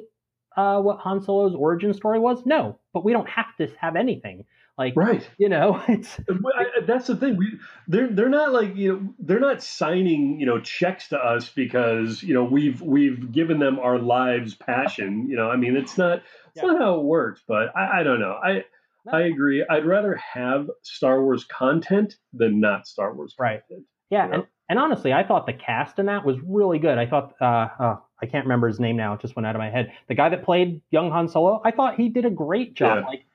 uh, 0.56 0.80
what 0.80 0.98
Han 1.00 1.22
Solo's 1.22 1.54
origin 1.54 1.92
story 1.94 2.18
was? 2.18 2.44
No, 2.46 2.78
but 2.92 3.04
we 3.04 3.12
don't 3.12 3.28
have 3.28 3.54
to 3.58 3.68
have 3.78 3.96
anything. 3.96 4.44
Like, 4.80 4.96
right? 4.96 5.28
You 5.36 5.50
know, 5.50 5.82
it's 5.88 6.18
I, 6.30 6.80
that's 6.86 7.06
the 7.06 7.14
thing. 7.14 7.36
We 7.36 7.58
they're 7.86 8.08
they're 8.08 8.30
not 8.30 8.50
like 8.50 8.74
you 8.76 8.92
know 8.92 9.14
they're 9.18 9.38
not 9.38 9.62
signing 9.62 10.40
you 10.40 10.46
know 10.46 10.58
checks 10.58 11.08
to 11.08 11.18
us 11.18 11.50
because 11.50 12.22
you 12.22 12.32
know 12.32 12.44
we've 12.44 12.80
we've 12.80 13.30
given 13.30 13.58
them 13.58 13.78
our 13.78 13.98
lives 13.98 14.54
passion. 14.54 15.28
You 15.28 15.36
know, 15.36 15.50
I 15.50 15.56
mean, 15.56 15.76
it's 15.76 15.98
not 15.98 16.22
it's 16.54 16.62
yeah. 16.62 16.70
not 16.70 16.80
how 16.80 16.94
it 16.98 17.04
works. 17.04 17.42
But 17.46 17.76
I, 17.76 18.00
I 18.00 18.02
don't 18.04 18.20
know. 18.20 18.38
I 18.42 18.64
no. 19.04 19.18
I 19.18 19.20
agree. 19.24 19.62
I'd 19.68 19.84
rather 19.84 20.16
have 20.16 20.70
Star 20.80 21.22
Wars 21.22 21.44
content 21.44 22.16
than 22.32 22.58
not 22.58 22.86
Star 22.86 23.12
Wars 23.12 23.34
right. 23.38 23.60
content. 23.68 23.86
Yeah, 24.08 24.24
you 24.24 24.30
know? 24.30 24.34
and, 24.36 24.46
and 24.70 24.78
honestly, 24.78 25.12
I 25.12 25.24
thought 25.24 25.44
the 25.44 25.52
cast 25.52 25.98
in 25.98 26.06
that 26.06 26.24
was 26.24 26.38
really 26.42 26.78
good. 26.78 26.96
I 26.96 27.04
thought 27.04 27.34
uh, 27.38 27.68
oh, 27.78 28.02
I 28.22 28.24
can't 28.24 28.46
remember 28.46 28.66
his 28.66 28.80
name 28.80 28.96
now; 28.96 29.12
it 29.12 29.20
just 29.20 29.36
went 29.36 29.46
out 29.46 29.54
of 29.54 29.58
my 29.58 29.68
head. 29.68 29.92
The 30.08 30.14
guy 30.14 30.30
that 30.30 30.42
played 30.42 30.80
young 30.90 31.10
Han 31.10 31.28
Solo, 31.28 31.60
I 31.66 31.70
thought 31.70 31.96
he 31.96 32.08
did 32.08 32.24
a 32.24 32.30
great 32.30 32.72
job. 32.72 33.00
Yeah. 33.02 33.06
Like 33.06 33.26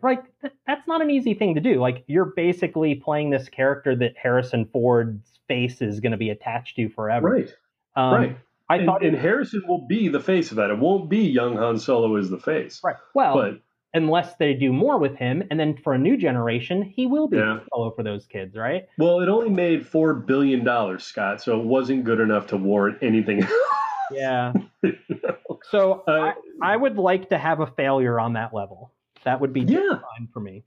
right 0.00 0.22
that's 0.66 0.86
not 0.86 1.02
an 1.02 1.10
easy 1.10 1.34
thing 1.34 1.54
to 1.54 1.60
do. 1.60 1.80
Like 1.80 2.04
you're 2.06 2.32
basically 2.36 2.94
playing 2.94 3.30
this 3.30 3.48
character 3.48 3.94
that 3.96 4.14
harrison 4.20 4.68
ford's 4.72 5.38
face 5.48 5.82
is 5.82 6.00
going 6.00 6.12
to 6.12 6.18
be 6.18 6.30
attached 6.30 6.76
to 6.76 6.88
forever. 6.88 7.28
Right. 7.28 7.54
Um, 7.96 8.14
right. 8.14 8.38
I 8.68 8.76
and, 8.76 8.86
thought 8.86 9.04
and 9.04 9.16
harrison 9.16 9.62
will 9.68 9.86
be 9.86 10.08
the 10.08 10.20
face 10.20 10.50
of 10.50 10.56
that. 10.56 10.70
It 10.70 10.78
won't 10.78 11.10
be 11.10 11.18
young 11.18 11.56
han 11.56 11.78
solo 11.78 12.16
as 12.16 12.30
the 12.30 12.38
face. 12.38 12.80
Right. 12.82 12.96
Well 13.14 13.34
but 13.34 13.60
unless 13.92 14.34
they 14.36 14.54
do 14.54 14.72
more 14.72 14.98
with 14.98 15.16
him 15.16 15.44
and 15.50 15.60
then 15.60 15.76
for 15.76 15.94
a 15.94 15.98
new 15.98 16.16
generation 16.16 16.82
he 16.82 17.06
will 17.06 17.28
be 17.28 17.36
yeah. 17.36 17.60
solo 17.72 17.90
for 17.90 18.02
those 18.02 18.26
kids 18.26 18.56
right? 18.56 18.88
Well 18.98 19.20
it 19.20 19.28
only 19.28 19.50
made 19.50 19.86
four 19.86 20.14
billion 20.14 20.64
dollars 20.64 21.04
scott 21.04 21.42
so 21.42 21.60
it 21.60 21.64
wasn't 21.64 22.04
good 22.04 22.20
enough 22.20 22.48
to 22.48 22.56
warrant 22.56 22.98
anything 23.02 23.46
yeah. 24.12 24.52
So 25.70 26.04
uh, 26.06 26.32
I, 26.62 26.74
I 26.74 26.76
would 26.76 26.98
like 26.98 27.30
to 27.30 27.38
have 27.38 27.60
a 27.60 27.66
failure 27.66 28.20
on 28.20 28.34
that 28.34 28.52
level 28.52 28.92
that 29.24 29.40
would 29.40 29.52
be 29.52 29.62
yeah. 29.62 29.80
fine 29.90 30.28
for 30.32 30.40
me. 30.40 30.64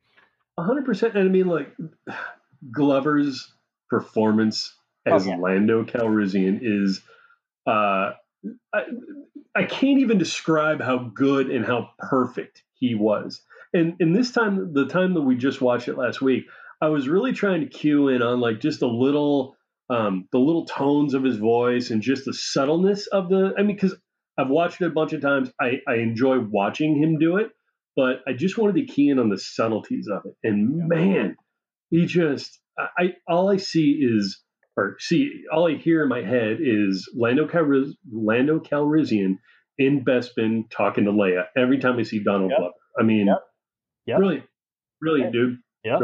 hundred 0.58 0.86
percent. 0.86 1.16
And 1.16 1.28
I 1.28 1.32
mean, 1.32 1.48
like 1.48 1.76
Glover's 2.72 3.54
performance 3.90 4.74
as 5.06 5.26
oh, 5.26 5.30
yeah. 5.32 5.38
Lando 5.38 5.84
Calrissian 5.84 6.60
is, 6.62 7.02
uh, 7.66 8.12
I, 8.74 8.82
I 9.56 9.64
can't 9.64 10.00
even 10.00 10.18
describe 10.18 10.82
how 10.82 10.98
good 10.98 11.50
and 11.50 11.66
how 11.66 11.92
perfect 11.98 12.64
he 12.74 12.96
was. 12.96 13.42
And 13.74 13.96
in 14.00 14.14
this 14.14 14.32
time, 14.32 14.74
the 14.74 14.88
time 14.88 15.14
that 15.14 15.22
we 15.22 15.36
just 15.36 15.62
watched 15.62 15.88
it 15.88 15.98
last 15.98 16.22
week, 16.22 16.46
I 16.82 16.90
was 16.90 17.08
really 17.08 17.34
trying 17.34 17.62
to 17.62 17.68
cue 17.68 18.10
in 18.10 18.22
on 18.22 18.40
like 18.40 18.60
just 18.60 18.82
a 18.82 18.88
little, 18.88 19.56
um, 19.90 20.28
the 20.32 20.40
little 20.40 20.66
tones 20.66 21.14
of 21.14 21.24
his 21.24 21.38
voice 21.38 21.90
and 21.90 22.02
just 22.02 22.26
the 22.26 22.34
subtleness 22.34 23.08
of 23.08 23.30
the. 23.30 23.54
I 23.58 23.64
mean, 23.64 23.76
because 23.76 23.96
I've 24.38 24.50
watched 24.50 24.82
it 24.82 24.86
a 24.86 24.92
bunch 24.92 25.14
of 25.14 25.22
times. 25.22 25.50
I, 25.60 25.82
I 25.88 25.96
enjoy 25.96 26.40
watching 26.40 27.02
him 27.02 27.18
do 27.18 27.38
it, 27.38 27.50
but 27.98 28.22
I 28.28 28.34
just 28.34 28.58
wanted 28.60 28.76
to 28.76 28.86
key 28.86 29.10
in 29.10 29.18
on 29.18 29.30
the 29.30 29.40
subtleties 29.40 30.08
of 30.08 30.22
it. 30.26 30.36
And 30.48 30.78
yeah. 30.78 30.86
man, 30.86 31.36
he 31.90 32.06
just 32.06 32.60
I, 32.78 33.16
all 33.28 33.50
I 33.50 33.58
see 33.58 34.00
is 34.00 34.40
or 34.78 34.96
see 35.00 35.32
all 35.52 35.68
I 35.68 35.76
hear 35.76 36.04
in 36.04 36.10
my 36.10 36.22
head 36.22 36.60
is 36.62 37.12
Lando 37.18 37.48
Calriss, 37.48 37.90
Lando 38.10 38.60
Calrissian 38.60 39.38
in 39.80 40.06
Bespin 40.06 40.70
talking 40.70 41.06
to 41.06 41.12
Leia 41.12 41.46
every 41.58 41.80
time 41.80 41.98
I 41.98 42.04
see 42.04 42.24
Donald 42.24 42.52
yep. 42.52 42.60
Glover. 42.60 42.74
I 43.00 43.04
mean, 43.04 43.26
yep. 43.28 43.44
Yep. 44.06 44.20
really, 44.20 44.44
really, 45.02 45.22
yeah. 45.22 45.32
dude. 45.32 45.58
Yeah. 45.84 46.00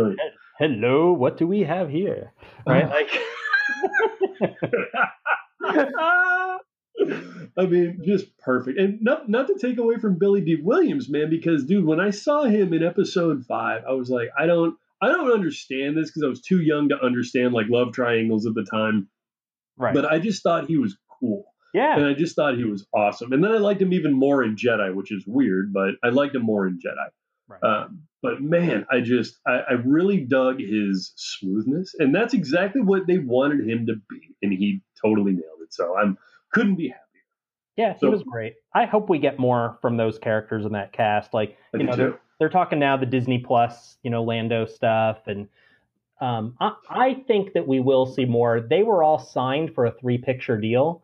Hello, 0.60 1.14
what 1.14 1.38
do 1.38 1.46
we 1.46 1.62
have 1.62 1.89
here? 1.89 2.34
Right, 2.66 2.89
like. 2.89 3.10
I 7.58 7.66
mean, 7.66 8.01
just 8.04 8.38
perfect. 8.39 8.80
And 8.80 8.99
not 9.01 9.30
not 9.30 9.47
to 9.47 9.58
take 9.60 9.78
away 9.78 9.97
from 9.97 10.18
Billy 10.18 10.41
Dee 10.41 10.62
Williams, 10.62 11.10
man, 11.10 11.30
because 11.30 11.66
dude, 11.66 11.86
when 11.86 11.99
I 11.99 12.10
saw 12.10 12.43
him 12.43 12.74
in 12.74 12.84
episode 12.84 13.45
five, 13.45 13.84
I 13.88 13.93
was 13.93 14.10
like, 14.10 14.30
I 14.38 14.45
don't 14.45 14.76
I 15.01 15.08
don't 15.08 15.32
understand 15.32 15.97
this 15.97 16.10
because 16.10 16.24
I 16.24 16.28
was 16.28 16.41
too 16.41 16.62
young 16.62 16.89
to 16.89 17.04
understand 17.04 17.54
like 17.54 17.68
love 17.70 17.93
triangles 17.93 18.45
at 18.45 18.54
the 18.56 18.66
time. 18.70 19.10
Right. 19.78 19.93
But 19.93 20.06
I 20.06 20.20
just 20.20 20.43
thought 20.43 20.68
he 20.68 20.78
was 20.78 20.97
cool. 21.20 21.45
Yeah. 21.74 21.97
And 21.97 22.06
I 22.06 22.14
just 22.14 22.36
thought 22.36 22.56
he 22.56 22.64
was 22.64 22.86
awesome. 22.93 23.34
And 23.34 23.43
then 23.43 23.51
I 23.51 23.58
liked 23.58 23.82
him 23.82 23.93
even 23.93 24.14
more 24.14 24.43
in 24.43 24.56
Jedi, 24.56 24.93
which 24.93 25.12
is 25.12 25.26
weird, 25.26 25.74
but 25.74 25.95
I 26.04 26.10
liked 26.10 26.36
him 26.36 26.43
more 26.43 26.68
in 26.68 26.80
Jedi. 26.80 27.10
Right. 27.47 27.64
Um, 27.64 28.04
but 28.22 28.41
man, 28.41 28.86
I 28.89 29.01
just 29.01 29.39
I, 29.45 29.60
I 29.70 29.74
really 29.84 30.22
dug 30.22 30.60
his 30.60 31.12
smoothness, 31.18 31.93
and 31.99 32.16
that's 32.16 32.34
exactly 32.34 32.82
what 32.82 33.06
they 33.06 33.18
wanted 33.18 33.68
him 33.68 33.86
to 33.88 33.95
be, 34.10 34.36
and 34.41 34.54
he 34.54 34.82
totally 35.04 35.34
nailed 35.34 35.62
it. 35.62 35.74
So 35.74 35.97
I'm 35.97 36.18
couldn't 36.54 36.76
be 36.76 36.88
happier. 36.88 37.04
Yeah, 37.76 37.97
so, 37.97 38.08
he 38.08 38.14
was 38.14 38.24
great. 38.24 38.54
I 38.74 38.86
hope 38.86 39.10
we 39.10 39.20
get 39.20 39.39
more 39.39 39.78
from 39.82 39.97
those 39.97 40.20
characters 40.20 40.66
in 40.66 40.72
that 40.74 40.93
cast. 40.93 41.34
Like, 41.34 41.58
I 41.74 41.78
you 41.78 41.84
know, 41.84 41.95
they're, 41.95 42.20
they're, 42.39 42.49
talking 42.49 42.80
now 42.80 42.97
the 42.97 43.06
Disney 43.06 43.39
Plus, 43.39 43.97
you 44.04 44.12
know, 44.12 44.24
Lando 44.24 44.66
stuff, 44.66 45.18
and 45.26 45.47
um, 46.22 46.56
I, 46.60 46.74
I, 46.89 47.14
think 47.28 47.54
that 47.54 47.68
we 47.68 47.80
will 47.80 48.06
see 48.06 48.26
more. 48.26 48.62
They 48.62 48.84
were 48.84 49.04
all 49.04 49.20
signed 49.20 49.74
for 49.74 49.86
a 49.88 49.91
three 49.91 50.18
picture 50.18 50.58
deal, 50.58 51.04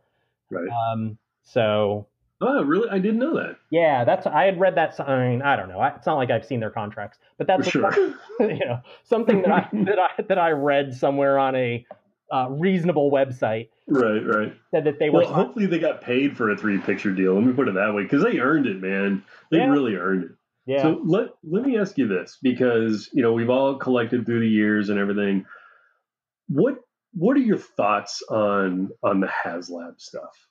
right? 0.50 0.70
Um, 0.70 1.18
so. 1.44 2.08
Oh, 2.42 2.64
really? 2.64 2.90
I 2.90 3.00
didn't 3.00 3.20
know 3.20 3.36
that. 3.36 3.58
Yeah, 3.70 4.06
that's. 4.06 4.26
I 4.26 4.46
had 4.46 4.60
read 4.60 4.76
that. 4.76 4.98
I 5.00 5.28
mean, 5.28 5.42
I 5.42 5.58
don't 5.58 5.68
know. 5.68 5.84
It's 5.84 6.06
not 6.06 6.16
like 6.16 6.30
I've 6.30 6.46
seen 6.46 6.62
their 6.62 6.70
contracts, 6.70 7.18
but 7.38 7.48
that's 7.48 7.68
sure. 7.68 7.92
you 8.40 8.66
know 8.66 8.80
something 9.04 9.42
that 9.42 9.52
I 9.52 9.68
that 9.74 10.00
I 10.00 10.22
that 10.22 10.38
I 10.38 10.52
read 10.52 10.94
somewhere 10.94 11.38
on 11.38 11.54
a 11.56 11.86
uh, 12.32 12.48
reasonable 12.50 13.12
website. 13.12 13.70
Right, 13.88 14.20
right. 14.20 14.54
Said 14.72 14.86
that 14.86 15.00
they 15.00 15.10
were. 15.10 15.22
Well, 15.22 15.34
hopefully 15.34 15.66
they 15.66 15.80
got 15.80 16.02
paid 16.02 16.38
for 16.38 16.52
a 16.52 16.58
three 16.58 16.78
picture 16.78 17.12
deal. 17.12 17.34
Let 17.36 17.44
me 17.44 17.54
put 17.54 17.68
it 17.68 17.74
that 17.76 17.94
way, 17.94 18.04
because 18.04 18.24
they 18.24 18.40
earned 18.40 18.68
it, 18.68 18.82
man. 18.82 19.24
They 19.52 19.58
yeah. 19.58 19.70
really 19.70 19.96
earned 19.96 20.24
it. 20.26 20.32
Yeah. 20.66 20.82
So 20.84 21.02
let 21.04 21.30
let 21.44 21.64
me 21.64 21.78
ask 21.78 21.98
you 21.98 22.08
this, 22.08 22.38
because 22.42 23.10
you 23.14 23.24
know 23.24 23.34
we've 23.34 23.50
all 23.50 23.76
collected 23.76 24.26
through 24.26 24.42
the 24.42 24.48
years 24.48 24.90
and 24.90 25.00
everything. 25.00 25.46
What 26.48 26.76
what 27.14 27.36
are 27.38 27.42
your 27.42 27.58
thoughts 27.58 28.22
on 28.30 28.90
on 29.02 29.20
the 29.20 29.28
HasLab 29.28 30.00
stuff? 30.00 30.48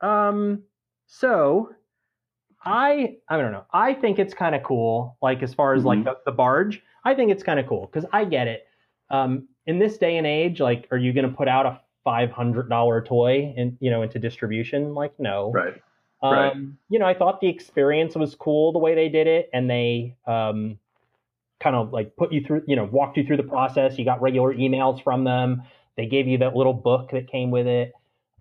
Um. 0.00 0.62
So 1.06 1.70
I 2.64 3.16
I 3.28 3.36
don't 3.38 3.52
know. 3.52 3.64
I 3.72 3.94
think 3.94 4.18
it's 4.18 4.34
kind 4.34 4.54
of 4.54 4.62
cool. 4.62 5.16
Like 5.20 5.42
as 5.42 5.54
far 5.54 5.74
as 5.74 5.80
mm-hmm. 5.80 5.88
like 5.88 6.04
the, 6.04 6.30
the 6.30 6.32
barge, 6.32 6.82
I 7.04 7.14
think 7.14 7.32
it's 7.32 7.42
kind 7.42 7.58
of 7.58 7.66
cool 7.66 7.86
because 7.90 8.08
I 8.12 8.24
get 8.24 8.46
it. 8.46 8.64
Um, 9.10 9.48
in 9.68 9.78
this 9.78 9.98
day 9.98 10.16
and 10.16 10.26
age, 10.26 10.60
like, 10.60 10.88
are 10.90 10.96
you 10.96 11.12
going 11.12 11.28
to 11.30 11.36
put 11.36 11.46
out 11.46 11.66
a 11.66 11.80
five 12.02 12.30
hundred 12.30 12.70
dollar 12.70 13.02
toy 13.02 13.54
and 13.56 13.76
you 13.80 13.90
know 13.90 14.02
into 14.02 14.18
distribution? 14.18 14.94
Like, 14.94 15.12
no. 15.20 15.52
Right. 15.52 15.74
Um, 16.20 16.32
right. 16.32 16.56
You 16.88 16.98
know, 16.98 17.06
I 17.06 17.14
thought 17.14 17.40
the 17.40 17.48
experience 17.48 18.16
was 18.16 18.34
cool 18.34 18.72
the 18.72 18.78
way 18.78 18.96
they 18.96 19.08
did 19.08 19.28
it, 19.28 19.50
and 19.52 19.70
they 19.70 20.16
um, 20.26 20.78
kind 21.60 21.76
of 21.76 21.92
like 21.92 22.16
put 22.16 22.32
you 22.32 22.42
through, 22.42 22.62
you 22.66 22.74
know, 22.74 22.88
walked 22.90 23.18
you 23.18 23.24
through 23.24 23.36
the 23.36 23.42
process. 23.44 23.98
You 23.98 24.04
got 24.04 24.22
regular 24.22 24.54
emails 24.54 25.04
from 25.04 25.24
them. 25.24 25.62
They 25.96 26.06
gave 26.06 26.26
you 26.26 26.38
that 26.38 26.56
little 26.56 26.74
book 26.74 27.10
that 27.12 27.30
came 27.30 27.50
with 27.50 27.66
it. 27.66 27.92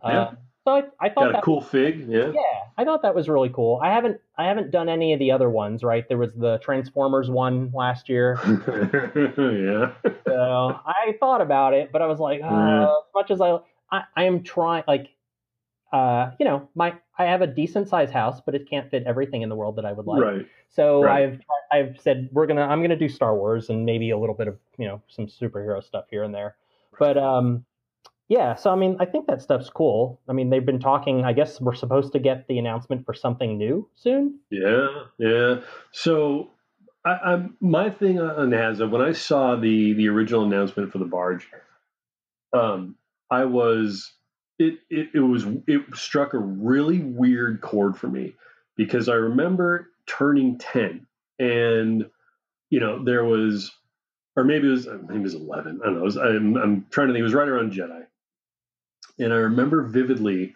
Yeah. 0.03 0.21
Uh, 0.21 0.35
so 0.63 0.71
I, 0.71 0.83
I 0.99 1.09
thought 1.09 1.15
got 1.15 1.29
a 1.29 1.33
that, 1.33 1.43
cool 1.43 1.61
fig. 1.61 2.07
Yeah. 2.07 2.31
Yeah, 2.33 2.56
I 2.77 2.85
thought 2.85 3.01
that 3.01 3.15
was 3.15 3.27
really 3.27 3.49
cool. 3.49 3.79
I 3.81 3.91
haven't 3.91 4.21
I 4.37 4.45
haven't 4.45 4.69
done 4.69 4.87
any 4.87 5.13
of 5.13 5.19
the 5.19 5.31
other 5.31 5.49
ones. 5.49 5.83
Right, 5.83 6.07
there 6.07 6.17
was 6.17 6.33
the 6.33 6.59
Transformers 6.59 7.29
one 7.29 7.71
last 7.73 8.07
year. 8.07 8.39
yeah. 8.45 10.11
so 10.27 10.79
I 10.85 11.15
thought 11.19 11.41
about 11.41 11.73
it, 11.73 11.91
but 11.91 12.01
I 12.01 12.05
was 12.05 12.19
like, 12.19 12.41
uh, 12.41 12.49
mm. 12.49 12.83
as 12.83 13.03
much 13.15 13.31
as 13.31 13.41
I, 13.41 13.57
I 13.91 14.03
I 14.15 14.23
am 14.25 14.43
trying, 14.43 14.83
like, 14.87 15.09
uh, 15.91 16.31
you 16.39 16.45
know, 16.45 16.69
my 16.75 16.93
I 17.17 17.25
have 17.25 17.41
a 17.41 17.47
decent 17.47 17.89
sized 17.89 18.13
house, 18.13 18.41
but 18.45 18.53
it 18.53 18.69
can't 18.69 18.89
fit 18.91 19.03
everything 19.07 19.41
in 19.41 19.49
the 19.49 19.55
world 19.55 19.75
that 19.77 19.85
I 19.85 19.93
would 19.93 20.05
like. 20.05 20.21
Right. 20.21 20.47
So 20.69 21.03
right. 21.03 21.23
I've 21.23 21.39
I've 21.71 21.99
said 21.99 22.29
we're 22.31 22.45
gonna 22.45 22.61
I'm 22.61 22.83
gonna 22.83 22.95
do 22.95 23.09
Star 23.09 23.35
Wars 23.35 23.69
and 23.69 23.85
maybe 23.85 24.11
a 24.11 24.17
little 24.17 24.35
bit 24.35 24.47
of 24.47 24.57
you 24.77 24.85
know 24.87 25.01
some 25.07 25.25
superhero 25.25 25.83
stuff 25.83 26.05
here 26.11 26.23
and 26.23 26.33
there, 26.33 26.57
but 26.99 27.17
um 27.17 27.65
yeah, 28.29 28.55
so 28.55 28.71
I 28.71 28.75
mean, 28.75 28.97
I 28.99 29.05
think 29.05 29.27
that 29.27 29.41
stuff's 29.41 29.69
cool. 29.69 30.19
I 30.27 30.33
mean, 30.33 30.49
they've 30.49 30.65
been 30.65 30.79
talking. 30.79 31.23
I 31.23 31.33
guess 31.33 31.61
we're 31.61 31.75
supposed 31.75 32.13
to 32.13 32.19
get 32.19 32.47
the 32.47 32.59
announcement 32.59 33.05
for 33.05 33.13
something 33.13 33.57
new 33.57 33.87
soon. 33.95 34.39
Yeah, 34.49 34.87
yeah. 35.17 35.61
So, 35.91 36.49
I, 37.05 37.11
I 37.11 37.45
my 37.61 37.89
thing 37.89 38.19
on 38.19 38.49
NASA 38.49 38.89
when 38.89 39.01
I 39.01 39.13
saw 39.13 39.55
the 39.55 39.93
the 39.93 40.09
original 40.09 40.43
announcement 40.43 40.91
for 40.91 40.97
the 40.97 41.05
barge, 41.05 41.47
um, 42.53 42.95
I 43.31 43.45
was 43.45 44.13
it 44.59 44.79
it 44.89 45.09
it 45.13 45.19
was 45.19 45.45
it 45.67 45.81
struck 45.93 46.33
a 46.33 46.39
really 46.39 46.99
weird 46.99 47.61
chord 47.61 47.97
for 47.97 48.07
me 48.07 48.35
because 48.75 49.07
I 49.07 49.13
remember 49.13 49.89
turning 50.05 50.57
ten 50.57 51.07
and 51.39 52.09
you 52.69 52.79
know 52.79 53.03
there 53.03 53.23
was 53.23 53.71
or 54.35 54.43
maybe 54.43 54.67
it 54.67 54.71
was 54.71 54.87
maybe 54.87 55.19
it 55.19 55.23
was 55.23 55.33
eleven. 55.33 55.79
I 55.81 55.85
don't 55.85 55.97
know. 55.97 56.03
Was, 56.03 56.17
I'm 56.17 56.57
I'm 56.57 56.85
trying 56.89 57.07
to 57.07 57.13
think. 57.13 57.21
It 57.21 57.23
was 57.23 57.33
right 57.33 57.47
around 57.47 57.73
Jedi, 57.73 58.05
and 59.19 59.33
I 59.33 59.37
remember 59.37 59.83
vividly. 59.83 60.55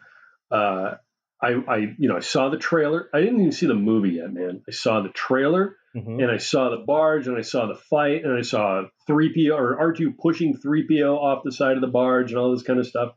Uh, 0.49 0.95
I, 1.41 1.53
I, 1.67 1.77
you 1.97 2.07
know, 2.07 2.17
I 2.17 2.19
saw 2.19 2.49
the 2.49 2.57
trailer. 2.57 3.09
I 3.13 3.19
didn't 3.21 3.39
even 3.39 3.51
see 3.51 3.65
the 3.65 3.73
movie 3.73 4.11
yet, 4.15 4.31
man. 4.31 4.61
I 4.67 4.71
saw 4.71 5.01
the 5.01 5.09
trailer, 5.09 5.75
Mhm. 5.95 6.21
and 6.21 6.29
I 6.31 6.37
saw 6.37 6.69
the 6.69 6.83
barge, 6.85 7.27
and 7.27 7.37
I 7.37 7.41
saw 7.41 7.65
the 7.67 7.75
fight, 7.75 8.23
and 8.23 8.37
I 8.37 8.41
saw 8.41 8.83
three 9.07 9.33
PO 9.33 9.55
or 9.57 9.79
R 9.79 9.91
two 9.93 10.11
pushing 10.11 10.55
three 10.55 10.85
PO 10.87 11.15
off 11.17 11.43
the 11.43 11.51
side 11.51 11.75
of 11.77 11.81
the 11.81 11.87
barge, 11.87 12.31
and 12.31 12.39
all 12.39 12.51
this 12.51 12.61
kind 12.63 12.79
of 12.79 12.85
stuff. 12.85 13.13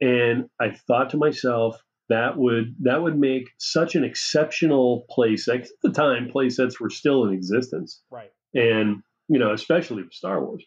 And 0.00 0.48
I 0.60 0.70
thought 0.70 1.10
to 1.10 1.16
myself, 1.18 1.76
that 2.08 2.38
would 2.38 2.74
that 2.80 3.02
would 3.02 3.18
make 3.18 3.50
such 3.58 3.94
an 3.96 4.04
exceptional 4.04 5.04
playset. 5.14 5.62
At 5.62 5.68
the 5.82 5.90
time, 5.90 6.30
playsets 6.34 6.80
were 6.80 6.88
still 6.90 7.24
in 7.26 7.34
existence, 7.34 8.02
Right. 8.10 8.30
and 8.54 9.02
you 9.28 9.38
know, 9.38 9.52
especially 9.52 10.04
with 10.04 10.14
Star 10.14 10.42
Wars. 10.42 10.64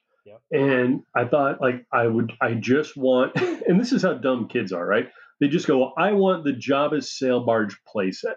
And 0.51 1.01
I 1.15 1.25
thought, 1.25 1.61
like, 1.61 1.85
I 1.91 2.07
would, 2.07 2.33
I 2.41 2.53
just 2.53 2.95
want, 2.95 3.35
and 3.67 3.79
this 3.79 3.91
is 3.91 4.03
how 4.03 4.13
dumb 4.13 4.47
kids 4.47 4.71
are, 4.71 4.85
right? 4.85 5.09
They 5.39 5.47
just 5.47 5.67
go, 5.67 5.79
well, 5.79 5.93
I 5.97 6.11
want 6.11 6.43
the 6.43 6.53
Jabba's 6.53 7.17
sail 7.17 7.43
barge 7.43 7.77
playset. 7.93 8.35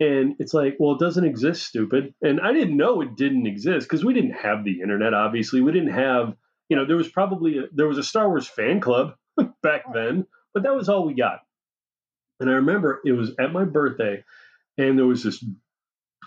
And 0.00 0.34
it's 0.38 0.54
like, 0.54 0.76
well, 0.80 0.94
it 0.94 0.98
doesn't 0.98 1.24
exist, 1.24 1.66
stupid. 1.66 2.14
And 2.22 2.40
I 2.40 2.52
didn't 2.52 2.76
know 2.76 3.02
it 3.02 3.16
didn't 3.16 3.46
exist 3.46 3.86
because 3.86 4.04
we 4.04 4.14
didn't 4.14 4.32
have 4.32 4.64
the 4.64 4.80
internet, 4.80 5.12
obviously. 5.12 5.60
We 5.60 5.72
didn't 5.72 5.92
have, 5.92 6.34
you 6.68 6.76
know, 6.76 6.86
there 6.86 6.96
was 6.96 7.08
probably, 7.08 7.58
a, 7.58 7.62
there 7.72 7.86
was 7.86 7.98
a 7.98 8.02
Star 8.02 8.28
Wars 8.28 8.48
fan 8.48 8.80
club 8.80 9.14
back 9.62 9.82
then, 9.92 10.26
but 10.54 10.62
that 10.62 10.74
was 10.74 10.88
all 10.88 11.06
we 11.06 11.14
got. 11.14 11.40
And 12.40 12.48
I 12.48 12.54
remember 12.54 13.00
it 13.04 13.12
was 13.12 13.32
at 13.38 13.52
my 13.52 13.64
birthday, 13.64 14.24
and 14.78 14.98
there 14.98 15.06
was 15.06 15.22
this 15.22 15.44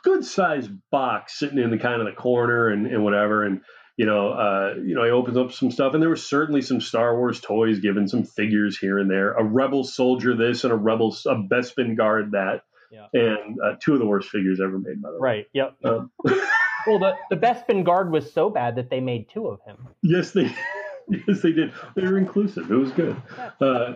good 0.04 0.24
sized 0.24 0.70
box 0.92 1.40
sitting 1.40 1.58
in 1.58 1.72
the 1.72 1.78
kind 1.80 2.00
of 2.00 2.06
the 2.06 2.14
corner 2.14 2.68
and, 2.68 2.86
and 2.86 3.04
whatever. 3.04 3.44
And 3.44 3.62
you 3.98 4.06
know, 4.06 4.30
uh, 4.30 4.74
you 4.84 4.96
know, 4.96 5.04
I 5.04 5.10
opened 5.10 5.38
up 5.38 5.52
some 5.52 5.70
stuff, 5.72 5.94
and 5.94 6.02
there 6.02 6.10
was 6.10 6.26
certainly 6.28 6.62
some 6.62 6.82
Star 6.82 7.16
Wars 7.18 7.40
toys, 7.40 7.80
given 7.80 8.08
some 8.08 8.24
figures 8.24 8.78
here 8.78 8.98
and 9.00 9.10
there, 9.10 9.34
a 9.34 9.44
Rebel 9.44 9.84
soldier 9.84 10.36
this 10.36 10.64
and 10.64 10.74
a 10.74 10.76
Rebel 10.76 11.16
a 11.28 11.36
Bespin 11.36 11.96
guard 11.96 12.32
that, 12.32 12.64
Yeah. 12.92 13.08
and 13.14 13.58
uh, 13.64 13.76
two 13.80 13.94
of 13.94 14.00
the 14.00 14.06
worst 14.08 14.30
figures 14.30 14.60
ever 14.64 14.80
made 14.80 15.02
by 15.02 15.10
the 15.12 15.16
way. 15.16 15.20
Right. 15.22 15.48
Yep. 15.54 15.76
Um, 15.84 16.12
Well, 16.86 17.00
the 17.00 17.16
the 17.30 17.38
Bespin 17.38 17.86
guard 17.86 18.12
was 18.12 18.34
so 18.34 18.50
bad 18.50 18.76
that 18.76 18.90
they 18.90 19.00
made 19.00 19.30
two 19.30 19.48
of 19.48 19.62
him. 19.66 19.88
yes, 20.02 20.32
they 20.32 20.54
yes 21.08 21.42
they 21.42 21.54
did. 21.54 21.72
They 21.96 22.02
were 22.02 22.18
inclusive. 22.18 22.70
It 22.70 22.76
was 22.76 22.92
good. 22.92 23.16
Uh, 23.62 23.94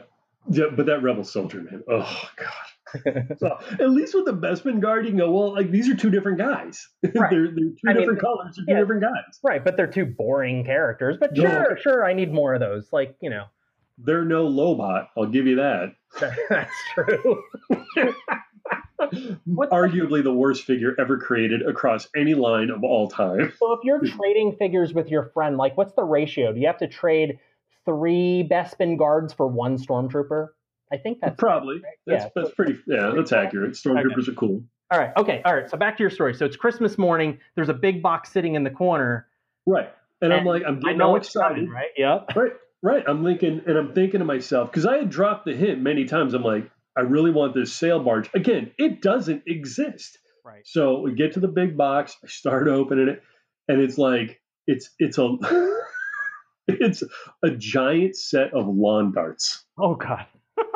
yeah, 0.50 0.68
but 0.74 0.86
that 0.86 1.04
Rebel 1.04 1.26
soldier 1.26 1.62
man, 1.62 1.84
oh 1.90 2.30
god. 2.38 2.54
so 3.38 3.58
at 3.72 3.90
least 3.90 4.14
with 4.16 4.26
the 4.26 4.34
Bespin 4.34 4.80
guard, 4.80 5.06
you 5.06 5.12
can 5.12 5.20
go, 5.20 5.32
well, 5.32 5.54
like 5.54 5.72
these 5.72 5.90
are 5.90 5.96
two 5.96 6.10
different 6.10 6.38
guys. 6.38 6.88
Right. 7.16 7.30
they're, 7.32 7.48
they're 7.48 7.52
two 7.52 7.76
I 7.88 7.94
mean, 7.94 7.98
different 8.02 8.20
colors, 8.22 8.56
they're 8.56 8.66
two 8.66 8.72
yeah. 8.74 8.80
different 8.80 9.02
guys. 9.02 9.40
Right, 9.44 9.64
but 9.64 9.78
they're 9.78 9.88
two 9.88 10.06
boring 10.06 10.66
characters. 10.66 11.18
But 11.20 11.36
No. 11.36 11.44
sure, 11.44 11.78
sure, 11.82 12.06
I 12.06 12.14
need 12.14 12.32
more 12.34 12.54
of 12.54 12.60
those. 12.60 12.92
Like 12.92 13.16
you 13.22 13.30
know, 13.30 13.46
They're 13.98 14.26
no 14.26 14.48
Lobot, 14.48 15.08
I'll 15.18 15.26
give 15.26 15.48
you 15.48 15.56
that. 15.58 15.94
that's 16.50 16.72
true. 16.94 17.44
Arguably 19.00 20.24
the 20.24 20.34
worst 20.34 20.64
figure 20.64 20.96
ever 21.00 21.18
created 21.18 21.62
across 21.68 22.08
any 22.16 22.34
line 22.34 22.70
of 22.70 22.84
all 22.84 23.10
time. 23.10 23.54
So 23.60 23.74
if 23.74 23.80
you're 23.84 24.02
trading 24.02 24.56
figures 24.58 24.94
with 24.94 25.10
your 25.10 25.32
friend, 25.34 25.58
like 25.58 25.78
what's 25.78 25.94
the 25.94 26.04
ratio? 26.04 26.52
Do 26.54 26.60
you 26.60 26.68
have 26.68 26.80
to 26.80 26.88
trade 26.88 27.40
three 27.86 28.48
Bespin 28.50 28.98
guards 28.98 29.34
for 29.34 29.48
one 29.48 29.78
stormtrooper? 29.78 30.50
I 30.92 30.98
think 30.98 31.20
that's 31.22 31.36
Probably. 31.38 31.82
That's, 32.06 32.24
Yeah. 32.26 32.30
that's 32.36 32.52
pretty, 32.56 32.80
yeah, 32.88 33.12
that's 33.16 33.32
accurate. 33.34 33.74
Stormtroopers 33.74 34.28
are 34.30 34.34
cool. 34.34 34.64
all 34.92 35.00
right. 35.00 35.12
Okay, 35.18 35.42
all 35.44 35.54
right. 35.56 35.70
So 35.70 35.78
back 35.78 35.98
to 35.98 36.04
your 36.04 36.10
story. 36.10 36.34
So 36.34 36.46
it's 36.46 36.56
Christmas 36.56 36.98
morning. 36.98 37.40
There's 37.56 37.70
a 37.70 37.74
big 37.74 38.02
box 38.02 38.32
sitting 38.32 38.56
in 38.56 38.64
the 38.64 38.70
corner. 38.70 39.28
Right. 39.66 39.90
And 40.22 40.34
I'm 40.34 40.46
like, 40.46 40.64
I'm 40.66 40.80
getting 40.80 41.02
all 41.02 41.16
excited. 41.16 41.56
coming, 41.56 41.70
right? 41.70 41.90
Yep. 41.98 42.32
Right, 42.36 42.52
right. 42.82 43.04
I'm 43.08 43.24
thinking, 43.24 43.62
and 43.68 43.78
I'm 43.78 43.94
thinking 43.94 44.20
to 44.20 44.26
myself, 44.26 44.72
because 44.72 44.86
I 44.86 44.98
had 44.98 45.10
dropped 45.10 45.46
the 45.46 45.56
hint 45.56 45.82
many 45.82 46.06
times. 46.06 46.34
I'm 46.34 46.44
like, 46.44 46.70
I 46.98 47.02
really 47.02 47.32
want 47.32 47.54
this 47.54 47.74
sail 47.74 48.00
barge. 48.04 48.30
Again, 48.34 48.72
it 48.78 49.02
doesn't 49.02 49.44
exist. 49.46 50.18
Right. 50.46 50.66
So 50.66 51.02
we 51.02 51.14
get 51.14 51.34
to 51.34 51.40
the 51.40 51.48
big 51.48 51.76
box. 51.78 52.16
I 52.24 52.28
start 52.28 52.68
opening 52.68 53.10
it, 53.10 53.22
and 53.68 53.82
it's 53.82 53.98
like 53.98 54.40
it's 54.66 54.90
it's 54.98 55.18
a 55.18 55.36
it's 56.68 57.04
a 57.44 57.52
giant 57.52 58.16
set 58.16 58.54
of 58.54 58.68
lawn 58.68 59.12
darts. 59.14 59.66
Oh 59.78 59.96
God. 59.96 60.26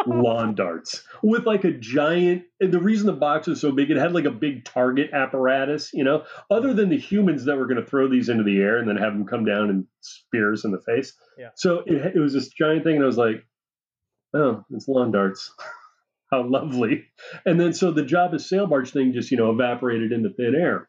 Lawn 0.08 0.56
darts 0.56 1.04
with 1.22 1.46
like 1.46 1.64
a 1.64 1.72
giant 1.72 2.44
and 2.60 2.74
the 2.74 2.80
reason 2.80 3.06
the 3.06 3.14
box 3.14 3.48
was 3.48 3.62
so 3.62 3.72
big 3.72 3.92
it 3.92 3.98
had 3.98 4.14
like 4.14 4.26
a 4.26 4.32
big 4.32 4.66
target 4.66 5.12
apparatus 5.14 5.92
you 5.94 6.04
know 6.04 6.24
other 6.50 6.74
than 6.74 6.90
the 6.90 6.98
humans 6.98 7.46
that 7.46 7.58
were 7.58 7.68
going 7.68 7.82
to 7.82 7.86
throw 7.86 8.10
these 8.10 8.30
into 8.30 8.44
the 8.44 8.60
air 8.60 8.78
and 8.78 8.88
then 8.88 8.98
have 8.98 9.14
them 9.14 9.26
come 9.26 9.46
down 9.46 9.70
and 9.70 9.86
spear 10.02 10.54
us 10.54 10.66
in 10.66 10.72
the 10.72 10.82
face. 10.82 11.14
Yeah. 11.38 11.50
so 11.56 11.84
it, 11.86 12.16
it 12.16 12.20
was 12.20 12.34
this 12.34 12.50
giant 12.50 12.84
thing 12.84 12.96
and 12.96 13.04
i 13.04 13.08
was 13.08 13.18
like 13.18 13.46
oh 14.34 14.64
it's 14.72 14.88
lawn 14.88 15.12
darts. 15.12 15.54
How 16.32 16.48
lovely. 16.48 17.08
And 17.46 17.60
then 17.60 17.74
so 17.74 17.92
the 17.92 18.04
Jabba's 18.04 18.48
sail 18.48 18.66
barge 18.66 18.92
thing 18.92 19.12
just 19.12 19.32
you 19.32 19.38
know 19.38 19.52
evaporated 19.52 20.14
into 20.14 20.30
thin 20.30 20.56
air. 20.56 20.88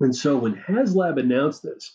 And 0.00 0.14
so 0.14 0.36
when 0.36 0.54
haslab 0.54 1.18
announced 1.18 1.62
this 1.62 1.94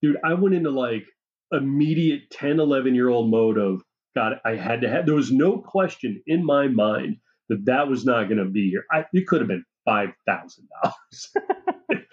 dude 0.00 0.16
i 0.24 0.34
went 0.34 0.54
into 0.54 0.70
like 0.70 1.04
immediate 1.50 2.30
10 2.30 2.60
11 2.60 2.94
year 2.94 3.08
old 3.08 3.30
mode 3.30 3.58
of 3.58 3.82
God, 4.14 4.40
I 4.44 4.56
had 4.56 4.82
to 4.82 4.88
have. 4.88 5.06
There 5.06 5.14
was 5.14 5.32
no 5.32 5.58
question 5.58 6.22
in 6.26 6.44
my 6.44 6.68
mind 6.68 7.16
that 7.48 7.64
that 7.66 7.88
was 7.88 8.04
not 8.04 8.24
going 8.24 8.38
to 8.38 8.50
be 8.50 8.70
here. 8.70 8.84
I, 8.90 9.06
it 9.12 9.26
could 9.26 9.40
have 9.40 9.48
been 9.48 9.64
five 9.84 10.10
thousand 10.26 10.68
dollars. 10.82 11.32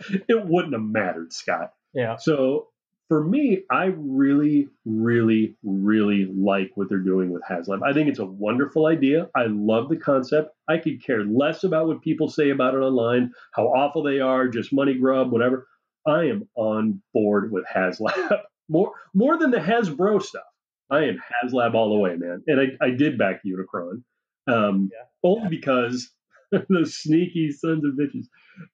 it 0.28 0.46
wouldn't 0.46 0.74
have 0.74 0.84
mattered, 0.84 1.34
Scott. 1.34 1.72
Yeah. 1.94 2.18
So 2.18 2.68
for 3.10 3.24
me, 3.24 3.64
I 3.72 3.86
really, 3.98 4.70
really, 4.86 5.58
really 5.64 6.32
like 6.32 6.72
what 6.76 6.90
they're 6.90 7.00
doing 7.00 7.32
with 7.32 7.42
HasLab. 7.50 7.82
I 7.84 7.92
think 7.92 8.08
it's 8.08 8.20
a 8.20 8.26
wonderful 8.26 8.86
idea. 8.86 9.30
I 9.36 9.46
love 9.48 9.90
the 9.90 9.98
concept. 9.98 10.52
I 10.70 10.78
could 10.78 11.04
care 11.04 11.26
less 11.26 11.64
about 11.64 11.88
what 11.88 12.04
people 12.04 12.30
say 12.30 12.52
about 12.52 12.76
it 12.76 12.80
online, 12.80 13.32
how 13.54 13.66
awful 13.68 14.04
they 14.04 14.20
are, 14.20 14.48
just 14.48 14.72
money 14.72 14.94
grub, 14.94 15.32
whatever. 15.32 15.68
I 16.06 16.26
am 16.26 16.48
on 16.56 17.02
board 17.14 17.52
with 17.52 17.66
HasLab 17.66 18.42
more 18.70 18.94
more 19.14 19.38
than 19.38 19.52
the 19.52 19.58
Hasbro 19.58 20.22
stuff. 20.22 20.44
I 20.90 21.04
am 21.06 21.18
HasLab 21.44 21.76
all 21.76 21.90
the 21.90 22.00
way, 22.00 22.16
man. 22.16 22.44
And 22.48 22.60
I, 22.60 22.86
I 22.86 22.90
did 22.92 23.18
back 23.18 23.42
Unicron, 23.46 24.04
um, 24.48 24.90
Yeah. 24.92 25.06
only 25.24 25.50
because 25.50 26.10
those 26.70 26.96
sneaky 26.98 27.52
sons 27.52 27.84
of 27.86 27.94
bitches. 27.94 28.26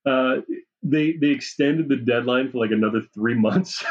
Uh, 0.05 0.41
they 0.83 1.13
they 1.13 1.27
extended 1.27 1.89
the 1.89 1.97
deadline 1.97 2.51
for 2.51 2.59
like 2.59 2.71
another 2.71 3.01
three 3.13 3.33
months 3.35 3.83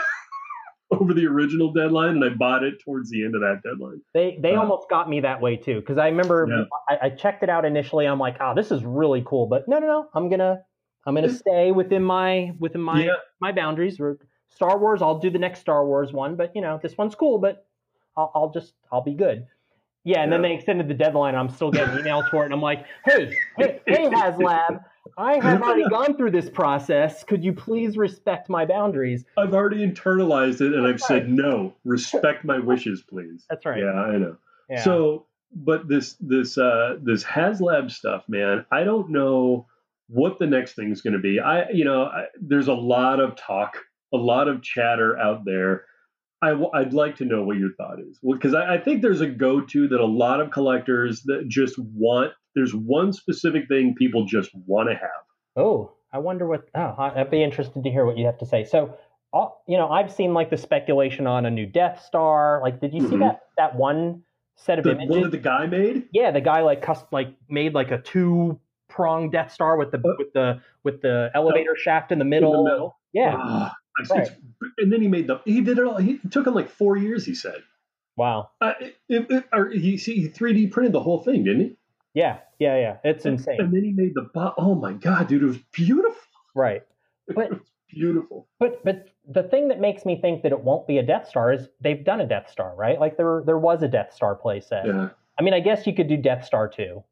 over 0.91 1.13
the 1.13 1.27
original 1.27 1.73
deadline, 1.73 2.11
and 2.11 2.25
I 2.25 2.31
bought 2.31 2.63
it 2.63 2.75
towards 2.85 3.11
the 3.11 3.25
end 3.25 3.35
of 3.35 3.41
that 3.43 3.61
deadline. 3.63 4.01
They 4.15 4.39
they 4.41 4.55
Uh, 4.55 4.61
almost 4.61 4.89
got 4.89 5.09
me 5.09 5.21
that 5.21 5.41
way 5.41 5.57
too 5.57 5.81
because 5.81 5.99
I 5.99 6.09
remember 6.09 6.47
Yeah. 6.49 6.65
I, 6.89 7.07
I 7.07 7.11
checked 7.11 7.43
it 7.43 7.49
out 7.51 7.65
initially. 7.65 8.07
I'm 8.07 8.19
like, 8.19 8.37
oh, 8.41 8.55
this 8.55 8.71
is 8.71 8.85
really 8.85 9.23
cool, 9.27 9.47
but 9.47 9.69
no, 9.69 9.79
no, 9.79 9.87
no. 9.87 10.09
I'm 10.15 10.29
gonna 10.31 10.63
I'm 11.07 11.15
gonna 11.15 11.29
stay 11.29 11.73
within 11.73 12.03
my 12.03 12.53
within 12.59 12.81
my 12.81 13.05
Yeah. 13.05 13.13
my 13.41 13.53
boundaries. 13.53 14.01
Star 14.49 14.79
Wars, 14.79 15.03
I'll 15.03 15.19
do 15.19 15.31
the 15.31 15.39
next 15.39 15.61
Star 15.61 15.85
Wars 15.85 16.13
one, 16.13 16.37
but 16.37 16.53
you 16.55 16.63
know 16.63 16.79
this 16.83 16.97
one's 16.97 17.15
cool, 17.17 17.39
but 17.39 17.67
I'll, 18.17 18.31
I'll 18.35 18.51
just 18.51 18.75
I'll 18.93 19.03
be 19.03 19.15
good. 19.15 19.47
Yeah, 20.05 20.23
and 20.23 20.31
then 20.31 20.43
they 20.43 20.53
extended 20.53 20.87
the 20.87 20.95
deadline. 20.95 21.35
I'm 21.35 21.49
still 21.49 21.71
getting 21.71 21.95
emails 21.95 22.29
for 22.29 22.43
it, 22.43 22.47
and 22.47 22.55
I'm 22.55 22.61
like, 22.61 22.85
hey, 23.07 23.35
hey, 23.57 23.81
hey, 23.87 24.05
HasLab, 24.11 24.85
I 25.17 25.35
have 25.41 25.63
already 25.63 25.85
gone 25.91 26.17
through 26.17 26.33
this 26.33 26.51
process. 26.51 27.25
Could 27.25 27.43
you 27.43 27.55
please 27.55 27.97
respect 27.97 28.51
my 28.51 28.67
boundaries? 28.67 29.25
I've 29.39 29.55
already 29.55 29.87
internalized 29.87 30.61
it, 30.61 30.75
and 30.75 30.87
I've 30.87 31.01
said 31.01 31.31
no. 31.31 31.75
Respect 31.85 32.45
my 32.45 32.59
wishes, 32.59 33.03
please. 33.09 33.47
That's 33.51 33.65
right. 33.65 33.81
Yeah, 33.81 33.93
I 33.93 34.19
know. 34.19 34.37
Yeah. 34.69 34.83
So, 34.83 35.27
but 35.55 35.89
this 35.89 36.17
this 36.21 36.59
uh, 36.59 36.99
this 37.03 37.25
HasLab 37.25 37.91
stuff, 37.91 38.25
man, 38.29 38.67
I 38.71 38.85
don't 38.85 39.11
know 39.11 39.67
what 40.09 40.39
the 40.39 40.47
next 40.47 40.75
thing 40.75 40.93
is 40.93 41.01
going 41.01 41.15
to 41.15 41.19
be. 41.19 41.41
I, 41.41 41.71
you 41.71 41.85
know, 41.85 42.05
I, 42.05 42.27
there's 42.39 42.69
a 42.69 42.75
lot 42.75 43.21
of 43.21 43.37
talk, 43.37 43.79
a 44.13 44.19
lot 44.19 44.49
of 44.49 44.63
chatter 44.63 45.19
out 45.19 45.47
there. 45.47 45.87
I, 46.45 46.51
w- 46.51 46.71
I'd 46.75 46.93
like 46.93 47.17
to 47.17 47.25
know 47.25 47.43
what 47.43 47.57
your 47.57 47.71
thought 47.79 47.99
is 48.01 48.19
because 48.23 48.55
I, 48.55 48.75
I 48.75 48.79
think 48.79 49.03
there's 49.03 49.21
a 49.21 49.27
go-to 49.29 49.89
that 49.89 50.01
a 50.01 50.07
lot 50.07 50.41
of 50.41 50.51
collectors 50.51 51.23
that 51.25 51.47
just 51.49 51.75
want. 51.79 52.33
There's 52.55 52.75
one 52.75 53.13
specific 53.13 53.67
thing 53.69 53.95
people 53.97 54.27
just 54.27 54.51
want 54.67 54.89
to 54.91 54.95
have. 54.95 55.25
Oh, 55.57 55.93
I 56.13 56.19
wonder 56.19 56.47
what. 56.47 56.69
Oh, 56.75 56.95
I'd 56.99 57.31
be 57.31 57.43
interested 57.43 57.83
to 57.85 57.91
hear 57.91 58.05
what 58.07 58.17
you 58.19 58.27
have 58.27 58.39
to 58.39 58.47
say. 58.47 58.65
So, 58.65 58.97
you 59.67 59.77
know, 59.77 59.89
I've 59.89 60.13
seen 60.13 60.35
like 60.35 60.51
the 60.51 60.57
speculation 60.57 61.27
on 61.27 61.47
a 61.47 61.51
new 61.51 61.67
Death 61.67 62.05
Star. 62.07 62.61
Like, 62.63 62.81
did 62.81 62.95
you 62.95 63.01
see 63.01 63.17
Mhm. 63.17 63.21
that 63.21 63.41
that 63.57 63.75
one 63.77 64.23
set 64.57 64.79
of 64.79 64.85
The 64.85 64.93
images? 64.93 65.11
one 65.11 65.23
that 65.23 65.31
the 65.33 65.39
guy 65.39 65.67
made. 65.67 66.05
yeah, 66.13 66.31
the 66.31 66.41
guy 66.41 66.61
like 66.61 66.83
cus- 66.83 67.05
like 67.11 67.35
made 67.49 67.75
like 67.75 67.91
a 67.91 67.99
two 68.01 68.61
prong 68.89 69.31
Death 69.31 69.51
Star 69.53 69.77
with 69.77 69.91
the 69.91 69.99
Uh, 69.99 70.15
with 70.19 70.33
the 70.33 70.61
with 70.85 71.03
the 71.03 71.31
elevator 71.35 71.75
shaft 71.77 72.13
in 72.13 72.21
the 72.21 72.25
middle. 72.25 72.63
middle. 72.65 72.97
Yeah. 73.13 73.35
Ah, 73.37 73.75
it's- 74.01 74.11
Right. 74.17 74.29
And 74.79 74.93
then 74.93 75.01
he 75.03 75.09
made 75.09 75.27
the. 75.27 75.41
He 75.45 75.61
did 75.61 75.79
it 75.79 75.85
all. 75.85 75.97
He 75.97 76.21
it 76.25 76.31
took 76.33 76.47
him 76.47 76.55
like 76.55 76.69
four 76.71 76.97
years. 76.97 77.25
He 77.25 77.35
said. 77.35 77.63
Wow. 78.17 78.51
Uh, 78.61 78.75
it, 78.81 78.97
it, 79.09 79.27
it- 79.31 79.45
or 79.53 79.71
he 79.71 79.97
see 79.99 80.15
he 80.21 80.29
3D 80.29 80.71
printed 80.71 80.93
the 80.93 81.01
whole 81.01 81.19
thing, 81.23 81.43
didn't 81.45 81.61
he? 81.61 81.77
Yeah. 82.15 82.39
Yeah. 82.61 82.77
Yeah. 82.79 82.97
It's 83.03 83.27
insane. 83.27 83.61
And 83.61 83.73
then 83.73 83.83
he 83.83 83.91
made 83.93 84.15
the 84.15 84.31
bo- 84.33 84.55
oh 84.57 84.75
my 84.77 84.93
god, 84.93 85.27
dude, 85.29 85.43
it 85.43 85.47
was 85.47 85.59
beautiful. 85.73 86.15
Right. 86.55 86.83
it 87.29 87.35
But- 87.35 87.51
was 87.51 87.61
beautiful. 87.91 88.47
But 88.61 88.85
but 88.85 89.09
the 89.29 89.43
thing 89.43 89.69
that 89.69 89.81
makes 89.81 90.05
me 90.05 90.21
think 90.21 90.43
that 90.43 90.53
it 90.53 90.61
won't 90.61 90.87
be 90.87 90.99
a 90.99 91.03
Death 91.03 91.29
Star 91.29 91.53
is 91.53 91.69
they've 91.81 92.05
done 92.05 92.21
a 92.21 92.27
Death 92.27 92.51
Star, 92.51 92.75
right? 92.77 93.01
Like 93.01 93.17
there 93.17 93.43
there 93.45 93.59
was 93.59 93.83
a 93.83 93.89
Death 93.89 94.13
Star 94.15 94.39
playset. 94.39 94.87
Yeah. 94.87 95.09
I 95.39 95.43
mean, 95.43 95.55
I 95.55 95.61
guess 95.61 95.85
you 95.87 95.93
could 95.95 96.07
do 96.09 96.17
Death 96.17 96.45
Star 96.45 96.69
two, 96.69 97.03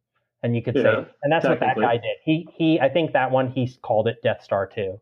and 0.44 0.54
you 0.54 0.62
could 0.62 0.76
Yeah, 0.76 0.82
say, 0.82 1.06
and 1.24 1.32
that's 1.32 1.44
what 1.46 1.58
that 1.60 1.76
guy 1.76 1.94
did. 1.94 2.16
He 2.24 2.46
he, 2.54 2.78
I 2.78 2.88
think 2.88 3.12
that 3.14 3.32
one 3.32 3.50
he 3.50 3.68
called 3.82 4.06
it 4.06 4.22
Death 4.22 4.44
Star 4.44 4.66
two. 4.68 5.00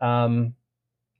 Um, 0.00 0.54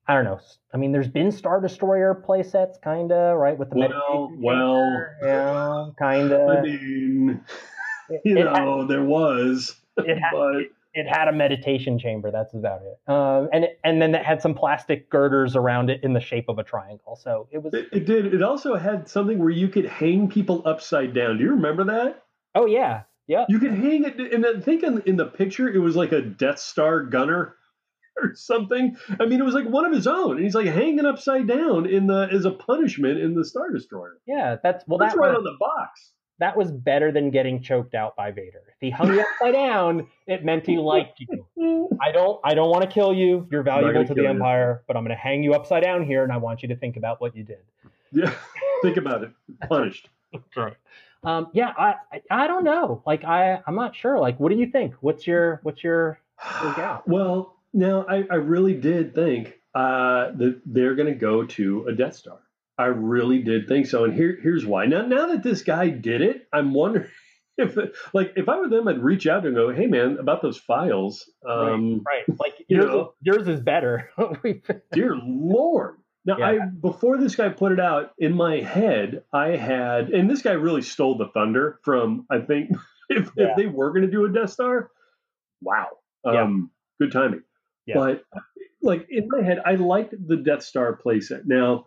I 0.07 0.15
don't 0.15 0.25
know. 0.25 0.41
I 0.75 0.79
mean, 0.79 0.91
there's 0.91 1.09
been 1.09 1.31
Star 1.31 1.61
Destroyer 1.61 2.21
playsets, 2.27 2.83
kinda, 2.83 3.35
right? 3.37 3.57
With 3.57 3.71
the 3.71 3.77
Well, 3.77 4.33
well. 4.37 5.07
yeah, 5.23 5.87
kinda. 5.99 6.59
I 6.59 6.63
mean, 6.63 7.45
you 8.25 8.39
it, 8.39 8.47
had, 8.47 8.65
know, 8.65 8.87
there 8.87 9.05
was, 9.05 9.77
it, 9.99 10.19
had, 10.19 10.31
but 10.33 10.63
it 10.95 11.07
had 11.09 11.29
a 11.29 11.33
meditation 11.33 11.99
chamber. 12.01 12.33
That's 12.33 12.53
about 12.53 12.83
it. 12.83 12.99
Um, 13.11 13.49
and 13.53 13.65
it, 13.65 13.79
and 13.85 14.03
then 14.03 14.15
it 14.15 14.25
had 14.25 14.43
some 14.43 14.55
plastic 14.55 15.09
girders 15.09 15.55
around 15.55 15.89
it 15.89 16.03
in 16.03 16.15
the 16.15 16.21
shape 16.21 16.49
of 16.49 16.59
a 16.59 16.65
triangle. 16.65 17.17
So 17.17 17.47
it 17.53 17.63
was. 17.63 17.73
it, 17.73 17.89
it 17.93 18.05
did. 18.05 18.35
It 18.35 18.43
also 18.43 18.75
had 18.75 19.09
something 19.09 19.39
where 19.39 19.51
you 19.51 19.69
could 19.69 19.87
hang 19.87 20.29
people 20.29 20.63
upside 20.67 21.15
down. 21.15 21.39
Do 21.39 21.45
you 21.45 21.51
remember 21.51 21.85
that? 21.85 22.25
Oh 22.57 22.67
yeah, 22.67 23.03
yeah. 23.29 23.45
You 23.49 23.61
could 23.61 23.73
hang 23.73 24.05
it, 24.05 24.19
and 24.19 24.45
I 24.45 24.61
think 24.61 24.83
in, 24.83 25.01
in 25.07 25.17
the 25.17 25.27
picture 25.27 25.69
it 25.69 25.79
was 25.79 25.95
like 25.95 26.11
a 26.11 26.21
Death 26.21 26.59
Star 26.59 27.03
gunner 27.03 27.55
or 28.17 28.35
something. 28.35 28.97
I 29.21 29.27
mean, 29.27 29.41
it 29.41 29.45
was 29.45 29.55
like 29.55 29.67
one 29.67 29.85
of 29.85 29.93
his 29.93 30.07
own, 30.07 30.37
and 30.37 30.45
he's 30.45 30.55
like 30.55 30.67
hanging 30.67 31.07
upside 31.07 31.47
down 31.47 31.87
in 31.87 32.07
the 32.07 32.29
as 32.33 32.45
a 32.45 32.51
punishment 32.51 33.19
in 33.19 33.35
the 33.35 33.45
Star 33.45 33.71
Destroyer. 33.71 34.19
Yeah, 34.27 34.57
that's 34.63 34.85
well. 34.87 34.99
That's 34.99 35.15
that 35.15 35.21
right 35.21 35.31
was, 35.31 35.39
on 35.39 35.45
the 35.45 35.57
box. 35.59 36.13
that 36.39 36.57
was 36.57 36.71
better 36.71 37.13
than 37.13 37.31
getting 37.31 37.63
choked 37.63 37.95
out 37.95 38.17
by 38.17 38.31
Vader. 38.31 38.63
If 38.69 38.77
he 38.81 38.91
hung 38.91 39.13
you 39.13 39.21
upside 39.21 39.55
down, 39.55 40.07
it 40.27 40.45
meant 40.45 40.67
he 40.67 40.79
liked 40.79 41.21
you. 41.21 41.89
I 42.01 42.13
don't. 42.13 42.41
I 42.45 42.55
don't 42.55 42.71
want 42.71 42.83
to 42.83 42.91
kill 42.91 43.13
you. 43.13 43.47
You're 43.51 43.63
valuable 43.63 44.05
to 44.07 44.15
the 44.15 44.23
you. 44.23 44.29
Empire, 44.29 44.83
but 44.87 44.97
I'm 44.97 45.05
going 45.05 45.17
to 45.17 45.23
hang 45.23 45.43
you 45.43 45.55
upside 45.55 45.83
down 45.83 46.05
here, 46.05 46.23
and 46.23 46.33
I 46.33 46.37
want 46.37 46.63
you 46.63 46.69
to 46.69 46.77
think 46.77 46.97
about 46.97 47.21
what 47.21 47.37
you 47.37 47.45
did. 47.45 47.63
Yeah, 48.13 48.35
think 48.83 48.97
about 48.97 49.25
it. 49.25 49.31
Punished. 49.69 50.09
Right. 50.57 50.77
Um, 51.25 51.49
yeah, 51.53 51.73
I, 51.79 51.95
I 52.13 52.21
I 52.31 52.47
don't 52.47 52.65
know. 52.65 53.03
Like 53.07 53.25
I 53.25 53.61
I'm 53.67 53.75
not 53.75 53.95
sure. 53.95 54.19
Like, 54.19 54.41
what 54.41 54.51
do 54.51 54.59
you 54.59 54.67
think? 54.67 54.95
What's 55.01 55.27
your 55.27 55.61
what's 55.63 55.85
your 55.85 56.19
out. 56.43 57.05
Well, 57.09 57.57
now 57.73 58.05
I, 58.09 58.25
I 58.31 58.35
really 58.37 58.75
did 58.75 59.15
think 59.15 59.55
uh, 59.75 60.33
that 60.37 60.61
they're 60.67 60.95
going 60.95 61.13
to 61.13 61.19
go 61.19 61.45
to 61.45 61.87
a 61.89 61.93
Death 61.93 62.17
Star. 62.17 62.39
I 62.79 62.87
really 62.87 63.43
did 63.43 63.69
think 63.69 63.87
so, 63.87 64.05
and 64.05 64.15
here 64.15 64.39
here's 64.43 64.65
why. 64.65 64.87
Now 64.87 65.03
now 65.07 65.27
that 65.29 65.43
this 65.43 65.63
guy 65.63 65.89
did 65.89 66.23
it, 66.23 66.49
I'm 66.53 66.73
wondering 66.75 67.09
if 67.59 67.77
like 68.15 68.33
if 68.37 68.49
I 68.49 68.57
were 68.59 68.69
them, 68.69 68.89
I'd 68.89 69.03
reach 69.03 69.27
out 69.27 69.45
and 69.47 69.55
go, 69.55 69.71
"Hey 69.73 69.87
man, 69.87 70.17
about 70.19 70.41
those 70.43 70.57
files." 70.59 71.29
Um, 71.49 72.03
right? 72.07 72.25
Like 72.41 72.55
You 72.69 72.79
yours, 72.79 72.87
know. 72.87 73.15
yours 73.21 73.49
is 73.49 73.61
better. 73.61 74.11
Dear 74.93 75.17
Lord. 75.17 75.97
Now, 76.25 76.39
Yeah. 76.39 76.47
I 76.47 76.59
before 76.81 77.19
this 77.19 77.35
guy 77.37 77.49
put 77.51 77.73
it 77.73 77.81
out 77.81 78.13
in 78.19 78.35
my 78.35 78.61
head, 78.61 79.25
I 79.33 79.49
had, 79.57 80.11
and 80.11 80.31
this 80.31 80.41
guy 80.43 80.53
really 80.53 80.83
stole 80.83 81.19
the 81.19 81.29
thunder 81.29 81.79
from. 81.85 82.27
I 82.31 82.39
think 82.41 82.71
if, 83.11 83.31
Yeah. 83.37 83.49
if 83.51 83.57
they 83.57 83.67
were 83.67 83.91
going 83.91 84.03
to 84.03 84.11
do 84.11 84.25
a 84.25 84.33
Death 84.33 84.51
Star, 84.51 84.91
wow, 85.61 85.89
Yeah. 86.25 86.43
um, 86.43 86.71
good 87.01 87.13
timing. 87.13 87.43
Yeah. 87.87 87.95
But 87.97 88.25
like 88.83 89.07
in 89.11 89.29
my 89.31 89.43
head, 89.43 89.61
I 89.65 89.75
liked 89.77 90.15
the 90.27 90.37
Death 90.37 90.63
Star 90.63 90.99
playset. 91.05 91.43
Now, 91.45 91.87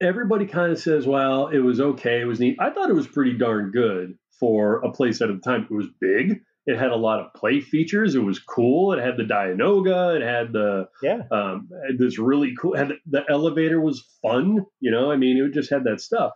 everybody 0.00 0.46
kind 0.46 0.72
of 0.72 0.78
says, 0.78 1.06
"Well, 1.06 1.48
it 1.48 1.58
was 1.58 1.80
okay, 1.80 2.20
it 2.20 2.26
was 2.26 2.40
neat." 2.40 2.56
I 2.58 2.70
thought 2.70 2.90
it 2.90 2.94
was 2.94 3.06
pretty 3.06 3.36
darn 3.36 3.70
good 3.70 4.14
for 4.38 4.84
a 4.84 4.90
playset 4.90 5.30
at 5.30 5.42
the 5.42 5.50
time. 5.50 5.66
It 5.70 5.74
was 5.74 5.88
big. 6.00 6.40
It 6.66 6.76
had 6.76 6.90
a 6.90 6.96
lot 6.96 7.20
of 7.20 7.32
play 7.34 7.60
features. 7.60 8.16
It 8.16 8.24
was 8.24 8.40
cool. 8.40 8.92
It 8.92 9.00
had 9.00 9.16
the 9.16 9.22
Dianoga. 9.22 10.16
It 10.16 10.22
had 10.22 10.52
the 10.52 10.88
yeah, 11.02 11.22
um, 11.30 11.68
this 11.96 12.18
really 12.18 12.54
cool. 12.60 12.76
Had 12.76 12.92
the 13.06 13.22
elevator 13.28 13.80
was 13.80 14.04
fun. 14.20 14.64
You 14.80 14.90
know, 14.90 15.10
I 15.10 15.16
mean, 15.16 15.36
it 15.36 15.54
just 15.54 15.70
had 15.70 15.84
that 15.84 16.00
stuff, 16.00 16.32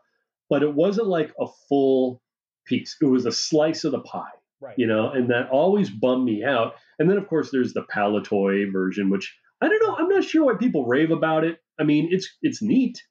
but 0.49 0.63
it 0.63 0.73
wasn't 0.73 1.09
like 1.09 1.33
a 1.41 1.47
full 1.69 2.23
piece. 2.65 2.97
It 3.01 3.07
was 3.07 3.27
a 3.27 3.33
slice 3.33 3.85
of 3.85 3.93
the 3.93 4.01
pie. 4.01 4.40
Right. 4.61 4.75
You 4.79 4.87
know, 4.87 5.11
and 5.11 5.31
that 5.31 5.49
always 5.51 5.89
bummed 5.91 6.25
me 6.25 6.45
out. 6.45 6.75
And 6.99 7.09
then 7.09 7.17
of 7.17 7.27
course 7.29 7.51
there's 7.51 7.73
the 7.73 7.83
Palitoy 7.83 8.71
version, 8.73 9.09
which 9.11 9.35
I 9.61 9.69
don't 9.69 9.83
know. 9.83 9.97
I'm 9.97 10.09
not 10.09 10.25
sure 10.25 10.45
why 10.47 10.55
people 10.59 10.85
rave 10.87 11.11
about 11.11 11.45
it. 11.45 11.59
I 11.79 11.85
mean, 11.85 12.09
it's 12.11 12.29
it's 12.43 12.61
neat, 12.63 13.03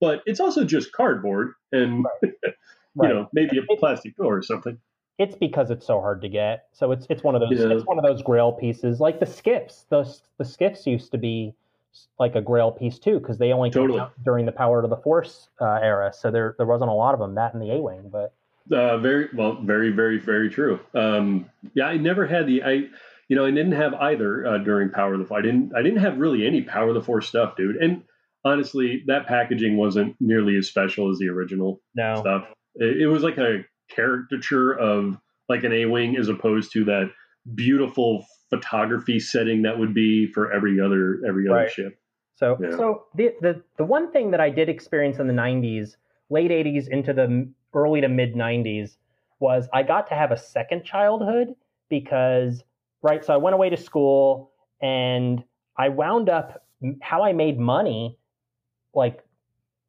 but 0.00 0.22
it's 0.26 0.40
also 0.40 0.64
just 0.64 0.92
cardboard 0.92 1.52
and 1.72 2.04
you 2.22 2.32
Right. 2.96 3.14
know 3.14 3.28
maybe 3.32 3.58
a 3.58 3.76
plastic 3.76 4.16
door 4.16 4.36
or 4.38 4.42
something. 4.42 4.78
It's 5.18 5.34
because 5.36 5.70
it's 5.70 5.86
so 5.86 6.00
hard 6.00 6.22
to 6.22 6.28
get. 6.28 6.66
So 6.72 6.92
it's 6.92 7.06
it's 7.08 7.22
one 7.22 7.34
of 7.34 7.40
those 7.40 7.58
Yeah. 7.58 7.72
it's 7.72 7.84
one 7.86 7.98
of 7.98 8.04
those 8.04 8.22
grail 8.22 8.52
pieces, 8.52 9.00
like 9.00 9.20
the 9.20 9.26
skiffs. 9.26 9.84
Those 9.90 10.22
the 10.38 10.44
skiffs 10.44 10.86
used 10.86 11.12
to 11.12 11.18
be 11.18 11.54
like 12.18 12.34
a 12.34 12.40
grail 12.42 12.70
piece 12.72 12.98
too, 12.98 13.18
because 13.20 13.38
they 13.38 13.52
only 13.52 13.70
came 13.70 13.82
Totally. 13.82 14.00
out 14.00 14.12
during 14.24 14.44
the 14.44 14.52
Power 14.52 14.82
to 14.82 14.88
the 14.88 14.96
Force 14.96 15.48
uh, 15.60 15.78
era. 15.82 16.12
So 16.12 16.30
there 16.30 16.54
there 16.58 16.66
wasn't 16.66 16.90
a 16.90 16.94
lot 16.94 17.14
of 17.14 17.20
them. 17.20 17.34
That 17.36 17.54
and 17.54 17.62
the 17.62 17.72
A 17.72 17.80
wing, 17.80 18.08
but 18.12 18.34
Uh, 18.70 18.98
very 18.98 19.28
well, 19.34 19.60
very, 19.62 19.90
very, 19.90 20.18
very 20.18 20.50
true. 20.50 20.80
Um, 20.94 21.48
yeah, 21.74 21.86
I 21.86 21.96
never 21.98 22.26
had 22.26 22.46
the 22.46 22.62
I, 22.64 22.72
you 23.28 23.36
know, 23.36 23.44
I 23.46 23.50
didn't 23.50 23.72
have 23.72 23.94
either 23.94 24.46
uh, 24.46 24.58
during 24.58 24.90
Power 24.90 25.14
of 25.14 25.20
the 25.20 25.24
Force. 25.26 25.38
I 25.38 25.42
didn't, 25.42 25.72
I 25.76 25.82
didn't 25.82 25.98
have 26.00 26.18
really 26.18 26.46
any 26.46 26.62
Power 26.62 26.88
of 26.88 26.94
the 26.94 27.02
Force 27.02 27.28
stuff, 27.28 27.56
dude. 27.56 27.76
And 27.76 28.02
honestly, 28.44 29.02
that 29.06 29.26
packaging 29.26 29.76
wasn't 29.76 30.16
nearly 30.20 30.56
as 30.56 30.68
special 30.68 31.10
as 31.10 31.18
the 31.18 31.28
original 31.28 31.80
no, 31.94 32.16
stuff. 32.20 32.46
It, 32.74 33.02
it 33.02 33.06
was 33.06 33.22
like 33.22 33.38
a 33.38 33.64
caricature 33.90 34.72
of 34.72 35.16
like 35.48 35.64
an 35.64 35.72
A-wing 35.72 36.16
as 36.16 36.28
opposed 36.28 36.72
to 36.72 36.84
that 36.86 37.10
beautiful 37.54 38.26
photography 38.50 39.20
setting 39.20 39.62
that 39.62 39.78
would 39.78 39.94
be 39.94 40.26
for 40.26 40.52
every 40.52 40.80
other 40.80 41.20
every 41.26 41.48
other 41.48 41.56
Right. 41.56 41.70
ship. 41.70 41.98
So, 42.34 42.58
Yeah. 42.60 42.76
so 42.76 43.04
the, 43.14 43.34
the 43.40 43.62
the 43.78 43.84
one 43.84 44.12
thing 44.12 44.30
that 44.32 44.40
I 44.40 44.50
did 44.50 44.68
experience 44.68 45.18
in 45.18 45.26
the 45.26 45.32
'90s, 45.32 45.96
late 46.30 46.50
'80s 46.50 46.88
into 46.88 47.12
the 47.12 47.48
early 47.74 48.00
to 48.00 48.08
mid 48.08 48.34
'90s, 48.34 48.96
was 49.38 49.68
I 49.72 49.82
got 49.82 50.06
to 50.08 50.14
have 50.14 50.32
a 50.32 50.36
second 50.36 50.84
childhood 50.84 51.54
because, 51.88 52.62
right? 53.02 53.24
So 53.24 53.34
I 53.34 53.36
went 53.36 53.54
away 53.54 53.70
to 53.70 53.76
school 53.76 54.52
and 54.80 55.42
I 55.76 55.88
wound 55.88 56.28
up 56.28 56.62
how 57.00 57.22
I 57.22 57.32
made 57.32 57.58
money, 57.58 58.18
like, 58.94 59.22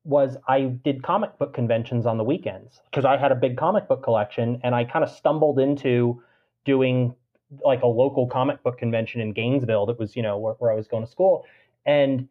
was 0.04 0.38
I 0.48 0.62
did 0.62 1.04
comic 1.04 1.38
book 1.38 1.54
conventions 1.54 2.06
on 2.06 2.18
the 2.18 2.24
weekends 2.24 2.80
because 2.86 3.04
I 3.04 3.18
had 3.18 3.32
a 3.34 3.36
big 3.36 3.58
comic 3.58 3.90
book 3.90 4.04
collection 4.04 4.60
and 4.64 4.74
I 4.74 4.86
kind 4.86 5.04
of 5.04 5.12
stumbled 5.12 5.60
into 5.60 6.22
doing 6.64 7.14
like 7.64 7.82
a 7.82 7.88
local 7.88 8.28
comic 8.28 8.64
book 8.64 8.78
convention 8.78 9.20
in 9.20 9.34
Gainesville 9.34 9.86
that 9.88 10.00
was, 10.00 10.16
you 10.16 10.22
know, 10.22 10.38
where, 10.38 10.54
where 10.56 10.72
I 10.72 10.76
was 10.76 10.88
going 10.88 11.06
to 11.06 11.12
school. 11.12 11.46
And 11.86 12.28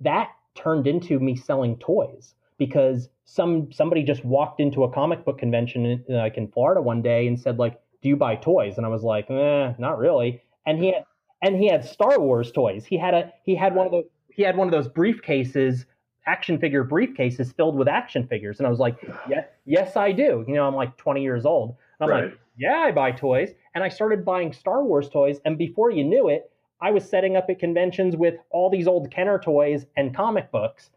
that 0.00 0.30
turned 0.54 0.86
into 0.86 1.20
me 1.20 1.36
selling 1.36 1.76
toys 1.78 2.34
because 2.66 3.08
some 3.24 3.72
somebody 3.72 4.04
just 4.04 4.24
walked 4.24 4.60
into 4.60 4.84
a 4.84 4.92
comic 4.92 5.24
book 5.24 5.38
convention 5.38 5.84
in, 5.84 6.04
like 6.08 6.36
in 6.36 6.46
Florida 6.46 6.80
one 6.80 7.02
day 7.02 7.26
and 7.26 7.38
said 7.38 7.58
like, 7.58 7.80
"Do 8.02 8.08
you 8.08 8.16
buy 8.16 8.36
toys?" 8.36 8.76
And 8.76 8.86
I 8.86 8.88
was 8.88 9.02
like, 9.02 9.28
"Eh, 9.28 9.72
not 9.78 9.98
really." 9.98 10.40
And 10.64 10.78
he 10.78 10.92
had 10.92 11.04
and 11.42 11.56
he 11.56 11.66
had 11.66 11.84
Star 11.84 12.20
Wars 12.20 12.52
toys. 12.52 12.84
He 12.84 12.96
had 12.96 13.14
a 13.14 13.32
he 13.44 13.56
had 13.56 13.74
one 13.74 13.86
of 13.86 13.92
the 13.92 14.04
he 14.30 14.42
had 14.44 14.56
one 14.56 14.68
of 14.68 14.72
those 14.72 14.88
briefcases, 14.88 15.86
action 16.26 16.56
figure 16.56 16.84
briefcases 16.84 17.52
filled 17.56 17.76
with 17.76 17.88
action 17.88 18.28
figures. 18.28 18.58
And 18.58 18.66
I 18.68 18.70
was 18.70 18.78
like, 18.78 18.96
"Yeah, 19.28 19.44
yes, 19.64 19.96
I 19.96 20.12
do." 20.12 20.44
You 20.46 20.54
know, 20.54 20.64
I'm 20.68 20.76
like 20.76 20.96
20 20.96 21.20
years 21.20 21.44
old. 21.44 21.70
And 21.98 22.04
I'm 22.04 22.10
Right. 22.10 22.24
like, 22.30 22.38
"Yeah, 22.56 22.76
I 22.86 22.92
buy 22.92 23.10
toys." 23.10 23.54
And 23.74 23.82
I 23.82 23.88
started 23.88 24.24
buying 24.24 24.52
Star 24.52 24.84
Wars 24.84 25.08
toys, 25.08 25.40
and 25.44 25.58
before 25.58 25.90
you 25.90 26.04
knew 26.04 26.28
it, 26.28 26.48
I 26.80 26.92
was 26.92 27.08
setting 27.08 27.36
up 27.36 27.50
at 27.50 27.58
conventions 27.58 28.16
with 28.16 28.36
all 28.50 28.70
these 28.70 28.86
old 28.86 29.10
Kenner 29.10 29.38
toys 29.40 29.86
and 29.96 30.14
comic 30.14 30.52
books. 30.52 30.90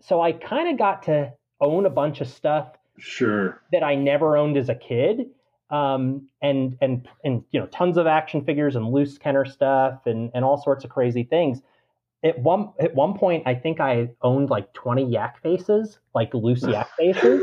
So 0.00 0.20
I 0.20 0.32
kind 0.32 0.68
of 0.68 0.78
got 0.78 1.02
to 1.04 1.32
own 1.60 1.86
a 1.86 1.90
bunch 1.90 2.20
of 2.20 2.28
stuff 2.28 2.68
Sure. 2.98 3.62
that 3.72 3.82
I 3.82 3.94
never 3.94 4.36
owned 4.36 4.56
as 4.56 4.68
a 4.68 4.74
kid. 4.74 5.26
Um, 5.70 6.28
and 6.42 6.76
and 6.80 7.08
and 7.24 7.44
you 7.52 7.60
know, 7.60 7.66
tons 7.66 7.96
of 7.96 8.06
action 8.06 8.44
figures 8.44 8.74
and 8.76 8.90
loose 8.90 9.18
Kenner 9.18 9.44
stuff 9.44 10.00
and 10.06 10.30
and 10.34 10.44
all 10.44 10.60
sorts 10.60 10.84
of 10.84 10.90
crazy 10.90 11.22
things. 11.22 11.62
At 12.24 12.38
one 12.40 12.70
at 12.80 12.94
one 12.94 13.14
point, 13.16 13.44
I 13.46 13.54
think 13.54 13.78
I 13.80 14.10
owned 14.20 14.50
like 14.50 14.72
twenty 14.72 15.04
yak 15.04 15.40
faces, 15.42 15.98
like 16.14 16.34
loose 16.34 16.62
yak 16.66 16.88
faces. 16.98 17.42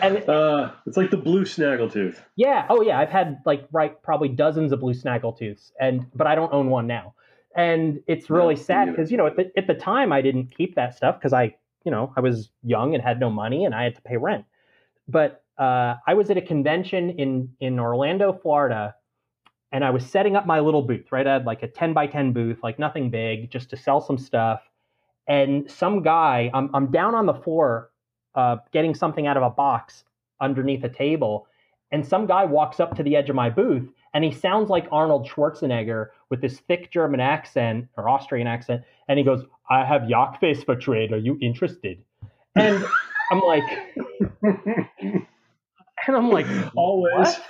And 0.00 0.28
Uh, 0.28 0.72
it's 0.86 0.96
like 0.96 1.10
the 1.10 1.16
blue 1.16 1.44
snaggletooth. 1.44 2.16
Yeah. 2.36 2.66
Oh, 2.70 2.82
yeah. 2.82 2.98
I've 2.98 3.10
had 3.10 3.40
like 3.44 3.66
right 3.72 4.00
probably 4.02 4.28
dozens 4.28 4.72
of 4.72 4.80
blue 4.80 4.94
snaggletooths, 4.94 5.70
and 5.78 6.06
but 6.14 6.26
I 6.26 6.34
don't 6.34 6.52
own 6.52 6.70
one 6.70 6.86
now, 6.86 7.14
and 7.56 8.00
it's 8.06 8.30
really 8.30 8.56
No, 8.56 8.56
sad 8.56 8.90
because 8.90 9.10
you 9.10 9.16
know 9.16 9.26
at 9.26 9.36
the, 9.36 9.50
at 9.56 9.66
the 9.66 9.74
time 9.74 10.12
I 10.12 10.22
didn't 10.22 10.54
keep 10.56 10.74
that 10.76 10.94
stuff 10.96 11.18
because 11.18 11.32
I 11.32 11.54
you 11.84 11.90
know 11.90 12.12
I 12.16 12.20
was 12.20 12.50
young 12.62 12.94
and 12.94 13.02
had 13.02 13.20
no 13.20 13.30
money 13.30 13.64
and 13.64 13.74
I 13.74 13.84
had 13.84 13.96
to 13.96 14.02
pay 14.02 14.16
rent. 14.16 14.44
But 15.08 15.44
uh, 15.58 15.96
I 16.06 16.14
was 16.14 16.30
at 16.30 16.36
a 16.36 16.42
convention 16.42 17.10
in 17.10 17.50
in 17.60 17.78
Orlando, 17.78 18.32
Florida, 18.32 18.94
and 19.72 19.84
I 19.84 19.90
was 19.90 20.04
setting 20.06 20.36
up 20.36 20.46
my 20.46 20.60
little 20.60 20.82
booth. 20.82 21.10
Right, 21.12 21.26
I 21.26 21.34
had 21.34 21.46
like 21.46 21.62
a 21.62 21.68
ten 21.68 21.92
by 21.92 22.06
ten 22.06 22.32
booth, 22.32 22.60
like 22.62 22.78
nothing 22.78 23.10
big, 23.10 23.50
just 23.50 23.70
to 23.70 23.76
sell 23.76 24.00
some 24.00 24.18
stuff. 24.18 24.62
And 25.28 25.70
some 25.70 26.02
guy, 26.02 26.50
I'm 26.54 26.70
I'm 26.74 26.90
down 26.90 27.14
on 27.14 27.26
the 27.26 27.34
floor, 27.34 27.90
uh, 28.34 28.56
getting 28.72 28.94
something 28.94 29.26
out 29.26 29.36
of 29.36 29.42
a 29.42 29.50
box 29.50 30.04
underneath 30.40 30.82
a 30.84 30.88
table 30.88 31.46
and 31.92 32.04
some 32.04 32.26
guy 32.26 32.44
walks 32.44 32.80
up 32.80 32.96
to 32.96 33.02
the 33.02 33.14
edge 33.14 33.30
of 33.30 33.36
my 33.36 33.48
booth 33.48 33.88
and 34.14 34.24
he 34.24 34.32
sounds 34.32 34.68
like 34.68 34.86
Arnold 34.92 35.28
Schwarzenegger 35.28 36.08
with 36.28 36.40
this 36.40 36.60
thick 36.60 36.90
German 36.90 37.20
accent 37.20 37.88
or 37.96 38.08
Austrian 38.08 38.46
accent, 38.46 38.82
and 39.08 39.18
he 39.18 39.24
goes, 39.24 39.44
"I 39.70 39.84
have 39.84 40.02
Jagdface 40.02 40.64
for 40.64 40.76
trade. 40.76 41.12
Are 41.12 41.18
you 41.18 41.38
interested?" 41.40 42.02
And 42.54 42.84
I'm 43.30 43.40
like, 43.40 43.64
and 44.42 45.26
I'm 46.16 46.30
like, 46.30 46.46
Always. 46.76 47.12
what? 47.14 47.42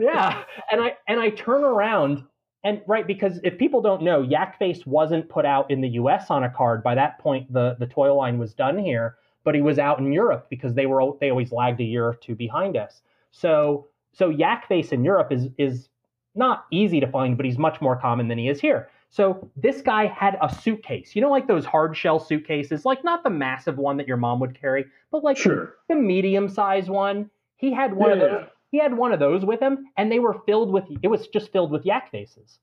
yeah, 0.00 0.42
and 0.70 0.82
I 0.82 0.96
and 1.06 1.20
I 1.20 1.30
turn 1.30 1.64
around 1.64 2.24
and 2.64 2.82
right 2.86 3.06
because 3.06 3.40
if 3.44 3.56
people 3.56 3.80
don't 3.80 4.02
know, 4.02 4.22
Yak 4.22 4.58
Face 4.58 4.84
wasn't 4.84 5.28
put 5.28 5.46
out 5.46 5.70
in 5.70 5.80
the 5.80 5.88
U.S. 5.90 6.30
on 6.30 6.44
a 6.44 6.50
card. 6.50 6.82
By 6.82 6.94
that 6.96 7.18
point, 7.18 7.50
the 7.52 7.76
the 7.78 7.86
toy 7.86 8.12
line 8.12 8.38
was 8.38 8.52
done 8.52 8.78
here, 8.78 9.16
but 9.44 9.54
he 9.54 9.62
was 9.62 9.78
out 9.78 9.98
in 9.98 10.12
Europe 10.12 10.48
because 10.50 10.74
they 10.74 10.86
were 10.86 11.12
they 11.20 11.30
always 11.30 11.52
lagged 11.52 11.80
a 11.80 11.84
year 11.84 12.04
or 12.04 12.14
two 12.14 12.34
behind 12.34 12.76
us. 12.76 13.00
So 13.30 13.88
so 14.12 14.28
Yak 14.30 14.66
Face 14.68 14.92
in 14.92 15.04
Europe 15.04 15.32
is 15.32 15.48
is 15.58 15.88
not 16.34 16.66
easy 16.70 17.00
to 17.00 17.06
find, 17.06 17.36
but 17.36 17.46
he's 17.46 17.58
much 17.58 17.80
more 17.80 17.96
common 17.96 18.28
than 18.28 18.38
he 18.38 18.48
is 18.48 18.60
here. 18.60 18.88
So 19.10 19.50
this 19.56 19.80
guy 19.80 20.06
had 20.06 20.36
a 20.42 20.52
suitcase, 20.54 21.16
you 21.16 21.22
know, 21.22 21.30
like 21.30 21.48
those 21.48 21.64
hard 21.64 21.96
shell 21.96 22.18
suitcases, 22.20 22.84
like 22.84 23.02
not 23.04 23.24
the 23.24 23.30
massive 23.30 23.78
one 23.78 23.96
that 23.96 24.06
your 24.06 24.18
mom 24.18 24.38
would 24.40 24.58
carry, 24.60 24.84
but 25.10 25.24
like 25.24 25.38
Sure. 25.38 25.74
the 25.88 25.94
medium 25.94 26.48
sized 26.48 26.90
one. 26.90 27.30
He 27.56 27.72
had 27.72 27.94
one 27.94 28.12
of 28.12 28.18
those. 28.18 28.46
He 28.70 28.78
had 28.78 28.94
one 28.96 29.12
of 29.12 29.18
those 29.18 29.44
with 29.46 29.60
him, 29.60 29.86
and 29.96 30.12
they 30.12 30.18
were 30.18 30.34
filled 30.46 30.70
with. 30.70 30.84
It 31.02 31.08
was 31.08 31.26
just 31.28 31.50
filled 31.52 31.70
with 31.70 31.86
yak 31.86 32.10
faces, 32.10 32.60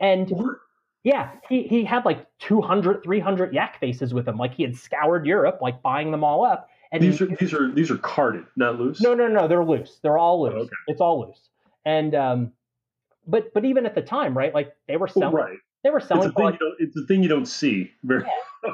and 0.00 0.30
What? 0.30 0.56
yeah, 1.04 1.32
he 1.48 1.64
he 1.64 1.84
had 1.84 2.06
like 2.06 2.26
200, 2.38 3.02
300 3.04 3.52
yak 3.52 3.78
faces 3.78 4.14
with 4.14 4.26
him. 4.26 4.38
Like 4.38 4.54
he 4.54 4.62
had 4.62 4.74
scoured 4.74 5.26
Europe, 5.26 5.58
like 5.60 5.82
buying 5.82 6.10
them 6.10 6.24
all 6.24 6.44
up. 6.44 6.70
And 6.92 7.02
These 7.02 7.18
he- 7.18 7.24
are 7.24 7.28
these 7.36 7.54
are 7.54 7.72
these 7.72 7.90
are 7.90 7.96
carded, 7.98 8.44
not 8.56 8.78
loose. 8.78 9.00
no, 9.00 9.14
no, 9.14 9.26
no, 9.26 9.48
they're 9.48 9.64
loose. 9.64 9.98
They're 10.02 10.18
all 10.18 10.42
loose. 10.42 10.52
Oh, 10.54 10.60
okay. 10.60 10.70
It's 10.88 11.00
all 11.00 11.26
loose. 11.26 11.48
And 11.86 12.14
um, 12.14 12.52
but 13.26 13.52
but 13.54 13.64
even 13.64 13.86
at 13.86 13.94
the 13.94 14.02
time, 14.02 14.36
right? 14.36 14.52
Like 14.54 14.76
they 14.88 14.96
were 14.98 15.08
selling. 15.08 15.34
right. 15.34 15.58
They 15.84 15.90
were 15.90 15.98
It's 15.98 16.06
selling 16.08 16.28
a 16.28 16.32
for 16.32 16.36
thing 16.36 16.44
like 16.44 16.54
you 16.54 16.58
don't. 16.60 16.74
It's 16.88 16.96
a 16.96 17.06
thing 17.06 17.22
you 17.22 17.28
don't 17.28 17.46
see. 17.46 17.90
Very. 18.04 18.24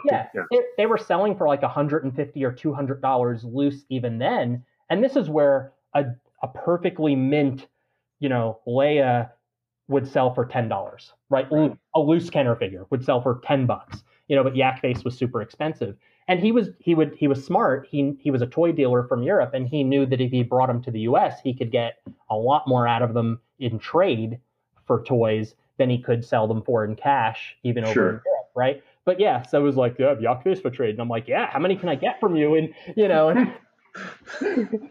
yeah, 0.04 0.26
yeah. 0.34 0.42
They, 0.50 0.58
they 0.78 0.86
were 0.86 0.98
selling 0.98 1.36
for 1.36 1.46
like 1.46 1.62
150 1.62 2.44
or 2.44 2.52
200 2.52 3.00
dollars 3.00 3.44
loose 3.44 3.84
even 3.88 4.18
then. 4.18 4.64
And 4.90 5.02
this 5.02 5.16
is 5.16 5.30
where 5.30 5.72
a 5.94 6.04
a 6.42 6.48
perfectly 6.48 7.14
mint, 7.16 7.66
you 8.20 8.28
know, 8.28 8.58
Leia 8.66 9.30
would 9.88 10.06
sell 10.06 10.34
for 10.34 10.44
ten 10.44 10.68
dollars, 10.68 11.12
right? 11.30 11.46
Right. 11.50 11.74
A 11.94 12.00
loose 12.00 12.28
Kenner 12.30 12.56
figure 12.56 12.84
would 12.90 13.04
sell 13.04 13.22
for 13.22 13.40
ten 13.44 13.64
bucks, 13.64 14.02
you 14.26 14.34
know. 14.36 14.42
But 14.44 14.54
Yak 14.56 14.80
Face 14.82 15.02
was 15.04 15.16
super 15.16 15.40
expensive, 15.40 15.96
and 16.28 16.38
he 16.40 16.52
was 16.52 16.68
he 16.78 16.94
would 16.94 17.14
he 17.16 17.26
was 17.26 17.44
smart. 17.44 17.88
He 17.90 18.14
he 18.20 18.30
was 18.30 18.42
a 18.42 18.46
toy 18.46 18.72
dealer 18.72 19.02
from 19.04 19.22
Europe, 19.22 19.54
and 19.54 19.66
he 19.66 19.82
knew 19.82 20.06
that 20.06 20.20
if 20.20 20.30
he 20.30 20.42
brought 20.42 20.68
them 20.68 20.82
to 20.82 20.90
the 20.90 21.00
U.S., 21.00 21.40
he 21.42 21.54
could 21.54 21.72
get 21.72 21.94
a 22.30 22.36
lot 22.36 22.68
more 22.68 22.86
out 22.86 23.02
of 23.02 23.14
them 23.14 23.40
in 23.58 23.78
trade 23.78 24.38
for 24.86 25.02
toys 25.02 25.54
than 25.78 25.90
he 25.90 25.98
could 25.98 26.24
sell 26.24 26.46
them 26.46 26.62
for 26.62 26.84
in 26.84 26.94
cash, 26.94 27.56
even 27.62 27.84
over 27.84 27.92
Sure. 27.94 28.08
in 28.10 28.20
Europe, 28.24 28.50
right? 28.54 28.82
But 29.04 29.18
yeah, 29.20 29.42
so 29.42 29.58
it 29.60 29.62
was 29.62 29.76
like, 29.76 29.96
yeah, 29.98 30.14
Yak 30.20 30.44
Face 30.44 30.60
for 30.60 30.70
trade, 30.70 30.90
and 30.90 31.00
I'm 31.00 31.08
like, 31.08 31.26
yeah, 31.28 31.46
how 31.50 31.58
many 31.58 31.76
can 31.76 31.88
I 31.88 31.94
get 31.94 32.20
from 32.20 32.36
you? 32.36 32.54
And 32.56 32.74
you 32.96 33.08
know, 33.08 33.30
and 33.30 33.54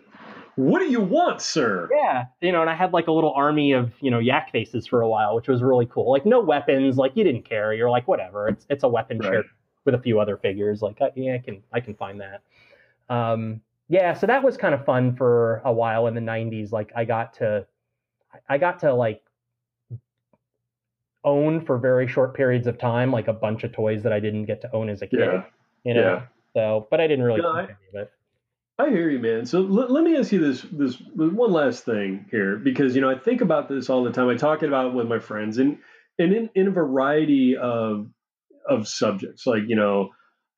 What 0.56 0.80
do 0.80 0.90
you 0.90 1.02
want, 1.02 1.40
sir? 1.44 1.88
Yeah, 1.94 2.26
you 2.42 2.52
know, 2.52 2.62
and 2.62 2.70
I 2.70 2.74
had 2.74 2.92
like 2.92 3.06
a 3.08 3.12
little 3.12 3.32
army 3.34 3.74
of 3.74 3.94
you 4.02 4.10
know 4.10 4.18
yak 4.18 4.52
faces 4.52 4.88
for 4.88 5.02
a 5.02 5.08
while, 5.08 5.36
which 5.36 5.48
was 5.48 5.62
really 5.62 5.86
cool. 5.86 6.12
Like 6.12 6.26
no 6.26 6.40
weapons, 6.40 6.98
like 6.98 7.12
you 7.16 7.24
didn't 7.24 7.44
care. 7.48 7.74
You're 7.76 7.92
like 7.92 8.08
whatever. 8.08 8.48
It's 8.48 8.66
it's 8.68 8.84
a 8.84 8.88
weapon 8.88 9.20
Right. 9.20 9.32
share 9.32 9.44
with 9.88 9.96
a 9.96 10.00
few 10.00 10.20
other 10.20 10.38
figures. 10.38 10.84
Like 10.84 11.02
uh, 11.02 11.10
yeah, 11.16 11.34
I 11.34 11.38
can 11.40 11.64
I 11.74 11.80
can 11.80 11.96
find 11.96 12.22
that. 12.22 12.42
Um, 13.10 13.62
yeah, 13.90 14.14
so 14.14 14.28
that 14.28 14.44
was 14.44 14.58
kind 14.58 14.76
of 14.76 14.86
fun 14.86 15.16
for 15.16 15.62
a 15.66 15.72
while 15.74 16.06
in 16.08 16.14
the 16.14 16.22
'90s. 16.22 16.72
Like 16.72 16.92
I 16.96 17.06
got 17.06 17.34
to 17.36 17.66
I 18.48 18.58
got 18.60 18.80
to 18.82 18.94
like 18.94 19.24
own 21.24 21.66
for 21.66 21.78
very 21.78 22.08
short 22.08 22.36
periods 22.36 22.68
of 22.68 22.78
time, 22.78 23.12
like 23.12 23.28
a 23.28 23.34
bunch 23.34 23.64
of 23.64 23.72
toys 23.72 24.04
that 24.04 24.14
I 24.14 24.20
didn't 24.20 24.46
get 24.46 24.62
to 24.62 24.72
own 24.76 24.90
as 24.90 25.02
a 25.02 25.08
kid. 25.08 25.20
Yeah. 25.22 25.44
You 25.84 25.94
know, 25.94 26.02
Yeah. 26.02 26.22
so 26.54 26.88
but 26.92 27.00
I 27.02 27.08
didn't 27.08 27.26
really 27.26 27.42
No, 27.42 27.50
I- 27.54 27.68
it. 27.94 28.12
I 28.80 28.90
hear 28.92 29.10
you, 29.10 29.18
man. 29.18 29.44
So 29.48 29.58
l- 29.60 29.92
let 29.92 30.04
me 30.04 30.16
ask 30.18 30.32
you 30.32 30.40
this 30.40 30.62
this 30.72 31.02
one 31.16 31.52
last 31.52 31.84
thing 31.84 32.26
here, 32.30 32.58
because 32.58 32.94
you 32.94 33.02
know 33.02 33.10
I 33.10 33.18
think 33.18 33.42
about 33.42 33.68
this 33.70 33.90
all 33.90 34.04
the 34.04 34.12
time. 34.12 34.28
I 34.30 34.36
talk 34.36 34.62
about 34.62 34.88
it 34.88 34.94
with 34.94 35.08
my 35.08 35.18
friends, 35.18 35.58
and 35.58 35.80
and 36.20 36.32
in, 36.34 36.50
in 36.54 36.68
a 36.68 36.72
variety 36.72 37.58
of 37.58 38.08
of 38.70 38.88
subjects. 38.88 39.46
Like 39.46 39.64
you 39.68 39.76
know, 39.76 40.10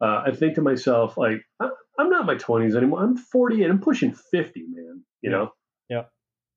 uh, 0.02 0.24
I 0.28 0.32
think 0.32 0.56
to 0.56 0.62
myself, 0.62 1.18
like 1.18 1.42
I, 1.60 1.70
I'm 1.98 2.10
not 2.10 2.22
in 2.22 2.28
my 2.28 2.36
20s 2.36 2.76
anymore. 2.76 3.04
I'm 3.04 3.18
40 3.18 3.64
and 3.64 3.74
I'm 3.74 3.82
pushing 3.82 4.14
50, 4.14 4.64
man. 4.70 5.04
You 5.22 5.30
know. 5.32 5.52
Yeah. 5.90 6.04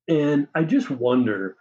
And 0.07 0.47
I 0.55 0.63
just 0.63 0.89
wonder. 0.89 1.57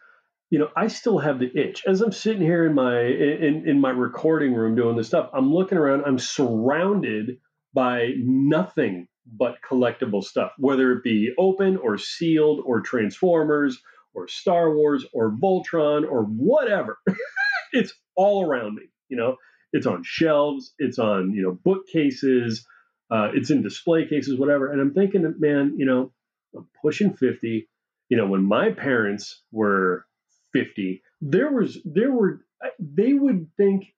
You 0.51 0.59
know, 0.59 0.69
I 0.77 0.89
still 0.89 1.19
have 1.19 1.39
the 1.39 1.51
itch 1.59 1.83
as 1.87 2.03
I'm 2.03 2.13
sitting 2.13 2.43
here 2.43 2.67
in 2.67 2.75
my 2.75 3.01
in 3.01 3.65
in 3.67 3.81
my 3.81 3.89
recording 3.89 4.53
room 4.53 4.75
doing 4.75 4.97
this 4.99 5.07
stuff. 5.07 5.31
I'm 5.33 5.51
looking 5.51 5.79
around. 5.79 6.03
I'm 6.05 6.19
surrounded 6.19 7.39
by 7.75 8.11
nothing 8.19 9.09
but 9.27 9.57
collectible 9.67 10.23
stuff, 10.23 10.53
whether 10.59 10.93
it 10.93 11.03
be 11.03 11.33
open 11.39 11.79
or 11.79 11.97
sealed 11.97 12.61
or 12.67 12.81
Transformers 12.81 13.81
or 14.15 14.29
Star 14.29 14.75
Wars 14.75 15.07
or 15.15 15.31
Voltron 15.31 16.05
or 16.09 16.25
whatever. 16.25 16.99
it's 17.73 17.95
all 18.15 18.47
around 18.47 18.75
me. 18.75 18.83
You 19.09 19.17
know, 19.17 19.37
it's 19.73 19.87
on 19.87 20.03
shelves, 20.05 20.75
it's 20.79 20.99
on, 20.99 21.33
you 21.33 21.43
know, 21.43 21.59
bookcases, 21.65 22.67
uh, 23.11 23.29
it's 23.35 23.51
in 23.51 23.63
display 23.63 24.07
cases, 24.07 24.39
whatever. 24.39 24.71
And 24.71 24.81
I'm 24.81 24.95
thinking, 24.95 25.35
man, 25.39 25.75
you 25.77 25.87
know, 25.87 26.13
I'm 26.57 26.69
pushing 26.81 27.15
50. 27.15 27.69
You 28.09 28.17
know, 28.17 28.27
when 28.27 28.45
my 28.45 28.71
parents 28.71 29.43
were 29.51 30.05
50, 30.53 31.03
there 31.21 31.51
was, 31.51 31.79
there 31.85 32.13
were, 32.13 32.45
they 32.79 33.15
would 33.15 33.49
think, 33.57 33.95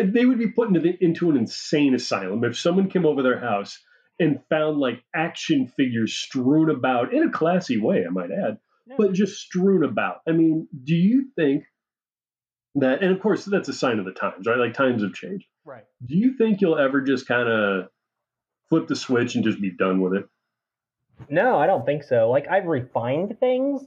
they 0.00 0.24
would 0.24 0.38
be 0.38 0.50
put 0.50 0.68
into, 0.68 0.80
the, 0.80 0.96
into 1.00 1.30
an 1.30 1.36
insane 1.36 1.94
asylum 1.94 2.44
if 2.44 2.58
someone 2.58 2.88
came 2.88 3.06
over 3.06 3.22
their 3.22 3.40
house 3.40 3.78
and 4.20 4.40
found 4.48 4.78
like 4.78 5.02
action 5.14 5.66
figures 5.66 6.14
strewn 6.14 6.70
about 6.70 7.12
in 7.12 7.24
a 7.24 7.30
classy 7.30 7.78
way, 7.78 8.04
I 8.06 8.10
might 8.10 8.30
add, 8.30 8.58
but 8.96 9.12
just 9.12 9.40
strewn 9.40 9.82
about. 9.82 10.20
I 10.28 10.32
mean, 10.32 10.68
do 10.84 10.94
you 10.94 11.28
think 11.36 11.64
that, 12.76 13.02
and 13.02 13.12
of 13.12 13.20
course, 13.20 13.44
that's 13.44 13.68
a 13.68 13.72
sign 13.72 13.98
of 13.98 14.04
the 14.04 14.12
times, 14.12 14.46
right? 14.46 14.58
Like 14.58 14.74
times 14.74 15.02
have 15.02 15.12
changed. 15.14 15.46
Right. 15.64 15.84
Do 16.04 16.16
you 16.16 16.36
think 16.36 16.60
you'll 16.60 16.78
ever 16.78 17.00
just 17.00 17.26
kind 17.26 17.48
of 17.48 17.88
flip 18.68 18.86
the 18.88 18.96
switch 18.96 19.34
and 19.34 19.44
just 19.44 19.60
be 19.60 19.70
done 19.70 20.00
with 20.00 20.14
it? 20.14 20.24
No, 21.28 21.58
I 21.58 21.66
don't 21.66 21.84
think 21.86 22.02
so. 22.02 22.30
Like 22.30 22.46
I've 22.48 22.66
refined 22.66 23.38
things, 23.40 23.82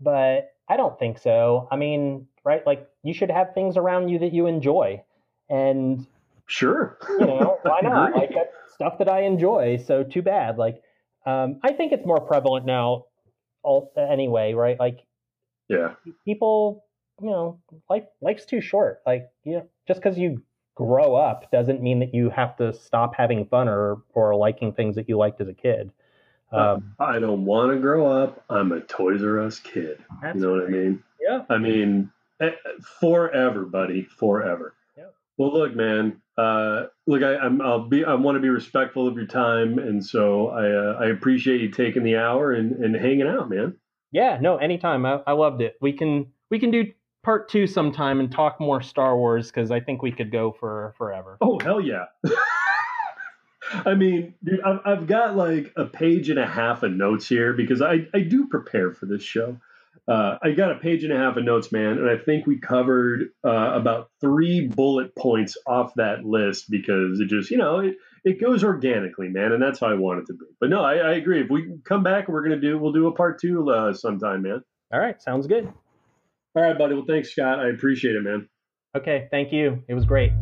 but 0.00 0.52
I 0.68 0.76
don't 0.76 0.98
think 0.98 1.18
so. 1.18 1.68
I 1.70 1.76
mean, 1.76 2.26
right? 2.44 2.66
Like 2.66 2.88
you 3.02 3.14
should 3.14 3.30
have 3.30 3.54
things 3.54 3.76
around 3.76 4.08
you 4.08 4.18
that 4.20 4.32
you 4.32 4.46
enjoy. 4.46 5.02
And 5.48 6.06
Sure. 6.46 6.98
you 7.08 7.18
know, 7.26 7.58
why 7.62 7.78
I 7.78 7.80
not? 7.88 8.08
agree. 8.10 8.20
Like 8.20 8.30
that's 8.34 8.74
stuff 8.74 8.98
that 8.98 9.08
I 9.08 9.22
enjoy. 9.22 9.76
So 9.86 10.02
too 10.02 10.22
bad. 10.22 10.58
Like 10.58 10.82
um 11.24 11.60
I 11.62 11.72
think 11.72 11.92
it's 11.92 12.04
more 12.04 12.20
prevalent 12.20 12.66
now 12.66 13.04
all 13.62 13.92
anyway, 13.96 14.54
right? 14.54 14.78
Like 14.78 15.00
Yeah. 15.68 15.94
people, 16.24 16.84
you 17.20 17.30
know, 17.30 17.60
life 17.88 18.04
life's 18.20 18.44
too 18.44 18.60
short. 18.60 19.00
Like, 19.06 19.28
you 19.44 19.54
know, 19.54 19.68
just 19.86 20.00
because 20.00 20.18
you 20.18 20.42
grow 20.74 21.14
up 21.14 21.50
doesn't 21.50 21.82
mean 21.82 22.00
that 22.00 22.14
you 22.14 22.30
have 22.30 22.56
to 22.56 22.72
stop 22.72 23.14
having 23.14 23.46
fun 23.46 23.68
or 23.68 24.02
or 24.14 24.34
liking 24.34 24.72
things 24.72 24.96
that 24.96 25.08
you 25.08 25.16
liked 25.16 25.40
as 25.40 25.48
a 25.48 25.54
kid. 25.54 25.92
Um, 26.52 26.94
I 26.98 27.18
don't 27.18 27.46
want 27.46 27.72
to 27.72 27.78
grow 27.78 28.06
up. 28.06 28.44
I'm 28.50 28.72
a 28.72 28.80
Toys 28.80 29.22
R 29.24 29.40
Us 29.40 29.58
kid. 29.58 29.98
You 30.22 30.40
know 30.40 30.52
what 30.52 30.64
I 30.64 30.68
mean? 30.68 31.02
Yeah. 31.20 31.44
I 31.48 31.56
mean, 31.56 32.10
eh, 32.40 32.50
forever, 33.00 33.64
buddy, 33.64 34.02
forever. 34.02 34.74
Yeah. 34.96 35.04
Well, 35.38 35.52
look, 35.52 35.74
man. 35.74 36.20
Uh, 36.36 36.86
look, 37.06 37.22
I, 37.22 37.36
I'm. 37.36 37.60
I'll 37.62 37.88
be. 37.88 38.04
I 38.04 38.14
want 38.14 38.36
to 38.36 38.40
be 38.40 38.50
respectful 38.50 39.08
of 39.08 39.16
your 39.16 39.26
time, 39.26 39.78
and 39.78 40.04
so 40.04 40.48
I. 40.48 40.70
Uh, 40.70 40.98
I 41.00 41.10
appreciate 41.10 41.60
you 41.60 41.70
taking 41.70 42.02
the 42.02 42.16
hour 42.16 42.52
and, 42.52 42.84
and 42.84 42.94
hanging 42.94 43.26
out, 43.26 43.48
man. 43.48 43.76
Yeah, 44.10 44.38
no, 44.40 44.56
anytime. 44.56 45.06
I, 45.06 45.20
I 45.26 45.32
loved 45.32 45.62
it. 45.62 45.76
We 45.80 45.94
can 45.94 46.32
we 46.50 46.58
can 46.58 46.70
do 46.70 46.92
part 47.22 47.48
two 47.48 47.66
sometime 47.66 48.20
and 48.20 48.30
talk 48.30 48.60
more 48.60 48.82
Star 48.82 49.16
Wars 49.16 49.50
because 49.50 49.70
I 49.70 49.80
think 49.80 50.02
we 50.02 50.12
could 50.12 50.30
go 50.30 50.52
for 50.52 50.94
forever. 50.98 51.38
Oh 51.40 51.58
hell 51.58 51.80
yeah! 51.80 52.06
I 53.72 53.94
mean, 53.94 54.34
dude, 54.44 54.60
I've, 54.62 54.80
I've 54.84 55.06
got 55.06 55.36
like 55.36 55.72
a 55.76 55.84
page 55.84 56.30
and 56.30 56.38
a 56.38 56.46
half 56.46 56.82
of 56.82 56.92
notes 56.92 57.28
here 57.28 57.52
because 57.52 57.80
I, 57.80 58.06
I 58.12 58.20
do 58.20 58.48
prepare 58.48 58.92
for 58.92 59.06
this 59.06 59.22
show. 59.22 59.58
Uh, 60.08 60.36
I 60.42 60.50
got 60.52 60.72
a 60.72 60.78
page 60.78 61.04
and 61.04 61.12
a 61.12 61.16
half 61.16 61.36
of 61.36 61.44
notes, 61.44 61.70
man, 61.70 61.98
and 61.98 62.10
I 62.10 62.16
think 62.16 62.46
we 62.46 62.58
covered 62.58 63.30
uh, 63.44 63.72
about 63.74 64.10
three 64.20 64.66
bullet 64.66 65.14
points 65.14 65.56
off 65.64 65.94
that 65.94 66.24
list 66.24 66.68
because 66.68 67.20
it 67.20 67.28
just, 67.28 67.52
you 67.52 67.56
know, 67.56 67.78
it, 67.78 67.96
it 68.24 68.40
goes 68.40 68.64
organically, 68.64 69.28
man, 69.28 69.52
and 69.52 69.62
that's 69.62 69.78
how 69.78 69.86
I 69.86 69.94
want 69.94 70.20
it 70.20 70.26
to 70.26 70.32
be. 70.32 70.46
But 70.60 70.70
no, 70.70 70.82
I, 70.82 70.94
I 70.96 71.12
agree. 71.12 71.40
If 71.40 71.50
we 71.50 71.78
come 71.84 72.02
back, 72.02 72.28
we're 72.28 72.42
gonna 72.42 72.60
do, 72.60 72.78
we'll 72.78 72.92
do 72.92 73.06
a 73.06 73.12
part 73.12 73.40
two 73.40 73.70
uh, 73.70 73.92
sometime, 73.94 74.42
man. 74.42 74.64
All 74.92 75.00
right, 75.00 75.22
sounds 75.22 75.46
good. 75.46 75.72
All 76.54 76.62
right, 76.62 76.76
buddy. 76.76 76.94
Well, 76.94 77.04
thanks, 77.06 77.32
Scott. 77.32 77.60
I 77.60 77.68
appreciate 77.68 78.14
it, 78.14 78.22
man. 78.22 78.48
Okay, 78.96 79.28
thank 79.30 79.52
you. 79.52 79.82
It 79.88 79.94
was 79.94 80.04
great. 80.04 80.32